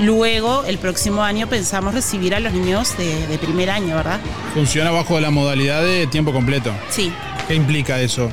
luego, 0.00 0.64
el 0.64 0.78
próximo 0.78 1.22
año, 1.22 1.48
pensamos 1.48 1.94
recibir 1.94 2.34
a 2.34 2.40
los 2.40 2.52
niños 2.52 2.96
de, 2.96 3.26
de 3.26 3.38
primer 3.38 3.70
año, 3.70 3.96
¿verdad? 3.96 4.20
Funciona 4.54 4.90
bajo 4.90 5.18
la 5.20 5.30
modalidad 5.30 5.82
de 5.82 6.06
tiempo 6.06 6.32
completo. 6.32 6.72
Sí. 6.88 7.12
¿Qué 7.48 7.54
implica 7.54 8.00
eso? 8.00 8.30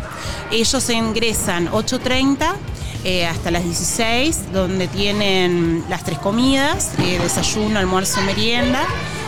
Ellos 0.51 0.89
ingresan 0.89 1.69
8.30 1.69 2.55
eh, 3.05 3.25
hasta 3.25 3.51
las 3.51 3.65
16, 3.65 4.53
donde 4.53 4.87
tienen 4.87 5.83
las 5.89 6.05
tres 6.05 6.19
comidas, 6.19 6.91
eh, 6.99 7.19
desayuno, 7.21 7.77
almuerzo, 7.77 8.21
merienda. 8.21 8.81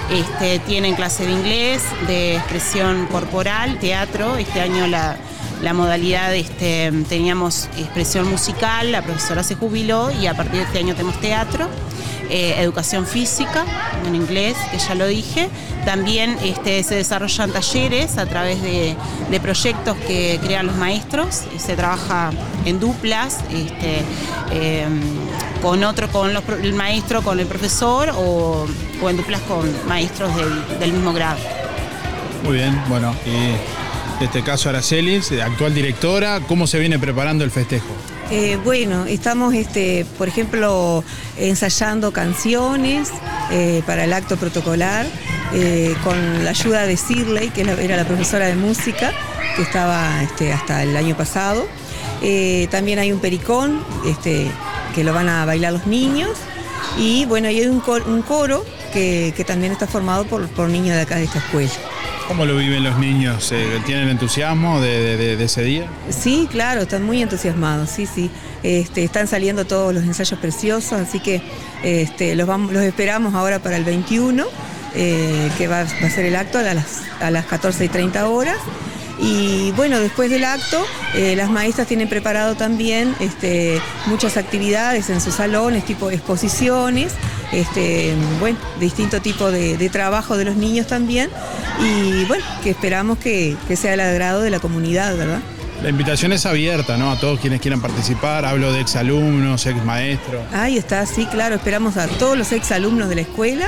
Este, 0.09 0.59
tienen 0.59 0.95
clase 0.95 1.25
de 1.25 1.31
inglés, 1.33 1.81
de 2.07 2.35
expresión 2.37 3.05
corporal, 3.07 3.77
teatro. 3.79 4.37
Este 4.37 4.61
año 4.61 4.87
la, 4.87 5.17
la 5.61 5.73
modalidad 5.73 6.33
este, 6.33 6.91
teníamos 7.09 7.67
expresión 7.77 8.29
musical, 8.29 8.93
la 8.93 9.01
profesora 9.01 9.43
se 9.43 9.55
jubiló 9.55 10.09
y 10.09 10.27
a 10.27 10.35
partir 10.35 10.55
de 10.59 10.63
este 10.63 10.79
año 10.79 10.93
tenemos 10.93 11.19
teatro. 11.19 11.67
Eh, 12.29 12.55
educación 12.59 13.05
física 13.05 13.65
en 14.05 14.15
inglés, 14.15 14.55
que 14.71 14.77
ya 14.77 14.95
lo 14.95 15.07
dije. 15.07 15.49
También 15.85 16.37
este, 16.43 16.83
se 16.83 16.95
desarrollan 16.95 17.51
talleres 17.51 18.17
a 18.17 18.25
través 18.25 18.61
de, 18.61 18.95
proyectos 19.41 19.95
que 20.07 20.39
crean 20.43 20.67
los 20.67 20.75
maestros. 20.75 21.43
se 21.57 21.75
trabaja 21.75 22.31
en 22.65 22.79
duplas, 22.79 23.39
este, 23.51 24.01
eh, 24.51 24.85
con 25.61 25.83
otro, 25.83 26.09
con 26.09 26.33
los 26.33 26.43
el 26.61 26.73
maestro, 26.73 27.21
con 27.21 27.39
el 27.39 27.45
profesor 27.47 28.11
o, 28.15 28.65
en 29.07 29.17
duplas 29.17 29.41
con 29.41 29.71
maestros 29.87 30.31
del, 30.79 30.91
mismo 30.91 31.13
grado. 31.13 31.37
Muy 32.43 32.55
bien, 32.55 32.81
bueno, 32.87 33.13
y 33.25 33.29
en 33.29 34.25
este 34.25 34.43
caso 34.43 34.69
Aracelis, 34.69 35.31
eh, 35.31 35.41
actual 35.41 35.73
directora, 35.73 36.39
¿cómo 36.47 36.67
se 36.67 36.79
viene 36.79 36.97
preparando 36.97 37.43
el 37.43 37.51
festejo? 37.51 37.93
Eh, 38.31 38.57
bueno, 38.63 39.05
estamos, 39.05 39.53
este, 39.53 40.05
por 40.17 40.27
ejemplo, 40.27 41.03
ensayando 41.37 42.11
canciones 42.11 43.09
eh, 43.51 43.83
para 43.85 44.03
el 44.05 44.13
acto 44.13 44.35
protocolar 44.35 45.05
eh, 45.53 45.95
con 46.03 46.43
la 46.43 46.49
ayuda 46.49 46.87
de 46.87 46.95
Shirley, 46.95 47.49
que 47.49 47.61
era 47.61 47.95
la 47.95 48.05
profesora 48.05 48.47
de 48.47 48.55
música, 48.55 49.11
que 49.55 49.61
estaba 49.61 50.23
este, 50.23 50.51
hasta 50.51 50.81
el 50.83 50.97
año 50.97 51.15
pasado. 51.15 51.67
También 52.71 52.97
hay 52.97 53.11
un 53.11 53.19
pericón 53.19 53.83
este, 54.07 54.47
que 54.95 55.03
lo 55.03 55.13
van 55.13 55.29
a 55.29 55.45
bailar 55.45 55.73
los 55.73 55.85
niños. 55.85 56.31
Y 56.97 57.25
bueno, 57.25 57.47
hay 57.47 57.65
un 57.67 57.79
cor- 57.79 58.07
un 58.07 58.21
coro 58.23 58.65
que, 58.91 59.33
que 59.37 59.43
también 59.43 59.71
está 59.71 59.85
formado 59.85 60.25
por, 60.25 60.47
por 60.47 60.67
niños 60.69 60.95
de 60.95 61.01
acá 61.01 61.17
de 61.17 61.25
esta 61.25 61.37
escuela. 61.39 61.69
¿Cómo 62.27 62.45
lo 62.45 62.57
viven 62.57 62.83
los 62.83 62.97
niños? 62.97 63.51
Eh, 63.51 63.81
¿Tienen 63.85 64.09
entusiasmo 64.09 64.81
de, 64.81 65.41
ese 65.43 65.61
día? 65.61 65.87
Sí, 66.09 66.47
claro, 66.51 66.81
están 66.81 67.03
muy 67.03 67.21
entusiasmados, 67.21 67.91
sí, 67.91 68.07
sí. 68.07 68.31
Este, 68.63 69.03
están 69.03 69.27
saliendo 69.27 69.65
todos 69.65 69.93
los 69.93 70.03
ensayos 70.03 70.39
preciosos, 70.39 70.93
así 70.93 71.19
que 71.19 71.41
este, 71.83 72.35
los, 72.35 72.49
esperamos 72.81 73.35
ahora 73.35 73.59
para 73.59 73.77
el 73.77 73.83
21, 73.83 74.43
eh, 74.95 75.51
que 75.57 75.67
va, 75.67 75.83
va 75.83 76.07
a 76.07 76.09
ser 76.09 76.25
el 76.25 76.35
acto 76.35 76.57
a 76.57 76.63
las, 76.63 77.03
a 77.21 77.29
las 77.29 77.45
14 77.45 77.85
y 77.85 77.89
30 77.89 78.27
horas. 78.27 78.57
Y 79.19 79.71
bueno, 79.71 79.99
después 79.99 80.29
del 80.29 80.43
acto, 80.43 80.83
eh, 81.13 81.35
las 81.35 81.49
maestras 81.49 81.87
tienen 81.87 82.09
preparado 82.09 82.55
también 82.55 83.15
este, 83.19 83.81
muchas 84.07 84.35
actividades 84.37 85.09
en 85.09 85.21
sus 85.21 85.35
salones, 85.35 85.85
tipo 85.85 86.11
exposiciones, 86.11 87.13
este, 87.51 88.13
bueno, 88.39 88.57
distinto 88.79 89.21
tipo 89.21 89.51
de, 89.51 89.77
de 89.77 89.89
trabajo 89.89 90.37
de 90.37 90.45
los 90.45 90.55
niños 90.57 90.87
también. 90.87 91.29
Y 91.79 92.25
bueno, 92.25 92.43
que 92.63 92.71
esperamos 92.71 93.17
que, 93.17 93.55
que 93.67 93.75
sea 93.75 93.93
el 93.93 94.01
agrado 94.01 94.41
de 94.41 94.49
la 94.49 94.59
comunidad, 94.59 95.15
¿verdad? 95.15 95.39
La 95.81 95.89
invitación 95.89 96.33
es 96.33 96.45
abierta, 96.45 96.97
¿no? 96.97 97.11
A 97.11 97.19
todos 97.19 97.39
quienes 97.39 97.61
quieran 97.61 97.81
participar. 97.81 98.45
Hablo 98.45 98.71
de 98.73 98.81
exalumnos, 98.81 99.65
exmaestros. 99.65 100.41
Ahí 100.53 100.77
está, 100.77 101.05
sí, 101.05 101.25
claro, 101.25 101.55
esperamos 101.55 101.97
a 101.97 102.07
todos 102.07 102.37
los 102.37 102.51
ex 102.51 102.71
alumnos 102.71 103.09
de 103.09 103.15
la 103.15 103.21
escuela, 103.21 103.67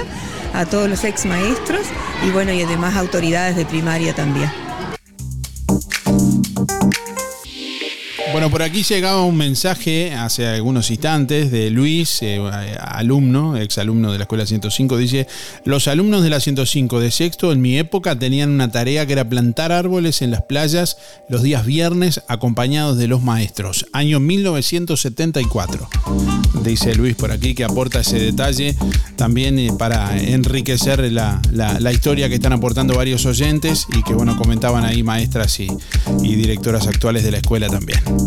a 0.53 0.65
todos 0.65 0.90
los 0.90 1.03
ex 1.03 1.26
maestros 1.26 1.86
y 2.26 2.32
bueno, 2.32 2.52
y 2.53 2.61
además 2.61 2.95
autoridades 2.95 3.56
de 3.56 3.65
primaria 3.65 4.15
también. 4.15 4.52
You 6.69 7.07
Bueno, 8.38 8.52
por 8.52 8.62
aquí 8.62 8.84
llegaba 8.84 9.24
un 9.24 9.36
mensaje 9.36 10.14
hace 10.14 10.46
algunos 10.46 10.92
instantes 10.92 11.50
de 11.50 11.72
Luis, 11.72 12.20
eh, 12.22 12.40
alumno, 12.80 13.58
exalumno 13.58 14.12
de 14.12 14.20
la 14.20 14.26
Escuela 14.26 14.46
105. 14.46 14.96
Dice, 14.96 15.26
los 15.66 15.88
alumnos 15.88 16.22
de 16.22 16.30
la 16.30 16.40
105 16.40 17.00
de 17.00 17.10
sexto 17.10 17.52
en 17.52 17.62
mi 17.62 17.80
época 17.80 18.20
tenían 18.20 18.52
una 18.52 18.72
tarea 18.72 19.08
que 19.08 19.14
era 19.14 19.28
plantar 19.28 19.72
árboles 19.72 20.22
en 20.22 20.30
las 20.30 20.44
playas 20.44 20.98
los 21.30 21.42
días 21.42 21.66
viernes 21.66 22.22
acompañados 22.28 23.00
de 23.00 23.08
los 23.08 23.24
maestros. 23.24 23.88
Año 23.92 24.20
1974. 24.20 25.90
Dice 26.64 26.94
Luis 26.94 27.16
por 27.16 27.32
aquí 27.32 27.56
que 27.56 27.64
aporta 27.64 28.02
ese 28.02 28.20
detalle 28.20 28.76
también 29.16 29.58
eh, 29.58 29.72
para 29.80 30.16
enriquecer 30.22 31.12
la, 31.12 31.42
la- 31.52 31.92
historia 31.92 32.30
que 32.30 32.36
están 32.36 32.54
aportando 32.54 32.94
varios 32.96 33.26
oyentes 33.26 33.88
y 33.98 34.04
que 34.04 34.14
bueno, 34.14 34.38
comentaban 34.38 34.86
ahí 34.86 35.02
maestras 35.02 35.60
y 35.60 35.68
directoras 36.22 36.86
actuales 36.86 37.24
de 37.24 37.32
la 37.32 37.38
escuela 37.38 37.68
también. 37.70 38.27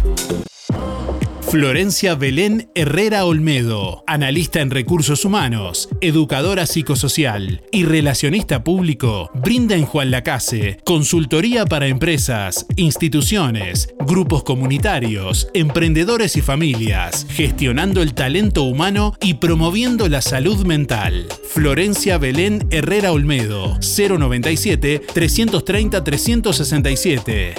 Florencia 1.51 2.15
Belén 2.15 2.71
Herrera 2.75 3.25
Olmedo, 3.25 4.05
analista 4.07 4.61
en 4.61 4.71
recursos 4.71 5.25
humanos, 5.25 5.89
educadora 5.99 6.65
psicosocial 6.65 7.61
y 7.73 7.83
relacionista 7.83 8.63
público, 8.63 9.29
brinda 9.33 9.75
en 9.75 9.83
Juan 9.83 10.11
Lacase 10.11 10.77
consultoría 10.85 11.65
para 11.65 11.87
empresas, 11.87 12.65
instituciones, 12.77 13.93
grupos 13.99 14.43
comunitarios, 14.43 15.49
emprendedores 15.53 16.37
y 16.37 16.41
familias, 16.41 17.27
gestionando 17.29 18.01
el 18.01 18.13
talento 18.13 18.63
humano 18.63 19.13
y 19.19 19.33
promoviendo 19.33 20.07
la 20.07 20.21
salud 20.21 20.65
mental. 20.65 21.27
Florencia 21.53 22.17
Belén 22.17 22.65
Herrera 22.71 23.11
Olmedo, 23.11 23.77
097 23.81 25.01
330 25.13 26.01
367, 26.01 27.55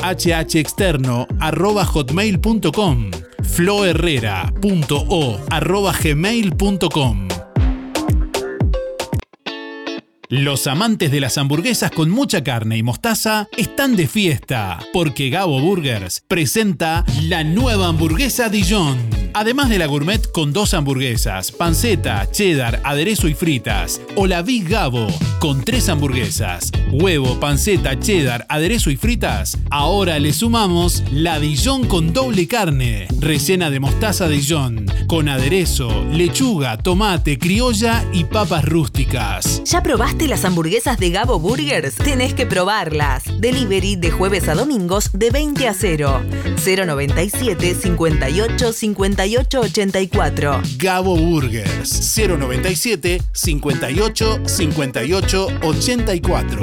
rrhhexterno 0.00 1.28
floherrera.o 3.42 5.36
arroba 5.50 5.92
gmail.com. 5.92 7.49
Los 10.30 10.68
amantes 10.68 11.10
de 11.10 11.18
las 11.18 11.38
hamburguesas 11.38 11.90
con 11.90 12.08
mucha 12.08 12.44
carne 12.44 12.76
y 12.76 12.84
mostaza 12.84 13.48
están 13.56 13.96
de 13.96 14.06
fiesta, 14.06 14.78
porque 14.92 15.28
Gabo 15.28 15.60
Burgers 15.60 16.22
presenta 16.28 17.04
la 17.24 17.42
nueva 17.42 17.88
hamburguesa 17.88 18.48
Dijon. 18.48 18.96
Además 19.34 19.68
de 19.68 19.78
la 19.78 19.86
gourmet 19.86 20.30
con 20.30 20.52
dos 20.52 20.72
hamburguesas, 20.74 21.50
panceta, 21.50 22.30
cheddar, 22.30 22.80
aderezo 22.84 23.26
y 23.26 23.34
fritas, 23.34 24.00
o 24.14 24.28
la 24.28 24.42
Big 24.42 24.68
Gabo 24.68 25.08
con 25.40 25.64
tres 25.64 25.88
hamburguesas, 25.88 26.70
huevo, 26.92 27.40
panceta, 27.40 27.98
cheddar, 27.98 28.46
aderezo 28.48 28.90
y 28.90 28.96
fritas, 28.96 29.58
ahora 29.70 30.18
le 30.18 30.32
sumamos 30.32 31.02
la 31.12 31.40
Dijon 31.40 31.86
con 31.86 32.12
doble 32.12 32.46
carne, 32.46 33.08
rellena 33.18 33.70
de 33.70 33.80
mostaza 33.80 34.28
Dijon, 34.28 34.86
con 35.08 35.28
aderezo, 35.28 36.04
lechuga, 36.12 36.76
tomate, 36.76 37.38
criolla 37.38 38.04
y 38.12 38.24
papas 38.24 38.64
rústicas. 38.64 39.62
¿Ya 39.64 39.82
probaste 39.82 40.19
las 40.28 40.44
hamburguesas 40.44 40.98
de 40.98 41.10
Gabo 41.10 41.38
Burgers? 41.38 41.94
Tenés 41.94 42.34
que 42.34 42.46
probarlas. 42.46 43.22
Delivery 43.38 43.96
de 43.96 44.10
jueves 44.10 44.48
a 44.48 44.54
domingos 44.54 45.10
de 45.12 45.30
20 45.30 45.68
a 45.68 45.74
0. 45.74 46.22
097 46.64 47.74
58 47.74 48.72
58 48.72 49.60
84. 49.60 50.62
Gabo 50.76 51.16
Burgers 51.16 52.14
097 52.16 53.22
58 53.32 54.40
58 54.46 55.46
84. 55.62 56.60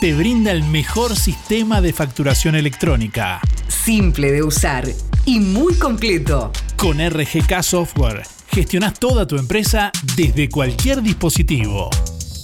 te 0.01 0.13
brinda 0.13 0.51
el 0.51 0.63
mejor 0.63 1.15
sistema 1.15 1.79
de 1.81 1.93
facturación 1.93 2.55
electrónica. 2.55 3.39
Simple 3.67 4.31
de 4.31 4.43
usar 4.43 4.85
y 5.25 5.39
muy 5.39 5.75
completo. 5.75 6.51
Con 6.75 6.99
RGK 6.99 7.63
Software 7.63 8.23
gestionas 8.47 8.99
toda 8.99 9.25
tu 9.25 9.37
empresa 9.37 9.91
desde 10.15 10.49
cualquier 10.49 11.01
dispositivo. 11.01 11.89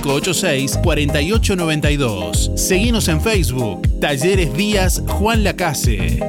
4892. 0.00 2.52
Seguinos 2.54 3.08
en 3.08 3.20
Facebook. 3.20 3.82
Talleres 4.00 4.54
Díaz 4.54 5.02
Juan 5.06 5.44
Lacase. 5.44 6.20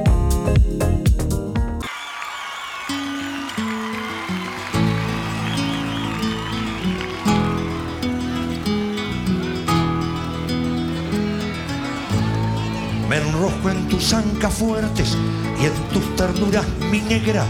Me 13.08 13.16
enrojo 13.16 13.70
en 13.70 13.88
tus 13.88 14.12
ancas 14.12 14.52
fuertes 14.54 15.16
y 15.60 15.66
en 15.66 15.72
tus 15.92 16.16
ternuras 16.16 16.66
mi 16.90 17.00
negra. 17.00 17.46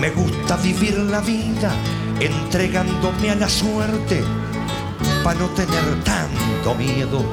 Me 0.00 0.10
gusta 0.10 0.56
vivir 0.56 0.98
la 0.98 1.20
vida 1.20 1.72
entregándome 2.20 3.30
a 3.30 3.34
la 3.34 3.48
suerte 3.48 4.22
para 5.24 5.40
no 5.40 5.48
tener 5.48 5.82
tanto 6.04 6.74
miedo 6.74 7.24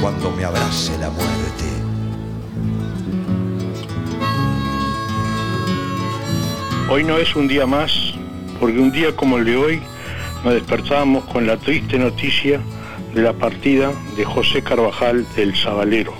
cuando 0.00 0.30
me 0.30 0.44
abrace 0.44 0.96
la 0.98 1.10
muerte. 1.10 1.64
Hoy 6.88 7.04
no 7.04 7.18
es 7.18 7.36
un 7.36 7.46
día 7.46 7.66
más, 7.66 8.14
porque 8.58 8.78
un 8.78 8.90
día 8.90 9.14
como 9.14 9.36
el 9.36 9.44
de 9.44 9.56
hoy 9.56 9.82
nos 10.42 10.54
despertábamos 10.54 11.24
con 11.24 11.46
la 11.46 11.58
triste 11.58 11.98
noticia 11.98 12.60
de 13.14 13.20
la 13.20 13.34
partida 13.34 13.92
de 14.16 14.24
José 14.24 14.62
Carvajal 14.62 15.26
del 15.36 15.54
Zabalero. 15.54 16.14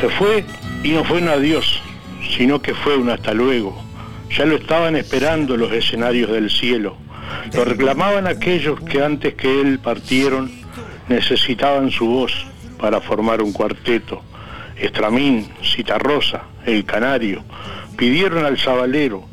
Se 0.00 0.08
fue 0.08 0.46
y 0.82 0.92
no 0.92 1.04
fue 1.04 1.20
un 1.20 1.28
adiós, 1.28 1.82
sino 2.38 2.62
que 2.62 2.72
fue 2.72 2.96
un 2.96 3.10
hasta 3.10 3.34
luego. 3.34 3.76
Ya 4.30 4.46
lo 4.46 4.56
estaban 4.56 4.96
esperando 4.96 5.58
los 5.58 5.72
escenarios 5.72 6.30
del 6.30 6.50
cielo. 6.50 6.96
Lo 7.54 7.64
reclamaban 7.64 8.26
aquellos 8.26 8.80
que 8.80 9.02
antes 9.02 9.34
que 9.34 9.60
él 9.60 9.78
partieron 9.78 10.50
necesitaban 11.08 11.90
su 11.90 12.06
voz 12.06 12.46
para 12.78 13.00
formar 13.00 13.42
un 13.42 13.52
cuarteto. 13.52 14.22
Estramín, 14.76 15.48
Citarrosa, 15.62 16.44
El 16.66 16.84
Canario, 16.84 17.42
pidieron 17.96 18.44
al 18.44 18.58
Zabalero, 18.58 19.24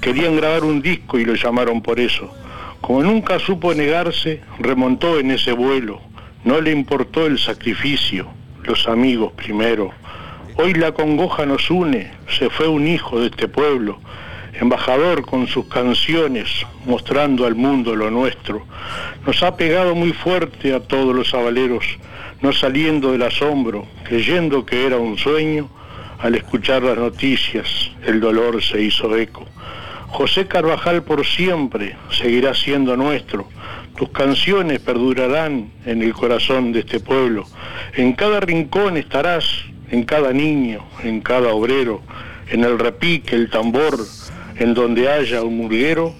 querían 0.00 0.36
grabar 0.36 0.64
un 0.64 0.82
disco 0.82 1.18
y 1.18 1.24
lo 1.24 1.34
llamaron 1.34 1.82
por 1.82 1.98
eso. 1.98 2.32
Como 2.80 3.02
nunca 3.02 3.38
supo 3.38 3.74
negarse, 3.74 4.42
remontó 4.58 5.18
en 5.18 5.30
ese 5.30 5.52
vuelo. 5.52 6.00
No 6.44 6.60
le 6.60 6.72
importó 6.72 7.26
el 7.26 7.38
sacrificio, 7.38 8.28
los 8.64 8.86
amigos 8.86 9.32
primero. 9.32 9.92
Hoy 10.56 10.74
la 10.74 10.92
congoja 10.92 11.46
nos 11.46 11.70
une, 11.70 12.10
se 12.28 12.50
fue 12.50 12.68
un 12.68 12.86
hijo 12.86 13.20
de 13.20 13.28
este 13.28 13.48
pueblo, 13.48 13.98
embajador 14.62 15.26
con 15.26 15.48
sus 15.48 15.66
canciones, 15.66 16.48
mostrando 16.86 17.46
al 17.46 17.56
mundo 17.56 17.96
lo 17.96 18.10
nuestro. 18.10 18.64
Nos 19.26 19.42
ha 19.42 19.56
pegado 19.56 19.96
muy 19.96 20.12
fuerte 20.12 20.72
a 20.72 20.80
todos 20.80 21.14
los 21.14 21.30
sabaleros, 21.30 21.84
no 22.40 22.52
saliendo 22.52 23.10
del 23.10 23.22
asombro, 23.22 23.86
creyendo 24.04 24.64
que 24.64 24.86
era 24.86 24.98
un 24.98 25.18
sueño, 25.18 25.68
al 26.20 26.36
escuchar 26.36 26.84
las 26.84 26.96
noticias 26.96 27.90
el 28.06 28.20
dolor 28.20 28.62
se 28.62 28.80
hizo 28.80 29.16
eco. 29.16 29.44
José 30.06 30.46
Carvajal 30.46 31.02
por 31.02 31.26
siempre 31.26 31.96
seguirá 32.10 32.54
siendo 32.54 32.96
nuestro. 32.96 33.48
Tus 33.96 34.10
canciones 34.10 34.78
perdurarán 34.78 35.72
en 35.86 36.02
el 36.02 36.12
corazón 36.12 36.70
de 36.72 36.80
este 36.80 37.00
pueblo. 37.00 37.46
En 37.96 38.12
cada 38.12 38.38
rincón 38.38 38.96
estarás, 38.96 39.44
en 39.90 40.04
cada 40.04 40.32
niño, 40.32 40.84
en 41.02 41.20
cada 41.20 41.52
obrero, 41.52 42.00
en 42.50 42.62
el 42.62 42.78
repique, 42.78 43.34
el 43.34 43.50
tambor, 43.50 43.98
en 44.56 44.74
donde 44.74 45.08
haya 45.08 45.42
un 45.42 45.56
murguero, 45.56 46.14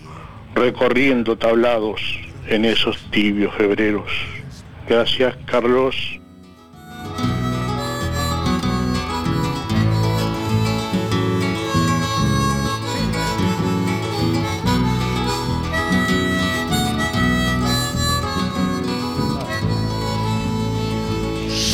recorriendo 0.54 1.36
tablados 1.36 2.00
en 2.48 2.64
esos 2.64 2.98
tibios 3.10 3.54
febreros. 3.54 4.10
Gracias, 4.88 5.36
Carlos. 5.46 5.96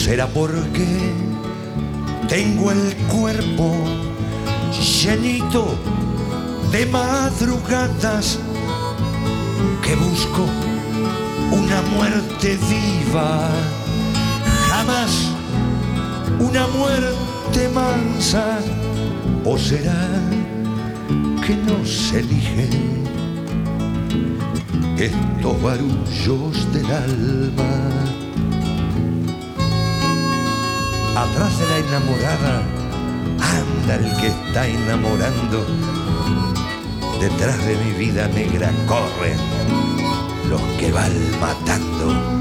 Será 0.08 0.26
porque 0.26 0.86
tengo 2.28 2.70
el 2.72 2.96
cuerpo 3.08 3.74
llenito 5.02 5.76
de 6.72 6.84
madrugadas 6.86 8.38
que 9.82 9.94
busco 9.96 10.44
una 11.50 11.80
muerte 11.82 12.58
viva, 12.68 13.48
jamás 14.68 15.32
una 16.38 16.66
muerte 16.68 17.68
mansa, 17.74 18.58
o 19.44 19.56
será 19.56 20.08
que 21.46 21.56
no 21.56 21.84
se 21.86 22.20
eligen 22.20 23.04
estos 24.98 25.62
barullos 25.62 26.72
del 26.72 26.86
alma. 26.86 27.72
Atrás 31.16 31.58
de 31.58 31.66
la 31.66 31.78
enamorada 31.78 32.77
anda 33.40 33.94
el 33.96 34.16
que 34.16 34.28
está 34.28 34.66
enamorando. 34.66 35.66
Detrás 37.20 37.58
de 37.66 37.76
mi 37.76 37.92
vida 37.92 38.28
negra 38.28 38.70
corren 38.86 39.38
los 40.48 40.62
que 40.78 40.92
van 40.92 41.12
matando. 41.40 42.38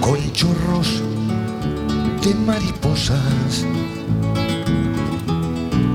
Con 0.00 0.32
chorros 0.32 1.02
de 2.22 2.34
mariposas 2.34 3.66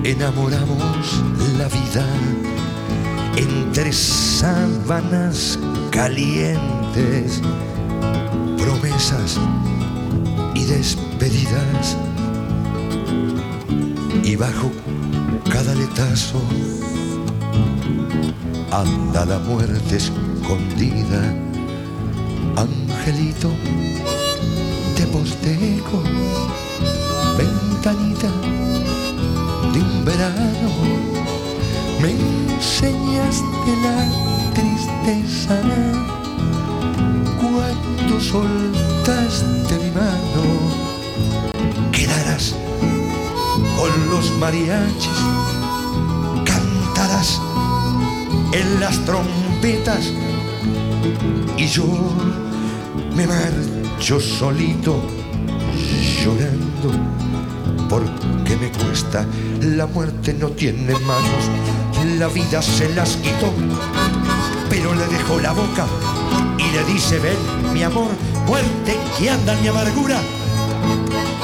enamoramos 0.03 1.21
la 1.57 1.67
vida 1.67 2.05
entre 3.35 3.91
sábanas 3.91 5.59
calientes, 5.91 7.41
promesas 8.67 9.39
y 10.53 10.65
despedidas. 10.65 11.95
Y 14.23 14.35
bajo 14.35 14.69
cada 15.49 15.73
letazo 15.73 16.41
anda 18.71 19.25
la 19.25 19.39
muerte 19.39 19.95
escondida. 19.95 21.21
Angelito, 22.57 23.51
te 24.97 25.05
postejo, 25.07 26.03
ventanita 27.37 28.29
de 29.71 29.79
un 29.79 30.03
verano, 30.03 30.69
me 32.01 32.11
enseñaste 32.11 33.71
la 33.85 33.97
tristeza 34.53 35.55
cuando 37.57 38.19
soltaste 38.19 39.75
mi 39.83 39.91
mano. 39.91 40.43
Quedarás 41.91 42.55
con 43.77 44.09
los 44.11 44.31
mariachis, 44.37 45.19
cantarás 46.45 47.41
en 48.51 48.79
las 48.79 48.97
trompetas 49.05 50.13
y 51.57 51.65
yo 51.65 51.85
me 53.15 53.25
marcho 53.25 54.19
solito 54.19 55.01
llorando 56.23 56.89
porque 57.89 58.55
me 58.57 58.69
La 59.61 59.85
muerte 59.85 60.33
no 60.33 60.49
tiene 60.49 60.93
manos, 60.93 62.17
la 62.17 62.27
vida 62.29 62.63
se 62.63 62.89
las 62.95 63.17
quitó, 63.17 63.53
pero 64.71 64.95
le 64.95 65.05
dejó 65.07 65.39
la 65.39 65.51
boca 65.51 65.85
y 66.57 66.71
le 66.71 66.83
dice, 66.91 67.19
ven, 67.19 67.37
mi 67.73 67.83
amor, 67.83 68.09
muerte, 68.47 68.97
que 69.19 69.29
anda 69.29 69.55
mi 69.61 69.67
amargura. 69.67 70.17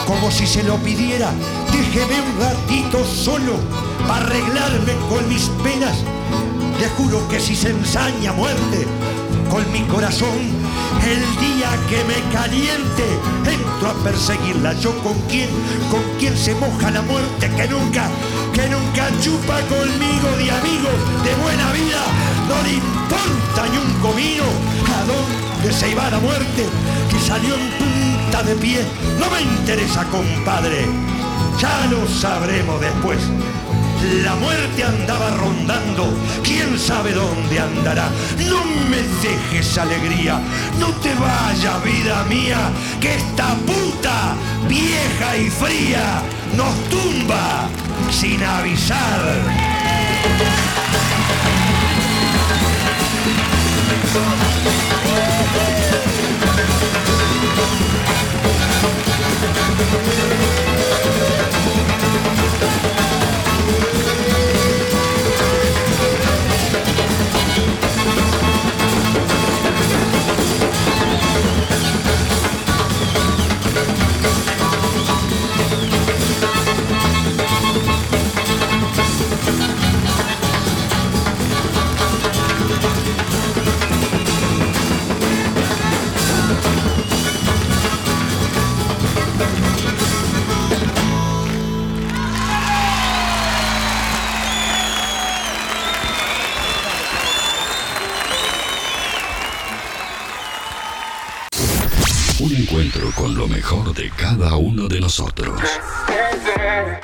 Como 0.08 0.32
si 0.32 0.48
se 0.48 0.64
lo 0.64 0.78
pidiera, 0.78 1.30
déjeme 1.72 2.22
un 2.22 2.40
ratito 2.40 3.06
solo 3.06 3.54
para 4.08 4.26
arreglarme 4.26 4.94
con 5.08 5.30
mis 5.30 5.44
penas. 5.64 5.98
Le 6.80 6.90
juro 6.90 7.28
que 7.30 7.40
si 7.40 7.56
se 7.56 7.70
ensaña 7.70 8.34
muerte 8.34 8.88
con 9.52 9.72
mi 9.72 9.82
corazón, 9.84 10.40
el 11.06 11.22
día 11.38 11.70
que 11.90 12.04
me 12.06 12.20
caliente, 12.32 13.06
entro 13.46 13.90
a 13.90 13.94
perseguirla. 14.04 14.74
Yo 14.74 14.92
con 15.04 15.20
quién, 15.30 15.50
con 15.92 16.02
quién 16.20 16.36
se 16.38 16.56
moja 16.56 16.92
la 16.92 17.02
muerte 17.02 17.50
que 17.56 17.68
nunca, 17.68 18.10
que 18.54 18.68
nunca 18.70 19.10
chupa 19.22 19.60
conmigo 19.68 20.30
de 20.38 20.52
amigos, 20.52 20.98
de 21.24 21.36
buena 21.36 21.72
vida. 21.74 22.02
No 22.48 22.62
le 22.64 22.74
importa 22.74 23.62
ni 23.72 23.78
un 23.78 23.94
comino 24.02 24.44
a 24.96 25.04
dónde 25.06 25.74
se 25.74 25.92
iba 25.92 26.10
la 26.10 26.20
muerte, 26.20 26.66
que 27.10 27.20
salió 27.20 27.56
en 27.56 27.70
punta 27.72 28.44
de 28.44 28.56
pie. 28.56 28.86
No 29.20 29.30
me 29.30 29.42
interesa, 29.42 30.06
compadre. 30.06 30.88
Ya 31.60 31.88
lo 31.92 32.08
sabremos 32.08 32.80
después. 32.82 33.20
La 34.04 34.36
muerte 34.36 34.84
andaba 34.84 35.30
rondando, 35.38 36.14
quién 36.44 36.78
sabe 36.78 37.14
dónde 37.14 37.60
andará. 37.60 38.10
No 38.50 38.64
me 38.90 39.02
dejes 39.22 39.78
alegría, 39.78 40.42
no 40.78 40.88
te 41.02 41.14
vayas, 41.16 41.84
vida 41.84 42.26
mía, 42.26 42.70
que 43.00 43.16
esta 43.16 43.56
puta 43.66 44.36
vieja 44.68 45.38
y 45.38 45.50
fría 45.50 46.22
nos 46.58 46.74
tumba 46.90 47.70
sin 48.12 48.44
avisar. 48.44 49.74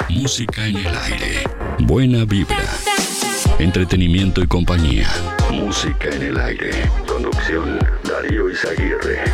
Música 0.09 0.65
en 0.65 0.77
el 0.77 0.87
aire. 0.87 1.43
Buena 1.77 2.25
vibra. 2.25 2.57
Entretenimiento 3.59 4.41
y 4.41 4.47
compañía. 4.47 5.07
Música 5.51 6.09
en 6.09 6.23
el 6.23 6.39
aire. 6.39 6.71
Conducción 7.05 7.77
Darío 8.03 8.49
Izaguirre. 8.49 9.25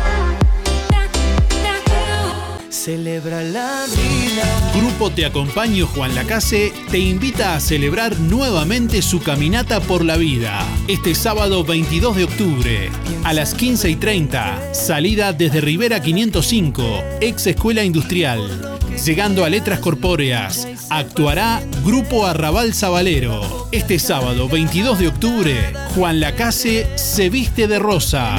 Celebra 2.68 3.42
la 3.42 3.86
vida. 3.86 4.72
Grupo 4.74 5.10
Te 5.10 5.24
Acompaño 5.24 5.86
Juan 5.86 6.14
Lacase 6.14 6.72
te 6.90 6.98
invita 6.98 7.56
a 7.56 7.60
celebrar 7.60 8.20
nuevamente 8.20 9.00
su 9.00 9.22
caminata 9.22 9.80
por 9.80 10.04
la 10.04 10.16
vida. 10.16 10.62
Este 10.86 11.14
sábado 11.14 11.64
22 11.64 12.16
de 12.16 12.24
octubre, 12.24 12.90
a 13.26 13.32
las 13.32 13.54
15 13.54 13.90
y 13.90 13.96
30, 13.96 14.72
salida 14.72 15.32
desde 15.32 15.60
Rivera 15.60 16.00
505, 16.00 17.02
ex 17.20 17.48
Escuela 17.48 17.82
Industrial. 17.82 18.78
Llegando 19.04 19.44
a 19.44 19.50
Letras 19.50 19.80
Corpóreas, 19.80 20.68
actuará 20.90 21.60
Grupo 21.84 22.24
Arrabal 22.24 22.72
Sabalero. 22.72 23.66
Este 23.72 23.98
sábado 23.98 24.48
22 24.48 25.00
de 25.00 25.08
octubre, 25.08 25.72
Juan 25.96 26.20
Lacase 26.20 26.86
se 26.94 27.28
viste 27.28 27.66
de 27.66 27.80
rosa. 27.80 28.38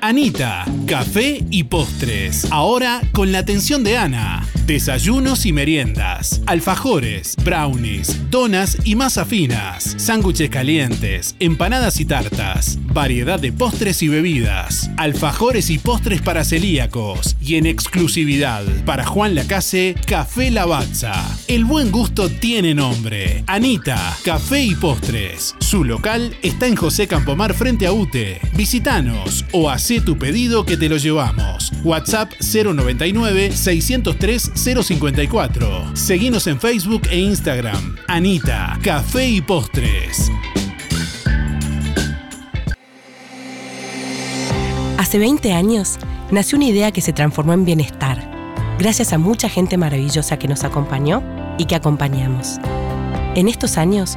Anita, 0.00 0.64
café 0.86 1.44
y 1.50 1.64
postres. 1.64 2.46
Ahora 2.50 3.00
con 3.12 3.32
la 3.32 3.38
atención 3.38 3.82
de 3.84 3.96
Ana. 3.96 4.46
Desayunos 4.66 5.46
y 5.46 5.52
meriendas, 5.52 6.42
alfajores, 6.44 7.36
brownies, 7.44 8.28
donas 8.32 8.76
y 8.82 8.96
masa 8.96 9.24
finas, 9.24 9.94
sándwiches 9.96 10.50
calientes, 10.50 11.36
empanadas 11.38 12.00
y 12.00 12.04
tartas, 12.04 12.76
variedad 12.92 13.38
de 13.38 13.52
postres 13.52 14.02
y 14.02 14.08
bebidas, 14.08 14.90
alfajores 14.96 15.70
y 15.70 15.78
postres 15.78 16.20
para 16.20 16.42
celíacos 16.42 17.36
y 17.40 17.54
en 17.54 17.66
exclusividad 17.66 18.64
para 18.84 19.06
Juan 19.06 19.36
Lacase, 19.36 19.94
Café 20.04 20.50
Lavazza. 20.50 21.14
El 21.46 21.64
buen 21.64 21.92
gusto 21.92 22.28
tiene 22.28 22.74
nombre. 22.74 23.44
Anita, 23.46 24.16
Café 24.24 24.64
y 24.64 24.74
Postres. 24.74 25.54
Su 25.60 25.84
local 25.84 26.36
está 26.42 26.66
en 26.66 26.74
José 26.74 27.06
Campomar 27.06 27.54
frente 27.54 27.86
a 27.86 27.92
UTE. 27.92 28.40
Visítanos 28.56 29.44
o 29.52 29.70
hacé 29.70 30.00
tu 30.00 30.18
pedido 30.18 30.66
que 30.66 30.76
te 30.76 30.88
lo 30.88 30.96
llevamos. 30.96 31.72
WhatsApp 31.84 32.32
099 32.40 33.52
603 33.52 34.55
054. 34.56 35.94
Seguinos 35.94 36.46
en 36.46 36.58
Facebook 36.58 37.02
e 37.10 37.18
Instagram. 37.18 37.96
Anita, 38.08 38.78
Café 38.82 39.28
y 39.28 39.40
Postres. 39.40 40.30
Hace 44.98 45.18
20 45.18 45.52
años 45.52 45.98
nació 46.30 46.56
una 46.56 46.66
idea 46.66 46.90
que 46.90 47.00
se 47.00 47.12
transformó 47.12 47.52
en 47.52 47.64
bienestar, 47.64 48.28
gracias 48.78 49.12
a 49.12 49.18
mucha 49.18 49.48
gente 49.48 49.76
maravillosa 49.76 50.38
que 50.38 50.48
nos 50.48 50.64
acompañó 50.64 51.22
y 51.58 51.66
que 51.66 51.76
acompañamos. 51.76 52.58
En 53.34 53.48
estos 53.48 53.76
años 53.76 54.16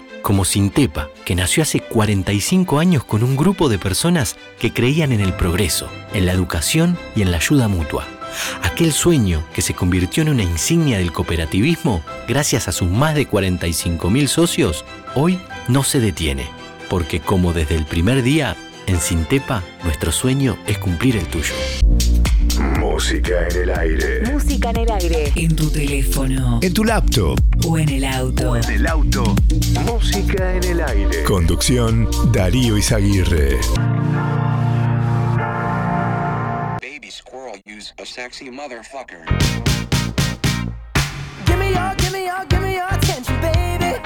como 0.21 0.45
Sintepa, 0.45 1.09
que 1.25 1.35
nació 1.35 1.63
hace 1.63 1.79
45 1.79 2.79
años 2.79 3.03
con 3.03 3.23
un 3.23 3.35
grupo 3.35 3.69
de 3.69 3.79
personas 3.79 4.37
que 4.59 4.73
creían 4.73 5.11
en 5.11 5.21
el 5.21 5.33
progreso, 5.33 5.89
en 6.13 6.25
la 6.25 6.31
educación 6.31 6.97
y 7.15 7.21
en 7.21 7.31
la 7.31 7.37
ayuda 7.37 7.67
mutua. 7.67 8.07
Aquel 8.63 8.93
sueño 8.93 9.43
que 9.53 9.61
se 9.61 9.73
convirtió 9.73 10.23
en 10.23 10.29
una 10.29 10.43
insignia 10.43 10.97
del 10.97 11.11
cooperativismo 11.11 12.01
gracias 12.27 12.67
a 12.67 12.71
sus 12.71 12.89
más 12.89 13.15
de 13.15 13.27
45.000 13.27 14.27
socios, 14.27 14.85
hoy 15.15 15.39
no 15.67 15.83
se 15.83 15.99
detiene, 15.99 16.47
porque 16.89 17.19
como 17.19 17.53
desde 17.53 17.75
el 17.75 17.85
primer 17.85 18.23
día, 18.23 18.55
en 18.87 18.99
Sintepa, 18.99 19.63
nuestro 19.83 20.11
sueño 20.11 20.57
es 20.67 20.77
cumplir 20.77 21.17
el 21.17 21.25
tuyo. 21.27 21.53
Música 22.79 23.47
en 23.49 23.61
el 23.63 23.69
aire. 23.77 24.31
Música 24.31 24.69
en 24.69 24.77
el 24.77 24.91
aire. 24.91 25.31
En 25.35 25.55
tu 25.55 25.69
teléfono. 25.69 26.59
En 26.61 26.73
tu 26.73 26.83
laptop. 26.83 27.39
O 27.67 27.77
en 27.77 27.89
el 27.89 28.05
auto. 28.05 28.55
En 28.55 28.69
el 28.69 28.87
auto. 28.87 29.35
Música 29.85 30.55
en 30.55 30.63
el 30.63 30.81
aire. 30.81 31.23
Conducción 31.23 32.09
Darío 32.31 32.77
Izaguirre. 32.77 33.59
a 38.01 38.05
sexy 38.05 38.49
motherfucker. 38.49 39.25
Give 41.45 41.59
me 41.59 41.71
your, 41.71 41.95
give 41.97 42.11
me 42.11 42.25
your, 42.25 42.45
give 42.49 42.61
me 42.61 42.75
your 42.75 42.87
attention, 42.87 43.39
baby. 43.41 43.99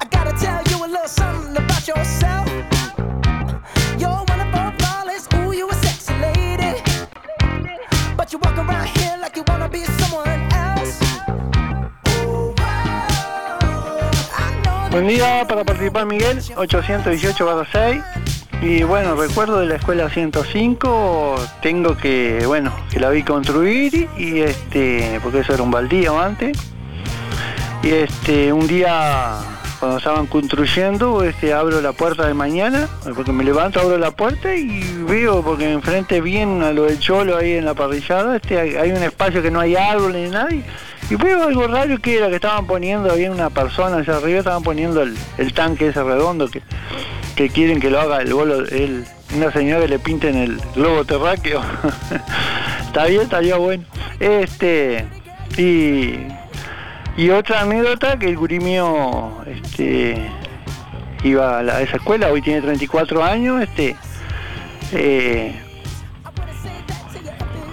I 0.00 0.06
gotta 0.10 0.32
tell 0.38 0.62
you 0.64 0.84
a 0.84 0.88
little 0.88 1.08
something 1.08 1.56
about 1.56 1.86
yourself. 1.86 2.73
Buen 14.90 15.08
día 15.08 15.44
para 15.48 15.64
participar 15.64 16.06
Miguel, 16.06 16.40
818 16.56 17.64
6. 17.72 18.02
Y 18.62 18.82
bueno, 18.84 19.16
recuerdo 19.16 19.58
de 19.58 19.66
la 19.66 19.74
escuela 19.74 20.08
105, 20.08 21.36
tengo 21.60 21.96
que, 21.96 22.44
bueno, 22.46 22.72
que 22.90 23.00
la 23.00 23.10
vi 23.10 23.22
construir 23.22 24.08
y 24.16 24.40
este, 24.40 25.18
porque 25.22 25.40
eso 25.40 25.52
era 25.52 25.62
un 25.62 25.70
baldío 25.70 26.18
antes. 26.18 26.56
Y 27.82 27.90
este, 27.90 28.52
un 28.52 28.66
día 28.66 29.38
cuando 29.84 29.98
estaban 29.98 30.26
construyendo, 30.28 31.22
este, 31.24 31.52
abro 31.52 31.82
la 31.82 31.92
puerta 31.92 32.26
de 32.26 32.32
mañana, 32.32 32.88
porque 33.14 33.32
me 33.32 33.44
levanto, 33.44 33.80
abro 33.80 33.98
la 33.98 34.12
puerta 34.12 34.54
y 34.54 34.80
veo, 35.06 35.42
porque 35.42 35.70
enfrente 35.70 36.22
bien 36.22 36.62
a 36.62 36.72
lo 36.72 36.84
del 36.84 36.98
cholo 36.98 37.36
ahí 37.36 37.52
en 37.52 37.66
la 37.66 37.74
parrillada, 37.74 38.36
este, 38.36 38.58
hay, 38.58 38.92
un 38.92 39.02
espacio 39.02 39.42
que 39.42 39.50
no 39.50 39.60
hay 39.60 39.76
árboles 39.76 40.22
ni 40.22 40.34
nadie. 40.34 40.62
Y 41.10 41.16
veo 41.16 41.42
algo 41.42 41.66
raro 41.66 41.98
que 41.98 42.16
era 42.16 42.30
que 42.30 42.36
estaban 42.36 42.66
poniendo, 42.66 43.12
había 43.12 43.30
una 43.30 43.50
persona 43.50 43.98
allá 43.98 44.16
arriba, 44.16 44.38
estaban 44.38 44.62
poniendo 44.62 45.02
el, 45.02 45.14
el 45.36 45.52
tanque 45.52 45.88
ese 45.88 46.02
redondo 46.02 46.48
que, 46.48 46.62
que 47.36 47.50
quieren 47.50 47.78
que 47.78 47.90
lo 47.90 48.00
haga 48.00 48.22
el 48.22 48.32
bolo, 48.32 48.60
el, 48.60 49.04
una 49.36 49.52
señora 49.52 49.82
que 49.82 49.88
le 49.88 49.98
pinten 49.98 50.34
el 50.36 50.62
globo 50.74 51.04
terráqueo. 51.04 51.60
está 52.86 53.04
bien, 53.04 53.20
estaría 53.20 53.56
bueno. 53.56 53.84
Este, 54.18 55.04
y, 55.58 56.20
y 57.16 57.30
otra 57.30 57.60
anécdota 57.60 58.18
que 58.18 58.28
el 58.28 58.36
gurí 58.36 58.58
mío 58.58 59.44
este, 59.46 60.30
iba 61.22 61.58
a, 61.58 61.82
esa 61.82 61.96
escuela, 61.96 62.28
hoy 62.30 62.42
tiene 62.42 62.60
34 62.60 63.22
años, 63.22 63.62
este, 63.62 63.96
eh, 64.92 65.54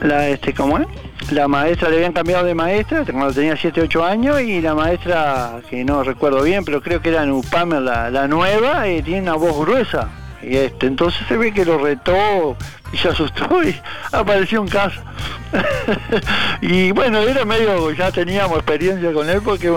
la, 0.02 0.30
este, 0.30 0.54
¿cómo 0.54 0.78
es? 0.78 0.88
La 1.32 1.48
maestra 1.48 1.90
le 1.90 1.98
habían 1.98 2.14
cambiado 2.14 2.46
de 2.46 2.54
maestra 2.54 3.06
cuando 3.06 3.34
tenía 3.34 3.56
7, 3.56 3.82
8 3.82 4.04
años 4.04 4.42
y 4.42 4.62
la 4.62 4.76
maestra, 4.76 5.62
que 5.70 5.84
no 5.84 6.04
recuerdo 6.04 6.44
bien, 6.44 6.66
pero 6.66 6.82
creo 6.82 7.02
que 7.02 7.10
era 7.10 7.26
Nupamer 7.26 7.82
la, 7.82 8.10
la 8.10 8.28
nueva, 8.28 8.88
eh, 8.88 9.02
tiene 9.02 9.22
una 9.22 9.36
voz 9.36 9.58
gruesa. 9.58 10.10
Y 10.44 10.58
este, 10.58 10.88
entonces 10.88 11.22
se 11.28 11.38
ve 11.38 11.54
que 11.54 11.66
lo 11.66 11.78
retó 11.78 12.58
y 12.92 12.98
se 12.98 13.10
asustó 13.10 13.64
y 13.64 13.76
apareció 14.12 14.62
en 14.62 14.68
casa. 14.68 15.04
y 16.62 16.92
bueno, 16.92 17.20
era 17.20 17.46
medio, 17.46 17.92
ya 17.92 18.12
teníamos 18.12 18.58
experiencia 18.58 19.12
con 19.14 19.30
él 19.30 19.42
porque 19.44 19.72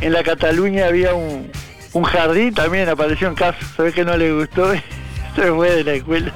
en 0.00 0.12
la 0.12 0.22
Cataluña 0.22 0.86
había 0.86 1.14
un, 1.14 1.50
un 1.92 2.02
jardín, 2.04 2.52
también 2.52 2.88
apareció 2.88 3.28
en 3.28 3.34
casa, 3.34 3.58
se 3.76 3.82
ve 3.82 3.92
que 3.92 4.04
no 4.04 4.16
le 4.16 4.32
gustó 4.32 4.72
se 5.36 5.52
fue 5.52 5.70
de 5.70 5.84
la 5.84 5.92
escuela. 5.94 6.32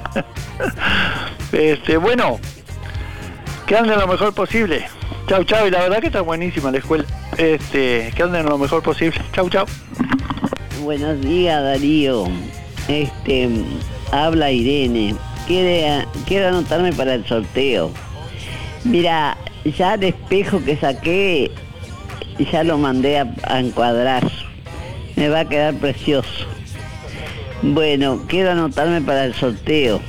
este, 1.51 1.97
bueno, 1.97 2.39
Que 3.65 3.77
anden 3.77 3.99
lo 3.99 4.07
mejor 4.07 4.33
posible. 4.33 4.87
Chau, 5.27 5.43
chau. 5.43 5.67
Y 5.67 5.71
la 5.71 5.81
verdad 5.81 5.99
que 5.99 6.07
está 6.07 6.21
buenísima 6.21 6.71
la 6.71 6.79
escuela. 6.79 7.05
Este, 7.37 8.11
que 8.15 8.23
anden 8.23 8.45
lo 8.45 8.57
mejor 8.57 8.81
posible. 8.81 9.21
Chau, 9.31 9.49
chau. 9.49 9.65
Buenos 10.81 11.21
días, 11.21 11.61
Darío. 11.61 12.25
Este, 12.89 13.47
habla 14.11 14.51
Irene. 14.51 15.15
Quiere, 15.47 16.05
quiero 16.27 16.49
anotarme 16.49 16.91
para 16.91 17.13
el 17.13 17.25
sorteo. 17.25 17.91
Mira, 18.83 19.37
ya 19.77 19.93
el 19.93 20.03
espejo 20.03 20.63
que 20.63 20.75
saqué, 20.77 21.51
ya 22.51 22.63
lo 22.63 22.77
mandé 22.77 23.19
a, 23.19 23.33
a 23.43 23.59
encuadrar. 23.59 24.29
Me 25.15 25.29
va 25.29 25.41
a 25.41 25.49
quedar 25.49 25.73
precioso. 25.75 26.29
Bueno, 27.61 28.23
quiero 28.27 28.51
anotarme 28.51 29.01
para 29.01 29.25
el 29.25 29.33
sorteo. 29.33 29.99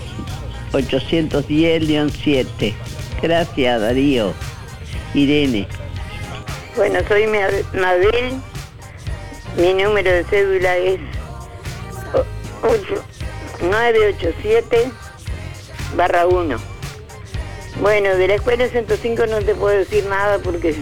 810-7. 0.73 2.75
Gracias, 3.23 3.81
Darío. 3.81 4.33
Irene. 5.15 5.67
Bueno, 6.77 7.01
soy 7.09 7.27
Ma- 7.27 7.49
Mabel. 7.81 8.35
Mi 9.57 9.75
número 9.83 10.13
de 10.13 10.23
cédula 10.25 10.77
es 10.77 11.01
o- 12.63 12.67
ocho- 12.69 13.05
987 13.63 14.91
barra 15.97 16.27
1. 16.27 16.57
Bueno, 17.81 18.15
de 18.17 18.29
la 18.29 18.35
escuela 18.35 18.67
105 18.69 19.27
no 19.27 19.39
te 19.41 19.55
puedo 19.55 19.79
decir 19.79 20.05
nada 20.07 20.39
porque 20.39 20.75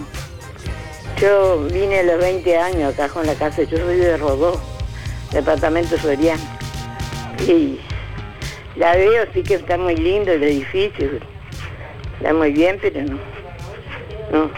yo 1.20 1.64
vine 1.72 2.00
a 2.00 2.02
los 2.04 2.18
20 2.18 2.56
años 2.58 2.94
acá 2.94 3.08
con 3.08 3.26
la 3.26 3.34
casa. 3.34 3.62
Yo 3.62 3.78
soy 3.78 3.96
de 3.96 4.16
Rodó, 4.16 4.60
departamento 5.32 5.98
Soriano. 5.98 6.42
Y 7.46 7.78
la 8.76 8.92
veo, 8.94 9.24
sí 9.32 9.42
que 9.42 9.54
está 9.54 9.76
muy 9.76 9.96
lindo 9.96 10.32
el 10.32 10.42
edificio. 10.42 11.10
Está 12.18 12.32
muy 12.32 12.52
bien, 12.52 12.78
pero 12.80 13.02
no. 13.02 13.18
No, 14.32 14.50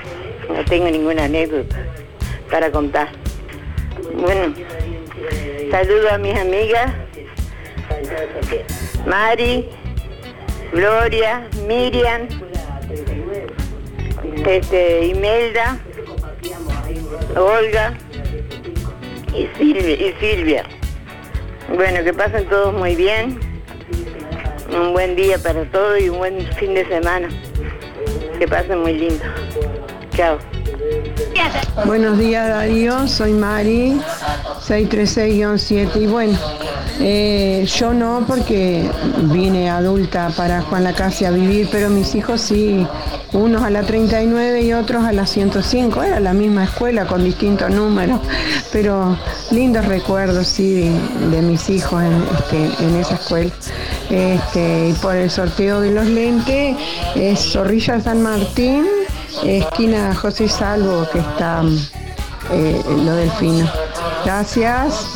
no 0.55 0.65
tengo 0.67 0.89
ninguna 0.91 1.25
anécdota 1.25 1.77
para 2.51 2.71
contar. 2.71 3.09
Bueno, 4.15 4.55
saludo 5.71 6.11
a 6.11 6.19
mis 6.19 6.35
amigas. 6.39 6.93
Mari, 9.07 9.69
Gloria, 10.73 11.49
Miriam, 11.67 12.29
este, 14.47 15.07
Imelda, 15.07 15.79
Olga 17.37 17.99
y 19.35 19.49
Silvia, 19.57 19.95
y 19.95 20.15
Silvia. 20.21 20.65
Bueno, 21.75 22.03
que 22.05 22.13
pasen 22.13 22.47
todos 22.49 22.75
muy 22.75 22.97
bien. 22.97 23.39
Un 24.73 24.93
buen 24.93 25.17
día 25.17 25.39
para 25.39 25.65
todos 25.65 26.01
y 26.01 26.09
un 26.09 26.19
buen 26.19 26.47
fin 26.55 26.75
de 26.75 26.87
semana. 26.87 27.29
Que 28.39 28.47
pasen 28.47 28.81
muy 28.81 28.95
lindo. 28.95 29.25
Buenos 31.87 32.19
días 32.19 32.47
Darío, 32.47 33.09
soy 33.09 33.33
Mari, 33.33 33.99
636-7 34.69 35.97
y 35.97 36.07
bueno, 36.07 36.39
eh, 36.99 37.67
yo 37.67 37.95
no 37.95 38.25
porque 38.27 38.91
vine 39.33 39.71
adulta 39.71 40.29
para 40.37 40.61
Juan 40.61 40.85
la 40.85 40.93
Casa 40.93 41.29
a 41.29 41.31
vivir, 41.31 41.69
pero 41.73 41.89
mis 41.89 42.15
hijos 42.15 42.43
sí, 42.43 42.87
unos 43.33 43.63
a 43.63 43.71
la 43.71 43.83
39 43.83 44.61
y 44.61 44.75
otros 44.75 45.05
a 45.05 45.13
la 45.13 45.27
105, 45.27 46.03
era 46.03 46.21
la 46.21 46.35
misma 46.35 46.65
escuela 46.65 47.07
con 47.07 47.25
distintos 47.25 47.71
números, 47.71 48.21
pero 48.73 49.17
lindos 49.53 49.87
recuerdos 49.87 50.49
sí 50.49 50.93
de, 51.31 51.41
mis 51.41 51.71
hijos 51.71 52.03
en, 52.03 52.23
este, 52.37 52.85
en 52.85 52.97
esa 52.97 53.15
escuela. 53.15 53.53
Este, 54.11 54.89
y 54.89 54.93
por 54.95 55.17
el 55.17 55.31
sorteo 55.31 55.81
de 55.81 55.93
los 55.93 56.05
lentes 56.05 56.77
es 57.15 57.53
Zorrilla 57.53 58.01
San 58.01 58.21
Martín, 58.23 58.85
esquina 59.45 60.15
José 60.15 60.49
Salvo, 60.49 61.07
que 61.13 61.19
está 61.19 61.63
eh, 62.53 62.83
lo 62.87 63.15
del 63.15 63.31
fino. 63.33 63.71
Gracias. 64.25 65.07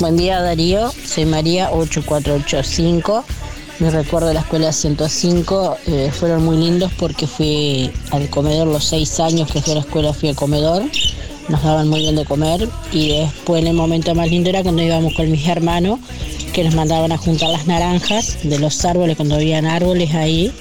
Buen 0.00 0.16
día 0.16 0.40
Darío, 0.40 0.90
soy 1.04 1.24
María 1.24 1.70
8485. 1.70 3.24
Mi 3.78 3.90
recuerdo 3.90 4.28
de 4.28 4.34
la 4.34 4.40
escuela 4.40 4.72
105 4.72 5.76
eh, 5.86 6.10
fueron 6.12 6.44
muy 6.44 6.56
lindos 6.56 6.90
porque 6.98 7.26
fui 7.26 7.90
al 8.10 8.28
comedor 8.30 8.66
los 8.66 8.84
seis 8.84 9.20
años 9.20 9.50
que 9.50 9.60
fui 9.60 9.72
a 9.72 9.76
la 9.76 9.80
escuela, 9.82 10.12
fui 10.12 10.30
al 10.30 10.36
comedor. 10.36 10.82
Nos 11.48 11.62
daban 11.62 11.88
muy 11.88 12.00
bien 12.00 12.16
de 12.16 12.24
comer 12.24 12.68
y 12.90 13.20
después 13.20 13.64
el 13.64 13.74
momento 13.74 14.14
más 14.14 14.28
lindo 14.28 14.50
era 14.50 14.62
cuando 14.62 14.82
íbamos 14.82 15.14
con 15.14 15.30
mis 15.30 15.46
hermanos 15.46 16.00
que 16.52 16.64
nos 16.64 16.74
mandaban 16.74 17.12
a 17.12 17.18
juntar 17.18 17.50
las 17.50 17.66
naranjas 17.66 18.38
de 18.42 18.58
los 18.58 18.84
árboles 18.84 19.16
cuando 19.16 19.36
habían 19.36 19.66
árboles 19.66 20.14
ahí 20.14 20.52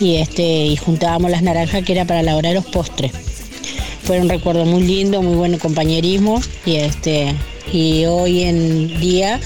y 0.00 0.16
este 0.16 0.42
y 0.42 0.76
juntábamos 0.76 1.30
las 1.30 1.42
naranjas 1.42 1.84
que 1.84 1.92
era 1.92 2.04
para 2.04 2.22
la 2.22 2.36
hora 2.36 2.50
de 2.50 2.56
los 2.56 2.66
postres. 2.66 3.12
Fue 4.02 4.20
un 4.20 4.28
recuerdo 4.28 4.64
muy 4.64 4.82
lindo, 4.82 5.22
muy 5.22 5.36
buen 5.36 5.58
compañerismo 5.58 6.40
y 6.66 6.76
este 6.76 7.34
y 7.72 8.04
hoy 8.04 8.42
en 8.42 9.00
día 9.00 9.40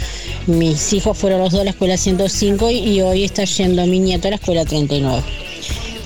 mis 0.46 0.92
hijos 0.92 1.16
fueron 1.16 1.40
los 1.40 1.52
dos 1.52 1.60
a 1.60 1.64
la 1.64 1.70
escuela 1.70 1.96
105 1.96 2.70
y, 2.70 3.00
hoy 3.02 3.24
está 3.24 3.44
yendo 3.44 3.86
mi 3.86 4.00
nieto 4.00 4.28
a 4.28 4.30
la 4.30 4.36
escuela 4.36 4.64
39. 4.64 5.22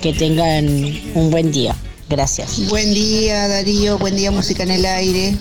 Que 0.02 0.12
tengan 0.12 0.66
un 1.14 1.30
buen 1.30 1.52
día. 1.52 1.76
Gracias. 2.10 2.68
Buen 2.68 2.92
día 2.92 3.46
Darío, 3.48 3.98
buen 3.98 4.16
día 4.16 4.30
Música 4.30 4.64
en 4.64 4.72
el 4.72 4.84
Aire. 4.84 5.34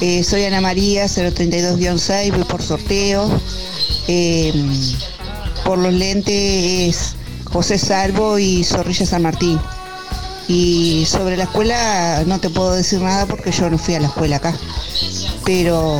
Eh, 0.00 0.24
soy 0.24 0.44
Ana 0.44 0.60
María, 0.60 1.06
032-6, 1.06 2.34
voy 2.34 2.44
por 2.44 2.60
sorteo. 2.60 3.30
Eh, 4.08 4.52
por 5.64 5.78
los 5.78 5.94
lentes 5.94 6.34
es 6.34 7.16
José 7.54 7.78
Salvo 7.78 8.36
y 8.36 8.64
Zorrilla 8.64 9.06
San 9.06 9.22
Martín. 9.22 9.60
Y 10.48 11.06
sobre 11.06 11.36
la 11.36 11.44
escuela 11.44 12.24
no 12.26 12.40
te 12.40 12.50
puedo 12.50 12.72
decir 12.72 13.00
nada 13.00 13.26
porque 13.26 13.52
yo 13.52 13.70
no 13.70 13.78
fui 13.78 13.94
a 13.94 14.00
la 14.00 14.08
escuela 14.08 14.36
acá. 14.36 14.52
Pero 15.44 15.96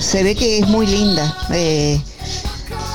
se 0.00 0.24
ve 0.24 0.34
que 0.34 0.58
es 0.58 0.66
muy 0.66 0.88
linda. 0.88 1.38
Eh, 1.52 2.02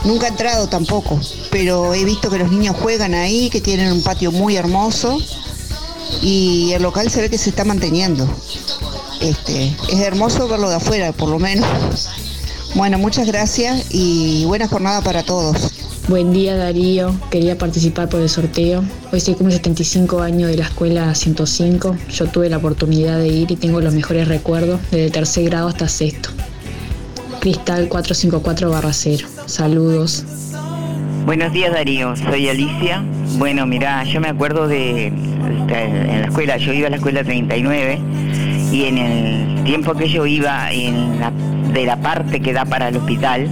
nunca 0.03 0.25
he 0.25 0.29
entrado 0.31 0.67
tampoco, 0.67 1.17
pero 1.51 1.93
he 1.93 2.03
visto 2.03 2.29
que 2.29 2.37
los 2.37 2.51
niños 2.51 2.75
juegan 2.75 3.13
ahí, 3.13 3.49
que 3.49 3.61
tienen 3.61 3.93
un 3.93 4.03
patio 4.03 4.33
muy 4.33 4.57
hermoso 4.57 5.17
y 6.21 6.73
el 6.73 6.83
local 6.83 7.09
se 7.09 7.21
ve 7.21 7.29
que 7.29 7.37
se 7.37 7.49
está 7.49 7.63
manteniendo. 7.63 8.27
Este, 9.21 9.73
es 9.89 9.99
hermoso 10.01 10.49
verlo 10.49 10.69
de 10.69 10.75
afuera, 10.75 11.13
por 11.13 11.29
lo 11.29 11.39
menos. 11.39 12.09
Bueno, 12.75 12.97
muchas 12.97 13.25
gracias 13.25 13.85
y 13.89 14.43
buena 14.43 14.67
jornada 14.67 14.99
para 14.99 15.23
todos. 15.23 15.71
Buen 16.09 16.33
día 16.33 16.57
Darío, 16.57 17.15
quería 17.31 17.57
participar 17.57 18.09
por 18.09 18.19
el 18.19 18.27
sorteo. 18.27 18.83
Hoy 19.13 19.21
se 19.21 19.35
cumple 19.35 19.55
75 19.55 20.21
años 20.21 20.49
de 20.49 20.57
la 20.57 20.65
escuela 20.65 21.15
105. 21.15 21.95
Yo 22.11 22.27
tuve 22.27 22.49
la 22.49 22.57
oportunidad 22.57 23.19
de 23.19 23.29
ir 23.29 23.51
y 23.51 23.55
tengo 23.55 23.79
los 23.79 23.93
mejores 23.93 24.27
recuerdos 24.27 24.81
desde 24.91 25.11
tercer 25.11 25.45
grado 25.45 25.69
hasta 25.69 25.87
sexto. 25.87 26.29
Cristal 27.39 27.87
454-0. 27.87 29.25
Saludos. 29.45 30.25
Buenos 31.25 31.53
días 31.53 31.71
Darío, 31.71 32.15
soy 32.17 32.49
Alicia. 32.49 33.01
Bueno, 33.37 33.65
mira, 33.65 34.03
yo 34.03 34.19
me 34.19 34.27
acuerdo 34.27 34.67
de 34.67 35.07
este, 35.07 35.83
en 35.83 36.21
la 36.21 36.27
escuela, 36.27 36.57
yo 36.57 36.73
iba 36.73 36.87
a 36.87 36.89
la 36.89 36.97
escuela 36.97 37.23
39 37.23 37.99
y 38.71 38.83
en 38.85 38.97
el 38.97 39.63
tiempo 39.63 39.93
que 39.93 40.09
yo 40.09 40.25
iba 40.25 40.67
de 40.69 41.85
la 41.85 42.01
parte 42.01 42.41
que 42.41 42.51
da 42.51 42.65
para 42.65 42.89
el 42.89 42.97
hospital, 42.97 43.47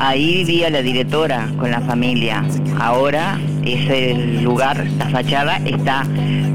ahí 0.00 0.44
vivía 0.44 0.70
la 0.70 0.82
directora 0.82 1.48
con 1.58 1.70
la 1.70 1.80
familia. 1.82 2.42
Ahora 2.80 3.38
ese 3.64 4.14
lugar, 4.42 4.86
la 4.98 5.08
fachada 5.10 5.56
está, 5.64 6.04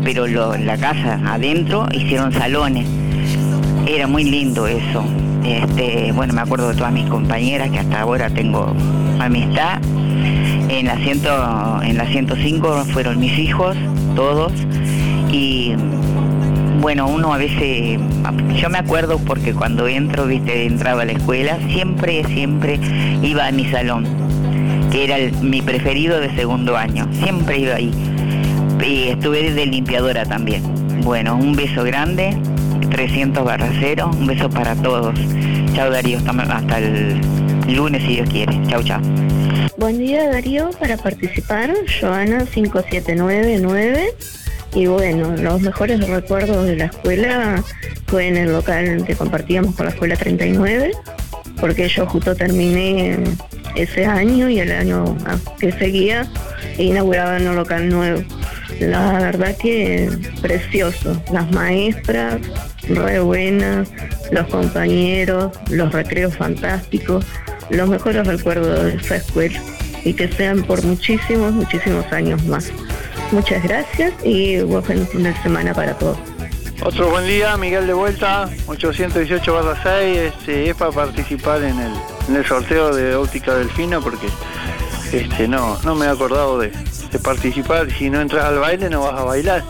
pero 0.03 0.27
lo- 0.27 0.57
la 0.57 0.77
casa 0.77 1.19
adentro 1.25 1.87
hicieron 1.93 2.33
salones. 2.33 2.87
Era 3.87 4.07
muy 4.07 4.23
lindo 4.23 4.67
eso. 4.67 5.03
Este, 5.43 6.11
bueno, 6.11 6.33
me 6.33 6.41
acuerdo 6.41 6.69
de 6.69 6.75
todas 6.75 6.91
mis 6.91 7.05
compañeras 7.07 7.69
que 7.69 7.79
hasta 7.79 8.01
ahora 8.01 8.29
tengo 8.31 8.73
amistad. 9.19 9.79
En 10.67 10.87
la, 10.87 10.97
ciento, 10.97 11.29
en 11.83 11.97
la 11.97 12.05
105 12.07 12.85
fueron 12.91 13.19
mis 13.19 13.37
hijos, 13.37 13.77
todos. 14.15 14.51
Y 15.31 15.73
bueno, 16.85 17.07
uno 17.07 17.33
a 17.33 17.39
veces, 17.39 17.99
yo 18.61 18.69
me 18.69 18.77
acuerdo 18.77 19.17
porque 19.17 19.55
cuando 19.55 19.87
entro, 19.87 20.27
viste, 20.27 20.67
entraba 20.67 21.01
a 21.01 21.05
la 21.05 21.13
escuela, 21.13 21.57
siempre, 21.67 22.23
siempre 22.25 22.79
iba 23.23 23.47
a 23.47 23.51
mi 23.51 23.65
salón, 23.71 24.05
que 24.91 25.05
era 25.05 25.17
mi 25.41 25.63
preferido 25.63 26.19
de 26.19 26.29
segundo 26.35 26.77
año. 26.77 27.09
Siempre 27.23 27.57
iba 27.57 27.73
ahí. 27.73 27.91
Y 28.85 29.07
estuve 29.07 29.51
de 29.51 29.65
limpiadora 29.65 30.25
también. 30.25 30.61
Bueno, 31.01 31.35
un 31.35 31.55
beso 31.55 31.83
grande, 31.83 32.37
300 32.91 33.43
barra 33.43 33.71
cero, 33.79 34.11
un 34.13 34.27
beso 34.27 34.47
para 34.47 34.75
todos. 34.75 35.15
Chao 35.73 35.89
Darío, 35.89 36.19
hasta, 36.19 36.77
el 36.77 37.19
lunes 37.65 38.03
si 38.03 38.17
Dios 38.17 38.29
quiere. 38.29 38.61
Chau, 38.67 38.83
chao. 38.83 39.01
Buen 39.77 39.97
día 39.97 40.29
Darío, 40.29 40.69
para 40.79 40.97
participar, 40.97 41.73
Joana 41.99 42.45
5799. 42.45 44.44
Y 44.75 44.87
bueno, 44.87 45.35
los 45.37 45.61
mejores 45.61 46.05
recuerdos 46.05 46.67
de 46.67 46.75
la 46.75 46.85
escuela 46.85 47.63
fue 48.07 48.27
en 48.27 48.35
el 48.35 48.51
local 48.51 49.05
que 49.07 49.15
compartíamos 49.15 49.73
con 49.73 49.85
la 49.85 49.93
escuela 49.93 50.17
39, 50.17 50.91
porque 51.61 51.87
yo 51.87 52.05
justo 52.05 52.35
terminé 52.35 53.17
ese 53.75 54.05
año 54.05 54.49
y 54.49 54.59
el 54.59 54.73
año 54.73 55.17
que 55.59 55.71
seguía 55.71 56.27
inauguraban 56.77 57.47
un 57.47 57.55
local 57.55 57.87
nuevo. 57.87 58.21
La 58.81 59.19
verdad 59.19 59.55
que 59.57 60.09
precioso. 60.41 61.21
Las 61.31 61.49
maestras, 61.51 62.41
re 62.89 63.19
buenas, 63.19 63.89
los 64.31 64.47
compañeros, 64.47 65.53
los 65.69 65.91
recreos 65.93 66.35
fantásticos, 66.35 67.25
los 67.69 67.87
mejores 67.87 68.27
recuerdos 68.27 68.83
de 68.83 68.95
esa 68.95 69.15
escuela. 69.15 69.61
Y 70.03 70.13
que 70.13 70.27
sean 70.27 70.63
por 70.63 70.83
muchísimos, 70.83 71.53
muchísimos 71.53 72.05
años 72.11 72.43
más. 72.45 72.71
Muchas 73.35 73.61
gracias 73.63 74.13
y 74.23 74.61
buen 74.61 75.05
fin 75.07 75.23
de 75.23 75.35
semana 75.43 75.73
para 75.73 75.93
todos. 75.97 76.17
Otro 76.81 77.09
buen 77.09 77.27
día, 77.27 77.57
Miguel 77.57 77.85
de 77.85 77.91
vuelta, 77.91 78.49
818 78.65 79.75
6, 79.83 80.17
este, 80.17 80.69
es 80.69 80.75
para 80.77 80.91
participar 80.93 81.61
en 81.61 81.77
el, 81.77 81.91
en 82.29 82.35
el 82.37 82.45
sorteo 82.45 82.95
de 82.95 83.13
óptica 83.13 83.53
delfino 83.55 84.01
porque 84.01 84.27
este, 85.11 85.49
no, 85.49 85.77
no 85.83 85.95
me 85.95 86.05
he 86.05 86.09
acordado 86.09 86.59
de, 86.59 86.71
de 87.11 87.19
participar, 87.19 87.91
si 87.91 88.09
no 88.09 88.21
entras 88.21 88.45
al 88.45 88.59
baile 88.59 88.89
no 88.89 89.01
vas 89.01 89.19
a 89.19 89.25
bailar. 89.25 89.63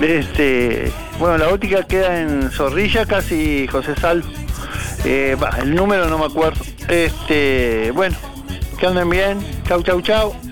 Este, 0.00 0.92
bueno, 1.18 1.38
la 1.38 1.48
óptica 1.48 1.82
queda 1.82 2.20
en 2.20 2.52
Zorrilla, 2.52 3.04
casi 3.04 3.66
José 3.66 3.96
Salvo. 3.96 4.28
Eh, 5.04 5.36
el 5.60 5.74
número 5.74 6.06
no 6.06 6.18
me 6.18 6.26
acuerdo. 6.26 6.64
Este, 6.86 7.90
bueno, 7.90 8.16
que 8.78 8.86
anden 8.86 9.10
bien. 9.10 9.40
Chau, 9.66 9.82
chau, 9.82 10.00
chau. 10.00 10.49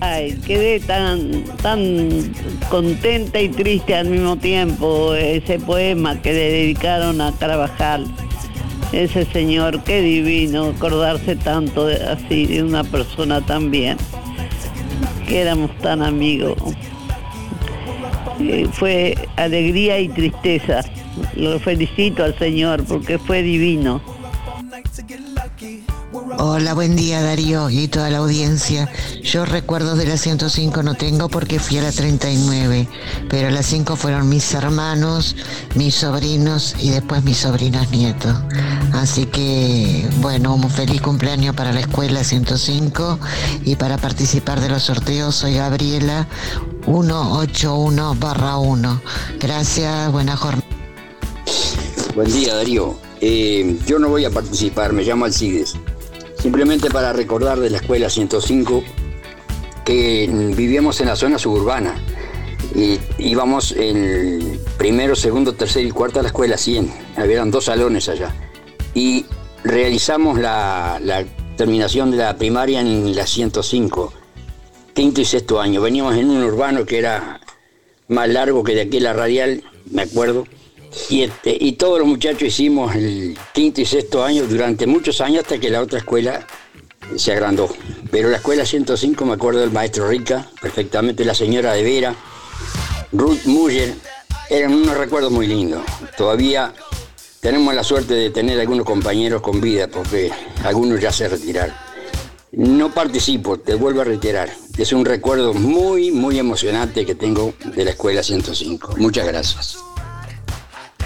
Ay, 0.00 0.38
quedé 0.46 0.78
tan, 0.78 1.44
tan 1.60 2.32
contenta 2.70 3.40
y 3.40 3.48
triste 3.48 3.96
al 3.96 4.08
mismo 4.08 4.36
tiempo. 4.36 5.14
Ese 5.14 5.58
poema 5.58 6.20
que 6.22 6.32
le 6.32 6.52
dedicaron 6.52 7.20
a 7.20 7.32
Carvajal. 7.32 8.06
Ese 8.92 9.24
señor, 9.26 9.82
qué 9.82 10.00
divino 10.00 10.72
acordarse 10.76 11.36
tanto 11.36 11.88
así 11.88 12.46
de 12.46 12.62
una 12.62 12.84
persona 12.84 13.40
tan 13.40 13.70
bien. 13.70 13.98
Que 15.26 15.40
éramos 15.40 15.76
tan 15.78 16.02
amigos. 16.02 16.56
Eh, 18.40 18.68
fue 18.72 19.16
alegría 19.36 19.98
y 19.98 20.08
tristeza. 20.08 20.82
Lo 21.34 21.58
felicito 21.58 22.22
al 22.22 22.38
señor 22.38 22.84
porque 22.84 23.18
fue 23.18 23.42
divino. 23.42 24.00
Hola, 26.40 26.72
buen 26.72 26.94
día 26.94 27.20
Darío 27.20 27.68
y 27.68 27.88
toda 27.88 28.10
la 28.10 28.18
audiencia. 28.18 28.88
Yo 29.24 29.44
recuerdos 29.44 29.98
de 29.98 30.06
la 30.06 30.16
105 30.16 30.84
no 30.84 30.94
tengo 30.94 31.28
porque 31.28 31.58
fui 31.58 31.78
a 31.78 31.82
la 31.82 31.90
39, 31.90 32.86
pero 33.28 33.50
las 33.50 33.66
5 33.66 33.96
fueron 33.96 34.28
mis 34.28 34.54
hermanos, 34.54 35.34
mis 35.74 35.96
sobrinos 35.96 36.76
y 36.78 36.90
después 36.90 37.24
mis 37.24 37.38
sobrinos 37.38 37.90
nietos. 37.90 38.36
Así 38.92 39.26
que, 39.26 40.08
bueno, 40.20 40.54
un 40.54 40.70
feliz 40.70 41.00
cumpleaños 41.02 41.56
para 41.56 41.72
la 41.72 41.80
escuela 41.80 42.22
105 42.22 43.18
y 43.64 43.74
para 43.74 43.98
participar 43.98 44.60
de 44.60 44.68
los 44.68 44.84
sorteos 44.84 45.34
soy 45.34 45.54
Gabriela 45.54 46.28
181 46.84 48.16
1. 48.60 49.02
Gracias, 49.40 50.12
buena 50.12 50.36
jornada. 50.36 50.64
Buen 52.14 52.30
día, 52.30 52.54
Darío. 52.54 52.96
Eh, 53.20 53.76
yo 53.88 53.98
no 53.98 54.08
voy 54.08 54.24
a 54.24 54.30
participar, 54.30 54.92
me 54.92 55.02
llamo 55.02 55.24
Alcides. 55.24 55.74
Simplemente 56.40 56.90
para 56.90 57.12
recordar 57.12 57.58
de 57.58 57.70
la 57.70 57.78
escuela 57.78 58.08
105 58.08 58.82
que 59.84 60.28
vivíamos 60.54 61.00
en 61.00 61.08
la 61.08 61.16
zona 61.16 61.38
suburbana. 61.38 61.96
Y 62.74 62.98
íbamos 63.18 63.72
en 63.72 64.60
primero, 64.76 65.16
segundo, 65.16 65.54
tercero 65.54 65.88
y 65.88 65.90
cuarto 65.90 66.20
a 66.20 66.22
la 66.22 66.28
escuela 66.28 66.56
100. 66.56 66.92
Habían 67.16 67.50
dos 67.50 67.64
salones 67.64 68.08
allá. 68.08 68.34
Y 68.94 69.26
realizamos 69.64 70.38
la, 70.38 71.00
la 71.02 71.24
terminación 71.56 72.10
de 72.10 72.18
la 72.18 72.36
primaria 72.36 72.80
en 72.80 73.16
la 73.16 73.26
105, 73.26 74.12
quinto 74.94 75.20
y 75.20 75.24
sexto 75.24 75.60
año. 75.60 75.80
Veníamos 75.80 76.16
en 76.16 76.30
un 76.30 76.42
urbano 76.44 76.84
que 76.84 76.98
era 76.98 77.40
más 78.08 78.28
largo 78.28 78.62
que 78.62 78.74
de 78.74 78.82
aquí 78.82 79.00
la 79.00 79.12
radial, 79.12 79.64
me 79.90 80.02
acuerdo. 80.02 80.46
Y, 81.10 81.22
este, 81.22 81.56
y 81.58 81.72
todos 81.72 81.98
los 81.98 82.08
muchachos 82.08 82.42
hicimos 82.42 82.94
el 82.94 83.36
quinto 83.52 83.80
y 83.80 83.84
sexto 83.86 84.24
año 84.24 84.44
durante 84.46 84.86
muchos 84.86 85.20
años 85.20 85.42
hasta 85.42 85.58
que 85.58 85.70
la 85.70 85.80
otra 85.80 85.98
escuela 85.98 86.46
se 87.16 87.32
agrandó. 87.32 87.68
Pero 88.10 88.28
la 88.28 88.36
escuela 88.36 88.64
105 88.64 89.24
me 89.24 89.34
acuerdo 89.34 89.60
del 89.60 89.70
maestro 89.70 90.08
Rica, 90.08 90.48
perfectamente 90.60 91.24
la 91.24 91.34
señora 91.34 91.72
de 91.72 91.82
Vera, 91.82 92.14
Ruth 93.12 93.44
Muller, 93.46 93.94
eran 94.50 94.74
unos 94.74 94.96
recuerdos 94.96 95.32
muy 95.32 95.46
lindos. 95.46 95.82
Todavía 96.16 96.72
tenemos 97.40 97.74
la 97.74 97.84
suerte 97.84 98.14
de 98.14 98.30
tener 98.30 98.58
algunos 98.58 98.84
compañeros 98.84 99.42
con 99.42 99.60
vida 99.60 99.88
porque 99.88 100.30
algunos 100.64 101.00
ya 101.00 101.12
se 101.12 101.28
retiraron. 101.28 101.74
No 102.52 102.92
participo, 102.92 103.58
te 103.58 103.74
vuelvo 103.74 104.00
a 104.00 104.04
reiterar. 104.04 104.50
Es 104.78 104.92
un 104.92 105.04
recuerdo 105.04 105.52
muy, 105.52 106.10
muy 106.10 106.38
emocionante 106.38 107.04
que 107.04 107.14
tengo 107.14 107.52
de 107.76 107.84
la 107.84 107.90
escuela 107.90 108.22
105. 108.22 108.94
Muchas 108.96 109.26
gracias. 109.26 109.87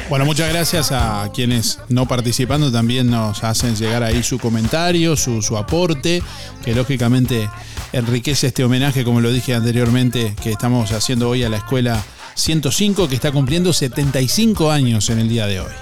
Bueno, 0.08 0.26
muchas 0.26 0.50
gracias 0.50 0.92
a 0.92 1.30
quienes 1.32 1.78
no 1.88 2.06
participando 2.06 2.70
también 2.70 3.10
nos 3.10 3.42
hacen 3.44 3.74
llegar 3.76 4.02
ahí 4.02 4.22
su 4.22 4.38
comentario, 4.38 5.16
su, 5.16 5.40
su 5.40 5.56
aporte, 5.56 6.22
que 6.64 6.74
lógicamente 6.74 7.48
enriquece 7.92 8.48
este 8.48 8.64
homenaje, 8.64 9.04
como 9.04 9.20
lo 9.20 9.32
dije 9.32 9.54
anteriormente, 9.54 10.34
que 10.42 10.50
estamos 10.50 10.92
haciendo 10.92 11.28
hoy 11.30 11.44
a 11.44 11.48
la 11.48 11.58
escuela 11.58 12.02
105, 12.34 13.08
que 13.08 13.14
está 13.14 13.32
cumpliendo 13.32 13.72
75 13.72 14.70
años 14.70 15.08
en 15.10 15.18
el 15.18 15.28
día 15.28 15.46
de 15.46 15.60
hoy. 15.60 15.72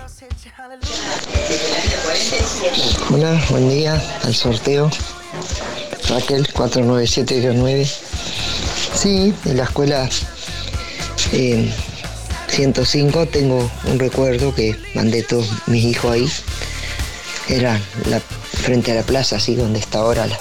Hola, 3.11 3.45
buen 3.51 3.69
día 3.69 4.01
al 4.23 4.35
sorteo. 4.35 4.91
Raquel 6.09 6.47
497-9. 6.49 7.89
Sí, 8.95 9.35
en 9.45 9.57
la 9.57 9.65
escuela 9.65 10.09
eh, 11.33 11.73
105 12.51 13.27
tengo 13.27 13.71
un 13.85 13.99
recuerdo 13.99 14.55
que 14.55 14.77
mandé 14.95 15.23
todos 15.23 15.49
mis 15.67 15.85
hijos 15.85 16.13
ahí. 16.13 16.29
Era 17.49 17.81
frente 18.53 18.93
a 18.93 18.97
la 18.97 19.03
plaza, 19.03 19.37
así 19.37 19.55
donde 19.55 19.79
está 19.79 20.01
ahora 20.01 20.27
la, 20.27 20.37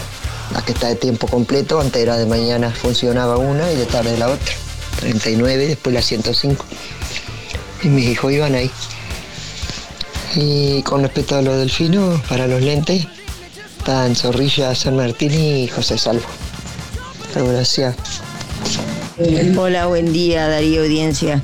la 0.53 0.61
que 0.63 0.73
está 0.73 0.87
de 0.87 0.95
tiempo 0.95 1.27
completo. 1.27 1.79
Antes 1.79 2.01
era 2.01 2.17
de 2.17 2.25
mañana 2.25 2.71
funcionaba 2.71 3.37
una 3.37 3.71
y 3.71 3.75
de 3.75 3.85
tarde 3.85 4.17
la 4.17 4.27
otra. 4.27 4.53
39, 4.99 5.67
después 5.67 5.93
la 5.93 6.01
105. 6.01 6.65
Y 7.83 7.87
mis 7.87 8.07
hijos 8.07 8.33
iban 8.33 8.55
ahí. 8.55 8.69
Y 10.35 10.81
con 10.83 11.01
respecto 11.01 11.35
a 11.35 11.41
los 11.41 11.57
delfinos, 11.57 12.21
para 12.27 12.47
los 12.47 12.61
lentes, 12.61 13.07
están 13.77 14.15
Zorrilla, 14.15 14.75
San 14.75 14.95
Martín 14.95 15.33
y 15.33 15.67
José 15.67 15.97
Salvo. 15.97 16.25
Gracias. 17.33 17.95
Hola, 19.57 19.87
buen 19.87 20.11
día 20.11 20.47
Darío 20.47 20.81
Audiencia. 20.81 21.41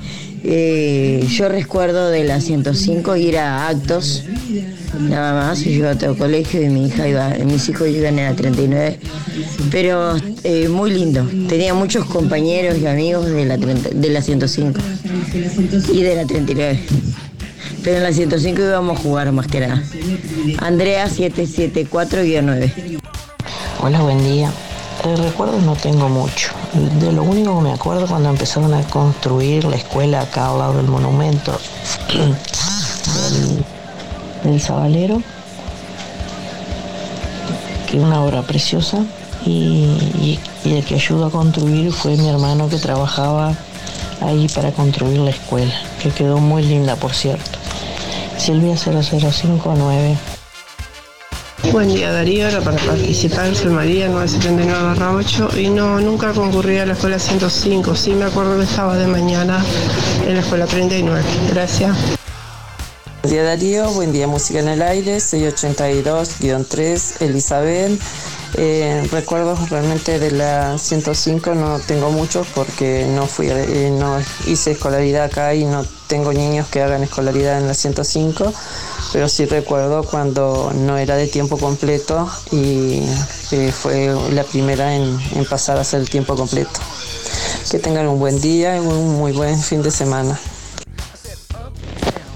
Eh, 0.47 1.25
yo 1.27 1.49
recuerdo 1.49 2.11
de 2.11 2.23
la 2.23 2.39
105 2.39 3.15
ir 3.15 3.39
a 3.39 3.67
actos, 3.67 4.25
nada 4.99 5.33
más, 5.33 5.61
yo 5.61 5.71
iba 5.71 5.89
a 5.89 5.93
otro 5.93 6.15
colegio 6.15 6.61
y 6.61 6.69
mi 6.69 6.85
hija 6.85 7.07
iba, 7.07 7.29
mis 7.43 7.67
hijos 7.67 7.87
iban 7.89 8.19
en 8.19 8.25
la 8.25 8.35
39, 8.35 8.99
pero 9.71 10.15
eh, 10.43 10.67
muy 10.69 10.91
lindo. 10.91 11.27
Tenía 11.49 11.73
muchos 11.73 12.05
compañeros 12.05 12.77
y 12.77 12.85
amigos 12.85 13.25
de 13.25 13.43
la, 13.43 13.57
30 13.57 13.89
de 13.89 14.09
la 14.09 14.21
105 14.21 14.79
y 15.91 16.03
de 16.03 16.15
la 16.15 16.25
39. 16.27 16.79
Pero 17.83 17.97
en 17.97 18.03
la 18.03 18.13
105 18.13 18.61
íbamos 18.61 18.99
a 18.99 19.01
jugar 19.01 19.31
más 19.31 19.47
que 19.47 19.61
nada. 19.61 19.81
Andrea 20.59 21.07
774-9. 21.09 22.99
Hola, 23.81 24.01
buen 24.01 24.23
día. 24.23 24.51
De 25.05 25.15
recuerdos 25.15 25.61
no 25.63 25.75
tengo 25.75 26.09
mucho. 26.09 26.49
De 26.73 27.11
lo 27.11 27.21
único 27.23 27.55
que 27.57 27.61
me 27.63 27.73
acuerdo 27.73 28.07
cuando 28.07 28.29
empezaron 28.29 28.73
a 28.73 28.81
construir 28.83 29.63
la 29.65 29.75
escuela 29.75 30.21
acá 30.21 30.49
al 30.49 30.57
lado 30.57 30.73
del 30.77 30.87
monumento 30.87 31.57
del, 32.11 33.63
del 34.43 34.61
que 37.87 37.97
es 37.97 38.03
una 38.03 38.23
obra 38.23 38.41
preciosa, 38.41 38.97
y, 39.45 39.51
y- 40.19 40.39
y 40.63 40.73
el 40.73 40.83
que 40.83 40.95
ayudó 40.95 41.27
a 41.27 41.31
construir 41.31 41.91
fue 41.91 42.17
mi 42.17 42.27
hermano 42.27 42.67
que 42.67 42.77
trabajaba 42.77 43.53
ahí 44.21 44.47
para 44.55 44.71
construir 44.71 45.19
la 45.19 45.29
escuela, 45.29 45.73
que 46.01 46.09
quedó 46.09 46.39
muy 46.39 46.63
linda, 46.63 46.95
por 46.95 47.13
cierto. 47.13 47.59
Silvia 48.39 48.75
0059. 48.75 50.17
Buen 51.71 51.93
día 51.93 52.11
Darío, 52.11 52.47
era 52.47 52.61
para 52.61 52.77
participar, 52.77 53.55
soy 53.55 53.71
María 53.71 54.09
979-8 54.09 55.57
y 55.57 55.69
no, 55.69 55.99
nunca 55.99 56.33
concurrí 56.33 56.77
a 56.77 56.85
la 56.85 56.93
escuela 56.93 57.17
105, 57.19 57.95
sí 57.95 58.11
me 58.11 58.25
acuerdo 58.25 58.57
que 58.57 58.63
estaba 58.63 58.95
de 58.97 59.07
mañana 59.07 59.65
en 60.25 60.35
la 60.35 60.41
escuela 60.41 60.67
39. 60.67 61.23
Gracias. 61.51 61.97
Buen 63.23 63.33
día 63.33 63.43
Darío, 63.43 63.89
buen 63.91 64.11
día 64.11 64.27
Música 64.27 64.59
en 64.59 64.67
el 64.69 64.81
Aire, 64.81 65.17
682-3, 65.17 67.21
Elizabeth. 67.21 67.99
Eh, 68.53 69.05
recuerdos 69.11 69.69
realmente 69.69 70.17
de 70.17 70.31
la 70.31 70.77
105 70.77 71.55
no 71.55 71.79
tengo 71.79 72.09
muchos 72.11 72.47
porque 72.55 73.05
no 73.05 73.27
fui 73.27 73.49
eh, 73.49 73.91
no 73.91 74.17
hice 74.47 74.71
escolaridad 74.71 75.25
acá 75.25 75.53
y 75.53 75.65
no 75.65 75.83
tengo 76.07 76.31
niños 76.31 76.67
que 76.67 76.81
hagan 76.81 77.03
escolaridad 77.03 77.57
en 77.57 77.67
la 77.67 77.73
105 77.73 78.53
pero 79.11 79.27
sí 79.27 79.45
recuerdo 79.45 80.03
cuando 80.03 80.71
no 80.73 80.97
era 80.97 81.17
de 81.17 81.27
tiempo 81.27 81.57
completo 81.57 82.29
y 82.51 83.01
eh, 83.51 83.73
fue 83.73 84.15
la 84.31 84.43
primera 84.43 84.95
en, 84.95 85.19
pasar 85.49 85.77
a 85.77 85.83
ser 85.83 85.99
el 85.99 86.09
tiempo 86.09 86.35
completo 86.35 86.79
que 87.69 87.79
tengan 87.79 88.07
un 88.07 88.19
buen 88.19 88.39
día 88.39 88.77
y 88.77 88.79
un 88.79 89.17
muy 89.17 89.33
buen 89.33 89.59
fin 89.59 89.81
de 89.81 89.91
semana 89.91 90.39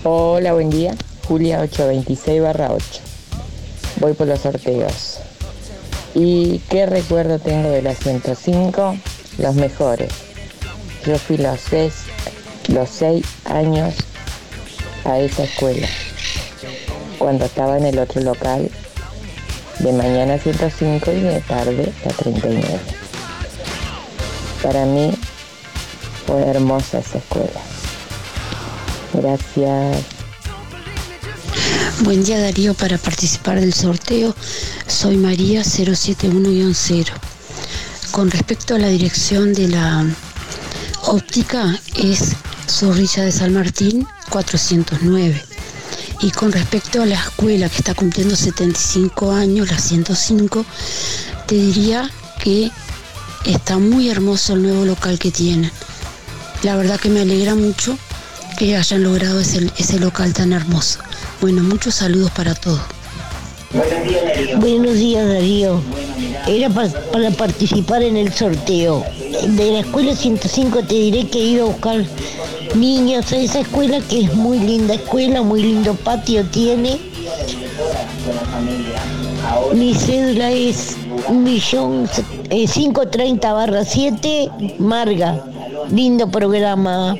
Hola, 0.04 0.54
buen 0.54 0.70
día. 0.70 0.96
Julia 1.28 1.60
826 1.60 2.42
barra 2.42 2.72
8. 2.72 2.84
Voy 4.00 4.14
por 4.14 4.28
los 4.28 4.40
sorteos. 4.40 5.20
¿Y 6.16 6.60
qué 6.70 6.86
recuerdo 6.86 7.40
tengo 7.40 7.70
de 7.70 7.82
la 7.82 7.94
105? 7.94 8.98
Los 9.38 9.56
mejores. 9.56 10.12
Yo 11.06 11.18
fui 11.18 11.38
los 11.38 11.60
seis, 11.60 11.94
los 12.68 12.90
seis 12.90 13.26
años 13.46 13.96
a 15.06 15.20
esa 15.20 15.44
escuela. 15.44 15.88
Cuando 17.18 17.46
estaba 17.46 17.78
en 17.78 17.86
el 17.86 18.00
otro 18.00 18.22
local, 18.22 18.70
de 19.80 19.94
mañana 19.94 20.38
105 20.38 21.12
y 21.12 21.22
de 21.22 21.42
tarde 21.42 21.94
la 22.06 22.12
39. 22.12 22.80
Para 24.62 24.86
mí 24.86 25.12
fue 26.26 26.42
hermosa 26.42 27.00
esa 27.00 27.18
escuela. 27.18 27.62
Gracias. 29.14 30.19
Buen 32.02 32.24
día 32.24 32.40
Darío 32.40 32.74
para 32.76 32.98
participar 32.98 33.60
del 33.60 33.74
sorteo. 33.74 34.34
Soy 34.88 35.18
María 35.18 35.64
071-0. 35.64 37.06
Con 38.12 38.32
respecto 38.32 38.76
a 38.76 38.80
la 38.80 38.88
dirección 38.88 39.54
de 39.54 39.68
la 39.68 40.06
óptica 41.04 41.78
es 41.96 42.38
Zorrilla 42.70 43.24
de 43.24 43.34
San 43.34 43.54
Martín 43.54 44.08
409. 44.30 45.44
Y 46.22 46.32
con 46.32 46.54
respecto 46.54 47.02
a 47.02 47.06
la 47.06 47.16
escuela 47.16 47.68
que 47.68 47.78
está 47.78 47.94
cumpliendo 47.94 48.38
75 48.38 49.34
años, 49.34 49.70
la 49.70 49.78
105, 49.78 50.66
te 51.48 51.56
diría 51.56 52.10
que 52.42 52.72
está 53.44 53.78
muy 53.78 54.10
hermoso 54.10 54.54
el 54.54 54.64
nuevo 54.64 54.86
local 54.86 55.20
que 55.20 55.32
tienen. 55.32 55.72
La 56.64 56.78
verdad 56.78 56.98
que 56.98 57.10
me 57.10 57.22
alegra 57.22 57.56
mucho 57.56 57.98
que 58.58 58.78
hayan 58.78 59.04
logrado 59.04 59.42
ese, 59.42 59.70
ese 59.78 60.00
local 60.00 60.34
tan 60.34 60.54
hermoso. 60.54 61.00
Bueno, 61.42 61.64
muchos 61.64 61.96
saludos 61.96 62.32
para 62.32 62.54
todos. 62.56 62.82
Buenos 64.58 64.96
días 64.96 65.28
Darío. 65.28 65.82
Era 66.48 66.70
pa- 66.70 66.88
para 67.12 67.32
participar 67.32 68.02
en 68.04 68.18
el 68.18 68.34
sorteo. 68.34 69.04
De 69.48 69.72
la 69.72 69.80
escuela 69.80 70.16
105 70.16 70.80
te 70.84 70.96
diré 70.96 71.28
que 71.28 71.40
ido 71.40 71.66
a 71.66 71.68
buscar 71.70 72.04
niños 72.76 73.32
a 73.32 73.38
esa 73.38 73.60
escuela 73.60 74.00
que 74.02 74.22
es 74.26 74.34
muy 74.34 74.60
linda 74.60 74.96
escuela, 74.96 75.42
muy 75.42 75.62
lindo 75.64 75.94
patio 75.96 76.44
tiene. 76.46 77.00
Mi 79.74 79.94
cédula 79.96 80.52
es 80.52 80.98
un 81.28 81.44
millón 81.44 82.10
eh, 82.50 82.66
530 82.68 83.54
barra 83.54 83.86
7 83.86 84.50
Marga. 84.80 85.44
Lindo 85.92 86.30
programa. 86.30 87.16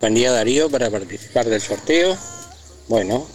Buen 0.00 0.14
día 0.14 0.32
Darío 0.32 0.70
para 0.70 0.88
participar 0.88 1.44
del 1.44 1.60
sorteo. 1.60 2.16
Bueno, 2.88 3.26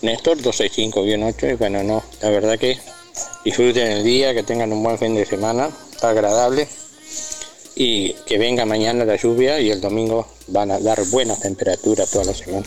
Néstor 0.00 0.38
265-8 0.38 1.52
y 1.52 1.54
bueno, 1.56 1.82
no, 1.82 2.02
la 2.22 2.30
verdad 2.30 2.58
que 2.58 2.78
disfruten 3.44 3.88
el 3.88 4.02
día, 4.02 4.32
que 4.32 4.42
tengan 4.42 4.72
un 4.72 4.82
buen 4.82 4.96
fin 4.96 5.14
de 5.14 5.26
semana, 5.26 5.68
agradable 6.00 6.66
y 7.74 8.14
que 8.24 8.38
venga 8.38 8.64
mañana 8.64 9.04
la 9.04 9.16
lluvia 9.16 9.60
y 9.60 9.70
el 9.70 9.82
domingo 9.82 10.26
van 10.46 10.70
a 10.70 10.78
dar 10.78 11.04
buenas 11.10 11.40
temperaturas 11.40 12.10
toda 12.10 12.24
la 12.24 12.32
semana. 12.32 12.66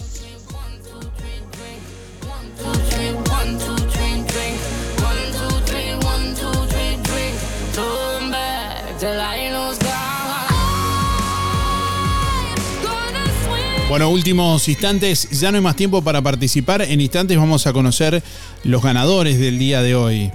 Bueno, 13.88 14.10
últimos 14.10 14.68
instantes, 14.68 15.30
ya 15.30 15.52
no 15.52 15.58
hay 15.58 15.64
más 15.64 15.76
tiempo 15.76 16.02
para 16.02 16.20
participar. 16.20 16.82
En 16.82 17.00
instantes 17.00 17.38
vamos 17.38 17.68
a 17.68 17.74
conocer 17.74 18.24
los 18.64 18.82
ganadores 18.82 19.40
del 19.40 19.60
día 19.60 19.84
de 19.84 19.96
hoy. 19.96 20.32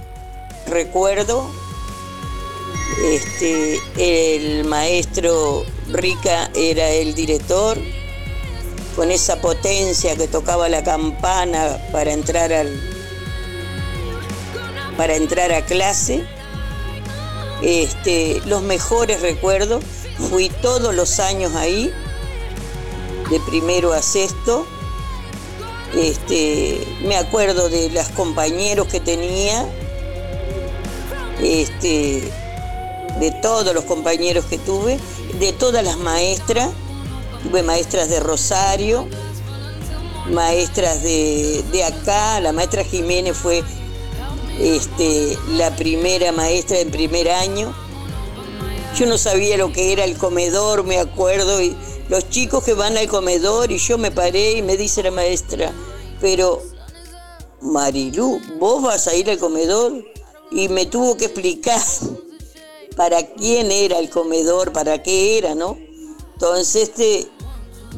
recuerdo 0.67 1.51
este 3.03 3.79
el 3.97 4.63
maestro 4.65 5.65
Rica 5.89 6.49
era 6.55 6.89
el 6.91 7.13
director 7.13 7.77
con 8.95 9.11
esa 9.11 9.41
potencia 9.41 10.15
que 10.15 10.27
tocaba 10.27 10.69
la 10.69 10.83
campana 10.83 11.77
para 11.91 12.13
entrar 12.13 12.53
al 12.53 12.69
para 14.97 15.15
entrar 15.15 15.51
a 15.51 15.65
clase 15.65 16.23
este 17.61 18.41
los 18.45 18.61
mejores 18.61 19.21
recuerdos 19.21 19.83
fui 20.29 20.49
todos 20.61 20.93
los 20.93 21.19
años 21.19 21.55
ahí 21.55 21.91
de 23.31 23.39
primero 23.39 23.93
a 23.93 24.01
sexto 24.03 24.67
este 25.95 26.85
me 27.03 27.17
acuerdo 27.17 27.67
de 27.69 27.89
los 27.89 28.07
compañeros 28.09 28.87
que 28.87 28.99
tenía 28.99 29.67
este, 31.41 32.31
de 33.19 33.31
todos 33.41 33.73
los 33.73 33.83
compañeros 33.85 34.45
que 34.45 34.57
tuve, 34.57 34.99
de 35.39 35.53
todas 35.53 35.83
las 35.83 35.97
maestras. 35.97 36.69
Tuve 37.43 37.63
maestras 37.63 38.09
de 38.09 38.19
Rosario, 38.19 39.07
maestras 40.29 41.01
de, 41.01 41.63
de 41.71 41.83
acá. 41.83 42.39
La 42.39 42.51
maestra 42.51 42.83
Jiménez 42.83 43.35
fue 43.35 43.63
este, 44.59 45.37
la 45.49 45.75
primera 45.75 46.31
maestra 46.31 46.79
en 46.79 46.91
primer 46.91 47.31
año. 47.31 47.73
Yo 48.95 49.05
no 49.07 49.17
sabía 49.17 49.57
lo 49.57 49.71
que 49.71 49.93
era 49.93 50.03
el 50.03 50.17
comedor, 50.17 50.83
me 50.83 50.99
acuerdo, 50.99 51.61
y 51.61 51.75
los 52.11 52.29
chicos 52.29 52.61
que 52.65 52.73
van 52.73 52.97
al 52.97 53.07
comedor 53.07 53.71
y 53.71 53.77
yo 53.77 53.97
me 53.97 54.11
paré 54.11 54.57
y 54.57 54.61
me 54.61 54.75
dice 54.75 55.01
la 55.01 55.11
maestra, 55.11 55.71
pero 56.19 56.61
Marilú, 57.61 58.41
vos 58.59 58.83
vas 58.83 59.07
a 59.07 59.15
ir 59.15 59.29
al 59.29 59.37
comedor 59.37 60.03
y 60.51 60.67
me 60.67 60.85
tuvo 60.85 61.15
que 61.15 61.25
explicar 61.25 61.81
para 62.97 63.25
quién 63.25 63.71
era 63.71 63.97
el 63.97 64.09
comedor, 64.09 64.73
para 64.73 65.01
qué 65.01 65.37
era, 65.37 65.55
¿no? 65.55 65.77
Entonces, 66.33 66.89
este, 66.89 67.29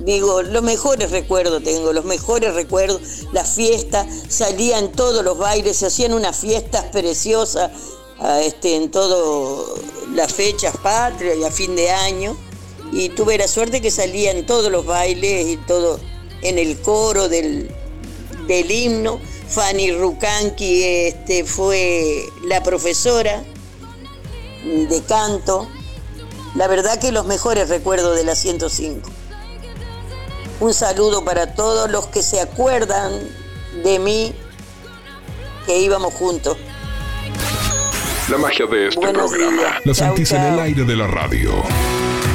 digo, 0.05 0.43
los 0.43 0.61
mejores 0.61 1.09
recuerdos 1.09 1.63
tengo, 1.63 1.91
los 1.91 2.05
mejores 2.05 2.53
recuerdos, 2.53 3.01
las 3.31 3.55
fiestas, 3.55 4.05
salían 4.29 4.91
todos 4.91 5.25
los 5.25 5.39
bailes, 5.39 5.77
se 5.77 5.87
hacían 5.87 6.13
unas 6.13 6.37
fiestas 6.37 6.85
preciosas 6.91 7.71
este, 8.41 8.75
en 8.75 8.91
todas 8.91 9.81
las 10.13 10.31
fechas 10.31 10.77
patrias 10.77 11.35
y 11.35 11.43
a 11.43 11.49
fin 11.49 11.75
de 11.75 11.89
año. 11.89 12.37
Y 12.95 13.09
tuve 13.09 13.37
la 13.37 13.47
suerte 13.47 13.81
que 13.81 13.91
salían 13.91 14.45
todos 14.45 14.71
los 14.71 14.85
bailes 14.85 15.47
y 15.47 15.57
todo 15.57 15.99
en 16.41 16.59
el 16.59 16.79
coro 16.79 17.27
del, 17.27 17.69
del 18.47 18.71
himno. 18.71 19.19
Fanny 19.47 19.91
Rukanki 19.91 20.83
este, 20.83 21.43
fue 21.43 22.23
la 22.45 22.61
profesora 22.63 23.43
de 24.63 25.01
canto. 25.07 25.67
La 26.55 26.67
verdad 26.67 26.99
que 26.99 27.11
los 27.11 27.25
mejores 27.25 27.69
recuerdos 27.69 28.15
de 28.15 28.23
la 28.23 28.35
105. 28.35 29.09
Un 30.59 30.73
saludo 30.73 31.25
para 31.25 31.55
todos 31.55 31.89
los 31.89 32.07
que 32.07 32.21
se 32.21 32.39
acuerdan 32.39 33.11
de 33.83 33.99
mí, 33.99 34.33
que 35.65 35.79
íbamos 35.79 36.13
juntos. 36.13 36.57
La 38.29 38.37
magia 38.37 38.65
de 38.67 38.87
este 38.87 38.99
Buenos 38.99 39.31
programa. 39.31 39.57
días. 39.57 39.73
La 39.83 39.93
Chau, 39.93 40.07
sentís 40.07 40.31
en 40.31 40.41
el 40.43 40.59
aire 40.59 40.83
de 40.85 40.95
la 40.95 41.07
radio. 41.07 41.51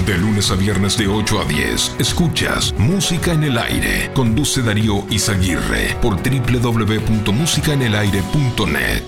De 0.08 0.16
lunes 0.16 0.50
a 0.50 0.54
viernes 0.54 0.96
de 0.96 1.06
8 1.06 1.38
a 1.38 1.44
10, 1.44 1.96
escuchas 1.98 2.74
Música 2.78 3.34
en 3.34 3.44
el 3.44 3.58
Aire. 3.58 4.10
Conduce 4.14 4.62
Darío 4.62 5.04
Izaguirre 5.10 5.98
por 6.00 6.16
www.musicaenelaire.net. 6.16 9.02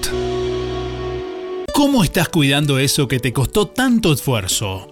¿Cómo 1.73 2.05
estás 2.05 2.29
cuidando 2.29 2.79
eso 2.79 3.09
que 3.09 3.19
te 3.19 3.33
costó 3.33 3.67
tanto 3.67 4.13
esfuerzo? 4.13 4.91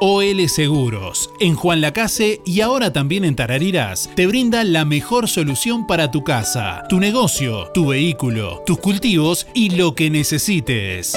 OL 0.00 0.48
Seguros, 0.48 1.30
en 1.40 1.56
Juan 1.56 1.80
Lacase 1.80 2.40
y 2.46 2.60
ahora 2.60 2.92
también 2.92 3.24
en 3.24 3.34
Tarariras, 3.34 4.08
te 4.14 4.28
brinda 4.28 4.62
la 4.62 4.84
mejor 4.84 5.28
solución 5.28 5.88
para 5.88 6.12
tu 6.12 6.22
casa, 6.22 6.84
tu 6.88 7.00
negocio, 7.00 7.72
tu 7.74 7.88
vehículo, 7.88 8.62
tus 8.64 8.78
cultivos 8.78 9.48
y 9.52 9.70
lo 9.70 9.96
que 9.96 10.10
necesites. 10.10 11.16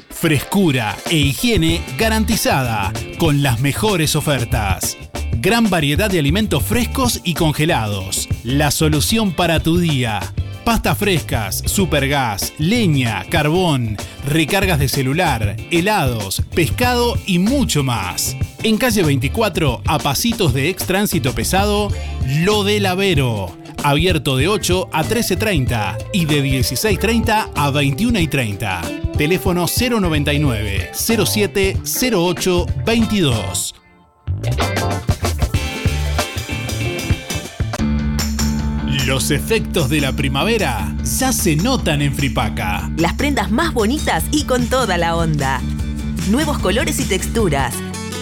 Frescura 0.08 0.96
e 1.10 1.16
higiene 1.16 1.82
garantizada 1.98 2.90
con 3.18 3.42
las 3.42 3.60
mejores 3.60 4.16
ofertas. 4.16 4.96
Gran 5.38 5.70
variedad 5.70 6.10
de 6.10 6.18
alimentos 6.18 6.62
frescos 6.62 7.20
y 7.24 7.34
congelados. 7.34 8.28
La 8.44 8.70
solución 8.70 9.32
para 9.32 9.60
tu 9.60 9.78
día. 9.78 10.20
Pastas 10.64 10.98
frescas, 10.98 11.62
supergas, 11.64 12.52
leña, 12.58 13.24
carbón, 13.30 13.96
recargas 14.26 14.78
de 14.78 14.88
celular, 14.88 15.56
helados, 15.70 16.42
pescado 16.54 17.18
y 17.26 17.38
mucho 17.38 17.82
más. 17.82 18.36
En 18.62 18.76
calle 18.76 19.02
24, 19.02 19.82
a 19.86 19.98
pasitos 19.98 20.52
de 20.52 20.68
ex 20.68 20.84
tránsito 20.84 21.34
pesado, 21.34 21.88
Lo 22.44 22.62
del 22.62 22.86
Avero. 22.86 23.56
Abierto 23.82 24.36
de 24.36 24.48
8 24.48 24.90
a 24.92 25.02
13.30 25.02 25.96
y 26.12 26.26
de 26.26 26.44
16.30 26.44 27.50
a 27.54 27.70
21.30. 27.70 29.16
Teléfono 29.16 29.66
099 29.66 30.90
07 30.92 31.78
08 32.12 32.66
22. 32.84 33.74
Los 39.06 39.30
efectos 39.30 39.88
de 39.88 40.02
la 40.02 40.12
primavera 40.12 40.94
ya 41.02 41.32
se 41.32 41.56
notan 41.56 42.02
en 42.02 42.14
Fripaca. 42.14 42.90
Las 42.98 43.14
prendas 43.14 43.50
más 43.50 43.72
bonitas 43.72 44.24
y 44.30 44.44
con 44.44 44.66
toda 44.66 44.98
la 44.98 45.16
onda. 45.16 45.62
Nuevos 46.30 46.58
colores 46.58 47.00
y 47.00 47.04
texturas. 47.04 47.74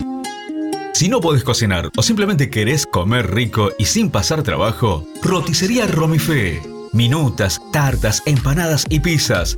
Si 0.93 1.09
no 1.09 1.19
podés 1.21 1.43
cocinar 1.43 1.89
o 1.97 2.03
simplemente 2.03 2.49
querés 2.49 2.85
comer 2.85 3.33
rico 3.33 3.71
y 3.79 3.85
sin 3.85 4.11
pasar 4.11 4.43
trabajo, 4.43 5.07
roticería 5.23 5.87
Romifé. 5.87 6.61
Minutas, 6.91 7.61
tartas, 7.71 8.21
empanadas 8.25 8.83
y 8.89 8.99
pizzas. 8.99 9.57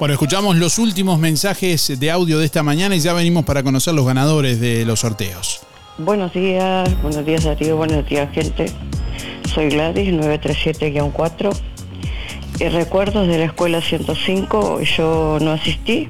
Bueno, 0.00 0.14
escuchamos 0.14 0.56
los 0.56 0.80
últimos 0.80 1.20
mensajes 1.20 2.00
de 2.00 2.10
audio 2.10 2.40
de 2.40 2.44
esta 2.44 2.64
mañana 2.64 2.96
y 2.96 3.00
ya 3.00 3.12
venimos 3.12 3.44
para 3.44 3.62
conocer 3.62 3.94
los 3.94 4.04
ganadores 4.04 4.60
de 4.60 4.84
los 4.84 5.00
sorteos. 5.00 5.60
Buenos 5.98 6.32
días, 6.32 6.90
buenos 7.00 7.24
días 7.24 7.44
Darío, 7.44 7.76
buenos 7.76 8.04
días 8.08 8.28
gente. 8.32 8.66
Soy 9.54 9.68
Gladys, 9.68 10.12
937-4. 10.12 11.56
Y 12.58 12.68
recuerdos 12.68 13.28
de 13.28 13.38
la 13.38 13.44
escuela 13.44 13.80
105, 13.80 14.80
yo 14.80 15.38
no 15.40 15.52
asistí. 15.52 16.08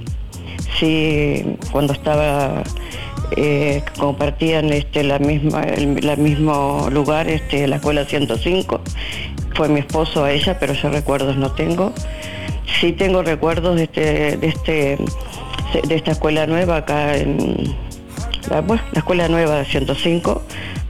Sí, 0.81 1.44
cuando 1.70 1.93
estaba, 1.93 2.62
eh, 3.36 3.82
compartían 3.98 4.73
este, 4.73 5.05
la 5.05 5.19
misma, 5.19 5.62
el 5.62 5.89
mismo 6.16 6.89
lugar, 6.90 7.28
este, 7.28 7.66
la 7.66 7.77
escuela 7.77 8.06
105. 8.06 8.81
Fue 9.55 9.69
mi 9.69 9.81
esposo 9.81 10.24
a 10.24 10.32
ella, 10.32 10.59
pero 10.59 10.73
yo 10.73 10.89
recuerdos 10.89 11.36
no 11.36 11.52
tengo. 11.52 11.93
Sí 12.66 12.93
tengo 12.93 13.23
recuerdos 13.23 13.77
de, 13.77 13.85
este, 13.85 14.36
de, 14.36 14.49
este, 14.49 14.99
de 15.86 15.95
esta 15.95 16.12
escuela 16.12 16.47
nueva 16.47 16.78
acá 16.78 17.16
en 17.16 17.74
la, 18.51 18.65
escuela 18.95 19.28
nueva 19.28 19.57
de 19.57 19.65
105, 19.65 20.43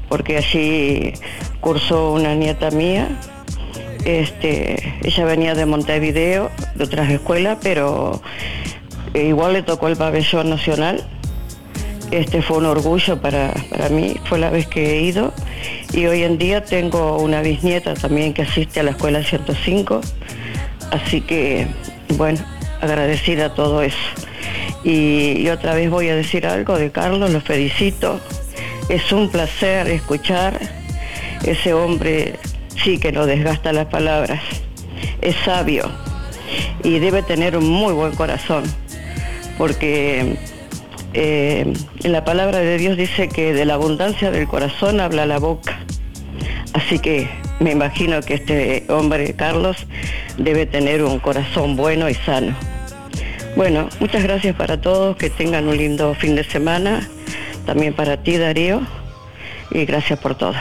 porque 0.09 0.36
allí 0.38 1.12
cursó 1.60 2.12
una 2.12 2.34
nieta 2.34 2.70
mía. 2.70 3.09
Este, 4.05 4.94
ella 5.02 5.24
venía 5.24 5.55
de 5.55 5.66
Montevideo, 5.66 6.51
de 6.74 6.84
otras 6.84 7.10
escuelas, 7.10 7.59
pero 7.62 8.20
igual 9.14 9.55
le 9.55 9.62
tocó 9.62 9.88
el 9.88 9.96
pabellón 9.96 10.51
nacional. 10.51 11.05
Este 12.10 12.42
fue 12.42 12.59
un 12.59 12.66
orgullo 12.66 13.20
para, 13.20 13.52
para 13.70 13.88
mí, 13.88 14.16
fue 14.24 14.38
la 14.38 14.51
vez 14.51 14.66
que 14.66 14.98
he 14.98 15.02
ido. 15.02 15.32
Y 15.92 16.06
hoy 16.06 16.22
en 16.22 16.38
día 16.38 16.64
tengo 16.64 17.18
una 17.18 17.40
bisnieta 17.40 17.94
también 17.94 18.34
que 18.34 18.42
asiste 18.42 18.80
a 18.80 18.82
la 18.82 18.90
escuela 18.90 19.22
105. 19.22 20.01
Así 20.90 21.20
que, 21.20 21.66
bueno, 22.16 22.39
agradecida 22.81 23.47
a 23.47 23.55
todo 23.55 23.82
eso. 23.82 23.97
Y, 24.85 25.48
otra 25.48 25.74
vez 25.74 25.90
voy 25.90 26.09
a 26.09 26.15
decir 26.15 26.47
algo 26.47 26.78
de 26.78 26.90
Carlos, 26.90 27.31
lo 27.31 27.40
felicito. 27.40 28.20
Es 28.89 29.12
un 29.12 29.31
placer 29.31 29.89
escuchar 29.89 30.61
ese 31.43 31.73
hombre, 31.73 32.35
sí 32.82 32.98
que 32.98 33.11
no 33.11 33.27
desgasta 33.27 33.73
las 33.73 33.86
palabras. 33.86 34.43
Es 35.23 35.36
sabio 35.44 35.90
y 36.82 36.98
debe 36.98 37.23
tener 37.23 37.56
un 37.56 37.69
muy 37.69 37.94
buen 37.94 38.15
corazón, 38.15 38.65
porque 39.56 40.36
eh, 41.15 41.73
la 42.02 42.24
palabra 42.24 42.59
de 42.59 42.77
Dios 42.77 42.98
dice 42.98 43.28
que 43.28 43.55
de 43.55 43.65
la 43.65 43.74
abundancia 43.74 44.31
del 44.31 44.47
corazón 44.47 45.01
habla 45.01 45.24
la 45.24 45.39
boca. 45.39 45.78
Así 46.74 46.98
que 46.98 47.28
me 47.60 47.72
imagino 47.72 48.20
que 48.20 48.35
este 48.35 48.85
hombre, 48.89 49.35
Carlos, 49.35 49.86
debe 50.36 50.66
tener 50.66 51.02
un 51.02 51.18
corazón 51.18 51.76
bueno 51.76 52.09
y 52.09 52.14
sano. 52.14 52.55
Bueno, 53.56 53.89
muchas 54.01 54.22
gracias 54.22 54.56
para 54.56 54.81
todos, 54.81 55.16
que 55.16 55.31
tengan 55.31 55.68
un 55.68 55.76
lindo 55.76 56.14
fin 56.14 56.35
de 56.35 56.44
semana, 56.44 57.09
también 57.66 57.94
para 57.94 58.16
ti 58.16 58.36
Darío, 58.36 58.82
y 59.70 59.85
gracias 59.85 60.18
por 60.18 60.35
todo. 60.35 60.55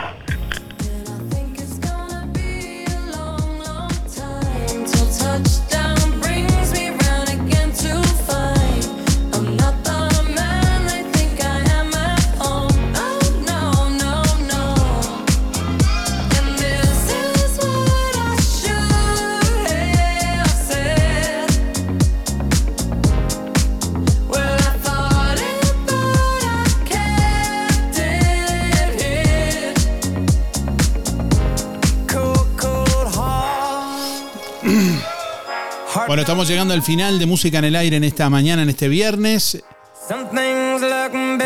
Estamos 36.24 36.48
llegando 36.48 36.74
al 36.74 36.82
final 36.82 37.20
de 37.20 37.26
Música 37.26 37.60
en 37.60 37.66
el 37.66 37.76
Aire 37.76 37.98
en 37.98 38.06
esta 38.06 38.30
mañana, 38.30 38.64
en 38.64 38.70
este 38.70 38.88
viernes. 38.88 39.62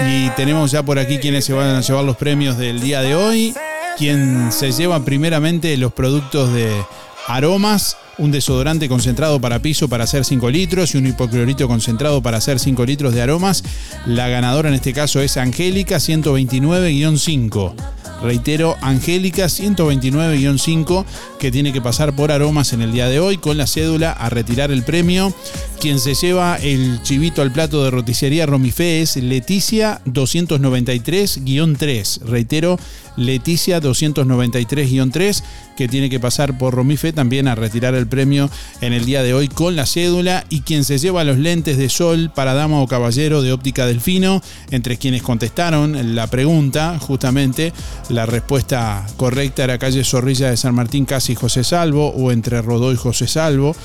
Y 0.08 0.30
tenemos 0.36 0.70
ya 0.70 0.84
por 0.84 1.00
aquí 1.00 1.18
quienes 1.18 1.46
se 1.46 1.54
van 1.54 1.76
a 1.76 1.82
llevar 1.82 2.04
los 2.04 2.16
premios 2.16 2.60
del 2.60 2.80
día 2.80 3.02
de 3.02 3.16
hoy. 3.16 3.56
Quien 3.98 4.52
se 4.52 4.72
lleva 4.72 5.04
primeramente 5.04 5.76
los 5.78 5.94
productos 5.94 6.54
de 6.54 6.72
aromas, 7.26 7.98
un 8.20 8.32
desodorante 8.32 8.88
concentrado 8.88 9.42
para 9.42 9.64
piso 9.64 9.90
para 9.90 10.04
hacer 10.04 10.24
5 10.24 10.48
litros 10.52 10.94
y 10.94 11.00
un 11.00 11.08
hipoclorito 11.08 11.68
concentrado 11.68 12.22
para 12.22 12.38
hacer 12.38 12.60
5 12.60 12.86
litros 12.86 13.16
de 13.16 13.24
aromas. 13.24 13.64
La 14.06 14.28
ganadora 14.28 14.70
en 14.70 14.76
este 14.76 14.94
caso 14.94 15.22
es 15.22 15.38
Angélica 15.38 15.96
129-5. 15.96 17.74
Reitero, 18.22 18.76
Angélica 18.82 19.46
129-5, 19.46 21.06
que 21.40 21.52
tiene 21.52 21.72
que 21.72 21.82
pasar 21.82 22.16
por 22.16 22.32
aromas 22.32 22.74
en 22.74 22.82
el 22.82 22.92
día 22.92 23.08
de 23.08 23.20
hoy 23.20 23.38
con 23.38 23.58
la 23.58 23.68
cédula 23.68 24.12
a 24.12 24.30
retirar 24.30 24.72
el 24.72 24.82
premio. 24.84 25.32
Quien 25.80 26.00
se 26.00 26.16
lleva 26.16 26.56
el 26.56 27.04
chivito 27.04 27.44
al 27.44 27.52
plato 27.52 27.84
de 27.84 27.92
roticería 27.92 28.48
Romifé 28.48 29.02
es 29.02 29.18
Leticia 29.18 30.02
293-3. 30.06 32.22
Reitero, 32.22 32.80
Leticia 33.16 33.80
293-3, 33.80 35.44
que 35.76 35.88
tiene 35.88 36.10
que 36.10 36.20
pasar 36.20 36.58
por 36.58 36.74
Romife 36.74 37.14
también 37.14 37.48
a 37.48 37.54
retirar 37.54 37.94
el 37.94 38.08
premio 38.08 38.50
en 38.82 38.94
el 38.94 39.06
día 39.06 39.22
de 39.22 39.36
hoy 39.36 39.48
con 39.48 39.76
la 39.76 39.86
cédula. 39.86 40.44
Y 40.50 40.62
quien 40.62 40.84
se 40.84 40.98
lleva 40.98 41.24
los 41.24 41.38
lentes 41.38 41.78
de 41.78 41.90
sol 41.90 42.32
para 42.34 42.56
dama 42.56 42.82
o 42.82 42.88
caballero 42.88 43.44
de 43.44 43.52
óptica 43.52 43.86
delfino, 43.86 44.42
entre 44.72 44.98
quienes 44.98 45.22
contestaron 45.22 46.16
la 46.16 46.26
pregunta, 46.28 46.98
justamente 47.00 47.72
la 48.10 48.26
respuesta 48.26 49.06
correcta 49.18 49.64
era 49.64 49.78
calle 49.78 50.04
Zorrilla 50.04 50.50
de 50.50 50.58
San 50.58 50.74
Martín, 50.76 51.06
casi 51.06 51.36
José 51.36 51.64
Salvo, 51.64 52.10
o 52.10 52.32
entre 52.32 52.62
Rodó 52.62 52.92
y 52.94 52.96
José 52.96 53.28
Salvo. 53.28 53.76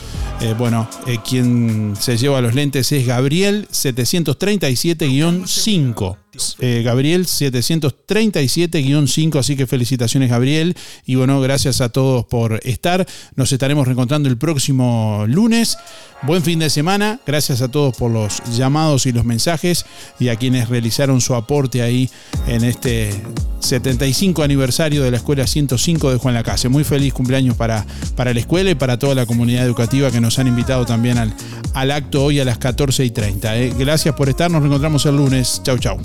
Eh, 0.40 0.55
bueno, 0.57 0.89
eh, 1.07 1.19
quien 1.27 1.94
se 1.99 2.16
lleva 2.16 2.40
los 2.40 2.55
lentes 2.55 2.93
es 2.93 3.07
Gabriel 3.07 3.69
737-5. 3.70 6.22
Eh, 6.60 6.82
Gabriel 6.82 7.26
737-5, 7.26 9.38
así 9.38 9.54
que 9.54 9.66
felicitaciones 9.66 10.30
Gabriel 10.30 10.74
y 11.04 11.16
bueno, 11.16 11.40
gracias 11.40 11.80
a 11.82 11.90
todos 11.90 12.24
por 12.24 12.60
estar. 12.64 13.06
Nos 13.36 13.52
estaremos 13.52 13.86
reencontrando 13.86 14.28
el 14.28 14.38
próximo 14.38 15.24
lunes. 15.28 15.76
Buen 16.22 16.42
fin 16.42 16.59
de 16.60 16.70
semana, 16.70 17.20
gracias 17.26 17.60
a 17.62 17.68
todos 17.68 17.96
por 17.96 18.10
los 18.10 18.40
llamados 18.56 19.06
y 19.06 19.12
los 19.12 19.24
mensajes 19.24 19.84
y 20.20 20.28
a 20.28 20.36
quienes 20.36 20.68
realizaron 20.68 21.20
su 21.20 21.34
aporte 21.34 21.82
ahí 21.82 22.09
en 22.46 22.62
este 22.62 23.10
75 23.59 24.44
aniversario 24.44 25.02
de 25.02 25.10
la 25.10 25.16
Escuela 25.16 25.44
105 25.46 26.12
de 26.12 26.18
Juan 26.18 26.34
Lacase. 26.34 26.68
Muy 26.68 26.84
feliz 26.84 27.12
cumpleaños 27.12 27.56
para, 27.56 27.84
para 28.14 28.32
la 28.32 28.38
escuela 28.40 28.70
y 28.70 28.76
para 28.76 29.00
toda 29.00 29.16
la 29.16 29.26
comunidad 29.26 29.64
educativa 29.64 30.12
que 30.12 30.20
nos 30.20 30.38
han 30.38 30.46
invitado 30.46 30.86
también 30.86 31.18
al, 31.18 31.34
al 31.74 31.90
acto 31.90 32.24
hoy 32.24 32.38
a 32.38 32.44
las 32.44 32.59
14 32.59 33.04
y 33.04 33.10
30. 33.10 33.59
eh. 33.59 33.74
Gracias 33.76 34.14
por 34.14 34.28
estar, 34.28 34.48
nos 34.50 34.60
reencontramos 34.60 35.04
el 35.06 35.16
lunes. 35.16 35.60
Chau, 35.64 35.78
chau. 35.78 36.00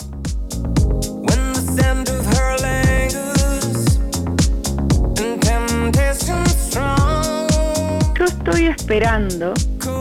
Yo 8.17 8.25
estoy 8.25 8.67
esperando 8.67 9.53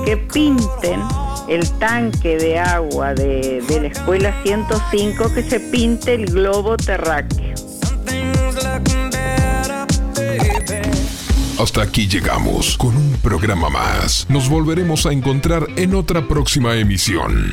que 0.05 0.17
pinten 0.17 1.01
el 1.49 1.69
tanque 1.79 2.37
de 2.39 2.59
agua 2.59 3.15
de, 3.15 3.63
de 3.69 3.81
la 3.81 3.89
escuela 3.89 4.43
105, 4.43 5.35
que 5.35 5.43
se 5.43 5.61
pinte 5.61 6.15
el 6.15 6.27
globo 6.27 6.77
terráqueo. 6.77 7.55
Hasta 11.59 11.83
aquí 11.83 12.07
llegamos 12.07 12.77
con 12.77 12.97
un 12.97 13.13
programa 13.23 13.71
más. 13.71 14.27
Nos 14.29 14.49
volveremos 14.49 15.07
a 15.07 15.13
encontrar 15.13 15.67
en 15.77 15.95
otra 15.95 16.29
próxima 16.29 16.77
emisión. 16.77 17.53